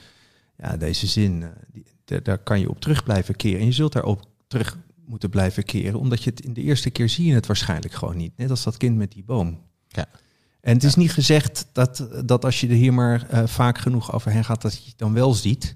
Ja, 0.58 0.78
deze 0.78 1.08
zin, 1.08 1.44
eh, 1.44 1.50
die, 1.72 1.84
da- 2.06 2.20
daar 2.24 2.38
kan 2.38 2.60
je 2.60 2.70
op 2.70 2.80
terug 2.82 3.04
blijven 3.04 3.36
keren. 3.36 3.60
En 3.60 3.66
je 3.66 3.72
zult 3.72 3.94
daarop 3.94 4.26
terug 4.48 4.78
moeten 5.08 5.30
blijven 5.30 5.64
keren, 5.64 6.00
omdat 6.00 6.24
je 6.24 6.30
het 6.30 6.42
in 6.42 6.54
de 6.54 6.62
eerste 6.62 6.90
keer 6.90 7.10
zie 7.10 7.26
je 7.26 7.34
het 7.34 7.48
waarschijnlijk 7.48 7.94
gewoon 7.94 8.18
niet. 8.18 8.38
Net 8.38 8.50
als 8.50 8.64
dat 8.64 8.78
kind 8.78 8.98
met 8.98 9.12
die 9.12 9.24
boom. 9.24 9.60
Ja. 9.88 10.06
En 10.62 10.74
het 10.74 10.84
is 10.84 10.96
niet 10.96 11.12
gezegd 11.12 11.66
dat, 11.72 12.08
dat 12.26 12.46
als 12.46 12.62
je 12.62 12.68
er 12.68 12.74
hier 12.74 12.94
maar 12.94 13.30
eh, 13.30 13.48
vaak 13.48 13.78
genoeg 13.78 14.14
overheen 14.14 14.46
gaat, 14.46 14.62
dat 14.62 14.74
je 14.74 14.90
het 14.90 14.98
dan 14.98 15.14
wel 15.14 15.34
ziet. 15.34 15.76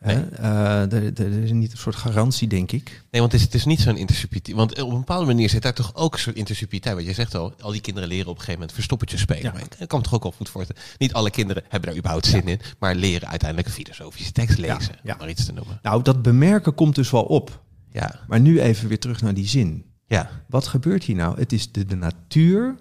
Nee. 0.00 0.16
Eh, 0.16 0.92
er, 0.92 1.42
is 1.42 1.52
niet 1.52 1.72
een 1.72 1.78
soort 1.78 1.96
garantie, 1.96 2.48
denk 2.48 2.72
ik. 2.72 3.02
nee, 3.10 3.20
want 3.20 3.32
het 3.32 3.40
is, 3.40 3.46
het 3.46 3.54
is 3.54 3.64
niet 3.64 3.80
zo'n 3.80 3.96
intersubjectie. 3.96 4.54
Want 4.54 4.82
op 4.82 4.90
een 4.90 4.98
bepaalde 4.98 5.26
manier 5.26 5.48
zit 5.48 5.62
daar 5.62 5.74
toch 5.74 5.94
ook 5.94 6.12
een 6.12 6.18
soort 6.18 6.36
intersubjectiteit. 6.36 6.94
Want 6.94 7.06
je 7.06 7.14
zegt 7.14 7.34
al, 7.34 7.54
al 7.60 7.70
die 7.70 7.80
kinderen 7.80 8.08
leren 8.08 8.26
op 8.26 8.32
een 8.32 8.38
gegeven 8.38 8.58
moment 8.58 8.72
verstoppertje 8.72 9.18
spelen. 9.18 9.42
Ja. 9.42 9.52
Maar 9.52 9.62
ik 9.78 9.88
kan 9.88 10.02
toch 10.02 10.14
ook 10.14 10.22
wel 10.22 10.32
goed. 10.32 10.70
Niet 10.98 11.12
alle 11.12 11.30
kinderen 11.30 11.62
hebben 11.68 11.88
daar 11.88 11.98
überhaupt 11.98 12.26
zin 12.26 12.48
in, 12.48 12.60
maar 12.78 12.94
leren 12.94 13.28
uiteindelijk 13.28 13.68
een 13.68 13.74
filosofische 13.74 14.32
tekst 14.32 14.58
lezen. 14.58 14.94
ja. 15.02 15.12
Om 15.12 15.18
maar 15.18 15.28
iets 15.28 15.44
te 15.44 15.52
noemen. 15.52 15.78
Nou, 15.82 16.02
dat 16.02 16.22
bemerken 16.22 16.74
komt 16.74 16.94
dus 16.94 17.10
wel 17.10 17.22
op. 17.22 17.62
Ja, 17.94 18.20
Maar 18.28 18.40
nu 18.40 18.60
even 18.60 18.88
weer 18.88 18.98
terug 18.98 19.22
naar 19.22 19.34
die 19.34 19.46
zin. 19.46 19.84
ja, 20.06 20.30
Wat 20.48 20.66
gebeurt 20.66 21.04
hier 21.04 21.16
nou? 21.16 21.38
Het 21.38 21.52
is 21.52 21.72
de, 21.72 21.84
de 21.84 21.96
natuur 21.96 22.76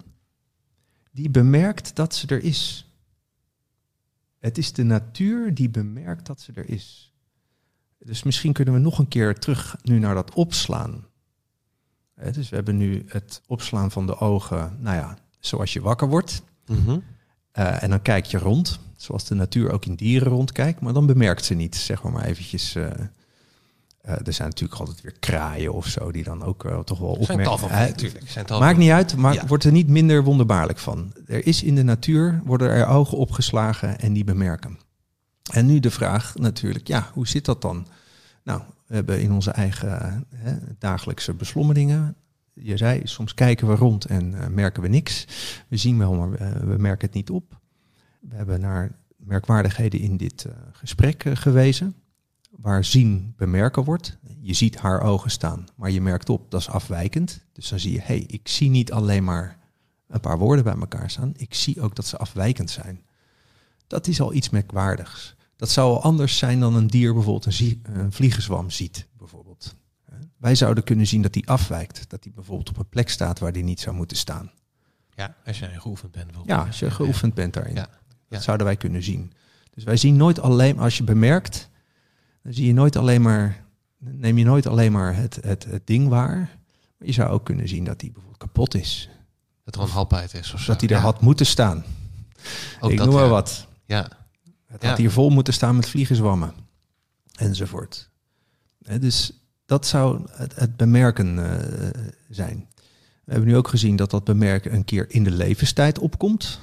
die 1.12 1.30
bemerkt 1.30 1.96
dat 1.96 2.16
ze 2.16 2.28
er 2.28 2.44
is. 2.44 2.92
Het 4.40 4.58
is 4.58 4.74
de 4.74 4.84
natuur 4.84 5.54
die 5.54 5.70
bemerkt 5.70 6.26
dat 6.26 6.42
ze 6.42 6.52
er 6.56 6.70
is. 6.70 7.14
Dus 8.00 8.24
misschien 8.24 8.54
kunnen 8.54 8.74
we 8.74 8.80
nog 8.80 9.00
een 9.00 9.08
keer 9.08 9.40
terug 9.40 9.76
nu 9.84 10.00
naar 10.00 10.14
dat 10.16 10.34
opslaan. 10.34 11.06
Dus 12.32 12.50
we 12.50 12.56
hebben 12.56 12.78
nu 12.78 13.04
het 13.08 13.42
opslaan 13.48 13.92
van 13.92 14.06
de 14.06 14.18
ogen, 14.18 14.78
nou 14.80 14.96
ja, 14.98 15.18
zoals 15.40 15.74
je 15.74 15.82
wakker 15.82 16.08
wordt. 16.08 16.44
Mhm. 16.66 17.00
Eh, 17.52 17.84
en 17.84 17.90
dan 17.90 18.02
kijk 18.02 18.26
je 18.26 18.38
rond, 18.38 18.80
zoals 18.96 19.28
de 19.28 19.36
natuur 19.36 19.72
ook 19.72 19.86
in 19.86 19.96
dieren 19.96 20.28
rondkijkt, 20.28 20.80
maar 20.82 20.94
dan 20.94 21.06
bemerkt 21.06 21.46
ze 21.46 21.54
niet, 21.54 21.76
zeg 21.76 22.04
maar 22.04 22.12
maar 22.12 22.26
eventjes. 22.26 22.76
eh, 22.76 22.92
eh, 24.04 24.14
er 24.28 24.34
zijn 24.34 24.48
natuurlijk 24.50 24.80
altijd 24.80 25.02
weer 25.02 25.16
kraaien 25.20 25.74
of 25.74 25.88
zo, 25.88 26.12
die 26.12 26.24
dan 26.24 26.44
ook 26.44 26.66
eh, 26.66 26.80
toch 26.80 27.00
wel 27.00 27.18
Er 27.20 27.26
zijn 27.26 27.44
tal 27.44 27.54
opmerken. 27.54 27.78
van, 27.78 27.86
Eh, 27.86 27.90
natuurlijk. 27.92 28.24
Er 28.24 28.30
zijn 28.32 28.46
tal 28.46 28.60
Maakt 28.60 28.72
van- 28.76 28.82
niet 28.84 28.92
uit, 28.92 29.16
maar 29.16 29.34
Ja. 29.34 29.48
wordt 29.48 29.64
er 29.64 29.72
niet 29.72 29.88
minder 29.88 30.24
wonderbaarlijk 30.24 30.80
van. 30.80 31.14
Er 31.28 31.48
is 31.48 31.64
in 31.64 31.76
de 31.76 31.84
natuur, 31.84 32.42
worden 32.46 32.70
er 32.70 32.88
ogen 32.88 33.18
opgeslagen 33.18 34.00
en 34.00 34.14
die 34.14 34.24
bemerken. 34.24 34.78
En 35.52 35.66
nu 35.66 35.80
de 35.80 35.92
vraag 35.92 36.36
natuurlijk, 36.36 36.88
ja, 36.88 37.10
hoe 37.14 37.28
zit 37.28 37.46
dat 37.46 37.62
dan? 37.62 37.88
Nou, 38.44 38.62
we 38.88 38.96
hebben 38.96 39.22
in 39.22 39.32
onze 39.32 39.52
eigen 39.52 40.26
hè, 40.36 40.56
dagelijkse 40.80 41.34
beslommeringen, 41.34 42.16
je 42.54 42.78
zei, 42.78 43.02
soms 43.04 43.34
kijken 43.34 43.68
we 43.68 43.76
rond 43.76 44.06
en 44.06 44.34
eh, 44.42 44.48
merken 44.48 44.82
we 44.82 44.88
niks. 44.88 45.26
We 45.68 45.78
zien 45.78 45.98
wel, 45.98 46.14
maar 46.14 46.30
we, 46.68 46.76
merken 46.78 47.06
het 47.06 47.16
niet 47.16 47.30
op. 47.30 47.60
We 48.20 48.36
hebben 48.36 48.60
naar 48.62 48.92
merkwaardigheden 49.18 50.00
in 50.00 50.18
dit 50.18 50.46
eh, 50.46 50.52
gesprek 50.72 51.24
eh, 51.26 51.36
gewezen, 51.36 51.96
waar 52.64 52.86
zien 52.86 53.34
bemerken 53.38 53.84
wordt. 53.84 54.18
Je 54.42 54.54
ziet 54.54 54.78
haar 54.78 55.02
ogen 55.02 55.32
staan, 55.32 55.66
maar 55.76 55.92
je 55.92 56.02
merkt 56.02 56.30
op, 56.30 56.52
dat 56.52 56.60
is 56.62 56.70
afwijkend. 56.70 57.46
Dus 57.54 57.70
dan 57.70 57.80
zie 57.80 57.92
je, 57.92 58.00
hé, 58.00 58.06
hey, 58.06 58.24
ik 58.28 58.48
zie 58.48 58.70
niet 58.70 58.92
alleen 58.92 59.24
maar 59.24 59.58
een 60.08 60.20
paar 60.20 60.38
woorden 60.38 60.64
bij 60.64 60.76
elkaar 60.76 61.10
staan, 61.10 61.34
ik 61.36 61.54
zie 61.54 61.82
ook 61.82 61.96
dat 61.96 62.06
ze 62.06 62.18
afwijkend 62.18 62.70
zijn. 62.70 63.06
Dat 63.88 64.08
is 64.08 64.22
al 64.22 64.34
iets 64.34 64.50
merkwaardigs. 64.50 65.36
Dat 65.56 65.70
zou 65.70 65.94
al 65.94 66.02
anders 66.02 66.38
zijn 66.38 66.60
dan 66.60 66.76
een 66.76 66.88
dier 66.88 67.14
bijvoorbeeld 67.14 67.46
een, 67.46 67.54
zie- 67.54 67.82
een 67.84 68.12
vliegenzwam 68.12 68.70
ziet, 68.70 69.08
bijvoorbeeld. 69.18 69.76
Wij 70.38 70.56
zouden 70.56 70.84
kunnen 70.84 71.08
zien 71.08 71.22
dat 71.22 71.34
die 71.34 71.48
afwijkt. 71.50 72.10
Dat 72.10 72.24
die 72.24 72.32
bijvoorbeeld 72.32 72.70
op 72.70 72.78
een 72.78 72.90
plek 72.90 73.10
staat 73.10 73.40
waar 73.40 73.52
die 73.52 73.64
niet 73.64 73.80
zou 73.80 73.96
moeten 73.96 74.18
staan. 74.18 74.52
Ja, 75.16 75.36
als 75.46 75.60
jij 75.60 75.80
geoefend 75.80 76.12
bent. 76.12 76.32
Ja, 76.46 76.66
als 76.66 76.80
je 76.80 76.92
geoefend 76.92 77.34
bent 77.34 77.54
daarin. 77.54 77.76
Ja. 77.76 77.88
Ja. 77.90 78.00
Dat 78.30 78.44
zouden 78.44 78.66
wij 78.66 78.76
kunnen 78.76 79.04
zien. 79.04 79.34
Dus 79.74 79.84
wij 79.84 79.98
zien 79.98 80.16
nooit 80.16 80.40
alleen, 80.40 80.80
als 80.80 80.98
je 80.98 81.04
bemerkt, 81.04 81.70
dan 82.44 82.54
zie 82.54 82.66
je 82.66 82.74
nooit 82.74 82.96
alleen 82.96 83.22
maar, 83.22 83.64
neem 83.98 84.38
je 84.38 84.44
nooit 84.46 84.68
alleen 84.68 84.92
maar 84.92 85.16
het, 85.16 85.38
het, 85.42 85.64
het 85.66 85.88
ding 85.88 86.08
waar. 86.08 86.38
Maar 86.98 87.08
je 87.08 87.14
zou 87.14 87.30
ook 87.30 87.46
kunnen 87.46 87.68
zien 87.68 87.84
dat 87.84 88.00
die 88.00 88.12
bijvoorbeeld 88.12 88.42
kapot 88.42 88.76
is. 88.76 89.10
Dat 89.64 89.76
er 89.76 89.82
een 89.82 89.88
halpheid 89.88 90.34
is 90.34 90.54
of 90.54 90.60
zo. 90.60 90.72
Dat 90.72 90.80
die 90.80 90.90
er 90.90 90.96
Ja, 90.96 91.02
had 91.02 91.22
moeten 91.22 91.46
staan. 91.46 91.84
ook 92.80 92.92
Ik 92.92 92.98
dat, 92.98 93.06
noem 93.06 93.16
maar 93.16 93.24
ja. 93.26 93.30
wat. 93.30 93.68
Ja, 93.86 94.08
Het 94.68 94.82
Ja. 94.82 94.88
had 94.90 94.98
hier 94.98 95.12
vol 95.12 95.30
moeten 95.30 95.54
staan 95.54 95.76
met 95.76 95.90
vliegenzwammen. 95.90 96.54
Enzovoort. 97.34 98.10
Dus 99.00 99.32
dat 99.66 99.88
zou 99.88 100.22
het, 100.32 100.56
het 100.56 100.78
bemerken 100.78 101.40
eh, 101.60 101.90
zijn. 102.30 102.68
We 103.24 103.32
hebben 103.32 103.50
nu 103.50 103.56
ook 103.58 103.68
gezien 103.68 103.96
dat 103.96 104.12
dat 104.12 104.24
bemerken 104.24 104.74
een 104.74 104.86
keer 104.86 105.06
in 105.12 105.24
de 105.24 105.32
levenstijd 105.32 106.00
opkomt. 106.00 106.60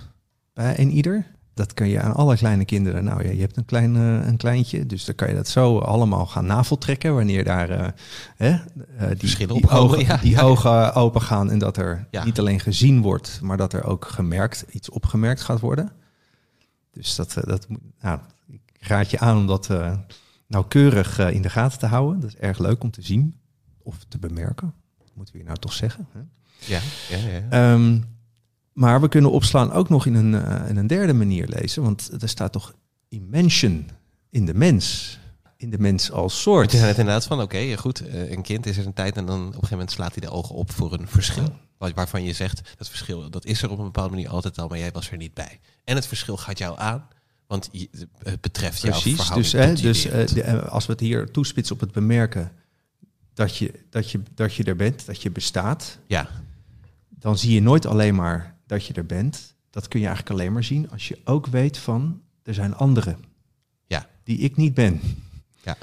Bij 0.52 0.78
een 0.78 0.90
ieder. 0.90 1.26
Dat 1.60 1.74
kun 1.74 1.88
je 1.88 2.00
aan 2.00 2.14
alle 2.14 2.36
kleine 2.36 2.64
kinderen. 2.64 3.04
Nou 3.04 3.24
ja, 3.24 3.30
je 3.30 3.40
hebt 3.40 3.56
een, 3.56 3.64
klein, 3.64 3.96
eh, 3.96 4.26
een 4.26 4.36
kleintje. 4.36 4.86
Dus 4.86 5.04
dan 5.04 5.14
kan 5.14 5.28
je 5.28 5.34
dat 5.34 5.48
zo 5.48 5.78
allemaal 5.78 6.26
gaan 6.26 6.46
naveltrekken. 6.46 7.14
Wanneer 7.14 7.44
daar 7.44 7.70
eh, 7.70 7.86
eh, 8.36 8.58
die, 9.08 9.16
Verschillen 9.18 9.54
die, 9.54 9.68
ogen, 9.68 9.98
ja. 9.98 10.16
die 10.16 10.40
ogen 10.42 10.94
open 10.94 11.22
gaan. 11.22 11.50
En 11.50 11.58
dat 11.58 11.76
er 11.76 12.06
Ja. 12.10 12.24
niet 12.24 12.38
alleen 12.38 12.60
gezien 12.60 13.00
wordt, 13.02 13.38
maar 13.42 13.56
dat 13.56 13.72
er 13.72 13.84
ook 13.84 14.04
gemerkt, 14.04 14.64
iets 14.70 14.90
opgemerkt 14.90 15.40
gaat 15.40 15.60
worden. 15.60 15.92
Dus 16.92 17.14
dat, 17.14 17.36
eh, 17.36 17.44
dat 17.44 17.66
nou, 18.00 18.18
ik 18.46 18.60
raad 18.80 19.10
je 19.10 19.18
aan 19.18 19.36
om 19.36 19.46
dat 19.46 19.68
nauwkeurig 20.46 21.18
in 21.18 21.42
de 21.42 21.50
gaten 21.50 21.78
te 21.78 21.86
houden. 21.86 22.20
Dat 22.20 22.28
is 22.30 22.36
erg 22.36 22.58
leuk 22.58 22.82
om 22.82 22.90
te 22.90 23.02
zien 23.02 23.34
of 23.82 23.96
te 24.08 24.18
bemerken. 24.18 24.74
Moeten 25.14 25.34
we 25.34 25.40
hier 25.40 25.48
nou 25.48 25.60
toch 25.60 25.72
zeggen? 25.72 26.06
Hè? 26.12 26.20
ja, 26.74 26.80
ja, 27.08 27.28
ja. 27.28 27.42
Ehm, 27.50 27.98
maar 28.80 29.00
we 29.00 29.08
kunnen 29.08 29.30
opslaan 29.30 29.72
ook 29.72 29.88
nog 29.88 30.06
in 30.06 30.14
een, 30.14 30.34
eh, 30.44 30.68
in 30.68 30.76
een 30.76 30.86
derde 30.86 31.12
manier 31.12 31.48
lezen. 31.48 31.82
Want 31.82 32.22
er 32.22 32.28
staat 32.28 32.52
toch 32.52 32.74
immension 33.08 33.88
in 34.30 34.44
de 34.46 34.54
mens. 34.54 35.18
In 35.56 35.70
de 35.70 35.78
mens 35.78 36.10
als 36.10 36.32
Het 36.32 36.42
soort. 36.42 36.72
is 36.72 36.80
net 36.80 36.98
inderdaad 36.98 37.26
van, 37.26 37.40
oké, 37.40 37.76
goed, 37.76 38.00
eh, 38.08 38.30
een 38.30 38.42
kind 38.42 38.66
is 38.66 38.76
er 38.76 38.86
een 38.86 38.92
tijd 38.92 39.16
en 39.16 39.26
dan 39.26 39.38
op 39.40 39.44
een 39.46 39.52
gegeven 39.52 39.70
moment 39.70 39.90
slaat 39.90 40.14
hij 40.14 40.20
de 40.28 40.30
ogen 40.34 40.54
op 40.54 40.72
voor 40.72 40.92
een 40.92 41.08
verschil. 41.08 41.52
Waar- 41.78 41.92
Waarvan 41.94 42.24
je 42.24 42.32
zegt, 42.32 42.74
dat 42.78 42.88
verschil, 42.88 43.30
dat 43.30 43.44
is 43.44 43.62
er 43.62 43.70
op 43.70 43.78
een 43.78 43.84
bepaalde 43.84 44.10
manier 44.14 44.28
altijd 44.28 44.58
al, 44.58 44.68
maar 44.68 44.78
jij 44.78 44.90
was 44.92 45.10
er 45.10 45.16
niet 45.16 45.34
bij. 45.34 45.60
En 45.84 45.94
het 45.94 46.06
verschil 46.06 46.36
gaat 46.36 46.58
jou 46.58 46.78
aan, 46.78 47.06
want 47.46 47.70
het 48.22 48.40
betreft 48.40 48.80
jouw 48.82 48.90
Precies. 48.90 49.14
verhouding 49.16 49.50
Dus, 49.52 49.52
hè, 49.52 49.74
dus 49.74 50.04
eh, 50.04 50.34
de- 50.34 50.42
eh, 50.42 50.68
als 50.72 50.86
we 50.86 50.92
het 50.92 51.00
hier 51.00 51.30
toespitsen 51.30 51.74
op 51.74 51.80
het 51.80 51.92
bemerken 51.92 52.52
dat 53.34 53.56
je, 53.56 53.72
dat, 53.90 54.10
je, 54.10 54.20
dat 54.34 54.54
je 54.54 54.64
er 54.64 54.76
bent, 54.76 55.06
dat 55.06 55.22
je 55.22 55.30
bestaat, 55.30 55.98
ja, 56.06 56.28
dan 57.08 57.38
zie 57.38 57.54
je 57.54 57.62
nooit 57.62 57.86
alleen 57.86 58.14
maar 58.14 58.58
dat 58.70 58.86
je 58.86 58.94
er 58.94 59.06
bent. 59.06 59.54
Dat 59.70 59.88
kun 59.88 60.00
je 60.00 60.06
eigenlijk 60.06 60.38
alleen 60.38 60.52
maar 60.52 60.64
zien 60.64 60.90
als 60.90 61.08
je 61.08 61.18
ook 61.24 61.46
weet 61.46 61.78
van 61.78 62.22
er 62.42 62.54
zijn 62.54 62.74
anderen 62.74 63.18
ja, 63.86 64.08
die 64.22 64.38
ik 64.38 64.56
niet 64.56 64.74
ben. 64.74 65.00
ja. 65.62 65.76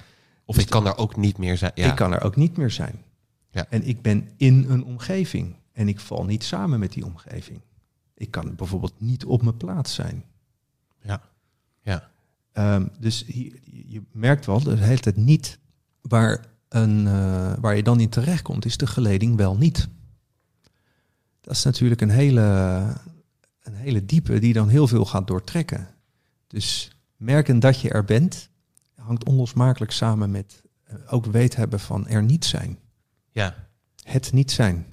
Of 0.46 0.58
ik 0.58 0.70
kan 0.70 0.88
er 0.88 0.98
ook 0.98 1.16
niet 1.16 1.38
meer 1.38 1.58
zijn. 1.58 1.72
Ja, 1.76 1.90
Ik 1.90 1.96
kan 1.96 2.14
er 2.14 2.22
ook 2.22 2.36
niet 2.36 2.58
meer 2.58 2.72
zijn. 2.72 3.04
Ja. 3.50 3.66
En 3.70 3.88
ik 3.88 4.02
ben 4.02 4.30
in 4.38 4.66
een 4.70 4.84
omgeving 4.84 5.56
en 5.72 5.88
ik 5.88 6.00
val 6.00 6.26
niet 6.26 6.44
samen 6.44 6.80
met 6.80 6.94
die 6.94 7.06
omgeving. 7.06 7.62
Ik 8.16 8.32
kan 8.32 8.56
bijvoorbeeld 8.56 9.02
niet 9.02 9.26
op 9.26 9.42
mijn 9.42 9.58
plaats 9.58 9.94
zijn. 9.94 10.24
ja, 11.02 11.22
ja, 11.82 12.10
Ehm, 12.52 12.88
dus 13.00 13.26
je 13.88 14.02
merkt 14.12 14.46
wel, 14.46 14.64
de 14.64 14.78
hele 14.78 15.00
tijd 15.00 15.16
niet 15.16 15.60
waar, 16.02 16.46
een, 16.70 17.08
eh, 17.08 17.54
waar 17.60 17.76
je 17.76 17.84
dan 17.84 18.00
in 18.00 18.10
terechtkomt, 18.10 18.66
is 18.66 18.78
de 18.78 18.88
geleding 18.88 19.36
wel 19.36 19.58
niet. 19.58 19.90
Dat 21.48 21.56
is 21.56 21.64
natuurlijk 21.64 22.02
een 22.02 22.10
hele, 22.10 22.42
een 23.64 23.74
hele 23.74 24.06
diepe 24.06 24.40
die 24.40 24.54
dan 24.54 24.70
heel 24.70 24.88
veel 24.88 25.06
gaat 25.06 25.28
doortrekken. 25.28 25.88
Dus 26.48 26.92
merken 27.16 27.60
dat 27.60 27.82
je 27.82 27.90
er 27.90 28.04
bent, 28.04 28.50
hangt 28.96 29.26
onlosmakelijk 29.26 29.92
samen 29.92 30.32
met 30.32 30.62
eh, 30.84 30.96
ook 31.10 31.26
weet 31.26 31.56
hebben 31.56 31.80
van 31.80 32.08
er 32.08 32.24
niet 32.24 32.46
zijn. 32.46 32.80
ja. 33.32 33.56
Het 34.04 34.34
niet 34.34 34.52
zijn. 34.52 34.86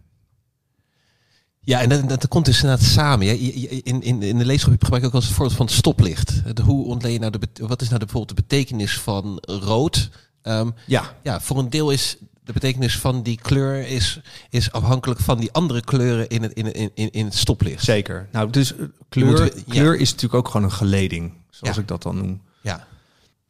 Ja, 1.61 1.81
en 1.81 1.89
dat, 1.89 2.09
dat 2.09 2.29
komt 2.29 2.45
dus 2.45 2.63
inderdaad 2.63 2.87
samen. 2.87 3.39
In, 3.39 4.03
in, 4.03 4.23
in 4.23 4.39
de 4.39 4.45
leesgroep 4.45 4.83
gebruik 4.83 5.03
ik 5.03 5.09
ook 5.09 5.15
als 5.15 5.25
het 5.25 5.35
voorbeeld 5.35 5.57
van 5.57 5.67
het 5.67 5.75
stoplicht. 5.75 6.57
De, 6.57 6.63
hoe 6.63 6.85
ontleen 6.85 7.13
je 7.13 7.19
nou 7.19 7.39
de, 7.39 7.67
wat 7.67 7.83
is 7.83 7.89
nou 7.89 7.99
de, 7.99 8.05
bijvoorbeeld 8.07 8.37
de 8.37 8.43
betekenis 8.43 8.99
van 9.01 9.39
rood? 9.41 10.11
Ehm, 10.43 10.71
Ja, 10.87 11.17
ja, 11.23 11.41
voor 11.41 11.59
een 11.59 11.71
deel 11.71 11.91
is 11.91 12.17
de 12.45 12.53
betekenis 12.53 12.99
van 12.99 13.23
die 13.23 13.39
kleur 13.43 13.87
is, 13.87 14.21
is 14.51 14.73
afhankelijk 14.73 15.21
van 15.21 15.39
die 15.39 15.53
andere 15.53 15.81
kleuren 15.81 16.29
in 16.29 16.43
het, 16.43 16.53
in, 16.53 16.73
in, 16.73 16.91
in, 16.95 17.11
in 17.11 17.25
het 17.25 17.35
stoplicht. 17.35 17.85
zeker. 17.85 18.29
Nou, 18.33 18.51
dus 18.51 18.77
eh, 18.77 18.85
kleur, 19.09 19.27
moet 19.27 19.39
we- 19.39 19.63
ja. 19.67 19.73
kleur 19.73 19.97
is 19.97 20.11
natuurlijk 20.11 20.35
ook 20.35 20.47
gewoon 20.49 20.63
een 20.67 20.73
geleding, 20.73 21.33
zoals 21.51 21.75
Ja. 21.77 21.83
ik 21.83 21.89
dat 21.89 22.03
dan 22.03 22.17
noem. 22.17 22.41
Ja, 22.61 22.87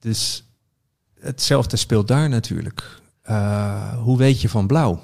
Dus 0.01 0.45
hetzelfde 1.21 1.77
speelt 1.77 2.09
daar 2.09 2.29
natuurlijk. 2.29 3.01
Eh, 3.23 3.99
hoe 4.03 4.19
weet 4.19 4.41
je 4.41 4.49
van 4.49 4.67
blauw? 4.67 5.03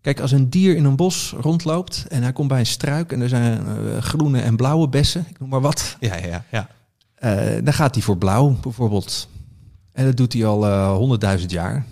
Kijk, 0.00 0.20
als 0.20 0.30
een 0.32 0.50
dier 0.50 0.76
in 0.76 0.84
een 0.84 0.96
bos 0.96 1.34
rondloopt 1.40 2.04
en 2.08 2.22
hij 2.22 2.32
komt 2.32 2.48
bij 2.48 2.58
een 2.58 2.66
struik 2.66 3.12
en 3.12 3.20
er 3.20 3.28
zijn 3.28 3.66
eh, 3.66 3.98
groene 4.02 4.40
en 4.40 4.56
blauwe 4.56 4.88
bessen, 4.88 5.26
ik 5.30 5.38
noem 5.38 5.48
maar 5.48 5.60
wat, 5.60 5.96
ja, 6.00 6.16
ja. 6.16 6.44
ja. 6.50 6.68
dan 7.60 7.72
gaat 7.74 7.94
hij 7.94 8.04
voor 8.04 8.18
blauw 8.18 8.56
bijvoorbeeld. 8.60 9.28
En 9.92 10.04
dat 10.04 10.16
doet 10.16 10.32
hij 10.32 10.46
al 10.46 10.94
honderdduizend 10.94 11.50
jaar. 11.50 11.84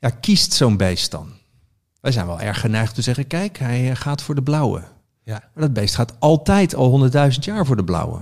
Ja, 0.00 0.10
kiest 0.10 0.52
zo'n 0.52 0.76
beest 0.76 1.10
dan? 1.10 1.28
Wij 2.00 2.12
zijn 2.12 2.26
wel 2.26 2.40
erg 2.40 2.60
geneigd 2.60 2.94
te 2.94 3.02
zeggen, 3.02 3.26
kijk, 3.26 3.58
hij 3.58 3.90
eh, 3.90 3.96
gaat 3.96 4.22
voor 4.22 4.34
de 4.34 4.42
blauwe. 4.42 4.82
ja. 5.24 5.42
Maar 5.54 5.62
dat 5.64 5.72
beest 5.72 5.94
gaat 5.94 6.14
altijd 6.18 6.74
al 6.74 6.88
honderdduizend 6.88 7.44
jaar 7.44 7.66
voor 7.66 7.76
de 7.76 7.84
blauwe. 7.84 8.18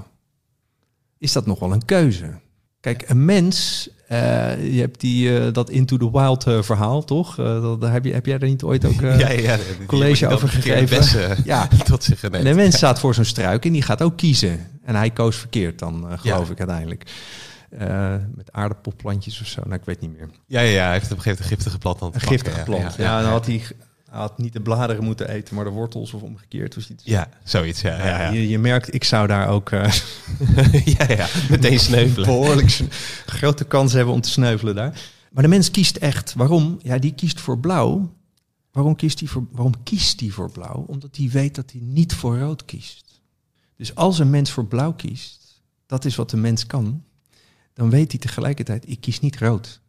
Is 1.19 1.33
dat 1.33 1.47
nog 1.47 1.59
wel 1.59 1.73
een 1.73 1.85
keuze? 1.85 2.39
Kijk, 2.81 3.09
een 3.09 3.25
mens, 3.25 3.89
eh, 4.09 4.75
je 4.75 4.81
hebt 4.81 5.01
die, 5.01 5.39
eh, 5.39 5.53
dat 5.53 5.71
Into 5.71 5.97
the 5.97 6.11
Wild 6.11 6.43
verhaal, 6.67 7.05
toch? 7.05 7.35
Dat, 7.37 7.81
daar 7.81 7.93
heb, 7.93 8.05
je, 8.05 8.13
heb 8.13 8.27
jij 8.27 8.39
er 8.39 8.49
niet 8.49 8.63
ooit 8.63 8.85
ook 8.85 9.01
ja, 9.25 9.31
ja, 9.31 9.57
college 9.87 10.29
over 10.29 10.49
gegeven? 10.49 11.37
Ja, 11.45 11.69
tot 11.85 12.05
zich 12.05 12.23
neemt. 12.23 12.35
en 12.35 12.47
een 12.47 12.57
mens 12.57 12.77
staat 12.77 12.99
voor 13.01 13.15
zo'n 13.15 13.25
struik 13.25 13.65
en 13.65 13.73
die 13.73 13.83
gaat 13.83 14.03
ook 14.03 14.17
kiezen. 14.17 14.67
En 14.85 14.95
hij 14.95 15.11
koos 15.11 15.37
verkeerd 15.37 15.79
dan, 15.79 16.07
geloof 16.19 16.47
Ja. 16.47 16.53
ik 16.53 16.59
uiteindelijk. 16.59 17.11
Eh, 17.71 18.15
met 18.35 18.53
aardappelplantjes 18.53 19.41
of 19.41 19.47
zo, 19.47 19.61
nou 19.65 19.75
ik 19.75 19.85
weet 19.85 20.01
niet 20.01 20.13
meer. 20.17 20.29
Ja, 20.47 20.61
ja, 20.61 20.71
ja, 20.71 20.85
hij 20.85 20.93
heeft 20.93 21.13
op 21.13 21.17
een 21.17 21.23
gegeven 21.23 21.45
moment 21.45 21.51
een 21.51 21.57
giftige 21.57 21.79
plant 21.79 22.03
aan 22.03 22.13
het 22.13 22.23
Een 22.23 22.29
giftige 22.29 22.63
plant. 22.63 22.95
Ja, 22.95 23.05
Ja, 23.05 23.17
ja, 23.17 23.23
dan 23.23 23.31
had 23.31 23.47
hij, 23.47 23.63
hij 24.11 24.21
had 24.21 24.39
niet 24.39 24.53
de 24.53 24.61
bladeren 24.61 25.05
moeten 25.05 25.29
eten, 25.29 25.55
maar 25.55 25.65
de 25.65 25.71
wortels 25.71 26.13
of 26.13 26.23
omgekeerd. 26.23 26.75
Dus 26.75 26.91
iets. 26.91 27.05
ja, 27.05 27.29
zoiets, 27.45 27.81
ja. 27.81 27.97
ja, 27.99 28.23
ja. 28.23 28.31
Je, 28.31 28.49
je 28.49 28.59
merkt, 28.59 28.95
ik 28.95 29.05
zou 29.05 29.27
daar 29.27 29.49
ook... 29.49 29.71
eh, 29.71 29.93
ja, 30.99 31.09
ja, 31.09 31.27
meteen 31.51 31.79
sneuvelen. 31.79 32.27
behoorlijk 32.27 32.81
grote 33.27 33.65
kans 33.65 33.93
hebben 33.93 34.15
om 34.15 34.21
te 34.21 34.31
sneuvelen 34.31 34.75
daar. 34.75 35.01
Maar 35.31 35.43
de 35.43 35.49
mens 35.49 35.71
kiest 35.71 35.97
echt. 35.97 36.35
Waarom? 36.35 36.79
Ja, 36.83 36.99
die 36.99 37.15
kiest 37.15 37.41
voor 37.41 37.59
blauw. 37.59 38.15
Waarom 38.73 38.97
kiest 38.97 39.19
hij 39.21 39.29
voor, 39.29 39.47
waarom 39.51 39.83
kiest 39.83 40.21
hij 40.21 40.29
voor 40.29 40.51
blauw? 40.51 40.85
Omdat 40.87 41.17
hij 41.17 41.29
weet 41.33 41.55
dat 41.55 41.71
hij 41.71 41.81
niet 41.85 42.15
voor 42.15 42.39
rood 42.39 42.65
kiest. 42.65 43.21
Dus 43.77 43.95
als 43.95 44.19
een 44.19 44.31
mens 44.31 44.51
voor 44.51 44.67
blauw 44.67 44.93
kiest, 44.93 45.63
dat 45.87 46.05
is 46.05 46.17
wat 46.17 46.31
de 46.31 46.37
mens 46.37 46.67
kan, 46.67 47.05
dan 47.77 47.91
weet 47.91 48.11
hij 48.11 48.21
tegelijkertijd, 48.21 48.89
ik 48.89 49.01
kies 49.01 49.21
niet 49.21 49.39
rood. 49.39 49.81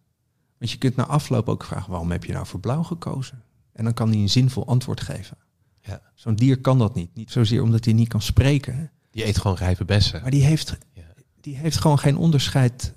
Want 0.57 0.71
je 0.71 0.77
kunt 0.77 0.95
na 0.95 1.05
afloop 1.05 1.49
ook 1.49 1.63
vragen, 1.63 1.89
waarom 1.89 2.11
heb 2.11 2.23
je 2.23 2.33
nou 2.33 2.45
voor 2.45 2.59
blauw 2.59 2.83
gekozen? 2.83 3.43
En 3.71 3.83
dan 3.83 3.93
kan 3.93 4.09
hij 4.09 4.17
een 4.17 4.29
zinvol 4.29 4.67
antwoord 4.67 5.01
geven. 5.01 5.37
Ja. 5.81 6.01
Zo'n 6.15 6.35
dier 6.35 6.61
kan 6.61 6.77
dat 6.77 6.95
niet. 6.95 7.15
Niet 7.15 7.31
zozeer 7.31 7.61
omdat 7.61 7.85
hij 7.85 7.93
niet 7.93 8.07
kan 8.07 8.21
spreken, 8.21 8.91
Die 9.11 9.25
eet 9.25 9.37
gewoon 9.37 9.57
rijpe 9.57 9.85
bessen. 9.85 10.21
maar 10.21 10.31
die 10.31 10.43
heeft 10.43 10.77
Ja. 10.93 11.03
die 11.41 11.55
heeft 11.57 11.77
gewoon 11.77 11.99
geen 11.99 12.17
onderscheid 12.17 12.93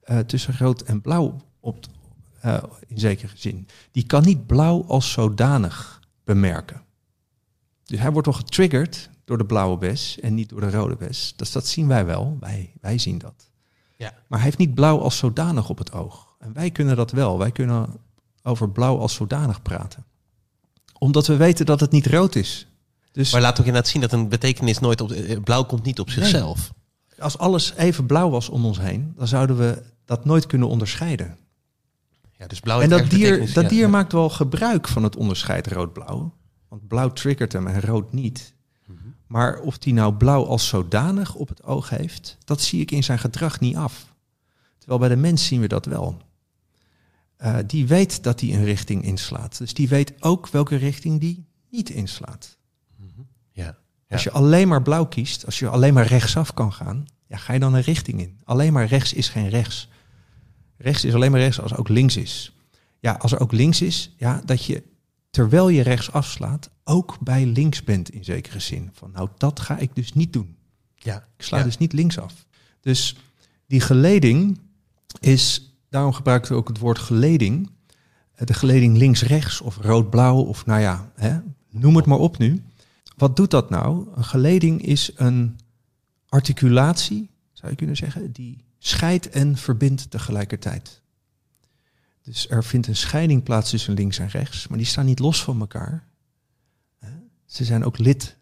eh, 0.00 0.18
tussen 0.18 0.56
rood 0.58 0.82
en 0.82 1.00
blauw 1.00 1.40
op, 1.60 1.86
eh, 2.40 2.62
in 2.86 2.98
zekere 2.98 3.32
zin. 3.36 3.66
Die 3.90 4.06
kan 4.06 4.24
niet 4.24 4.46
blauw 4.46 4.84
als 4.86 5.12
zodanig 5.12 6.00
bemerken. 6.24 6.82
Dus 7.84 7.98
hij 7.98 8.12
wordt 8.12 8.26
wel 8.26 8.36
getriggerd 8.36 9.10
door 9.24 9.38
de 9.38 9.46
blauwe 9.46 9.78
bes 9.78 10.20
en 10.20 10.34
niet 10.34 10.48
door 10.48 10.60
de 10.60 10.70
rode 10.70 10.96
bes. 10.96 11.32
Dus 11.36 11.52
dat 11.52 11.66
zien 11.66 11.86
wij 11.88 12.04
wel, 12.04 12.36
wij, 12.40 12.72
wij 12.80 12.98
zien 12.98 13.18
dat. 13.18 13.50
Ja. 13.96 14.12
Maar 14.28 14.38
hij 14.38 14.48
heeft 14.48 14.58
niet 14.58 14.74
blauw 14.74 14.98
als 15.00 15.16
zodanig 15.16 15.68
op 15.68 15.78
het 15.78 15.92
oog. 15.92 16.34
En 16.38 16.52
wij 16.52 16.70
kunnen 16.70 16.96
dat 16.96 17.10
wel. 17.10 17.38
Wij 17.38 17.50
kunnen 17.50 17.86
over 18.42 18.70
blauw 18.70 18.98
als 18.98 19.14
zodanig 19.14 19.62
praten. 19.62 20.04
Omdat 20.98 21.26
we 21.26 21.36
weten 21.36 21.66
dat 21.66 21.80
het 21.80 21.90
niet 21.90 22.06
rood 22.06 22.34
is. 22.34 22.66
Dus 23.12 23.32
Maar 23.32 23.40
laat 23.40 23.60
ook 23.60 23.66
inderdaad 23.66 23.90
zien 23.90 24.00
dat 24.00 24.12
een 24.12 24.28
betekenis 24.28 24.78
nooit 24.78 25.00
op... 25.00 25.10
eh, 25.12 25.40
Blauw 25.42 25.64
komt 25.64 25.84
niet 25.84 26.00
op 26.00 26.10
zichzelf. 26.10 26.72
als 27.18 27.38
alles 27.38 27.74
even 27.76 28.06
blauw 28.06 28.30
was 28.30 28.48
om 28.48 28.64
ons 28.64 28.78
heen, 28.78 29.12
dan 29.16 29.28
zouden 29.28 29.56
we 29.56 29.82
dat 30.04 30.24
nooit 30.24 30.46
kunnen 30.46 30.68
onderscheiden. 30.68 31.38
Ja, 32.38 32.46
dus 32.46 32.60
blauw 32.60 32.80
en 32.80 32.88
dat 32.88 33.10
dier, 33.10 33.38
dat 33.52 33.62
ja. 33.62 33.68
dier 33.68 33.90
maakt 33.90 34.12
wel 34.12 34.30
gebruik 34.30 34.88
van 34.88 35.02
het 35.02 35.16
onderscheid 35.16 35.66
rood-blauw. 35.66 36.34
Want 36.68 36.88
blauw 36.88 37.08
triggert 37.12 37.52
hem 37.52 37.66
en 37.66 37.80
rood 37.80 38.12
niet. 38.12 38.53
Mhm. 39.26 39.32
Maar 39.32 39.60
of 39.60 39.78
die 39.78 39.92
nou 39.92 40.14
blauw 40.14 40.44
als 40.44 40.68
zodanig 40.68 41.34
op 41.34 41.48
het 41.48 41.62
oog 41.62 41.88
heeft, 41.88 42.38
dat 42.44 42.60
zie 42.60 42.80
ik 42.80 42.90
in 42.90 43.04
zijn 43.04 43.18
gedrag 43.18 43.60
niet 43.60 43.76
af. 43.76 44.12
Terwijl 44.78 45.00
bij 45.00 45.08
de 45.08 45.16
mens 45.16 45.46
zien 45.46 45.60
we 45.60 45.68
dat 45.68 45.86
wel. 45.86 46.22
Eh, 47.36 47.56
die 47.66 47.86
weet 47.86 48.22
dat 48.22 48.40
hij 48.40 48.54
een 48.54 48.64
richting 48.64 49.04
inslaat. 49.04 49.58
Dus 49.58 49.74
die 49.74 49.88
weet 49.88 50.22
ook 50.22 50.48
welke 50.48 50.76
richting 50.76 51.20
die 51.20 51.46
niet 51.70 51.90
inslaat. 51.90 52.56
Ja. 53.52 53.76
Ja. 54.06 54.14
Als 54.14 54.22
je 54.22 54.30
alleen 54.30 54.68
maar 54.68 54.82
blauw 54.82 55.06
kiest, 55.06 55.46
als 55.46 55.58
je 55.58 55.68
alleen 55.68 55.94
maar 55.94 56.06
rechtsaf 56.06 56.54
kan 56.54 56.72
gaan, 56.72 57.06
ja, 57.26 57.36
ga 57.36 57.52
je 57.52 57.58
dan 57.58 57.74
een 57.74 57.82
richting 57.82 58.20
in. 58.20 58.40
Alleen 58.44 58.72
maar 58.72 58.86
rechts 58.86 59.12
is 59.12 59.28
geen 59.28 59.48
rechts. 59.48 59.88
Rechts 60.76 61.04
is 61.04 61.14
alleen 61.14 61.30
maar 61.30 61.40
rechts 61.40 61.60
als 61.60 61.72
er 61.72 61.78
ook 61.78 61.88
links 61.88 62.16
is. 62.16 62.56
Ja, 63.00 63.12
als 63.12 63.32
er 63.32 63.40
ook 63.40 63.52
links 63.52 63.82
is, 63.82 64.14
ja, 64.16 64.42
dat 64.44 64.64
je 64.64 64.82
terwijl 65.30 65.68
je 65.68 65.82
rechts 65.82 66.12
afslaat, 66.12 66.70
ook 66.84 67.18
bij 67.20 67.46
links 67.46 67.84
bent 67.84 68.10
in 68.10 68.24
zekere 68.24 68.58
zin. 68.60 68.90
Van 68.92 69.10
nou, 69.10 69.28
dat 69.36 69.60
ga 69.60 69.78
ik 69.78 69.94
dus 69.94 70.12
niet 70.12 70.32
doen. 70.32 70.56
Ja. 70.96 71.28
Ik 71.36 71.44
sla 71.44 71.58
Ja. 71.58 71.64
dus 71.64 71.78
niet 71.78 71.92
links 71.92 72.18
af. 72.18 72.46
Dus 72.80 73.16
die 73.66 73.80
geleding 73.80 74.60
is, 75.20 75.74
daarom 75.88 76.12
gebruiken 76.12 76.50
we 76.52 76.56
ook 76.56 76.68
het 76.68 76.78
woord 76.78 76.98
geleding. 76.98 77.70
Eh, 78.34 78.46
De 78.46 78.54
geleding 78.54 78.96
links-rechts 78.96 79.60
of 79.60 79.76
rood-blauw 79.76 80.40
of 80.40 80.66
nou 80.66 80.80
ja, 80.80 81.10
hè, 81.14 81.38
noem 81.70 81.96
het 81.96 82.06
maar 82.06 82.18
op 82.18 82.38
nu. 82.38 82.62
Wat 83.16 83.36
doet 83.36 83.50
dat 83.50 83.70
nou? 83.70 84.08
Een 84.14 84.24
geleding 84.24 84.82
is 84.82 85.10
een 85.16 85.58
articulatie, 86.28 87.30
zou 87.52 87.70
je 87.70 87.76
kunnen 87.76 87.96
zeggen, 87.96 88.32
die 88.32 88.64
scheidt 88.78 89.28
en 89.28 89.56
verbindt 89.56 90.10
tegelijkertijd. 90.10 91.02
Dus 92.22 92.48
er 92.50 92.64
vindt 92.64 92.86
een 92.86 92.96
scheiding 92.96 93.42
plaats 93.42 93.70
tussen 93.70 93.94
links 93.94 94.18
en 94.18 94.28
rechts, 94.28 94.68
maar 94.68 94.78
die 94.78 94.86
staan 94.86 95.04
niet 95.06 95.18
los 95.18 95.42
van 95.44 95.60
elkaar. 95.60 96.06
Ze 97.54 97.64
zijn 97.64 97.84
ook 97.84 97.98
lid 97.98 98.36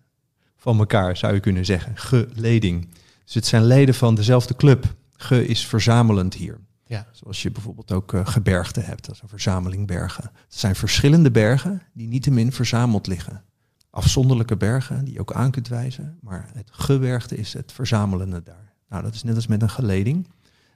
van 0.57 0.79
elkaar, 0.79 1.17
zou 1.17 1.35
je 1.35 1.41
kunnen 1.41 1.65
zeggen. 1.65 1.97
Geleding. 1.97 2.89
Dus 3.25 3.35
het 3.35 3.47
zijn 3.47 3.65
leden 3.65 3.95
van 3.95 4.15
dezelfde 4.15 4.57
club. 4.57 4.95
Ge 5.13 5.47
is 5.47 5.67
verzamelend 5.67 6.35
hier. 6.35 6.61
Ja. 6.87 7.07
Zoals 7.13 7.43
je 7.43 7.51
bijvoorbeeld 7.51 7.93
ook 7.93 8.13
eh, 8.13 8.27
gebergten 8.27 8.85
hebt, 8.85 9.07
dat 9.07 9.15
is 9.15 9.23
een 9.23 9.29
verzameling 9.29 9.87
bergen. 9.87 10.25
Het 10.25 10.59
zijn 10.59 10.75
verschillende 10.75 11.31
bergen 11.31 11.83
die 11.93 12.09
niettemin 12.09 12.53
verzameld 12.53 13.07
liggen. 13.07 13.45
Afzonderlijke 13.91 14.57
bergen 14.57 15.05
die 15.05 15.15
je 15.15 15.21
ook 15.21 15.33
aan 15.33 15.51
kunt 15.51 15.69
wijzen, 15.69 16.19
maar 16.21 16.51
het 16.55 16.69
gebergte 16.73 17.37
is 17.37 17.53
het 17.53 17.73
verzamelende 17.73 18.43
daar. 18.43 18.73
Nou, 18.89 19.03
dat 19.03 19.15
is 19.15 19.23
net 19.23 19.35
als 19.35 19.47
met 19.47 19.63
een 19.63 19.71
geleding. 19.71 20.29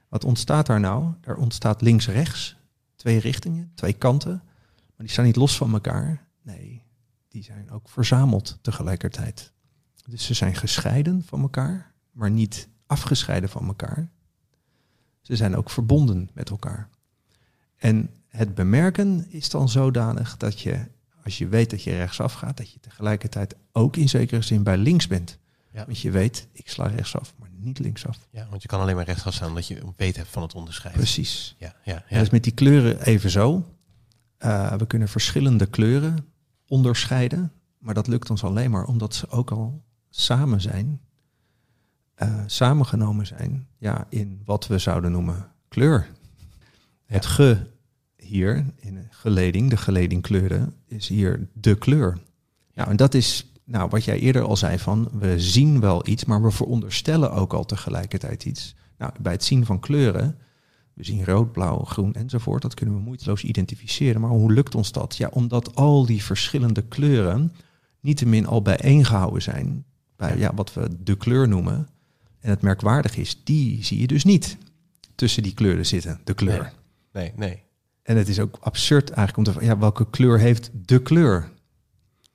Wat 0.09 0.23
ontstaat 0.23 0.65
daar 0.65 0.79
nou? 0.79 1.13
Er 1.21 1.35
ontstaat 1.35 1.81
links-rechts, 1.81 2.57
twee 2.95 3.19
richtingen, 3.19 3.71
twee 3.75 3.93
kanten, 3.93 4.41
maar 4.75 5.05
die 5.05 5.09
staan 5.09 5.25
niet 5.25 5.35
los 5.35 5.57
van 5.57 5.73
elkaar. 5.73 6.27
Nee, 6.41 6.85
die 7.37 7.45
zijn 7.45 7.71
ook 7.71 7.89
verzameld 7.89 8.57
tegelijkertijd. 8.61 9.51
Dus 10.05 10.25
ze 10.25 10.33
zijn 10.33 10.55
gescheiden 10.55 11.23
van 11.23 11.41
elkaar, 11.41 11.91
maar 12.11 12.31
niet 12.31 12.67
afgescheiden 12.85 13.49
van 13.49 13.67
elkaar. 13.67 14.09
Ze 15.21 15.35
zijn 15.35 15.55
ook 15.55 15.69
verbonden 15.69 16.29
met 16.33 16.49
elkaar. 16.49 16.89
En 17.75 18.09
het 18.27 18.55
bemerken 18.55 19.25
is 19.29 19.49
dan 19.49 19.69
zodanig 19.69 20.37
dat 20.37 20.61
je, 20.61 20.87
als 21.23 21.37
je 21.37 21.47
weet 21.47 21.69
dat 21.69 21.83
je 21.83 21.91
rechtsaf 21.91 22.33
gaat, 22.33 22.57
dat 22.57 22.71
je 22.71 22.79
tegelijkertijd 22.79 23.55
ook 23.71 23.95
in 23.95 24.09
zekere 24.09 24.41
zin 24.41 24.63
bij 24.63 24.77
links 24.77 25.07
bent. 25.07 25.37
Ja. 25.71 25.85
Want 25.85 25.99
je 25.99 26.11
weet, 26.11 26.47
ik 26.51 26.69
sla 26.69 26.87
rechtsaf, 26.87 27.33
maar 27.39 27.49
niet 27.53 27.79
linksaf. 27.79 28.27
ja, 28.29 28.47
want 28.49 28.61
je 28.61 28.67
kan 28.67 28.79
alleen 28.79 28.95
maar 28.95 29.05
rechtsaf 29.05 29.33
staan 29.33 29.49
omdat 29.49 29.67
je 29.67 29.81
een 29.81 29.93
weet 29.97 30.15
hebt 30.15 30.29
van 30.29 30.41
het 30.41 30.55
onderscheid. 30.55 30.93
Precies. 30.93 31.55
Ja, 31.57 31.75
ja, 31.83 31.93
ja. 31.93 32.15
dat 32.15 32.25
is 32.25 32.29
met 32.29 32.43
die 32.43 32.53
kleuren 32.53 33.01
even 33.01 33.29
zo. 33.29 33.73
Eh, 34.37 34.73
we 34.73 34.87
kunnen 34.87 35.07
verschillende 35.07 35.65
kleuren 35.65 36.35
onderscheiden, 36.67 37.51
maar 37.77 37.93
dat 37.93 38.07
lukt 38.07 38.29
ons 38.29 38.43
alleen 38.43 38.71
maar 38.71 38.85
omdat 38.85 39.15
ze 39.15 39.29
ook 39.29 39.51
al 39.51 39.83
samen 40.09 40.61
zijn, 40.61 41.01
eh, 42.13 42.43
samengenomen 42.45 43.25
zijn, 43.25 43.67
ja, 43.77 44.05
in 44.09 44.41
wat 44.45 44.67
we 44.67 44.77
zouden 44.77 45.11
noemen 45.11 45.51
kleur. 45.67 46.11
Het 47.05 47.25
ge 47.25 47.57
hier 48.15 48.65
in 48.75 48.93
de 48.93 49.07
geleding, 49.09 49.69
de 49.69 49.77
geledingkleuren, 49.77 50.75
is 50.85 51.07
hier 51.07 51.47
de 51.53 51.75
kleur. 51.75 52.17
Ja, 52.73 52.87
en 52.87 52.95
dat 52.95 53.13
is 53.13 53.51
nou, 53.67 53.89
wat 53.89 54.03
jij 54.03 54.19
eerder 54.19 54.41
al 54.41 54.57
zei 54.57 54.79
van, 54.79 55.09
we 55.11 55.39
zien 55.39 55.79
wel 55.79 56.07
iets, 56.07 56.25
maar 56.25 56.43
we 56.43 56.51
veronderstellen 56.51 57.31
ook 57.31 57.53
al 57.53 57.65
tegelijkertijd 57.65 58.45
iets. 58.45 58.75
Nou, 58.97 59.11
bij 59.19 59.31
het 59.31 59.43
zien 59.43 59.65
van 59.65 59.79
kleuren, 59.79 60.37
we 60.97 61.03
zien 61.03 61.25
rood, 61.25 61.51
blauw, 61.51 61.83
groen 61.83 62.13
enzovoort, 62.13 62.61
dat 62.61 62.73
kunnen 62.73 62.95
we 62.95 63.01
moeiteloos 63.01 63.43
identificeren. 63.43 64.21
Maar 64.21 64.29
hoe 64.29 64.53
lukt 64.53 64.75
ons 64.75 64.91
dat? 64.91 65.17
Ja, 65.17 65.27
omdat 65.31 65.75
al 65.75 66.05
die 66.05 66.23
verschillende 66.23 66.81
kleuren 66.81 67.53
niettemin 67.99 68.45
al 68.45 68.61
bijeengehouden 68.61 69.41
zijn 69.41 69.85
bij 70.15 70.37
ja, 70.37 70.53
wat 70.53 70.73
we 70.73 71.03
de 71.03 71.17
kleur 71.17 71.47
noemen. 71.47 71.87
En 72.39 72.49
het 72.49 72.61
merkwaardig 72.61 73.17
is, 73.17 73.43
die 73.43 73.83
zie 73.83 73.99
je 73.99 74.07
dus 74.07 74.23
niet 74.23 74.57
tussen 75.15 75.43
die 75.43 75.53
kleuren 75.53 75.85
zitten, 75.85 76.21
de 76.23 76.33
kleur. 76.33 76.73
Nee, 77.11 77.33
nee. 77.35 77.63
En 78.03 78.17
het 78.17 78.27
is 78.27 78.39
ook 78.39 78.57
absurd 78.59 79.09
eigenlijk 79.09 79.37
om 79.37 79.43
te 79.43 79.51
vragen, 79.51 79.69
ja, 79.69 79.77
welke 79.79 80.09
kleur 80.09 80.39
heeft 80.39 80.71
de 80.73 81.01
kleur? 81.01 81.51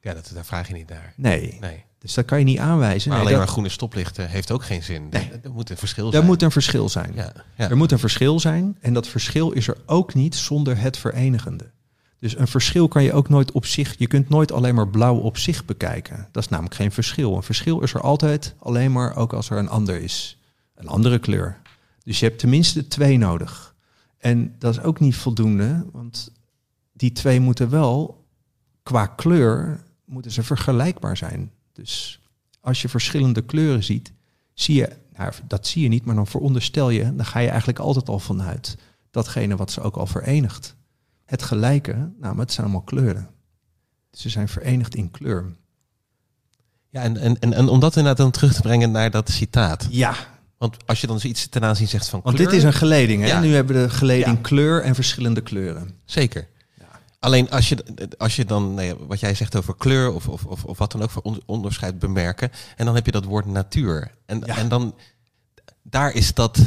Ja, 0.00 0.14
dat, 0.14 0.30
daar 0.34 0.44
vraag 0.44 0.68
je 0.68 0.74
niet 0.74 0.88
naar. 0.88 1.14
Nee. 1.16 1.56
Nee. 1.60 1.84
Dus 2.02 2.14
dat 2.14 2.24
kan 2.24 2.38
je 2.38 2.44
niet 2.44 2.58
aanwijzen. 2.58 3.08
Maar 3.08 3.18
Nee, 3.18 3.26
alleen 3.26 3.36
dat- 3.38 3.44
maar 3.46 3.52
groene 3.52 3.68
stoplichten 3.68 4.28
heeft 4.28 4.50
ook 4.50 4.64
geen 4.64 4.82
zin. 4.82 5.08
Nee. 5.10 5.30
Er 5.42 5.52
moet 5.52 5.70
een 5.70 5.76
verschil 5.76 6.06
er 6.06 6.12
zijn. 6.12 6.24
moet 6.24 6.42
een 6.42 6.50
verschil 6.50 6.88
zijn. 6.88 7.12
Ja, 7.14 7.32
ja. 7.56 7.70
Er 7.70 7.76
moet 7.76 7.92
een 7.92 7.98
verschil 7.98 8.40
zijn 8.40 8.76
en 8.80 8.92
dat 8.94 9.08
verschil 9.08 9.50
is 9.50 9.68
er 9.68 9.76
ook 9.86 10.14
niet 10.14 10.34
zonder 10.34 10.78
het 10.80 10.96
verenigende. 10.96 11.70
Dus 12.18 12.36
een 12.38 12.48
verschil 12.48 12.88
kan 12.88 13.02
je 13.02 13.12
ook 13.12 13.28
nooit 13.28 13.52
op 13.52 13.66
zich, 13.66 13.94
je 13.98 14.06
kunt 14.06 14.28
nooit 14.28 14.52
alleen 14.52 14.74
maar 14.74 14.88
blauw 14.88 15.16
op 15.16 15.36
zich 15.38 15.64
bekijken. 15.64 16.28
Dat 16.32 16.42
is 16.42 16.48
namelijk 16.48 16.74
geen 16.74 16.92
verschil. 16.92 17.36
Een 17.36 17.42
verschil 17.42 17.80
is 17.80 17.94
er 17.94 18.00
altijd 18.00 18.54
alleen 18.58 18.92
maar 18.92 19.16
ook 19.16 19.32
als 19.32 19.50
er 19.50 19.58
een 19.58 19.68
ander 19.68 20.00
is. 20.02 20.38
Een 20.74 20.88
andere 20.88 21.18
kleur. 21.18 21.60
Dus 22.04 22.20
je 22.20 22.26
hebt 22.26 22.38
tenminste 22.38 22.88
twee 22.88 23.18
nodig. 23.18 23.74
En 24.18 24.54
dat 24.58 24.74
is 24.76 24.82
ook 24.82 25.00
niet 25.00 25.16
voldoende, 25.16 25.84
want 25.92 26.32
die 26.92 27.12
twee 27.12 27.40
moeten 27.40 27.70
wel 27.70 28.24
qua 28.82 29.06
kleur 29.06 29.80
moeten 30.04 30.30
ze 30.30 30.42
vergelijkbaar 30.42 31.16
zijn. 31.16 31.50
Dus 31.82 32.20
als 32.60 32.82
je 32.82 32.88
verschillende 32.88 33.42
kleuren 33.42 33.82
ziet, 33.84 34.12
zie 34.54 34.74
je, 34.74 34.88
nou, 35.16 35.32
dat 35.46 35.66
zie 35.66 35.82
je 35.82 35.88
niet, 35.88 36.04
maar 36.04 36.14
dan 36.14 36.26
veronderstel 36.26 36.90
je, 36.90 37.16
dan 37.16 37.26
ga 37.26 37.38
je 37.38 37.48
eigenlijk 37.48 37.78
altijd 37.78 38.08
al 38.08 38.18
vanuit 38.18 38.76
datgene 39.10 39.56
wat 39.56 39.70
ze 39.70 39.80
ook 39.80 39.96
al 39.96 40.06
verenigt. 40.06 40.76
Het 41.24 41.42
gelijke, 41.42 42.10
nou, 42.20 42.38
het 42.38 42.52
zijn 42.52 42.66
allemaal 42.66 42.84
kleuren. 42.84 43.28
Ze 44.12 44.28
zijn 44.28 44.48
verenigd 44.48 44.94
in 44.94 45.10
kleur. 45.10 45.44
Ja, 46.88 47.02
en, 47.02 47.16
en, 47.16 47.38
en, 47.38 47.52
en 47.52 47.68
om 47.68 47.80
dat 47.80 47.96
inderdaad 47.96 48.16
dan 48.16 48.30
terug 48.30 48.54
te 48.54 48.60
brengen 48.62 48.90
naar 48.90 49.10
dat 49.10 49.30
citaat. 49.30 49.86
Ja, 49.90 50.14
Want 50.58 50.76
als 50.86 51.00
je 51.00 51.06
dan 51.06 51.20
zoiets 51.20 51.46
ten 51.48 51.64
aanzien 51.64 51.88
zegt 51.88 52.08
van 52.08 52.20
want 52.22 52.34
kleur, 52.36 52.48
dit 52.48 52.58
is 52.58 52.64
een 52.64 52.72
geleding. 52.72 53.22
Hè? 53.22 53.28
Ja. 53.28 53.40
Nu 53.40 53.54
hebben 53.54 53.76
we 53.76 53.82
de 53.82 53.90
geleding 53.90 54.36
Ja. 54.36 54.42
kleur 54.42 54.82
en 54.82 54.94
verschillende 54.94 55.40
kleuren. 55.40 55.90
Zeker. 56.04 56.48
Alleen 57.22 57.50
als 57.50 57.68
je, 57.68 57.84
als 58.18 58.36
je 58.36 58.44
dan, 58.44 58.74
nou 58.74 58.96
wat 59.06 59.20
jij 59.20 59.34
zegt 59.34 59.56
over 59.56 59.76
kleur 59.76 60.12
of, 60.12 60.28
of, 60.28 60.44
of, 60.44 60.64
of 60.64 60.78
wat 60.78 60.92
dan 60.92 61.02
ook 61.02 61.10
voor 61.10 61.22
on- 61.22 61.42
onderscheid 61.46 61.98
bemerken. 61.98 62.50
En 62.76 62.84
dan 62.84 62.94
heb 62.94 63.06
je 63.06 63.12
dat 63.12 63.24
woord 63.24 63.46
natuur. 63.46 64.10
En, 64.26 64.42
Ja. 64.46 64.56
en 64.56 64.68
dan, 64.68 64.94
daar 65.82 66.12
is 66.14 66.34
dat, 66.34 66.58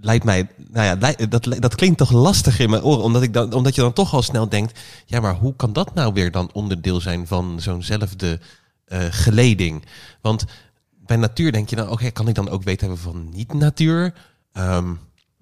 lijkt 0.00 0.24
mij, 0.24 0.48
nou 0.68 0.84
ja, 0.86 1.14
dat, 1.26 1.44
dat 1.58 1.74
klinkt 1.74 1.98
toch 1.98 2.10
lastig 2.12 2.58
in 2.58 2.70
mijn 2.70 2.82
oren. 2.82 3.04
Omdat, 3.04 3.22
ik 3.22 3.32
dan, 3.32 3.52
omdat 3.52 3.74
je 3.74 3.80
dan 3.80 3.92
toch 3.92 4.12
al 4.14 4.22
snel 4.22 4.48
denkt, 4.48 4.80
ja 5.06 5.20
maar 5.20 5.34
hoe 5.34 5.56
kan 5.56 5.72
dat 5.72 5.94
nou 5.94 6.12
weer 6.12 6.30
dan 6.30 6.50
onderdeel 6.52 7.00
zijn 7.00 7.26
van 7.26 7.60
zo'nzelfde 7.60 8.40
eh 8.84 9.06
geleding? 9.10 9.84
Want 10.20 10.44
bij 11.06 11.16
natuur 11.16 11.52
denk 11.52 11.68
je 11.70 11.76
dan, 11.76 11.88
oké, 11.90 12.10
kan 12.10 12.28
ik 12.28 12.34
dan 12.34 12.48
ook 12.48 12.62
weten 12.62 12.86
hebben 12.86 13.04
van 13.12 13.28
niet-natuur? 13.30 14.14
Ehm, 14.52 14.94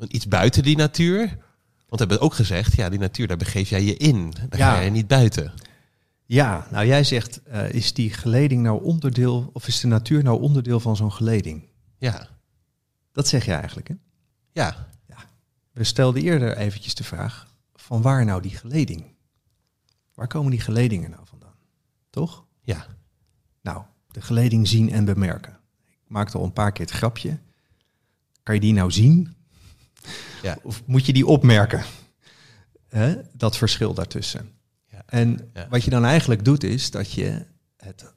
iets 0.08 0.28
buiten 0.28 0.62
die 0.62 0.76
natuur? 0.76 1.46
Want 1.88 2.00
we 2.00 2.06
hebben 2.08 2.20
ook 2.20 2.34
gezegd, 2.34 2.74
ja, 2.76 2.88
die 2.88 2.98
natuur, 2.98 3.26
daar 3.26 3.36
begeef 3.36 3.68
jij 3.68 3.82
je 3.82 3.96
in. 3.96 4.30
Daar 4.48 4.58
Ja. 4.58 4.74
ga 4.74 4.80
je 4.80 4.90
niet 4.90 5.06
buiten. 5.06 5.52
Ja, 6.24 6.66
nou 6.70 6.86
jij 6.86 7.04
zegt, 7.04 7.42
eh, 7.42 7.70
is 7.70 7.92
die 7.92 8.12
geleding 8.12 8.62
nou 8.62 8.82
onderdeel, 8.82 9.50
of 9.52 9.66
is 9.66 9.80
de 9.80 9.86
natuur 9.86 10.22
nou 10.22 10.40
onderdeel 10.40 10.80
van 10.80 10.96
zo'n 10.96 11.12
geleding? 11.12 11.62
Ja, 11.98 12.28
Dat 13.12 13.28
zeg 13.28 13.44
je 13.44 13.52
eigenlijk, 13.52 13.88
hè? 13.88 13.94
ja, 14.52 14.86
We 15.72 15.84
stelden 15.84 16.22
eerder 16.22 16.56
eventjes 16.56 16.94
de 16.94 17.04
vraag, 17.04 17.46
van 17.74 18.02
waar 18.02 18.24
nou 18.24 18.42
die 18.42 18.56
geleding? 18.56 19.04
Waar 20.14 20.26
komen 20.26 20.50
die 20.50 20.60
geledingen 20.60 21.10
nou 21.10 21.22
vandaan? 21.26 21.54
Toch? 22.10 22.44
ja. 22.62 22.86
Nou, 23.62 23.82
de 24.10 24.20
geleding 24.20 24.68
zien 24.68 24.90
en 24.92 25.04
bemerken. 25.04 25.52
Ik 26.04 26.08
maakte 26.08 26.38
al 26.38 26.44
een 26.44 26.52
paar 26.52 26.72
keer 26.72 26.84
het 26.86 26.94
grapje. 26.94 27.38
Kan 28.42 28.54
je 28.54 28.60
die 28.60 28.72
nou 28.72 28.90
zien? 28.90 29.36
Ja. 30.42 30.58
Of 30.62 30.82
moet 30.86 31.06
je 31.06 31.12
die 31.12 31.26
opmerken? 31.26 31.82
Hè? 32.88 33.14
Dat 33.32 33.56
verschil 33.56 33.94
daartussen. 33.94 34.50
Ja. 34.90 35.02
En 35.06 35.50
Ja. 35.54 35.66
wat 35.68 35.84
je 35.84 35.90
dan 35.90 36.04
eigenlijk 36.04 36.44
doet, 36.44 36.64
is 36.64 36.90
dat 36.90 37.12
je 37.12 37.44
het, 37.76 38.12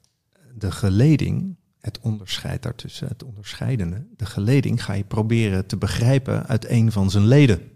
de 0.54 0.70
geleding, 0.70 1.56
het 1.80 1.98
onderscheid 2.00 2.62
daartussen, 2.62 3.08
het 3.08 3.22
onderscheidende, 3.22 4.06
de 4.16 4.26
geleding 4.26 4.84
ga 4.84 4.92
je 4.92 5.04
proberen 5.04 5.66
te 5.66 5.76
begrijpen 5.76 6.46
uit 6.46 6.68
een 6.68 6.92
van 6.92 7.10
zijn 7.10 7.26
leden. 7.26 7.70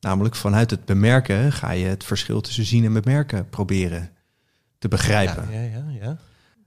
Namelijk 0.00 0.34
vanuit 0.34 0.70
het 0.70 0.84
bemerken 0.84 1.52
ga 1.52 1.70
je 1.70 1.86
het 1.86 2.04
verschil 2.04 2.40
tussen 2.40 2.64
zien 2.64 2.84
en 2.84 2.92
bemerken 2.92 3.48
proberen 3.48 4.10
te 4.78 4.88
begrijpen. 4.88 5.50
Ja, 5.50 5.60
ja, 5.60 5.68
ja, 5.78 5.90
ja. 6.00 6.18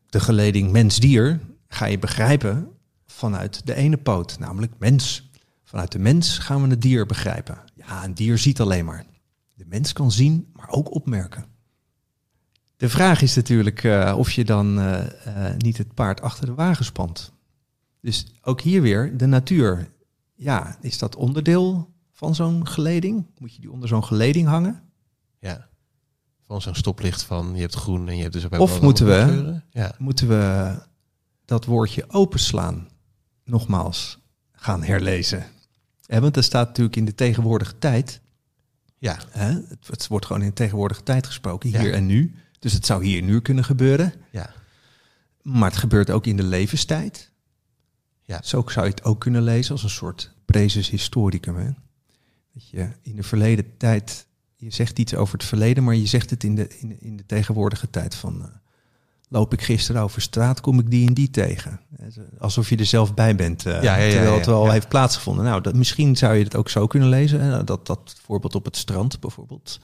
De 0.09 0.19
geleding 0.19 0.71
mens-dier 0.71 1.39
ga 1.67 1.85
je 1.85 1.99
begrijpen 1.99 2.67
vanuit 3.05 3.65
de 3.65 3.75
ene 3.75 3.97
poot, 3.97 4.39
namelijk 4.39 4.71
mens. 4.79 5.26
Vanuit 5.67 5.91
de 5.91 5.99
mens 5.99 6.37
gaan 6.37 6.61
we 6.61 6.69
het 6.69 6.81
dier 6.81 7.05
begrijpen. 7.05 7.57
Ja, 7.75 8.03
een 8.03 8.13
dier 8.13 8.37
ziet 8.37 8.59
alleen 8.59 8.85
maar. 8.85 9.05
De 9.55 9.65
mens 9.65 9.93
kan 9.93 10.11
zien, 10.11 10.49
maar 10.53 10.69
ook 10.69 10.95
opmerken. 10.95 11.45
De 12.77 12.89
vraag 12.89 13.21
is 13.21 13.35
natuurlijk 13.35 13.83
eh, 13.83 14.15
of 14.17 14.31
je 14.31 14.45
dan 14.45 14.79
eh, 14.79 15.49
eh, 15.49 15.57
niet 15.57 15.77
het 15.77 15.93
paard 15.93 16.21
achter 16.21 16.45
de 16.45 16.53
wagen 16.53 16.85
spant. 16.85 17.31
Dus 18.01 18.25
ook 18.41 18.61
hier 18.61 18.81
weer 18.81 19.17
de 19.17 19.25
natuur. 19.25 19.93
Ja, 20.35 20.77
is 20.81 20.97
dat 20.97 21.15
onderdeel 21.15 21.93
van 22.13 22.35
zo'n 22.35 22.67
geleding? 22.67 23.25
Moet 23.37 23.53
je 23.53 23.61
die 23.61 23.71
onder 23.71 23.87
zo'n 23.87 24.03
geleding 24.03 24.47
hangen? 24.47 24.81
ja. 25.39 25.69
Van 26.41 26.61
zo'n 26.61 26.75
stoplicht 26.75 27.23
van 27.23 27.55
je 27.55 27.61
hebt 27.61 27.75
groen 27.75 28.07
en 28.07 28.15
je 28.15 28.21
hebt 28.21 28.33
dus 28.33 28.45
ook 28.45 28.59
Of 28.59 28.81
moeten 28.81 29.05
we-. 29.05 29.61
Ja. 29.69 29.95
Moeten 29.97 30.27
we 30.27 30.75
dat 31.45 31.65
woordje 31.65 32.05
openslaan 32.09 32.87
nogmaals 33.43 34.19
gaan 34.51 34.83
herlezen? 34.83 35.45
Hè, 36.07 36.19
want 36.21 36.37
er 36.37 36.43
staat 36.43 36.67
natuurlijk 36.67 36.95
in 36.95 37.05
de 37.05 37.15
tegenwoordige 37.15 37.77
tijd 37.79 38.21
Ja. 38.97 39.17
Hè? 39.29 39.47
Het, 39.47 39.87
het 39.87 40.07
wordt 40.07 40.25
gewoon 40.25 40.41
in 40.41 40.47
de 40.47 40.53
tegenwoordige 40.53 41.03
tijd 41.03 41.25
gesproken, 41.25 41.69
Ja. 41.69 41.79
hier 41.79 41.93
en 41.93 42.05
nu. 42.05 42.35
Dus 42.59 42.73
het 42.73 42.85
zou 42.85 43.05
hier 43.05 43.19
en 43.19 43.25
nu 43.25 43.41
kunnen 43.41 43.63
gebeuren. 43.63 44.13
Ja. 44.31 44.53
Maar 45.41 45.69
het 45.69 45.79
gebeurt 45.79 46.09
ook 46.09 46.25
in 46.25 46.37
de 46.37 46.43
levenstijd. 46.43 47.31
Ja. 48.23 48.41
Zo 48.43 48.63
zou 48.67 48.85
je 48.85 48.91
het 48.91 49.03
ook 49.03 49.19
kunnen 49.19 49.41
lezen 49.41 49.71
als 49.71 49.83
een 49.83 49.89
soort 49.89 50.31
presus 50.45 50.89
historicum. 50.89 51.55
Hè? 51.57 51.69
Dat 52.53 52.69
je 52.69 52.89
in 53.01 53.15
de 53.15 53.23
verleden 53.23 53.77
tijd, 53.77 54.27
je 54.55 54.69
zegt 54.71 54.99
iets 54.99 55.13
over 55.15 55.33
het 55.37 55.47
verleden, 55.47 55.83
maar 55.83 55.95
je 55.95 56.05
zegt 56.05 56.29
het 56.29 56.43
in 56.43 56.55
de, 56.55 56.67
in, 56.79 56.87
de- 56.89 56.97
in 56.99 57.17
de 57.17 57.25
tegenwoordige 57.25 57.89
tijd 57.89 58.15
van... 58.15 58.49
loop 59.27 59.53
ik 59.53 59.61
gisteren 59.61 60.01
over 60.01 60.21
straat, 60.21 60.61
kom 60.61 60.79
ik 60.79 60.89
die 60.89 61.07
en 61.07 61.13
die 61.13 61.29
tegen. 61.29 61.79
Alsof 62.39 62.69
je 62.69 62.77
er 62.77 62.85
zelf 62.85 63.13
bij 63.13 63.35
bent, 63.35 63.65
eh, 63.65 63.81
Ja, 63.81 63.95
ja, 63.95 64.03
ja, 64.03 64.11
terwijl 64.11 64.35
het 64.35 64.45
wel 64.45 64.65
ja. 64.65 64.71
heeft 64.71 64.87
plaatsgevonden. 64.87 65.45
Nou, 65.45 65.61
dat, 65.61 65.75
misschien 65.75 66.15
zou 66.15 66.35
je 66.35 66.43
het 66.43 66.55
ook 66.55 66.69
zo 66.69 66.87
kunnen 66.87 67.09
lezen. 67.09 67.41
Hè? 67.41 67.63
Dat, 67.63 67.85
dat 67.87 68.15
voorbeeld 68.23 68.55
op 68.55 68.65
het 68.65 68.77
strand 68.77 69.19
bijvoorbeeld. 69.19 69.79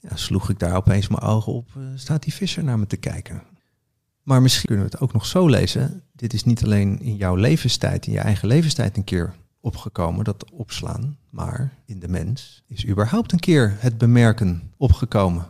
Ja, 0.00 0.16
sloeg 0.16 0.50
ik 0.50 0.58
daar 0.58 0.76
opeens 0.76 1.08
mijn 1.08 1.22
ogen 1.22 1.52
op, 1.52 1.68
eh, 1.76 1.82
staat 1.94 2.22
die 2.22 2.34
visser 2.34 2.64
naar 2.64 2.78
me 2.78 2.86
te 2.86 2.96
kijken. 2.96 3.42
Maar 4.22 4.42
misschien 4.42 4.66
kunnen 4.66 4.84
we 4.86 4.90
het 4.92 5.00
ook 5.00 5.12
nog 5.12 5.26
zo 5.26 5.46
lezen. 5.46 6.02
Dit 6.12 6.32
is 6.32 6.44
niet 6.44 6.64
alleen 6.64 7.00
in 7.00 7.16
jouw 7.16 7.34
levenstijd, 7.34 8.06
in 8.06 8.12
je 8.12 8.18
eigen 8.18 8.48
levenstijd 8.48 8.96
een 8.96 9.04
keer 9.04 9.34
opgekomen, 9.60 10.24
dat 10.24 10.50
opslaan. 10.50 11.18
Maar 11.30 11.72
in 11.86 11.98
de 11.98 12.08
mens 12.08 12.62
is 12.66 12.86
überhaupt 12.86 13.32
een 13.32 13.38
keer 13.38 13.76
het 13.78 13.98
bemerken 13.98 14.72
opgekomen. 14.76 15.46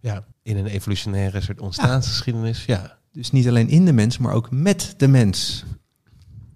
ja. 0.00 0.24
In 0.42 0.56
een 0.56 0.66
evolutionaire 0.66 1.40
soort 1.40 1.60
ontstaansgeschiedenis. 1.60 2.64
Ja. 2.64 2.98
Dus 3.12 3.30
niet 3.30 3.48
alleen 3.48 3.68
in 3.68 3.84
de 3.84 3.92
mens, 3.92 4.18
maar 4.18 4.34
ook 4.34 4.50
met 4.50 4.94
de 4.96 5.08
mens 5.08 5.64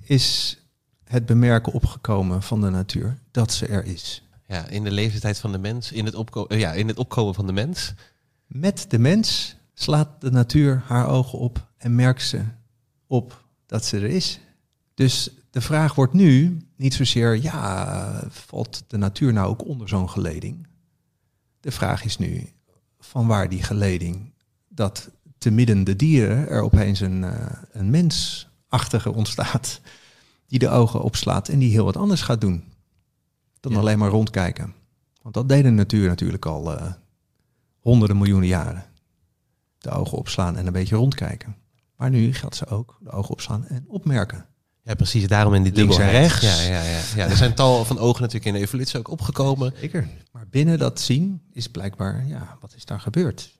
is 0.00 0.58
het 1.04 1.26
bemerken 1.26 1.72
opgekomen 1.72 2.42
van 2.42 2.60
de 2.60 2.70
natuur 2.70 3.18
dat 3.30 3.52
ze 3.52 3.66
er 3.66 3.84
is. 3.84 4.22
ja. 4.46 4.66
In 4.68 4.84
de 4.84 4.90
leeftijd 4.90 5.38
van 5.38 5.52
de 5.52 5.58
mens. 5.58 5.92
In 5.92 6.04
het, 6.04 6.14
opko 6.14 6.46
ja, 6.48 6.72
in 6.72 6.88
het 6.88 6.98
opkomen 6.98 7.34
van 7.34 7.46
de 7.46 7.52
mens. 7.52 7.94
Met 8.46 8.86
de 8.88 8.98
mens 8.98 9.56
slaat 9.74 10.20
de 10.20 10.30
natuur 10.30 10.82
haar 10.86 11.08
ogen 11.08 11.38
op 11.38 11.68
en 11.76 11.94
merkt 11.94 12.22
ze 12.22 12.44
op 13.06 13.44
dat 13.66 13.84
ze 13.84 13.96
er 13.96 14.04
is. 14.04 14.40
Dus 14.94 15.30
de 15.50 15.60
vraag 15.60 15.94
wordt 15.94 16.12
nu 16.12 16.60
niet 16.76 16.94
zozeer, 16.94 17.42
ja, 17.42 18.24
valt 18.28 18.84
de 18.86 18.96
natuur 18.96 19.32
nou 19.32 19.48
ook 19.48 19.64
onder 19.64 19.88
zo'n 19.88 20.10
geleding? 20.10 20.66
De 21.60 21.70
vraag 21.70 22.04
is 22.04 22.18
nu, 22.18 22.48
van 23.08 23.26
waar 23.26 23.48
die 23.48 23.62
geleding 23.62 24.32
dat 24.68 25.10
te 25.38 25.50
midden 25.50 25.84
de 25.84 25.96
dieren 25.96 26.48
er 26.48 26.62
opeens 26.62 27.00
een, 27.00 27.24
eh, 27.24 27.46
een 27.72 27.90
mensachtige 27.90 29.12
ontstaat 29.12 29.80
die 30.46 30.58
de 30.58 30.68
ogen 30.68 31.00
opslaat 31.02 31.48
en 31.48 31.58
die 31.58 31.70
heel 31.70 31.84
wat 31.84 31.96
anders 31.96 32.22
gaat 32.22 32.40
doen 32.40 32.64
dan 33.60 33.72
Ja. 33.72 33.78
alleen 33.78 33.98
maar 33.98 34.10
rondkijken. 34.10 34.74
Want 35.22 35.34
dat 35.34 35.48
deed 35.48 35.62
de 35.62 35.70
natuur 35.70 36.08
natuurlijk 36.08 36.46
al 36.46 36.78
eh, 36.78 36.92
honderden 37.80 38.16
miljoenen 38.16 38.48
jaren. 38.48 38.84
De 39.78 39.90
ogen 39.90 40.18
opslaan 40.18 40.56
en 40.56 40.66
een 40.66 40.72
beetje 40.72 40.96
rondkijken. 40.96 41.56
Maar 41.96 42.10
nu 42.10 42.32
gaat 42.34 42.56
ze 42.56 42.66
ook 42.66 42.98
de 43.00 43.10
ogen 43.10 43.30
opslaan 43.30 43.66
en 43.66 43.84
opmerken. 43.88 44.46
Ja, 44.86 44.94
precies. 44.94 45.26
Daarom 45.26 45.54
in 45.54 45.62
die 45.62 45.72
Links 45.72 45.96
en 45.96 46.02
dubbelheid. 46.02 46.30
rechts. 46.30 46.66
Ja, 46.66 46.72
ja, 46.72 46.82
ja. 46.82 47.00
ja, 47.16 47.26
er 47.28 47.36
zijn 47.36 47.54
tal 47.54 47.84
van 47.84 47.98
ogen 47.98 48.20
natuurlijk 48.20 48.46
in 48.46 48.52
de 48.52 48.58
evolutie 48.58 48.98
ook 48.98 49.10
opgekomen. 49.10 49.72
Zeker. 49.80 50.08
Maar 50.32 50.46
binnen 50.50 50.78
dat 50.78 51.00
zien 51.00 51.42
is 51.52 51.68
blijkbaar, 51.68 52.26
ja, 52.26 52.56
wat 52.60 52.74
is 52.74 52.84
daar 52.84 53.00
gebeurd? 53.00 53.50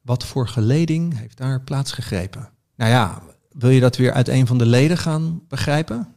Wat 0.00 0.24
voor 0.24 0.48
geleding 0.48 1.18
heeft 1.18 1.36
daar 1.36 1.60
plaatsgegrepen? 1.60 2.50
Nou 2.76 2.90
ja, 2.90 3.22
wil 3.52 3.70
je 3.70 3.80
dat 3.80 3.96
weer 3.96 4.12
uit 4.12 4.28
een 4.28 4.46
van 4.46 4.58
de 4.58 4.66
leden 4.66 4.98
gaan 4.98 5.42
begrijpen? 5.48 6.14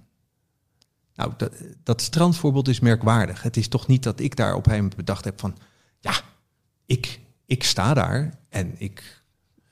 Nou, 1.15 1.31
dat, 1.37 1.51
dat 1.83 2.01
strandvoorbeeld 2.01 2.67
is 2.67 2.79
merkwaardig. 2.79 3.41
Het 3.41 3.57
is 3.57 3.67
toch 3.67 3.87
niet 3.87 4.03
dat 4.03 4.19
ik 4.19 4.35
daar 4.35 4.51
op 4.51 4.57
een 4.57 4.63
gegeven 4.63 4.83
moment 4.83 5.05
bedacht 5.05 5.25
heb 5.25 5.39
van... 5.39 5.57
ja, 5.99 6.13
ik, 6.85 7.19
ik 7.45 7.63
sta 7.63 7.93
daar 7.93 8.37
en 8.49 8.75
ik 8.77 9.21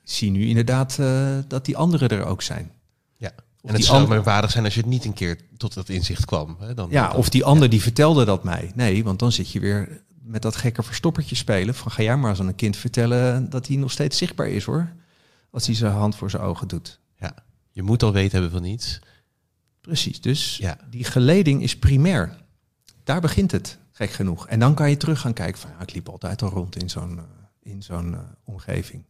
zie 0.02 0.30
nu 0.30 0.46
inderdaad 0.46 0.98
eh, 0.98 1.38
dat 1.48 1.64
die 1.64 1.76
anderen 1.76 2.08
er 2.08 2.24
ook 2.24 2.42
zijn. 2.42 2.70
En 3.66 3.74
het 3.74 3.84
zou 3.84 3.96
ander- 3.96 4.10
merkwaardig 4.14 4.50
zijn 4.50 4.64
als 4.64 4.74
je 4.74 4.80
het 4.80 4.88
niet 4.88 5.04
een 5.04 5.12
keer 5.12 5.38
tot 5.56 5.74
dat 5.74 5.88
inzicht 5.88 6.24
kwam. 6.24 6.56
Hè? 6.60 6.74
Dan, 6.74 6.90
Ja, 6.90 7.08
dan- 7.08 7.16
of 7.16 7.28
die 7.28 7.44
ander 7.44 7.68
die 7.70 7.82
vertelde 7.82 8.24
dat 8.24 8.44
mij. 8.44 8.72
Nee, 8.74 9.04
want 9.04 9.18
dan 9.18 9.32
zit 9.32 9.50
je 9.50 9.60
weer 9.60 10.02
met 10.22 10.42
dat 10.42 10.56
gekke 10.56 10.82
verstoppertje 10.82 11.34
spelen. 11.36 11.74
Van 11.74 11.90
ga 11.92 12.02
jij 12.02 12.16
maar 12.16 12.30
eens 12.30 12.40
aan 12.40 12.48
een 12.48 12.54
kind 12.54 12.76
vertellen 12.76 13.50
dat 13.50 13.66
hij 13.66 13.76
nog 13.76 13.90
steeds 13.90 14.18
zichtbaar 14.18 14.48
is 14.48 14.64
hoor. 14.64 14.92
Als 15.50 15.66
hij 15.66 15.74
zijn 15.74 15.92
hand 15.92 16.16
voor 16.16 16.30
zijn 16.30 16.42
ogen 16.42 16.68
doet. 16.68 17.00
Ja. 17.18 17.34
Je 17.70 17.82
moet 17.82 18.02
al 18.02 18.12
weten 18.12 18.32
hebben 18.40 18.50
van 18.60 18.64
iets. 18.64 18.98
Precies, 19.80 20.20
dus 20.20 20.56
Ja. 20.56 20.78
die 20.90 21.04
geleding 21.04 21.62
is 21.62 21.78
primair. 21.78 22.36
Daar 23.04 23.20
begint 23.20 23.52
het, 23.52 23.78
gek 23.92 24.10
genoeg. 24.10 24.46
En 24.48 24.58
dan 24.58 24.74
kan 24.74 24.90
je 24.90 24.96
terug 24.96 25.20
gaan 25.20 25.32
kijken 25.32 25.60
van 25.60 25.70
ja, 25.70 25.82
ik 25.82 25.92
liep 25.94 26.08
altijd 26.08 26.42
al 26.42 26.48
rond 26.50 26.76
in 26.76 26.90
zo'n 26.90 27.18
eh, 27.18 27.24
in 27.72 27.82
zo'n 27.82 28.14
eh, 28.14 28.20
omgeving. 28.44 29.04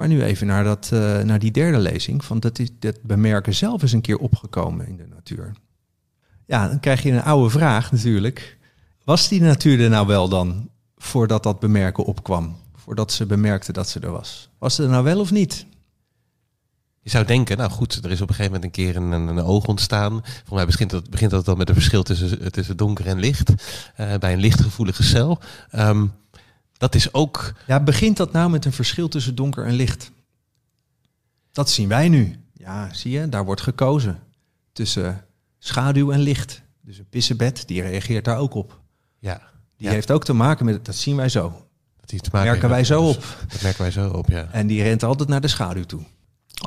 Maar 0.00 0.08
nu 0.08 0.22
even 0.22 0.46
naar, 0.46 0.64
dat, 0.64 0.90
eh, 0.92 1.18
naar 1.18 1.38
die 1.38 1.50
derde 1.50 1.78
lezing. 1.78 2.24
Van 2.24 2.40
dat, 2.40 2.58
is, 2.58 2.68
dat 2.78 3.02
bemerken 3.02 3.54
zelf 3.54 3.82
is 3.82 3.92
een 3.92 4.00
keer 4.00 4.18
opgekomen 4.18 4.86
in 4.86 4.96
de 4.96 5.06
natuur. 5.06 5.52
Ja, 6.46 6.68
dan 6.68 6.80
krijg 6.80 7.02
je 7.02 7.10
een 7.10 7.22
oude 7.22 7.50
vraag 7.50 7.92
natuurlijk. 7.92 8.58
Was 9.04 9.28
die 9.28 9.40
natuur 9.40 9.80
er 9.80 9.90
nou 9.90 10.06
wel 10.06 10.28
dan 10.28 10.70
voordat 10.96 11.42
dat 11.42 11.60
bemerken 11.60 12.04
opkwam? 12.04 12.56
Voordat 12.74 13.12
ze 13.12 13.26
bemerkte 13.26 13.72
dat 13.72 13.88
ze 13.88 14.00
er 14.00 14.10
was? 14.10 14.48
Was 14.58 14.74
ze 14.74 14.82
er 14.82 14.88
nou 14.88 15.04
wel 15.04 15.20
of 15.20 15.30
niet? 15.30 15.66
Je 17.00 17.10
zou 17.10 17.24
denken, 17.24 17.56
nou 17.56 17.70
goed, 17.70 18.04
er 18.04 18.10
is 18.10 18.20
op 18.20 18.28
een 18.28 18.34
gegeven 18.34 18.52
moment 18.52 18.64
een 18.64 18.84
keer 18.84 18.96
een, 18.96 19.12
een, 19.12 19.40
oog 19.42 19.66
ontstaan. 19.66 20.20
Volgens 20.22 20.50
mij 20.50 20.66
begint 20.66 20.90
dat, 20.90 21.10
begint 21.10 21.30
dat 21.30 21.44
dan 21.44 21.58
met 21.58 21.68
een 21.68 21.74
verschil 21.74 22.02
tussen, 22.02 22.52
tussen 22.52 22.76
donker 22.76 23.06
en 23.06 23.18
licht. 23.18 23.52
eh, 23.96 24.14
bij 24.14 24.32
een 24.32 24.40
lichtgevoelige 24.40 25.02
cel. 25.02 25.38
Ehm, 25.70 26.06
dat 26.80 26.94
is 26.94 27.14
ook, 27.14 27.52
Ja, 27.66 27.80
begint 27.80 28.16
dat 28.16 28.32
nou 28.32 28.50
met 28.50 28.64
een 28.64 28.72
verschil 28.72 29.08
tussen 29.08 29.34
donker 29.34 29.64
en 29.66 29.72
licht? 29.74 30.12
Dat 31.52 31.70
zien 31.70 31.88
wij 31.88 32.08
nu. 32.08 32.36
Ja, 32.52 32.92
zie 32.94 33.10
je, 33.10 33.28
daar 33.28 33.44
wordt 33.44 33.60
gekozen 33.60 34.18
tussen 34.72 35.24
schaduw 35.58 36.12
en 36.12 36.20
licht. 36.20 36.62
Dus 36.80 36.98
een 36.98 37.08
pissebed, 37.08 37.68
die 37.68 37.82
reageert 37.82 38.24
daar 38.24 38.38
ook 38.38 38.54
op. 38.54 38.80
ja, 39.18 39.40
Die 39.76 39.86
Ja. 39.86 39.92
heeft 39.92 40.10
ook 40.10 40.24
te 40.24 40.32
maken 40.32 40.64
met, 40.64 40.84
dat 40.84 40.94
zien 40.94 41.16
wij 41.16 41.28
zo. 41.28 41.66
dat 41.96 42.08
te 42.22 42.28
maken 42.32 42.50
Merken 42.50 42.68
wij 42.68 42.84
zo 42.84 43.02
op. 43.08 43.36
Dat 43.48 43.62
merken 43.62 43.82
wij 43.82 43.90
zo 43.90 44.10
op, 44.10 44.28
ja. 44.28 44.48
En 44.52 44.66
die 44.66 44.82
rent 44.82 45.02
altijd 45.02 45.28
naar 45.28 45.40
de 45.40 45.48
schaduw 45.48 45.84
toe. 45.84 46.02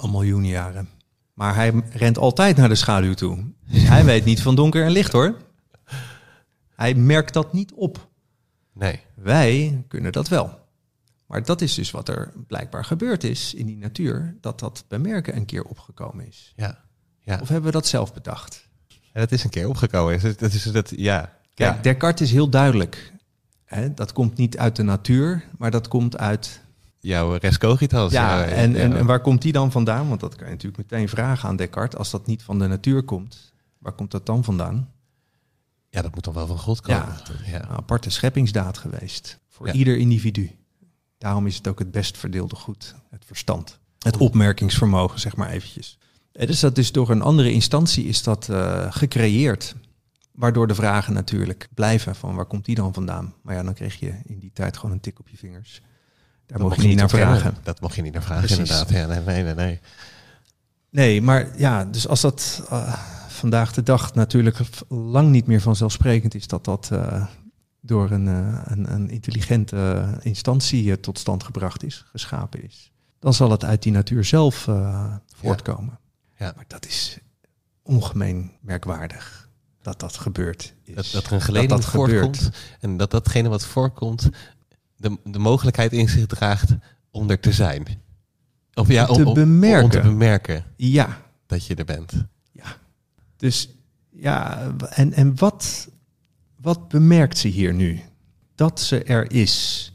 Al 0.01 0.09
miljoenen 0.09 0.49
jaren. 0.49 0.89
Maar 1.33 1.55
hij 1.55 1.83
rent 1.91 2.17
altijd 2.17 2.57
naar 2.57 2.69
de 2.69 2.75
schaduw 2.75 3.13
toe. 3.13 3.43
Dus 3.67 3.83
hij 3.93 4.05
weet 4.05 4.25
niet 4.25 4.41
van 4.41 4.55
donker 4.55 4.85
en 4.85 4.91
licht 4.91 5.11
hoor. 5.11 5.37
Hij 6.75 6.93
merkt 6.95 7.33
dat 7.33 7.53
niet 7.53 7.73
op. 7.73 8.11
Nee, 8.73 8.99
Wij 9.15 9.83
kunnen 9.87 10.11
dat 10.11 10.27
wel. 10.27 10.61
Maar 11.25 11.43
dat 11.43 11.61
is 11.61 11.73
dus 11.73 11.91
wat 11.91 12.09
er 12.09 12.33
blijkbaar 12.47 12.85
gebeurd 12.85 13.23
is 13.23 13.53
in 13.53 13.65
die 13.65 13.77
natuur, 13.77 14.37
dat 14.41 14.59
dat 14.59 14.85
bemerken 14.87 15.35
een 15.35 15.45
keer 15.45 15.63
opgekomen 15.63 16.27
is. 16.27 16.53
ja. 16.55 16.79
ja. 17.19 17.39
Of 17.41 17.47
hebben 17.47 17.65
we 17.65 17.71
dat 17.71 17.87
zelf 17.87 18.13
bedacht? 18.13 18.67
Ja, 18.87 19.19
dat 19.19 19.31
is 19.31 19.43
een 19.43 19.49
keer 19.49 19.67
opgekomen. 19.67 20.13
Dat 20.21 20.23
is, 20.23 20.37
dat 20.37 20.53
is 20.53 20.63
dat, 20.63 20.93
ja. 20.95 21.37
Kijk, 21.53 21.75
ja. 21.75 21.81
Descartes 21.81 22.27
is 22.27 22.33
heel 22.33 22.49
duidelijk. 22.49 23.13
Dat 23.95 24.13
komt 24.13 24.37
niet 24.37 24.57
uit 24.57 24.75
de 24.75 24.83
natuur, 24.83 25.43
maar 25.57 25.71
dat 25.71 25.87
komt 25.87 26.17
uit... 26.17 26.61
Jouw 26.99 27.35
res 27.35 27.57
cogitas. 27.57 28.11
Ja, 28.11 28.45
en, 28.45 28.75
en 28.75 29.05
waar 29.05 29.21
komt 29.21 29.41
die 29.41 29.51
dan 29.51 29.71
vandaan? 29.71 30.07
Want 30.07 30.19
dat 30.19 30.35
kan 30.35 30.45
je 30.45 30.51
natuurlijk 30.51 30.91
meteen 30.91 31.09
vragen 31.09 31.49
aan 31.49 31.55
Descartes. 31.55 31.99
Als 31.99 32.11
dat 32.11 32.27
niet 32.27 32.43
van 32.43 32.59
de 32.59 32.67
natuur 32.67 33.03
komt, 33.03 33.53
waar 33.77 33.93
komt 33.93 34.11
dat 34.11 34.25
dan 34.25 34.43
vandaan? 34.43 34.92
Ja, 35.93 36.01
dat 36.01 36.13
moet 36.15 36.23
dan 36.23 36.33
wel 36.33 36.47
van 36.47 36.57
God 36.59 36.81
komen. 36.81 37.07
Ja, 37.45 37.51
Ja, 37.51 37.61
Een 37.61 37.67
aparte 37.77 38.09
scheppingsdaad 38.09 38.77
geweest. 38.77 39.39
Voor 39.49 39.67
Ja. 39.67 39.73
ieder 39.73 39.97
individu. 39.97 40.51
Daarom 41.17 41.47
is 41.47 41.55
het 41.57 41.67
ook 41.67 41.79
het 41.79 41.91
best 41.91 42.17
verdeelde 42.17 42.55
goed, 42.55 42.95
het 43.09 43.25
verstand. 43.25 43.79
Het 43.99 44.17
opmerkingsvermogen, 44.17 45.19
zeg 45.19 45.35
maar 45.35 45.49
eventjes. 45.49 45.97
En 46.31 46.47
dus 46.47 46.59
dat 46.59 46.77
is 46.77 46.91
door 46.91 47.09
een 47.09 47.21
andere 47.21 47.51
instantie 47.51 48.05
is 48.05 48.23
dat 48.23 48.49
eh, 48.49 48.85
gecreëerd. 48.89 49.75
Waardoor 50.31 50.67
de 50.67 50.75
vragen 50.75 51.13
natuurlijk 51.13 51.67
blijven 51.73 52.15
van 52.15 52.35
waar 52.35 52.45
komt 52.45 52.65
die 52.65 52.75
dan 52.75 52.93
vandaan? 52.93 53.33
Maar 53.41 53.55
ja, 53.55 53.63
dan 53.63 53.73
kreeg 53.73 53.99
je 53.99 54.13
in 54.25 54.39
die 54.39 54.51
tijd 54.53 54.77
gewoon 54.77 54.91
een 54.91 54.99
tik 55.01 55.19
op 55.19 55.29
je 55.29 55.37
vingers. 55.37 55.81
Daar 56.45 56.59
mocht 56.59 56.81
je 56.81 56.87
niet 56.87 56.97
naar 56.97 57.09
vragen. 57.09 57.57
Dat 57.63 57.81
mocht 57.81 57.95
je 57.95 58.01
niet 58.01 58.13
naar 58.13 58.23
vragen, 58.23 58.45
Precies. 58.45 58.57
inderdaad. 58.69 58.89
Ja, 58.89 59.05
nee, 59.07 59.19
nee, 59.19 59.43
nee, 59.43 59.53
nee. 59.55 59.79
Nee, 60.89 61.21
maar 61.21 61.57
ja, 61.59 61.85
dus 61.85 62.07
als 62.07 62.21
dat 62.21 62.63
eh, 62.69 62.99
vandaag 63.33 63.73
de 63.73 63.83
dag 63.83 64.13
natuurlijk 64.13 64.59
lang 64.89 65.29
niet 65.29 65.47
meer 65.47 65.61
vanzelfsprekend 65.61 66.35
is 66.35 66.47
dat 66.47 66.65
dat 66.65 66.89
eh, 66.91 67.25
door 67.81 68.11
een, 68.11 68.27
eh, 68.27 68.61
een, 68.65 68.93
een 68.93 69.09
intelligente 69.09 70.05
instantie 70.21 70.91
eh, 70.91 70.97
tot 70.97 71.19
stand 71.19 71.43
gebracht 71.43 71.83
is, 71.83 72.05
geschapen 72.11 72.63
is, 72.63 72.91
dan 73.19 73.33
zal 73.33 73.51
het 73.51 73.63
uit 73.63 73.83
die 73.83 73.91
natuur 73.91 74.23
zelf 74.23 74.67
voortkomen. 75.35 75.99
Ja. 76.37 76.53
Maar 76.55 76.65
dat 76.67 76.85
is 76.85 77.19
ongemeen 77.83 78.51
merkwaardig 78.61 79.49
dat 79.81 79.99
dat 79.99 80.17
gebeurd 80.17 80.73
is. 80.83 80.95
Dat, 80.95 81.09
dat 81.11 81.25
er 81.25 81.33
een 81.33 81.41
geleding 81.41 81.71
dat 81.71 81.85
voortkomt 81.85 82.49
en 82.79 82.97
dat 82.97 83.11
datgene 83.11 83.49
wat 83.49 83.65
voorkomt 83.65 84.29
de, 84.95 85.17
de 85.23 85.39
mogelijkheid 85.39 85.93
in 85.93 86.09
zich 86.09 86.25
draagt 86.25 86.75
om 87.11 87.29
er 87.29 87.39
te 87.39 87.51
zijn. 87.51 87.87
Of 88.73 88.87
ja, 88.87 89.05
Om 89.05 89.25
om, 89.25 89.33
te 89.33 89.39
bemerken. 89.39 89.83
Om 89.83 89.89
te 89.89 90.01
bemerken 90.01 90.65
Ja, 90.75 91.21
dat 91.45 91.65
je 91.65 91.75
er 91.75 91.85
bent. 91.85 92.13
Dus 93.43 93.69
ja, 94.09 94.71
en, 94.89 95.13
en 95.13 95.37
wat, 95.37 95.89
wat 96.55 96.87
bemerkt 96.87 97.37
ze 97.37 97.47
hier 97.47 97.73
nu? 97.73 98.01
Dat 98.55 98.79
ze 98.79 99.03
er 99.03 99.31
is. 99.31 99.93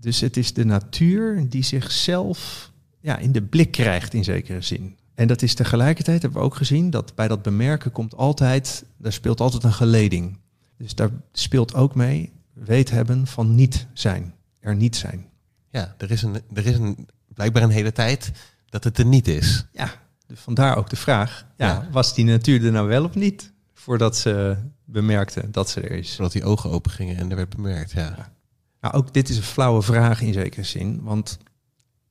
Dus 0.00 0.20
het 0.20 0.36
is 0.36 0.52
de 0.52 0.64
natuur 0.64 1.48
die 1.48 1.62
zichzelf 1.62 2.70
ja, 3.00 3.18
in 3.18 3.32
de 3.32 3.42
blik 3.42 3.70
krijgt 3.70 4.14
in 4.14 4.24
zekere 4.24 4.60
zin. 4.60 4.96
En 5.14 5.26
dat 5.26 5.42
is 5.42 5.54
tegelijkertijd, 5.54 6.22
hebben 6.22 6.40
we 6.40 6.46
ook 6.46 6.54
gezien, 6.54 6.90
dat 6.90 7.14
bij 7.14 7.28
dat 7.28 7.42
bemerken 7.42 7.92
komt 7.92 8.14
altijd, 8.16 8.84
daar 8.96 9.12
speelt 9.12 9.40
altijd 9.40 9.64
een 9.64 9.72
geleding. 9.72 10.38
Dus 10.76 10.94
daar 10.94 11.10
speelt 11.32 11.74
ook 11.74 11.94
mee 11.94 12.32
weet 12.52 12.90
hebben 12.90 13.26
van 13.26 13.54
niet 13.54 13.86
zijn, 13.92 14.34
er 14.60 14.76
niet 14.76 14.96
zijn. 14.96 15.26
Ja, 15.70 15.94
er 15.98 16.10
is, 16.10 16.22
een, 16.22 16.34
er 16.52 16.66
is 16.66 16.76
een, 16.76 17.08
blijkbaar 17.34 17.62
een 17.62 17.70
hele 17.70 17.92
tijd 17.92 18.32
dat 18.68 18.84
het 18.84 18.98
er 18.98 19.06
niet 19.06 19.28
is. 19.28 19.66
Ja, 19.72 20.02
vandaar 20.36 20.76
ook 20.76 20.90
de 20.90 20.96
vraag, 20.96 21.46
ja, 21.56 21.66
Ja. 21.66 21.88
was 21.92 22.14
die 22.14 22.24
natuur 22.24 22.64
er 22.64 22.72
nou 22.72 22.88
wel 22.88 23.04
of 23.04 23.14
niet? 23.14 23.52
Voordat 23.74 24.16
ze 24.16 24.56
bemerkte 24.84 25.50
dat 25.50 25.70
ze 25.70 25.80
er 25.80 25.90
is. 25.90 26.14
Zodat 26.14 26.32
die 26.32 26.44
ogen 26.44 26.70
open 26.70 26.90
gingen 26.90 27.16
en 27.16 27.30
er 27.30 27.36
werd 27.36 27.56
bemerkt. 27.56 27.92
Ja. 27.92 28.32
Nou, 28.80 28.94
ook 28.94 29.14
dit 29.14 29.28
is 29.28 29.36
een 29.36 29.42
flauwe 29.42 29.82
vraag 29.82 30.20
in 30.20 30.32
zekere 30.32 30.62
zin. 30.64 31.02
Want 31.02 31.38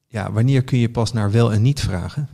ja, 0.07 0.31
wanneer 0.31 0.63
kun 0.63 0.77
je 0.77 0.89
pas 0.89 1.13
naar 1.13 1.31
wel 1.31 1.53
en 1.53 1.61
niet 1.61 1.79
vragen? 1.79 2.23
Op 2.23 2.29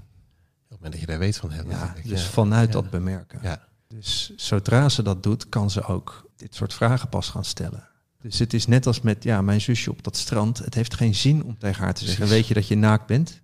het 0.70 0.70
moment 0.70 0.91
dat 0.91 1.02
je 1.02 1.07
daar 1.07 1.20
weet 1.20 1.38
van 1.38 1.52
hebt. 1.52 1.70
Ja, 1.70 1.95
dus 2.03 2.24
ja. 2.24 2.30
vanuit 2.30 2.72
dat 2.72 2.90
bemerken. 2.90 3.40
Ja. 3.41 3.68
Dus 3.88 4.34
zodra 4.36 4.90
ze 4.90 5.03
dat 5.03 5.24
doet, 5.24 5.49
kan 5.49 5.70
ze 5.70 5.84
ook 5.84 6.30
dit 6.36 6.56
soort 6.56 6.74
vragen 6.74 7.10
pas 7.10 7.30
gaan 7.30 7.45
stellen. 7.45 7.88
Dus 8.22 8.40
het 8.40 8.53
is 8.53 8.68
net 8.68 8.88
als 8.88 9.02
met 9.02 9.24
ja, 9.24 9.41
mijn 9.41 9.61
zusje 9.61 9.91
op 9.91 10.03
dat 10.03 10.18
strand. 10.18 10.57
Het 10.57 10.74
heeft 10.74 10.94
geen 10.94 11.16
zin 11.16 11.44
om 11.44 11.57
tegen 11.57 11.84
haar 11.84 11.94
te 11.94 12.06
zeggen. 12.06 12.28
Weet 12.28 12.48
je 12.48 12.53
dat 12.53 12.68
je 12.68 12.76
naakt 12.76 13.06
bent? 13.06 13.41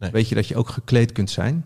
Nee. 0.00 0.10
Weet 0.10 0.28
je 0.28 0.34
dat 0.34 0.46
je 0.46 0.56
ook 0.56 0.68
gekleed 0.68 1.12
kunt 1.12 1.30
zijn? 1.30 1.64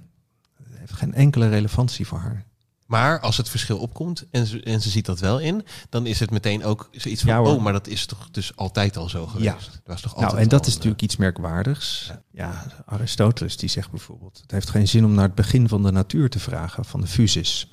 Heeft 0.73 0.93
geen 0.93 1.15
enkele 1.15 1.49
relevantie 1.49 2.07
voor 2.07 2.19
haar. 2.19 2.47
Maar 2.87 3.21
als 3.21 3.37
het 3.37 3.49
verschil 3.49 3.79
opkomt 3.79 4.27
en 4.31 4.47
ze, 4.47 4.63
en 4.63 4.81
ze 4.81 4.91
ziet 4.91 5.07
dat 5.07 5.21
wel 5.21 5.39
in, 5.39 5.65
dan 5.89 6.07
is 6.07 6.21
het 6.21 6.31
meteen 6.31 6.65
ook 6.65 6.89
zoiets 6.93 7.23
van, 7.23 7.31
Ja, 7.31 7.43
oh, 7.43 7.63
maar 7.63 7.73
dat 7.73 7.87
is 7.87 8.07
toch 8.07 8.31
dus 8.31 8.57
altijd 8.57 8.97
al 8.97 9.09
zo 9.09 9.27
geweest. 9.27 9.45
Ja. 9.45 9.71
Dat 9.73 9.81
was 9.85 10.01
toch 10.01 10.15
altijd 10.15 10.33
Nou, 10.33 10.43
en 10.43 10.49
dat 10.49 10.61
al 10.61 10.67
is 10.67 10.73
een, 10.73 10.77
natuurlijk 10.77 11.03
iets 11.03 11.17
merkwaardigs. 11.17 12.07
Ja. 12.09 12.23
Ja. 12.31 12.67
Aristoteles 12.85 13.57
die 13.57 13.69
zegt 13.69 13.91
bijvoorbeeld: 13.91 14.39
het 14.43 14.51
heeft 14.51 14.71
geen 14.71 14.89
zin 14.89 15.05
om 15.05 15.15
naar 15.15 15.25
het 15.25 15.35
begin 15.35 15.69
van 15.69 15.83
de 15.83 15.93
natuur 15.93 16.31
te 16.31 16.39
vragen, 16.39 16.85
van 16.85 17.01
de 17.01 17.07
fusis. 17.07 17.69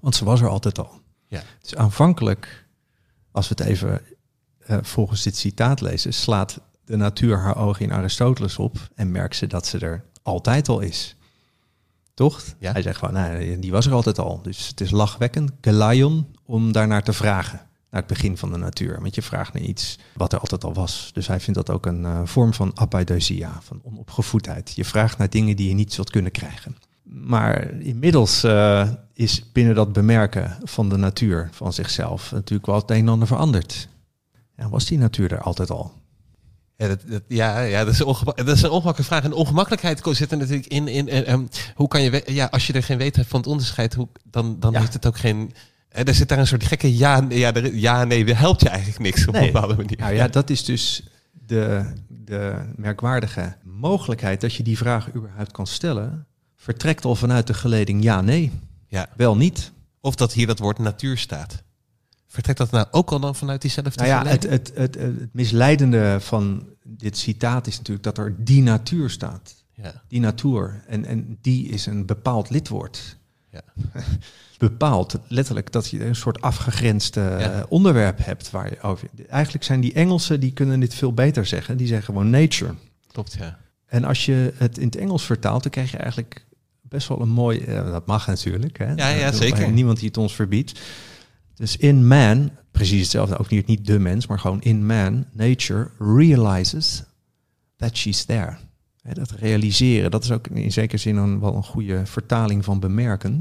Want 0.00 0.14
ze 0.14 0.24
was 0.24 0.40
er 0.40 0.48
altijd 0.48 0.78
al. 0.78 1.00
Ja. 1.26 1.42
Dus 1.60 1.74
aanvankelijk, 1.74 2.66
als 3.30 3.48
we 3.48 3.54
het 3.58 3.68
even 3.68 4.02
eh, 4.58 4.78
volgens 4.82 5.22
dit 5.22 5.36
citaat 5.36 5.80
lezen, 5.80 6.14
slaat 6.14 6.60
de 6.88 6.96
natuur 6.96 7.38
haar 7.38 7.56
ogen 7.56 7.84
in 7.84 7.92
Aristoteles 7.92 8.58
op 8.58 8.76
en 8.94 9.10
merkt 9.10 9.36
ze 9.36 9.46
dat 9.46 9.66
ze 9.66 9.78
er 9.78 10.04
altijd 10.22 10.68
al 10.68 10.80
is. 10.80 11.16
Toch? 12.14 12.42
Ja. 12.58 12.72
Hij 12.72 12.82
zegt 12.82 12.98
van, 12.98 13.12
nou, 13.12 13.58
die 13.58 13.70
was 13.70 13.86
er 13.86 13.92
altijd 13.92 14.18
al. 14.18 14.42
Dus 14.42 14.68
het 14.68 14.80
is 14.80 14.90
lachwekkend, 14.90 15.52
gelaion, 15.60 16.26
om 16.44 16.72
daarnaar 16.72 17.02
te 17.02 17.12
vragen. 17.12 17.66
Naar 17.90 18.00
het 18.00 18.10
begin 18.10 18.36
van 18.36 18.52
de 18.52 18.58
natuur. 18.58 19.00
Want 19.00 19.14
je 19.14 19.22
vraagt 19.22 19.52
naar 19.52 19.62
iets 19.62 19.98
wat 20.14 20.32
er 20.32 20.38
altijd 20.38 20.64
al 20.64 20.74
was. 20.74 21.10
Dus 21.12 21.26
hij 21.26 21.40
vindt 21.40 21.66
dat 21.66 21.70
ook 21.70 21.86
een 21.86 22.04
eh, 22.04 22.20
vorm 22.24 22.54
van 22.54 22.70
apaidosia, 22.74 23.58
van 23.62 23.80
onopgevoedheid. 23.82 24.72
Je 24.74 24.84
vraagt 24.84 25.18
naar 25.18 25.30
dingen 25.30 25.56
die 25.56 25.68
je 25.68 25.74
niet 25.74 25.92
zult 25.92 26.10
kunnen 26.10 26.32
krijgen. 26.32 26.76
Maar 27.02 27.70
inmiddels 27.80 28.44
eh, 28.44 28.88
is 29.12 29.52
binnen 29.52 29.74
dat 29.74 29.92
bemerken 29.92 30.56
van 30.62 30.88
de 30.88 30.96
natuur, 30.96 31.48
van 31.52 31.72
zichzelf, 31.72 32.32
natuurlijk 32.32 32.66
wel 32.66 32.76
het 32.76 32.90
een 32.90 32.96
en 32.96 33.08
ander 33.08 33.28
veranderd. 33.28 33.88
Ja, 34.56 34.68
was 34.68 34.84
die 34.84 34.98
natuur 34.98 35.32
er 35.32 35.40
altijd 35.40 35.70
al? 35.70 35.92
Ja, 36.78 36.88
dat, 36.88 37.00
dat- 37.06 37.22
ja, 37.28 37.60
ja 37.60 37.84
dat, 37.84 37.92
is 37.92 37.98
dat 37.98 38.48
is 38.48 38.62
een 38.62 38.70
ongemakkelijke 38.70 39.02
vraag. 39.02 39.24
En 39.24 39.32
ongemakkelijkheid 39.32 40.00
zit 40.10 40.30
er 40.32 40.38
natuurlijk 40.38 40.66
in. 40.66 40.88
in 40.88 41.08
eh, 41.08 41.32
ehm, 41.32 41.46
hoe 41.74 41.88
kan 41.88 42.02
je, 42.02 42.22
ja, 42.26 42.46
als 42.50 42.66
je 42.66 42.72
er 42.72 42.82
geen 42.82 42.98
weet 42.98 43.16
hebt 43.16 43.28
van 43.28 43.40
het 43.40 43.48
onderscheid, 43.48 43.94
hoe, 43.94 44.08
dan, 44.24 44.56
dan 44.60 44.72
Ja. 44.72 44.80
heeft 44.80 44.92
het 44.92 45.06
ook 45.06 45.18
geen. 45.18 45.52
Er 45.88 46.14
zit 46.14 46.28
daar 46.28 46.38
een 46.38 46.46
soort 46.46 46.64
gekke 46.64 46.96
ja, 46.96 47.26
ja, 47.28 47.52
ja 47.72 48.04
nee, 48.04 48.24
dat 48.24 48.36
helpt 48.36 48.60
je 48.60 48.68
eigenlijk 48.68 48.98
niks 48.98 49.26
op 49.26 49.34
Nee. 49.34 49.46
een 49.46 49.52
bepaalde 49.52 49.76
manier. 49.76 49.98
Nou 49.98 50.14
ja, 50.14 50.28
dat 50.28 50.50
is 50.50 50.64
dus 50.64 51.02
de, 51.46 51.92
de 52.08 52.54
merkwaardige 52.76 53.56
mogelijkheid 53.64 54.40
dat 54.40 54.54
je 54.54 54.62
die 54.62 54.76
vraag 54.78 55.14
überhaupt 55.14 55.52
kan 55.52 55.66
stellen, 55.66 56.26
vertrekt 56.56 57.04
al 57.04 57.14
vanuit 57.14 57.46
de 57.46 57.54
geleding 57.54 58.02
ja, 58.02 58.20
nee, 58.20 58.52
Ja. 58.88 59.08
wel 59.16 59.36
niet. 59.36 59.72
Of 60.00 60.14
dat 60.14 60.32
hier 60.32 60.46
dat 60.46 60.58
woord 60.58 60.78
natuur 60.78 61.18
staat. 61.18 61.62
Vertrekt 62.28 62.58
dat 62.58 62.70
nou 62.70 62.86
ook 62.90 63.10
al 63.10 63.20
dan 63.20 63.34
vanuit 63.34 63.60
diezelfde 63.60 64.04
Nou 64.04 64.08
ja, 64.08 64.30
het, 64.30 64.42
het, 64.48 64.72
het, 64.74 64.94
het 64.94 65.34
misleidende 65.34 66.16
van 66.20 66.66
dit 66.84 67.16
citaat 67.18 67.66
is 67.66 67.76
natuurlijk 67.76 68.04
dat 68.04 68.18
er 68.18 68.34
die 68.38 68.62
natuur 68.62 69.10
staat. 69.10 69.54
ja. 69.74 70.02
Die 70.08 70.20
natuur. 70.20 70.82
En, 70.86 71.04
en 71.04 71.38
die 71.40 71.68
is 71.68 71.86
een 71.86 72.06
bepaald 72.06 72.50
lidwoord. 72.50 73.16
Ja. 73.50 73.60
Bepaald, 74.58 75.18
letterlijk, 75.28 75.72
dat 75.72 75.88
je 75.90 76.04
een 76.04 76.14
soort 76.16 76.40
afgegrensd 76.40 77.16
eh, 77.16 77.40
Ja. 77.40 77.66
onderwerp 77.68 78.24
hebt 78.24 78.50
waar 78.50 78.70
je 78.70 78.80
over. 78.80 79.08
Eigenlijk 79.28 79.64
zijn 79.64 79.80
die 79.80 79.92
Engelsen, 79.92 80.40
die 80.40 80.52
kunnen 80.52 80.80
dit 80.80 80.94
veel 80.94 81.12
beter 81.14 81.46
zeggen. 81.46 81.76
Die 81.76 81.86
zeggen 81.86 82.06
gewoon 82.06 82.30
nature. 82.30 82.74
Klopt, 83.12 83.36
ja. 83.38 83.58
En 83.86 84.04
als 84.04 84.24
je 84.26 84.52
het 84.56 84.78
in 84.78 84.86
het 84.86 84.96
Engels 84.96 85.24
vertaalt, 85.24 85.62
dan 85.62 85.70
krijg 85.72 85.90
je 85.90 85.96
eigenlijk 85.96 86.44
best 86.82 87.08
wel 87.08 87.20
een 87.20 87.28
mooi. 87.28 87.58
eh, 87.60 87.90
dat 87.90 88.06
mag 88.06 88.26
natuurlijk. 88.26 88.78
Hè? 88.78 88.92
Ja, 88.94 89.08
ja, 89.08 89.26
Er 89.26 89.34
zeker. 89.34 89.70
Niemand 89.72 89.98
die 89.98 90.08
het 90.08 90.16
ons 90.16 90.34
verbiedt. 90.34 90.80
Dus 91.58 91.76
in 91.76 92.06
man, 92.06 92.50
precies 92.70 93.00
hetzelfde, 93.00 93.36
ook 93.38 93.48
niet, 93.48 93.66
niet 93.66 93.86
de 93.86 93.98
mens, 93.98 94.26
maar 94.26 94.38
gewoon 94.38 94.60
in 94.62 94.86
man, 94.86 95.24
nature 95.32 95.90
realizes 95.98 97.04
that 97.76 97.96
she's 97.96 98.24
there. 98.24 98.56
Dat 99.12 99.30
realiseren, 99.30 100.10
dat 100.10 100.24
is 100.24 100.30
ook 100.30 100.46
in 100.46 100.72
zekere 100.72 100.98
zin 101.00 101.16
een, 101.16 101.40
wel 101.40 101.54
een 101.54 101.64
goede 101.64 102.06
vertaling 102.06 102.64
van 102.64 102.80
bemerken. 102.80 103.32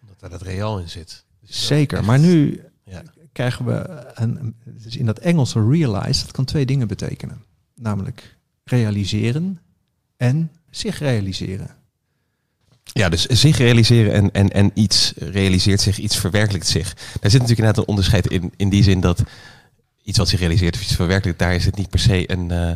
Omdat 0.00 0.20
daar 0.20 0.30
dat 0.30 0.42
real 0.42 0.78
in 0.78 0.88
zit. 0.88 1.24
Dus 1.40 1.48
dat 1.50 1.58
Zeker. 1.58 1.98
echt- 1.98 2.06
Maar 2.06 2.18
nu 2.18 2.62
Ja. 2.84 3.02
krijgen 3.32 3.64
we 3.64 4.06
een, 4.14 4.38
een- 4.40 4.54
dus 4.82 4.96
in 4.96 5.06
dat 5.06 5.18
Engelse 5.18 5.68
realize, 5.68 6.22
dat 6.22 6.30
kan 6.32 6.44
twee 6.44 6.66
dingen 6.66 6.88
betekenen. 6.88 7.42
Namelijk 7.74 8.36
realiseren 8.64 9.58
en 10.16 10.50
zich 10.70 10.98
realiseren. 10.98 11.70
Ja, 12.92 13.08
dus 13.08 13.26
zich 13.26 13.56
realiseren 13.56 14.12
en, 14.12 14.32
en, 14.32 14.50
en 14.50 14.70
iets 14.74 15.12
realiseert 15.16 15.80
zich, 15.80 15.98
iets 15.98 16.16
verwerkelijkt 16.16 16.66
zich. 16.66 16.94
Daar 16.94 17.30
zit 17.30 17.40
natuurlijk 17.40 17.48
inderdaad 17.58 17.78
een 17.78 17.88
onderscheid 17.88 18.26
in, 18.26 18.52
in 18.56 18.68
die 18.68 18.82
zin 18.82 19.00
dat 19.00 19.22
iets 20.02 20.18
wat 20.18 20.28
zich 20.28 20.40
realiseert 20.40 20.74
of 20.74 20.82
iets 20.82 20.94
verwerkelijkt, 20.94 21.38
daar 21.38 21.54
is 21.54 21.64
het 21.64 21.76
niet 21.76 21.88
per 21.90 21.98
se 21.98 22.30
een, 22.30 22.50
eh, 22.50 22.70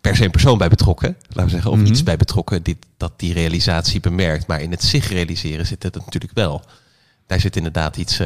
per 0.00 0.16
se 0.16 0.24
een 0.24 0.30
persoon 0.30 0.58
bij 0.58 0.68
betrokken, 0.68 1.16
laten 1.28 1.44
we 1.44 1.50
zeggen, 1.50 1.70
of 1.70 1.78
Mhm. 1.78 1.86
iets 1.86 2.02
bij 2.02 2.16
betrokken 2.16 2.62
die, 2.62 2.78
dat 2.96 3.12
die 3.16 3.32
realisatie 3.32 4.00
bemerkt. 4.00 4.46
Maar 4.46 4.60
in 4.60 4.70
het 4.70 4.82
zich 4.84 5.08
realiseren 5.08 5.66
zit 5.66 5.82
het 5.82 5.94
natuurlijk 5.96 6.32
wel. 6.34 6.62
Daar 7.26 7.40
zit 7.40 7.56
inderdaad 7.56 7.96
iets, 7.96 8.20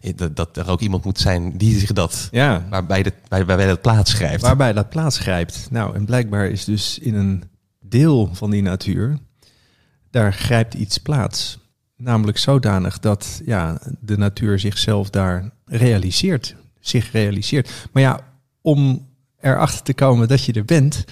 in- 0.00 0.16
dat, 0.16 0.36
dat 0.36 0.56
er 0.56 0.68
ook 0.70 0.80
iemand 0.80 1.04
moet 1.04 1.18
zijn 1.20 1.58
die 1.58 1.78
zich 1.78 1.92
dat, 1.92 2.28
Ja, 2.30 2.66
waarbij, 2.70 3.02
de, 3.02 3.12
waar- 3.28 3.44
waarbij 3.46 3.66
dat 3.66 3.80
plaats 3.80 4.10
schrijft. 4.10 4.42
waarbij 4.42 4.72
dat 4.72 4.88
plaats 4.88 5.18
grijpt. 5.18 5.66
Nou, 5.70 5.94
en 5.94 6.04
blijkbaar 6.04 6.48
is 6.50 6.64
dus 6.64 6.98
in 6.98 7.14
een 7.14 7.42
deel 7.80 8.30
van 8.32 8.50
die 8.50 8.62
natuur, 8.62 9.18
daar 10.16 10.32
grijpt 10.32 10.74
iets 10.74 10.98
plaats. 10.98 11.58
Namelijk 11.96 12.38
zodanig 12.38 12.98
dat 12.98 13.40
ja, 13.44 13.80
de 14.00 14.16
natuur 14.16 14.58
zichzelf 14.58 15.10
daar 15.10 15.50
realiseert. 15.64 16.54
Zich 16.80 17.12
realiseert. 17.12 17.70
Maar 17.92 18.02
ja, 18.02 18.20
om 18.60 19.08
erachter 19.40 19.82
te 19.82 19.94
komen 19.94 20.28
dat 20.28 20.44
je 20.44 20.52
er 20.52 20.64
bent, 20.64 21.04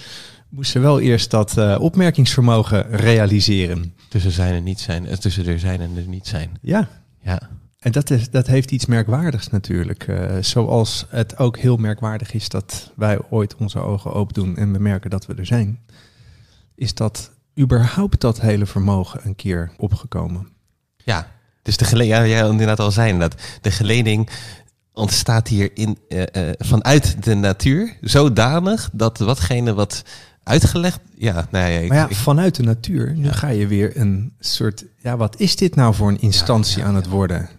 moest 0.49 0.71
ze 0.71 0.79
wel 0.79 0.99
eerst 0.99 1.31
dat 1.31 1.57
eh, 1.57 1.77
opmerkingsvermogen 1.79 2.89
realiseren. 2.89 3.93
Tussen 4.09 4.31
zijn 4.31 4.53
en 4.53 4.63
niet 4.63 4.79
zijn, 4.79 5.07
eh, 5.07 5.17
tussen 5.17 5.47
er 5.47 5.59
zijn 5.59 5.81
en 5.81 5.97
er 5.97 6.07
niet 6.07 6.27
zijn. 6.27 6.57
Ja, 6.61 6.87
Ja. 7.23 7.49
En 7.79 7.91
dat, 7.91 8.09
is, 8.09 8.29
dat 8.29 8.47
heeft 8.47 8.71
iets 8.71 8.85
merkwaardigs 8.85 9.49
natuurlijk. 9.49 10.07
Eh, 10.07 10.37
zoals 10.39 11.05
het 11.09 11.37
ook 11.37 11.57
heel 11.57 11.77
merkwaardig 11.77 12.33
is 12.33 12.49
dat 12.49 12.91
wij 12.95 13.19
ooit 13.29 13.55
onze 13.55 13.79
ogen 13.79 14.13
open 14.13 14.33
doen 14.33 14.57
en 14.57 14.73
we 14.73 14.79
merken 14.79 15.09
dat 15.09 15.25
we 15.25 15.33
er 15.33 15.45
zijn. 15.45 15.79
Is 16.75 16.93
dat 16.93 17.34
überhaupt 17.59 18.21
dat 18.21 18.41
hele 18.41 18.65
vermogen 18.65 19.19
een 19.23 19.35
keer 19.35 19.71
opgekomen? 19.77 20.47
Ja, 20.97 21.27
dus 21.61 21.77
de 21.77 21.85
geleding, 21.85 22.15
ja, 22.17 22.25
jij 22.27 22.49
inderdaad 22.49 22.79
al 22.79 22.91
zei 22.91 23.17
dat 23.17 23.35
de 23.61 23.71
geleding 23.71 24.29
ontstaat 24.93 25.47
hier 25.47 25.69
in, 25.73 25.97
eh, 26.09 26.21
eh, 26.49 26.53
vanuit 26.57 27.23
de 27.23 27.33
natuur 27.35 27.97
zodanig 28.01 28.89
dat 28.93 29.17
watgene 29.17 29.73
wat 29.73 30.03
uitgelegd, 30.43 30.99
ja, 31.17 31.47
nou 31.51 31.71
ja, 31.71 31.79
ik- 31.79 31.89
Maar 31.89 31.97
ja, 31.97 32.09
vanuit 32.15 32.55
de 32.55 32.63
natuur, 32.63 33.13
nu 33.15 33.23
Ja. 33.23 33.31
ga 33.31 33.47
je 33.47 33.67
weer 33.67 33.97
een 33.99 34.33
soort, 34.39 34.85
ja, 34.97 35.17
wat 35.17 35.39
is 35.39 35.55
dit 35.55 35.75
nou 35.75 35.93
voor 35.95 36.07
een 36.07 36.21
instantie 36.21 36.79
Ja, 36.79 36.85
aan 36.85 36.95
het 36.95 37.07
worden? 37.07 37.49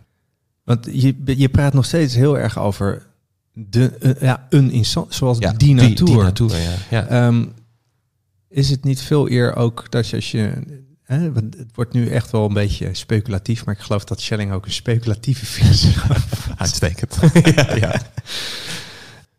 Want 0.64 0.89
je, 0.93 1.14
je 1.24 1.48
praat 1.48 1.73
nog 1.73 1.85
steeds 1.85 2.14
heel 2.14 2.39
erg 2.39 2.59
over 2.59 3.06
de, 3.52 3.97
eh, 4.01 4.20
ja, 4.20 4.47
een 4.51 4.70
instantie, 4.70 5.14
zoals 5.14 5.39
ja, 5.39 5.52
die 5.52 5.74
natuur. 5.74 6.06
Die, 6.06 6.16
natuur, 6.16 6.56
ja. 6.60 6.74
ja. 6.90 7.27
Is 8.56 8.70
het 8.70 8.84
niet 8.84 9.00
veel 9.00 9.30
eer 9.30 9.54
ook 9.54 9.90
dat 9.90 10.08
je 10.08 10.16
als 10.16 10.30
je. 10.30 10.52
Hè, 11.02 11.32
het 11.32 11.74
wordt 11.74 11.92
nu 11.92 12.08
echt 12.08 12.30
wel 12.30 12.46
een 12.46 12.54
beetje 12.54 12.94
speculatief, 12.94 13.64
maar 13.64 13.74
ik 13.74 13.80
geloof 13.80 14.04
dat 14.04 14.20
Schelling 14.20 14.52
ook 14.52 14.64
een 14.64 14.72
speculatieve 14.72 15.46
filosoof 15.46 16.48
Uitstekend. 16.56 17.18
ja, 17.54 17.74
ja. 17.74 18.02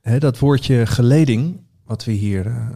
Hè, 0.01 0.19
dat 0.19 0.39
woordje 0.39 0.85
geleding, 0.85 1.59
wat 1.85 2.03
we 2.03 2.11
hier 2.11 2.45
eh, 2.45 2.69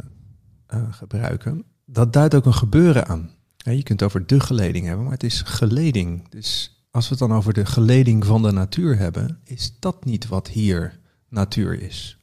eh, 0.67 0.83
gebruiken, 0.91 1.63
dat 1.85 2.13
duidt 2.13 2.35
ook 2.35 2.45
een 2.45 2.53
gebeuren 2.53 3.07
aan. 3.07 3.29
Hè, 3.57 3.71
je 3.71 3.83
kunt 3.83 3.99
het 3.99 4.09
over 4.09 4.27
de 4.27 4.39
geleding 4.39 4.85
hebben, 4.85 5.03
maar 5.03 5.13
het 5.13 5.23
is 5.23 5.41
geleding. 5.41 6.29
Dus 6.29 6.81
als 6.91 7.03
we 7.03 7.09
het 7.09 7.27
dan 7.27 7.37
over 7.37 7.53
de 7.53 7.65
geleding 7.65 8.25
van 8.25 8.41
de 8.41 8.51
natuur 8.51 8.97
hebben, 8.97 9.39
is 9.43 9.75
dat 9.79 10.05
niet 10.05 10.27
wat 10.27 10.47
hier 10.47 10.99
natuur 11.29 11.81
is. 11.81 12.17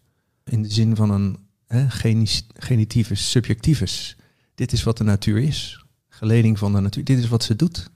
In 0.45 0.63
de 0.63 0.73
zin 0.73 0.97
van 0.97 1.11
een 1.11 1.48
hè, 1.69 1.91
genis- 1.91 2.47
genitivus 2.55 3.31
subjectivus. 3.31 4.17
Dit 4.55 4.73
is 4.73 4.83
wat 4.83 4.97
de 4.99 5.05
natuur 5.05 5.39
is. 5.39 5.85
Geleding 6.09 6.59
van 6.59 6.73
de 6.73 6.81
natuur. 6.81 7.05
Dit 7.05 7.19
is 7.19 7.29
wat 7.29 7.43
ze 7.45 7.57
doet. 7.57 7.91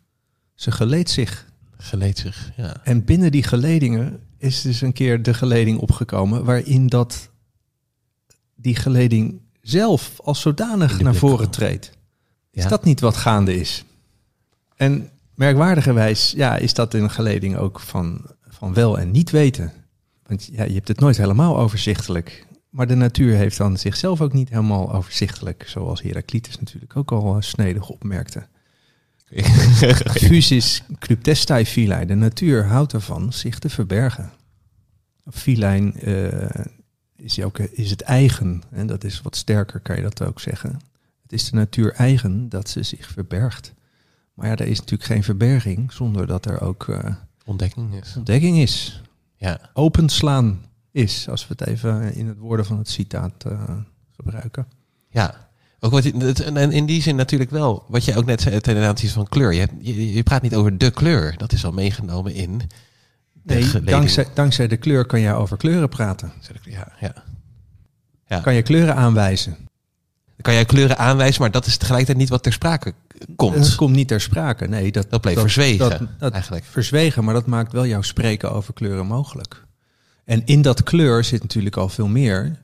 Ze 0.55 0.71
geleed 0.71 1.11
zich. 1.11 1.51
Geleed 1.77 2.19
zich, 2.19 2.51
ja. 2.57 2.85
En 2.85 3.05
binnen 3.05 3.31
die 3.33 3.43
geledingen 3.43 4.21
is 4.39 4.63
dus 4.63 4.81
een 4.81 4.93
keer 4.93 5.23
de 5.23 5.35
geleding 5.35 5.79
opgekomen 5.79 6.45
waarin 6.45 6.87
dat 6.87 7.31
die 8.55 8.77
geleding 8.77 9.41
zelf 9.61 10.21
als 10.21 10.41
zodanig 10.41 11.01
naar 11.01 11.15
voren 11.15 11.51
treedt. 11.51 11.91
Is 12.51 12.63
Ja. 12.63 12.69
dat 12.69 12.85
niet 12.85 13.01
wat 13.01 13.17
gaande 13.17 13.55
is? 13.55 13.85
En 14.77 15.11
merkwaardigerwijs 15.35 16.33
ja, 16.37 16.57
is 16.57 16.75
dat 16.75 16.95
een 16.95 17.11
geleding 17.11 17.57
ook 17.57 17.81
van, 17.81 18.27
van 18.49 18.75
wel 18.75 18.99
en 18.99 19.11
niet 19.11 19.31
weten. 19.31 19.73
Want 20.27 20.49
ja, 20.53 20.65
je 20.65 20.75
hebt 20.75 20.89
het 20.89 21.01
nooit 21.01 21.17
helemaal 21.17 21.59
overzichtelijk. 21.59 22.47
Maar 22.73 22.87
de 22.87 22.95
natuur 22.95 23.37
heeft 23.37 23.57
dan 23.57 23.77
zichzelf 23.77 24.21
ook 24.21 24.33
niet 24.33 24.49
helemaal 24.49 24.93
overzichtelijk. 24.93 25.65
Zoals 25.67 26.03
Heraclitus 26.03 26.59
natuurlijk 26.59 26.97
ook 26.97 27.13
al 27.13 27.37
eh, 27.37 27.43
snedig 27.43 27.89
opmerkte. 27.89 28.47
Fusis 30.29 30.83
cryptestae 30.99 31.67
filei. 31.67 32.07
De 32.07 32.15
natuur 32.15 32.67
houdt 32.67 32.93
ervan 32.93 33.33
zich 33.33 33.59
te 33.59 33.69
verbergen. 33.69 34.33
Filijn 35.31 36.01
eh, 36.01 36.65
is, 37.17 37.43
ook, 37.43 37.59
is 37.59 37.91
het 37.91 38.01
eigen. 38.01 38.63
En 38.71 38.87
dat 38.87 39.05
is 39.05 39.23
wat 39.23 39.37
sterker, 39.37 39.81
kan 39.81 39.97
je 39.97 40.03
dat 40.03 40.23
ook 40.23 40.41
zeggen. 40.41 40.81
Het 41.23 41.33
is 41.33 41.51
de 41.51 41.57
natuur 41.57 41.93
eigen 41.93 42.49
dat 42.49 42.69
ze 42.69 42.83
zich 42.83 43.07
verbergt. 43.07 43.75
Maar 44.35 44.47
ja, 44.47 44.57
er 44.57 44.67
is 44.67 44.79
natuurlijk 44.79 45.11
geen 45.11 45.23
verberging 45.25 45.93
zonder 45.93 46.27
dat 46.27 46.47
er 46.47 46.61
ook 46.61 46.89
eh, 46.89 47.15
Ontdekking 47.45 47.95
is. 47.95 48.17
ontdekking 48.17 48.59
is. 48.59 49.03
Ja, 49.37 49.71
Openslaan 49.73 50.61
is, 50.93 51.29
als 51.29 51.49
we 51.49 51.55
het 51.59 51.67
even 51.69 52.15
in 52.15 52.27
het 52.29 52.39
woorden 52.39 52.67
van 52.67 52.79
het 52.79 52.89
citaat 52.89 53.45
eh, 53.45 53.77
gebruiken. 54.17 54.67
ja. 55.09 55.51
Ook 55.85 55.91
wat, 55.93 56.05
het- 56.05 56.41
en 56.41 56.73
in 56.73 56.87
die 56.87 57.03
zin 57.03 57.17
natuurlijk 57.17 57.51
wel, 57.51 57.85
wat 57.89 58.05
je 58.05 58.17
ook 58.17 58.25
net 58.25 58.41
zei 58.41 58.61
ten 58.61 58.77
aanzien 58.87 59.11
van 59.11 59.29
kleur. 59.29 59.53
Je, 59.53 59.69
je, 59.81 60.13
je 60.13 60.23
praat 60.23 60.43
niet 60.43 60.55
over 60.55 60.79
de 60.79 60.91
kleur. 60.91 61.35
Dat 61.37 61.53
is 61.53 61.65
al 61.65 61.73
meegenomen 61.73 62.35
in 62.35 62.59
de 62.59 63.55
Nee, 63.55 63.63
geleding. 63.63 63.91
dankzij, 63.91 64.27
dankzij 64.35 64.69
de 64.69 64.77
kleur 64.77 65.05
kan 65.07 65.21
je 65.21 65.33
over 65.33 65.57
kleuren 65.57 65.89
praten. 65.89 66.33
Ja, 66.63 66.93
ja. 67.01 67.15
Ja. 68.27 68.41
Kan 68.41 68.55
je 68.55 68.63
kleuren 68.63 68.95
aanwijzen. 68.97 69.53
Dan 70.27 70.43
kan 70.43 70.55
jij 70.55 70.65
kleuren 70.65 70.99
aanwijzen, 70.99 71.41
maar 71.41 71.51
dat 71.51 71.67
is 71.67 71.77
tegelijkertijd 71.77 72.19
niet 72.19 72.29
wat 72.29 72.43
ter 72.43 72.53
sprake 72.53 72.95
komt. 73.37 73.55
Dat 73.57 73.75
komt 73.75 73.95
niet 73.95 74.09
ter 74.09 74.21
sprake. 74.21 74.67
Nee, 74.69 74.93
dat, 74.93 75.11
Dat 75.11 75.21
bleef 75.21 75.39
verzwegen, 75.39 75.79
Dat, 75.91 76.01
dat 76.19 76.33
eigenlijk. 76.33 76.65
verzwegen, 76.65 77.25
maar 77.25 77.35
dat 77.35 77.47
maakt 77.47 77.73
wel 77.73 77.87
jouw 77.87 78.03
spreken 78.03 78.53
over 78.53 78.75
kleuren 78.75 79.07
mogelijk. 79.07 79.65
En 80.25 80.47
in 80.47 80.63
dat 80.63 80.83
kleur 80.83 81.25
zit 81.25 81.43
natuurlijk 81.43 81.77
al 81.77 81.89
veel 81.89 82.09
meer. 82.09 82.61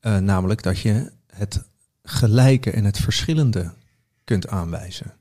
eh, 0.00 0.18
namelijk 0.18 0.62
dat 0.62 0.78
je 0.78 1.12
het 1.26 1.64
gelijke 2.02 2.70
en 2.70 2.84
het 2.84 2.98
verschillende 2.98 3.74
kunt 4.24 4.48
aanwijzen. 4.48 5.14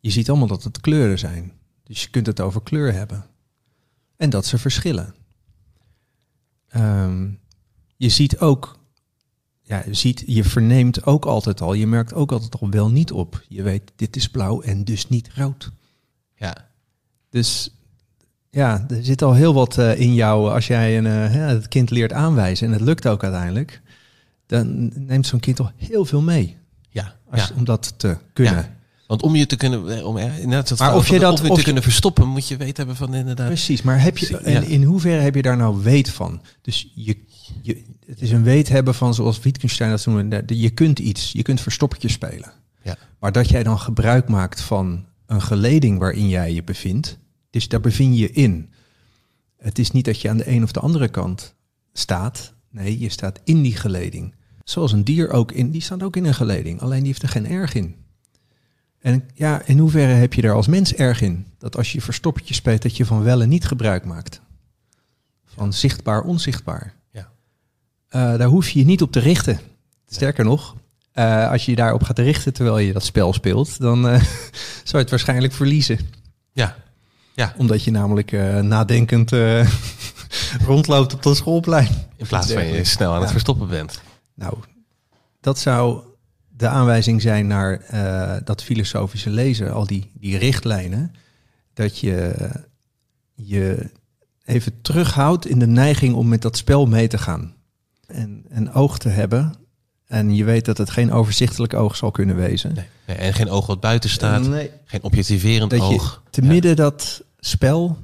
Je 0.00 0.10
ziet 0.10 0.28
allemaal 0.28 0.48
dat 0.48 0.64
het 0.64 0.80
kleuren 0.80 1.18
zijn. 1.18 1.52
Dus 1.82 2.02
je 2.02 2.10
kunt 2.10 2.26
het 2.26 2.40
over 2.40 2.62
kleur 2.62 2.92
hebben. 2.92 3.26
En 4.16 4.30
dat 4.30 4.46
ze 4.46 4.58
verschillen. 4.58 5.14
Ehm, 6.68 7.30
je 7.96 8.08
ziet 8.08 8.38
ook, 8.38 8.78
ja, 9.62 9.82
je, 9.86 9.94
ziet, 9.94 10.22
je 10.26 10.44
verneemt 10.44 11.06
ook 11.06 11.24
altijd 11.24 11.60
al, 11.60 11.72
je 11.72 11.86
merkt 11.86 12.14
ook 12.14 12.32
altijd 12.32 12.60
al 12.60 12.70
wel 12.70 12.90
niet 12.90 13.12
op. 13.12 13.44
Je 13.48 13.62
weet, 13.62 13.92
dit 13.96 14.16
is 14.16 14.28
blauw 14.28 14.60
en 14.60 14.84
dus 14.84 15.08
niet 15.08 15.30
rood. 15.34 15.70
Ja. 16.34 16.70
Dus 17.28 17.74
ja, 18.54 18.84
er 18.88 19.04
zit 19.04 19.22
al 19.22 19.32
heel 19.34 19.54
wat 19.54 19.78
eh, 19.78 20.00
in 20.00 20.14
jou. 20.14 20.50
Als 20.52 20.66
jij 20.66 20.98
een, 20.98 21.06
eh, 21.06 21.30
het 21.48 21.68
kind 21.68 21.90
leert 21.90 22.12
aanwijzen 22.12 22.66
en 22.66 22.72
het 22.72 22.82
lukt 22.82 23.06
ook 23.06 23.22
uiteindelijk, 23.22 23.80
dan 24.46 24.92
neemt 25.06 25.26
zo'n 25.26 25.40
kind 25.40 25.60
al 25.60 25.70
heel 25.76 26.04
veel 26.04 26.20
mee. 26.22 26.56
Ja, 26.88 27.14
Als, 27.30 27.40
ja. 27.48 27.54
Om 27.56 27.64
dat 27.64 27.94
te 27.96 28.16
kunnen. 28.32 28.54
Ja. 28.54 28.72
Want 29.06 29.22
om 29.22 29.34
je 29.34 29.46
te 29.46 29.56
kunnen, 29.56 29.96
eh, 29.98 30.06
om, 30.06 30.16
eh, 30.18 30.38
inderdaad, 30.38 30.68
dat 30.68 30.78
Maar 30.78 30.94
of 30.96 31.08
je 31.08 31.18
dat- 31.18 31.40
of 31.40 31.46
je 31.48 31.54
te 31.54 31.62
kunnen 31.62 31.82
verstoppen, 31.82 32.28
moet 32.28 32.48
je 32.48 32.56
weten 32.56 32.76
hebben 32.76 32.96
van 32.96 33.14
inderdaad. 33.14 33.46
Precies, 33.46 33.82
maar 33.82 34.02
heb 34.02 34.18
je, 34.18 34.36
en 34.36 34.62
in 34.66 34.82
hoeverre 34.82 35.20
heb 35.22 35.34
je 35.34 35.42
daar 35.42 35.56
nou 35.56 35.82
weet 35.82 36.10
van? 36.10 36.40
Dus 36.62 36.90
je, 36.94 37.16
je, 37.62 37.82
het 38.06 38.20
is 38.22 38.30
een 38.30 38.42
weet 38.42 38.68
hebben 38.68 38.94
van, 38.94 39.14
zoals 39.14 39.40
Wittgenstein 39.40 39.90
dat 39.90 40.06
noemde, 40.06 40.44
de- 40.44 40.58
je 40.60 40.70
kunt 40.70 40.98
iets, 40.98 41.32
je 41.32 41.42
kunt 41.42 41.60
verstoppertje 41.60 42.08
spelen. 42.08 42.52
Ja. 42.82 42.96
Maar 43.18 43.32
dat 43.32 43.48
jij 43.48 43.62
dan 43.62 43.78
gebruik 43.78 44.28
maakt 44.28 44.60
van 44.60 45.04
een 45.26 45.42
geleding 45.42 45.98
waarin 45.98 46.28
jij 46.28 46.52
je 46.52 46.62
bevindt, 46.62 47.18
dus 47.54 47.68
daar 47.68 47.80
bevind 47.80 48.14
je 48.14 48.20
je 48.20 48.30
in. 48.30 48.70
Het 49.56 49.78
is 49.78 49.90
niet 49.90 50.04
dat 50.04 50.20
je 50.20 50.28
aan 50.28 50.36
de 50.36 50.48
een 50.48 50.62
of 50.62 50.72
de 50.72 50.80
andere 50.80 51.08
kant 51.08 51.54
staat. 51.92 52.54
Nee, 52.70 52.98
je 52.98 53.08
staat 53.08 53.40
in 53.44 53.62
die 53.62 53.76
geleding. 53.76 54.34
Zoals 54.64 54.92
een 54.92 55.04
dier 55.04 55.30
ook 55.30 55.52
in, 55.52 55.70
die 55.70 55.80
staat 55.80 56.02
ook 56.02 56.16
in 56.16 56.24
een 56.24 56.34
geleding, 56.34 56.80
alleen 56.80 56.98
die 56.98 57.06
heeft 57.06 57.22
er 57.22 57.28
geen 57.28 57.46
erg 57.46 57.74
in. 57.74 57.96
En 58.98 59.28
ja, 59.34 59.62
in 59.64 59.78
hoeverre 59.78 60.12
heb 60.12 60.34
je 60.34 60.42
er 60.42 60.52
als 60.52 60.66
mens 60.66 60.94
erg 60.94 61.20
in? 61.20 61.46
Dat 61.58 61.76
als 61.76 61.92
je 61.92 62.00
verstoppertje 62.00 62.54
speelt, 62.54 62.82
dat 62.82 62.96
je 62.96 63.04
van 63.04 63.22
wel 63.22 63.42
en 63.42 63.48
niet 63.48 63.66
gebruik 63.66 64.04
maakt. 64.04 64.40
Van 65.44 65.72
zichtbaar, 65.72 66.22
onzichtbaar. 66.22 66.94
Ja. 67.10 67.30
Eh, 68.08 68.20
daar 68.38 68.48
hoef 68.48 68.68
je 68.68 68.78
je 68.78 68.84
niet 68.84 69.02
op 69.02 69.12
te 69.12 69.20
richten. 69.20 69.60
Sterker 70.06 70.44
nog, 70.44 70.76
eh, 71.12 71.50
als 71.50 71.64
je 71.64 71.70
je 71.70 71.76
daarop 71.76 72.02
gaat 72.02 72.18
richten 72.18 72.52
terwijl 72.52 72.78
je 72.78 72.92
dat 72.92 73.04
spel 73.04 73.32
speelt, 73.32 73.78
dan 73.78 74.08
eh, 74.08 74.22
zou 74.84 74.92
je 74.92 74.96
het 74.98 75.10
waarschijnlijk 75.10 75.52
verliezen. 75.52 75.98
Ja. 76.52 76.83
Ja. 77.34 77.54
Omdat 77.56 77.84
je 77.84 77.90
namelijk 77.90 78.32
eh, 78.32 78.60
nadenkend 78.60 79.32
eh, 79.32 79.68
rondloopt 80.66 81.14
op 81.14 81.22
dat 81.22 81.36
schoolplein. 81.36 81.88
In 82.16 82.26
plaats 82.26 82.52
van 82.52 82.66
je 82.66 82.84
snel 82.84 83.14
aan 83.14 83.20
het 83.20 83.30
verstoppen 83.30 83.68
bent. 83.68 84.00
Nou, 84.34 84.56
dat 85.40 85.58
zou 85.58 86.02
de 86.48 86.68
aanwijzing 86.68 87.22
zijn 87.22 87.46
naar 87.46 87.80
eh, 87.80 88.36
dat 88.44 88.62
filosofische 88.62 89.30
lezen, 89.30 89.72
al 89.72 89.86
die, 89.86 90.10
die 90.14 90.38
richtlijnen, 90.38 91.14
dat 91.72 91.98
je 91.98 92.50
je 93.34 93.90
even 94.44 94.80
terughoudt 94.82 95.46
in 95.46 95.58
de 95.58 95.66
neiging 95.66 96.14
om 96.14 96.28
met 96.28 96.42
dat 96.42 96.56
spel 96.56 96.86
mee 96.86 97.08
te 97.08 97.18
gaan. 97.18 97.54
En 98.06 98.44
een 98.48 98.72
oog 98.72 98.98
te 98.98 99.08
hebben. 99.08 99.54
En 100.06 100.34
je 100.34 100.44
weet 100.44 100.64
dat 100.64 100.78
het 100.78 100.90
geen 100.90 101.12
overzichtelijk 101.12 101.74
oog 101.74 101.96
zal 101.96 102.10
kunnen 102.10 102.36
wezen. 102.36 102.74
Nee. 103.06 103.16
En 103.16 103.34
geen 103.34 103.50
oog 103.50 103.66
wat 103.66 103.80
buiten 103.80 104.10
staat. 104.10 104.48
Nee. 104.48 104.70
Geen 104.84 105.02
objectiverend 105.02 105.70
Dat 105.70 105.78
je 105.88 105.94
oog. 105.94 106.22
te 106.30 106.42
Ja. 106.42 106.48
midden 106.48 106.76
dat 106.76 107.22
spel, 107.38 107.98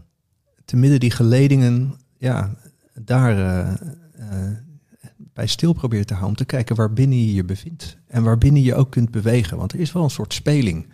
te 0.64 0.77
midden 0.77 1.01
die 1.01 1.10
geledingen, 1.10 1.94
ja, 2.18 2.55
daar 2.94 3.39
eh, 3.39 3.68
eh, 3.68 4.51
bij 5.16 5.47
stil 5.47 5.72
probeert 5.72 6.06
te 6.06 6.14
houden. 6.14 6.39
Om 6.39 6.44
te 6.47 6.51
kijken 6.55 6.77
waar 6.77 6.93
binnen 6.93 7.18
je 7.27 7.35
je 7.35 7.44
bevindt. 7.44 7.97
En 8.06 8.22
waar 8.22 8.39
binnen 8.39 8.62
je 8.62 8.74
ook 8.74 8.90
kunt 8.90 9.10
bewegen. 9.10 9.56
Want 9.56 9.72
er 9.72 9.81
is 9.81 9.93
wel 9.93 10.02
een 10.02 10.10
soort 10.10 10.35
speling. 10.35 10.86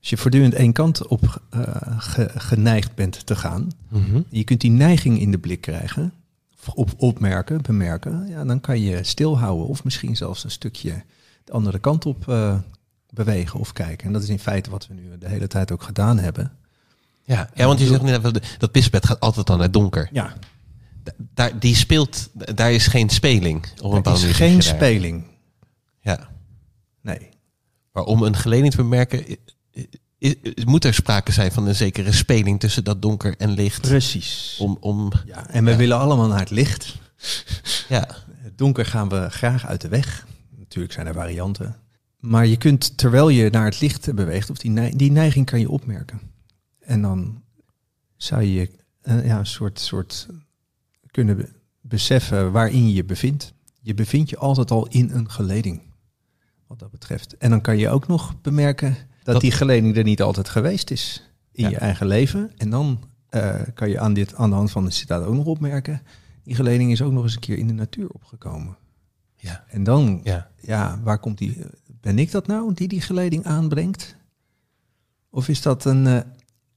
Als 0.00 0.10
je 0.10 0.16
voortdurend 0.16 0.54
één 0.54 0.72
kant 0.72 1.06
op 1.06 1.42
eh, 1.50 1.60
ge- 1.98 2.30
geneigd 2.34 2.94
bent 2.94 3.26
te 3.26 3.36
gaan. 3.36 3.68
Mhm. 3.88 4.20
Je 4.28 4.44
kunt 4.44 4.60
die 4.60 4.70
neiging 4.70 5.20
in 5.20 5.30
de 5.30 5.38
blik 5.38 5.60
krijgen. 5.60 6.12
Op, 6.74 6.90
opmerken, 6.96 7.62
bemerken. 7.62 8.26
Ja, 8.28 8.44
dan 8.44 8.60
kan 8.60 8.80
je 8.80 9.04
stilhouden. 9.04 9.66
Of 9.66 9.84
misschien 9.84 10.16
zelfs 10.16 10.44
een 10.44 10.50
stukje 10.50 11.02
de 11.44 11.52
andere 11.52 11.78
kant 11.78 12.06
op 12.06 12.28
eh, 12.28 12.58
bewegen 13.10 13.60
of 13.60 13.72
kijken. 13.72 14.06
En 14.06 14.12
dat 14.12 14.22
is 14.22 14.28
in 14.28 14.38
feite 14.38 14.70
wat 14.70 14.86
we 14.86 14.94
nu 14.94 15.18
de 15.18 15.28
hele 15.28 15.46
tijd 15.46 15.72
ook 15.72 15.82
gedaan 15.82 16.18
hebben. 16.18 16.52
Ja, 17.24 17.50
ja 17.54 17.66
want 17.66 17.78
je 17.80 17.86
zegt 17.86 18.02
net, 18.02 18.22
dat- 18.22 18.40
dat 18.58 18.72
pisbed 18.72 19.06
gaat 19.06 19.20
altijd 19.20 19.46
dan 19.46 19.58
naar 19.58 19.70
donker. 19.70 20.08
Ja, 20.12 20.34
Da- 21.02 21.12
Daar, 21.34 21.58
die 21.58 21.74
speelt, 21.74 22.30
daar 22.56 22.72
is 22.72 22.86
geen 22.86 23.08
speling. 23.08 23.64
Op 23.82 23.84
een 23.84 23.90
bepaalde 23.96 24.28
is 24.28 24.36
geen 24.36 24.62
speling. 24.62 25.24
Ja. 26.00 26.28
Nee. 27.00 27.28
Maar 27.92 28.04
om 28.04 28.22
een 28.22 28.36
geleding 28.36 28.70
te 28.70 28.76
bemerken, 28.76 29.36
i- 30.22 30.28
i- 30.44 30.52
i- 30.58 30.64
moet 30.64 30.84
er 30.84 30.94
sprake 30.94 31.32
zijn 31.32 31.52
van 31.52 31.66
een 31.66 31.74
zekere 31.74 32.12
speling 32.12 32.60
tussen 32.60 32.84
dat 32.84 33.02
donker 33.02 33.36
en 33.36 33.50
licht. 33.50 33.80
Precies. 33.80 34.56
Om, 34.60 34.76
om 34.80 35.12
Ja, 35.26 35.48
en 35.48 35.64
we 35.64 35.76
willen 35.76 35.98
allemaal 35.98 36.28
naar 36.28 36.38
het 36.38 36.50
licht. 36.50 36.98
ja, 37.88 38.08
Het 38.36 38.58
donker 38.58 38.86
gaan 38.86 39.08
we 39.08 39.26
graag 39.30 39.66
uit 39.66 39.80
de 39.80 39.88
weg. 39.88 40.26
Natuurlijk 40.58 40.92
zijn 40.94 41.06
er 41.06 41.14
varianten. 41.14 41.76
Maar 42.18 42.46
je 42.46 42.56
kunt, 42.56 42.98
terwijl 42.98 43.28
je 43.28 43.50
naar 43.50 43.64
het 43.64 43.80
licht 43.80 44.14
beweegt, 44.14 44.50
of 44.50 44.58
die, 44.58 44.70
nei- 44.70 44.96
die 44.96 45.10
neiging 45.12 45.46
kan 45.46 45.60
je 45.60 45.70
opmerken. 45.70 46.20
En 46.80 47.02
dan 47.02 47.42
zou 48.16 48.42
je 48.42 48.70
eh, 49.02 49.26
ja, 49.26 49.38
een 49.38 49.46
soort, 49.46 49.80
soort 49.80 50.26
kunnen 51.10 51.36
be- 51.36 51.52
beseffen 51.80 52.52
waarin 52.52 52.86
je 52.88 52.94
je 52.94 53.04
bevindt. 53.04 53.52
Je 53.80 53.94
bevindt 53.94 54.30
je 54.30 54.36
altijd 54.36 54.70
al 54.70 54.86
in 54.86 55.10
een 55.10 55.30
geleding, 55.30 55.82
wat 56.66 56.78
dat 56.78 56.90
betreft. 56.90 57.36
En 57.36 57.50
dan 57.50 57.60
kan 57.60 57.78
je 57.78 57.88
ook 57.88 58.06
nog 58.08 58.40
bemerken 58.40 58.96
dat, 59.32 59.40
die 59.40 59.50
geleding 59.50 59.96
er 59.96 60.04
niet 60.04 60.22
altijd 60.22 60.48
geweest 60.48 60.90
is 60.90 61.30
in 61.52 61.64
Ja. 61.64 61.70
je 61.70 61.76
eigen 61.76 62.06
leven. 62.06 62.50
En 62.56 62.70
dan 62.70 63.00
eh, 63.28 63.54
kan 63.74 63.88
je 63.88 63.98
aan, 64.00 64.12
dit, 64.14 64.34
aan 64.34 64.50
de 64.50 64.56
hand 64.56 64.70
van 64.70 64.84
de 64.84 64.90
citaat 64.90 65.24
ook 65.24 65.34
nog 65.34 65.46
opmerken, 65.46 66.02
die 66.44 66.54
geleding 66.54 66.92
is 66.92 67.02
ook 67.02 67.12
nog 67.12 67.22
eens 67.22 67.34
een 67.34 67.40
keer 67.40 67.58
in 67.58 67.66
de 67.66 67.72
natuur 67.72 68.08
opgekomen. 68.08 68.76
ja, 69.36 69.64
En 69.68 69.84
dan, 69.84 70.20
ja, 70.24 70.50
ja. 70.60 71.00
waar 71.02 71.18
komt 71.18 71.38
die? 71.38 71.56
Ben 72.00 72.18
ik 72.18 72.30
dat 72.30 72.46
nou 72.46 72.74
die 72.74 72.88
die 72.88 73.00
geleding 73.00 73.44
aanbrengt? 73.44 74.16
Of 75.30 75.48
is 75.48 75.62
dat 75.62 75.84
een 75.84 76.06
eh, 76.06 76.20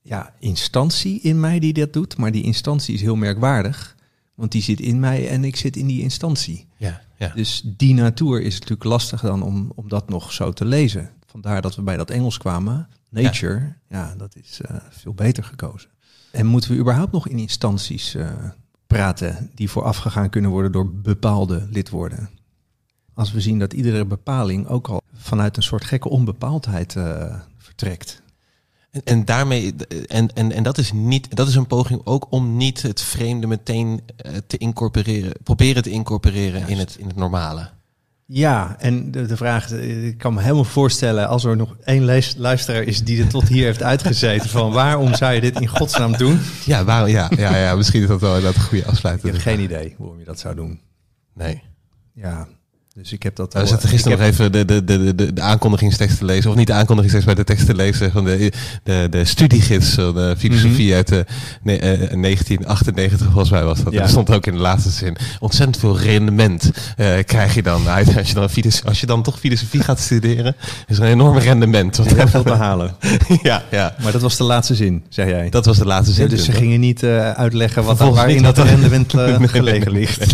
ja, 0.02 0.34
instantie 0.40 1.22
in 1.22 1.40
mij 1.40 1.60
die 1.60 1.74
dat 1.74 1.94
doet? 1.94 2.18
Maar 2.18 2.32
die 2.32 2.44
instantie 2.44 2.94
is 2.94 3.02
heel 3.02 3.16
merkwaardig, 3.16 3.96
want 4.36 4.52
die 4.52 4.62
zit 4.62 4.80
in 4.80 5.00
mij 5.00 5.30
en 5.30 5.44
ik 5.44 5.56
zit 5.56 5.76
in 5.76 5.88
die 5.88 6.02
instantie. 6.02 6.68
ja, 6.78 7.02
ja. 7.18 7.32
Dus 7.36 7.64
die 7.78 7.94
natuur 7.94 8.42
is 8.42 8.54
natuurlijk 8.54 8.84
lastig 8.84 9.22
dan 9.22 9.42
om, 9.44 9.72
om 9.76 9.90
dat 9.90 10.10
nog 10.10 10.32
zo 10.32 10.52
te 10.52 10.66
lezen. 10.66 11.10
Vandaar 11.34 11.62
dat 11.62 11.76
we 11.76 11.82
bij 11.82 11.98
dat 11.98 12.10
Engels 12.10 12.38
kwamen. 12.38 12.88
Nature, 13.10 13.74
ja, 13.90 14.14
dat 14.18 14.36
is 14.36 14.62
eh, 14.62 14.76
veel 14.90 15.14
beter 15.14 15.44
gekozen. 15.44 15.90
En 16.32 16.46
moeten 16.46 16.72
we 16.72 16.78
überhaupt 16.78 17.12
nog 17.12 17.28
in 17.28 17.38
instanties 17.38 18.16
eh, 18.16 18.30
praten 18.88 19.50
die 19.56 19.70
voorafgegaan 19.70 20.30
kunnen 20.30 20.52
worden 20.52 20.72
door 20.72 20.92
bepaalde 20.92 21.68
lidwoorden? 21.70 22.30
Als 23.14 23.32
we 23.32 23.42
zien 23.42 23.60
dat 23.60 23.74
iedere 23.74 24.06
bepaling 24.06 24.68
ook 24.68 24.88
al 24.88 25.02
vanuit 25.14 25.58
een 25.58 25.64
soort 25.64 25.84
gekke 25.84 26.10
onbepaaldheid 26.10 26.96
eh, 26.96 27.40
vertrekt. 27.58 28.22
En, 28.92 29.04
en 29.04 29.26
daarmee, 29.26 29.76
en, 30.08 30.34
en, 30.34 30.52
en 30.52 30.64
dat 30.64 30.78
is 30.78 30.92
niet, 30.92 31.36
dat 31.36 31.48
is 31.48 31.56
een 31.56 31.68
poging 31.68 32.02
ook 32.04 32.28
om 32.30 32.58
niet 32.58 32.82
het 32.82 33.02
vreemde 33.02 33.48
meteen 33.48 34.02
te 34.48 34.58
incorporeren, 34.58 35.34
proberen 35.44 35.84
te 35.84 35.90
incorporeren 35.90 36.68
in 36.68 36.78
het, 36.78 36.96
in 36.96 37.08
het 37.08 37.16
normale. 37.16 37.70
Ja, 38.26 38.76
en 38.80 39.12
de, 39.12 39.26
de 39.26 39.38
vraag, 39.38 39.72
eh, 39.72 40.06
ik 40.08 40.18
kan 40.18 40.34
me 40.34 40.42
helemaal 40.42 40.64
voorstellen 40.64 41.28
als 41.28 41.44
er 41.44 41.56
nog 41.56 41.76
één 41.84 42.06
luisteraar 42.38 42.82
is 42.84 43.04
die 43.04 43.22
er 43.22 43.28
tot 43.28 43.48
hier 43.48 43.66
heeft 43.66 43.84
uitgezeten 43.84 44.50
van 44.50 44.72
waarom 44.72 45.14
zou 45.16 45.34
je 45.34 45.42
dit 45.42 45.60
in 45.60 45.68
godsnaam 45.68 46.18
doen? 46.18 46.40
Ja, 46.66 46.84
waarom, 46.84 47.10
ja, 47.10 47.32
ja, 47.38 47.56
ja, 47.58 47.76
misschien 47.76 48.02
is 48.02 48.08
dat 48.08 48.22
wel 48.22 48.42
dat 48.42 48.56
een 48.56 48.62
goede 48.62 48.84
Ik 48.84 48.90
afsluiting. 48.90 49.34
heb 49.34 49.42
geen 49.42 49.60
idee 49.60 49.96
waarom 49.98 50.20
je 50.20 50.26
dat 50.26 50.40
zou 50.40 50.56
doen. 50.56 50.80
Nee. 51.34 51.62
Ja, 52.14 52.48
dus 52.96 53.12
ik 53.14 53.24
heb 53.24 53.36
dat 53.36 53.54
We 53.54 53.60
al- 53.60 53.68
zaten 53.68 53.90
gisteren 53.90 54.18
nog 54.18 54.28
even 54.28 54.52
de, 54.52 54.66
de, 54.66 54.84
de, 54.84 55.16
de, 55.16 55.34
de 55.34 55.42
aankondigingstekst 55.42 56.18
te 56.18 56.26
lezen. 56.26 56.50
Of 56.50 56.56
niet 56.56 56.68
de 56.68 56.74
aankondigingstekst, 56.74 57.28
maar 57.28 57.36
de 57.36 57.44
tekst 57.44 57.66
te 57.66 57.76
lezen 57.76 58.12
van 58.12 58.26
de, 58.26 58.52
de, 58.84 59.08
de 59.10 59.26
studiegids 59.26 59.90
van 59.90 60.14
de 60.14 60.36
filosofie 60.38 60.88
Mhm. 60.88 60.96
uit 60.96 61.08
de, 61.08 61.26
ne- 61.64 61.76
eh, 61.78 61.98
1998 62.22 63.26
volgens 63.26 63.50
mij 63.50 63.64
was 63.64 63.84
dat. 63.84 63.94
Er 63.94 64.10
stond 64.10 64.30
ook 64.32 64.46
in 64.46 64.54
de 64.54 64.60
laatste 64.60 64.90
zin. 64.90 65.16
Ontzettend 65.40 65.78
veel 65.80 66.00
rendement 66.00 66.72
eh, 66.98 67.08
krijg 67.26 67.54
je 67.56 67.64
dan 67.64 67.88
uit. 67.88 68.18
Als 68.18 68.28
je 68.28 68.34
dan, 68.34 68.50
als 68.86 69.00
je 69.00 69.06
dan 69.06 69.24
toch 69.24 69.40
filosofie 69.40 69.82
gaat 69.84 70.00
studeren, 70.00 70.56
is 70.88 70.98
er 70.98 71.04
een 71.04 71.10
enorm 71.10 71.38
rendement. 71.38 71.98
Heb 71.98 72.16
heel 72.18 72.28
veel 72.28 72.44
te 72.44 72.54
halen. 72.54 72.96
ja, 73.44 73.64
ja, 73.72 73.96
Maar 74.04 74.12
dat 74.12 74.22
was 74.22 74.38
de 74.38 74.44
laatste 74.44 74.76
zin, 74.76 75.04
zei 75.10 75.30
jij. 75.30 75.50
dat 75.50 75.66
was 75.66 75.78
de 75.78 75.86
laatste 75.86 76.14
zin. 76.14 76.28
Dus 76.28 76.44
ze 76.46 76.52
gingen 76.52 76.80
niet 76.80 77.04
eh, 77.04 77.32
uitleggen 77.32 77.84
wat 77.84 77.98
waarin 77.98 78.44
dat 78.44 78.58
wat 78.58 78.68
rendement 78.68 79.14
eh, 79.14 79.36
gelegen 79.48 79.94
nee, 79.94 80.00
ligt. 80.02 80.34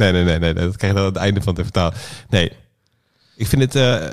Nee, 0.00 0.12
nee. 0.12 0.24
Nee, 0.24 0.38
nee. 0.38 0.54
Dat 0.54 0.76
krijg 0.76 0.92
je 0.92 0.98
dan 0.98 1.06
aan 1.08 1.12
het 1.12 1.22
einde 1.22 1.42
van 1.42 1.54
de 1.54 1.62
vertaal. 1.62 1.92
Nee, 2.28 2.52
ik 3.36 3.46
vind 3.46 3.62
het. 3.62 3.74
eh, 3.74 4.06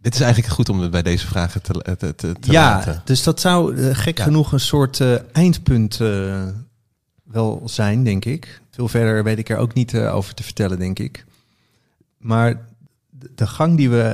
dit 0.00 0.14
is 0.14 0.20
eigenlijk 0.20 0.52
goed 0.52 0.68
om 0.68 0.80
het 0.80 0.90
bij 0.90 1.02
deze 1.02 1.26
vragen 1.26 1.62
te, 1.62 1.72
te, 1.98 2.14
te, 2.14 2.32
te 2.40 2.52
ja, 2.52 2.70
laten. 2.70 3.02
dus 3.04 3.22
dat 3.22 3.40
zou 3.40 3.76
eh, 3.76 3.94
gek 3.94 4.18
Ja. 4.18 4.24
genoeg 4.24 4.52
een 4.52 4.60
soort 4.60 5.00
eh, 5.00 5.14
eindpunt 5.32 5.96
wel 7.24 7.62
zijn, 7.64 8.04
denk 8.04 8.24
ik. 8.24 8.60
Veel 8.70 8.88
verder 8.88 9.24
weet 9.24 9.38
ik 9.38 9.48
er 9.48 9.56
ook 9.56 9.74
niet 9.74 9.96
over 9.96 10.34
te 10.34 10.42
vertellen, 10.42 10.78
denk 10.78 10.98
ik. 10.98 11.24
Maar 12.18 12.60
de- 13.34 13.46
gang 13.46 13.76
die 13.76 13.90
we 13.90 14.04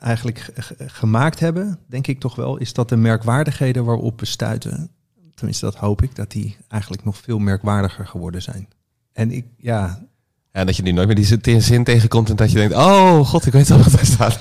eigenlijk 0.00 0.52
gemaakt 0.86 1.40
hebben, 1.40 1.78
denk 1.86 2.06
ik 2.06 2.20
toch 2.20 2.34
wel, 2.34 2.56
is 2.56 2.72
dat 2.72 2.88
de 2.88 2.96
merkwaardigheden 2.96 3.84
waarop 3.84 4.20
we 4.20 4.26
stuiten, 4.26 4.90
tenminste 5.34 5.64
dat 5.64 5.74
hoop 5.76 6.02
ik, 6.02 6.14
dat 6.14 6.30
die 6.30 6.56
eigenlijk 6.68 7.04
nog 7.04 7.16
veel 7.16 7.38
merkwaardiger 7.38 8.06
geworden 8.06 8.42
zijn. 8.42 8.68
En 9.12 9.30
ik, 9.30 9.46
ja, 9.56 10.06
Ja, 10.52 10.64
dat 10.64 10.76
je 10.76 10.82
nu 10.82 10.92
nooit 10.92 11.06
meer 11.06 11.40
die 11.42 11.60
zin- 11.60 11.84
tegenkomt 11.84 12.30
en 12.30 12.36
dat 12.36 12.50
je 12.50 12.56
denkt: 12.58 12.74
oh 12.74 13.26
god, 13.26 13.46
ik 13.46 13.52
weet 13.52 13.70
al 13.70 13.78
wat 13.78 13.92
daar 13.92 14.06
staat. 14.06 14.40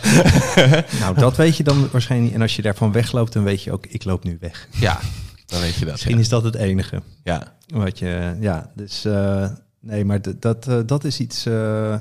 nou 1.01 1.15
dat 1.15 1.37
weet 1.37 1.57
je 1.57 1.63
dan 1.63 1.89
waarschijnlijk. 1.91 2.29
niet. 2.31 2.39
En 2.39 2.45
als 2.45 2.55
je 2.55 2.61
daarvan 2.61 2.91
wegloopt, 2.91 3.33
dan 3.33 3.43
weet 3.43 3.63
je 3.63 3.71
ook, 3.71 3.85
ik 3.85 4.03
loop 4.03 4.23
nu 4.23 4.37
weg. 4.39 4.67
ja, 4.71 4.99
dan 5.45 5.59
weet 5.59 5.73
je 5.73 5.79
dat. 5.85 5.91
Misschien 5.91 6.15
ja. 6.15 6.21
is 6.21 6.29
dat 6.29 6.43
het 6.43 6.55
enige. 6.55 7.01
Ja. 7.23 7.55
Wat 7.67 7.99
je, 7.99 8.37
ja, 8.39 8.71
dus 8.75 9.05
eh, 9.05 9.49
nee, 9.79 10.05
maar 10.05 10.19
dat, 10.39 10.67
eh, 10.67 10.79
dat 10.85 11.03
is 11.03 11.19
iets 11.19 11.45
eh, 11.45 11.97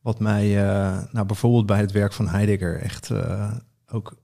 wat 0.00 0.18
mij, 0.20 0.54
nou 1.12 1.26
bijvoorbeeld 1.26 1.66
bij 1.66 1.78
het 1.78 1.92
werk 1.92 2.12
van 2.12 2.28
Heidegger 2.28 2.80
echt 2.80 3.10
ook 3.90 4.16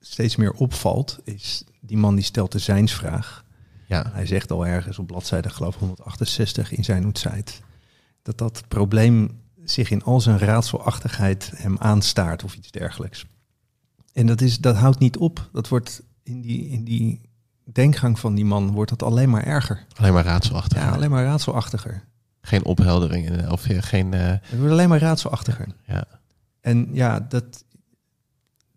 steeds 0.00 0.36
meer 0.36 0.52
opvalt. 0.52 1.18
Is 1.24 1.64
die 1.80 1.96
man 1.96 2.14
die 2.14 2.24
stelt 2.24 2.52
de 2.52 2.58
zijnsvraag. 2.58 3.44
Ja. 3.90 4.10
Hij 4.12 4.26
zegt 4.26 4.50
al 4.50 4.66
ergens 4.66 4.98
op 4.98 5.06
bladzijde, 5.06 5.48
geloof 5.50 5.74
ik, 5.74 5.80
168 5.80 6.72
in 6.72 6.84
zijn 6.84 7.04
Oetzeit, 7.04 7.62
dat 8.22 8.38
dat 8.38 8.62
probleem 8.68 9.40
zich 9.64 9.90
in 9.90 10.02
al 10.02 10.20
zijn 10.20 10.38
raadselachtigheid 10.38 11.52
hem 11.56 11.76
aanstaart 11.78 12.44
of 12.44 12.54
iets 12.54 12.70
dergelijks. 12.70 13.26
En 14.12 14.26
dat, 14.26 14.40
is, 14.40 14.58
dat 14.58 14.76
houdt 14.76 14.98
niet 14.98 15.16
op. 15.16 15.48
Dat 15.52 15.68
wordt 15.68 16.02
in 16.22 16.40
die, 16.40 16.68
in 16.68 16.84
die 16.84 17.20
denkgang 17.64 18.18
van 18.18 18.34
die 18.34 18.44
man 18.44 18.70
wordt 18.70 18.90
dat 18.90 19.02
alleen 19.02 19.30
maar 19.30 19.44
erger. 19.44 19.86
Alleen 19.96 20.12
maar 20.12 20.24
raadselachtig. 20.24 20.78
Ja, 20.78 20.90
alleen 20.90 21.10
maar 21.10 21.24
raadselachtiger. 21.24 22.04
Geen 22.40 22.64
opheldering. 22.64 23.48
Of 23.50 23.66
eh, 23.68 23.82
geen. 23.82 24.14
eh, 24.14 24.26
Het 24.28 24.58
wordt 24.58 24.72
alleen 24.72 24.88
maar 24.88 24.98
raadselachtiger. 25.00 25.66
ja. 25.86 26.04
En 26.60 26.88
ja, 26.92 27.20
dat, 27.20 27.64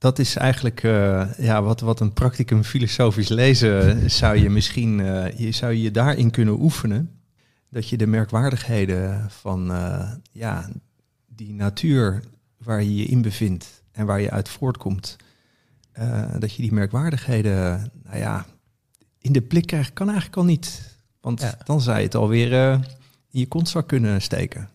dat 0.04 0.20
is 0.20 0.36
eigenlijk 0.36 0.84
eh, 0.84 1.28
ja, 1.38 1.62
wat, 1.62 1.80
wat 1.80 2.00
een 2.00 2.14
practicum 2.14 2.64
filosofisch 2.64 3.30
lezen 3.30 4.10
zou 4.12 4.38
je 4.38 4.50
misschien 4.50 5.00
eh, 5.00 5.38
je, 5.40 5.52
zou 5.52 5.74
je 5.74 5.92
daarin 5.92 6.32
kunnen 6.32 6.62
oefenen. 6.62 7.22
Dat 7.70 7.90
je 7.90 7.98
de 7.98 8.08
merkwaardigheden 8.08 9.30
van 9.30 9.72
eh, 9.72 10.12
ja, 10.32 10.70
die 11.28 11.54
natuur 11.54 12.24
waar 12.58 12.84
je 12.84 12.96
je 12.96 13.06
in 13.06 13.22
bevindt 13.22 13.84
en 13.92 14.06
waar 14.06 14.22
je 14.22 14.32
uit 14.32 14.50
voortkomt, 14.50 15.16
dat 16.40 16.54
je 16.54 16.62
die 16.62 16.74
merkwaardigheden, 16.74 17.92
nou 18.04 18.18
ja, 18.18 18.46
in 19.22 19.32
de 19.32 19.42
blik 19.42 19.66
krijgt, 19.66 19.94
kan 19.94 20.08
eigenlijk 20.08 20.38
al 20.38 20.46
niet. 20.46 20.98
Want 21.22 21.42
Ja. 21.42 21.58
dan 21.64 21.82
zou 21.82 21.98
je 21.98 22.04
het 22.04 22.16
alweer 22.16 22.74
in 23.32 23.40
je 23.40 23.48
kontzak 23.48 23.88
kunnen 23.88 24.22
steken. 24.22 24.70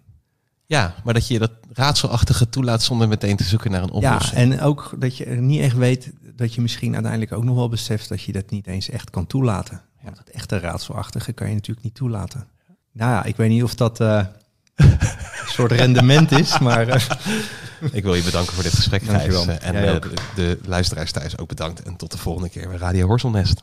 Ja, 0.69 0.95
maar 1.05 1.15
dat 1.15 1.29
je 1.29 1.39
dat 1.39 1.51
raadselachtige 1.73 2.49
toelaat 2.49 2.83
zonder 2.83 3.09
meteen 3.09 3.37
te 3.37 3.45
zoeken 3.45 3.71
naar 3.71 3.83
een 3.83 4.01
Ja, 4.01 4.15
oplossing. 4.15 4.53
en 4.53 4.61
ook 4.61 4.95
dat 4.99 5.17
je 5.17 5.25
er 5.25 5.37
niet 5.41 5.61
echt 5.61 5.77
weet 5.77 6.11
dat 6.37 6.55
je 6.55 6.61
misschien 6.61 6.93
uiteindelijk 6.95 7.33
ook 7.33 7.45
nog 7.45 7.55
wel 7.57 7.69
beseft 7.69 8.09
dat 8.09 8.23
je 8.23 8.33
dat 8.33 8.51
niet 8.51 8.67
eens 8.67 8.91
echt 8.91 9.11
kan 9.11 9.27
toelaten. 9.27 9.81
Want 10.03 10.19
het 10.19 10.31
echte 10.31 10.59
raadselachtige 10.59 11.33
kan 11.33 11.49
je 11.49 11.55
natuurlijk 11.55 11.85
niet 11.85 11.95
toelaten. 11.95 12.47
Nou 12.93 13.11
ja, 13.11 13.25
ik 13.25 13.37
weet 13.37 13.49
niet 13.49 13.63
of 13.63 13.75
dat 13.75 14.01
eh, 14.01 14.25
een 14.77 14.99
soort 15.47 15.73
rendement 15.73 16.31
is, 16.31 16.59
maar 16.59 16.89
eh, 16.89 17.03
Ik 17.93 18.03
wil 18.03 18.15
je 18.15 18.23
bedanken 18.23 18.53
voor 18.55 18.63
dit 18.63 18.75
gesprek. 18.75 19.07
Dankjewel. 19.07 19.47
Eh, 19.49 19.69
En 19.69 20.01
de, 20.01 20.13
de 20.35 20.59
luisteraars 20.65 21.13
thuis 21.13 21.39
ook 21.39 21.49
bedankt. 21.49 21.83
En 21.83 21.97
tot 21.97 22.11
de 22.13 22.19
volgende 22.19 22.49
keer 22.49 22.69
bij 22.69 22.77
Radio 22.77 23.07
Horselnest. 23.07 23.63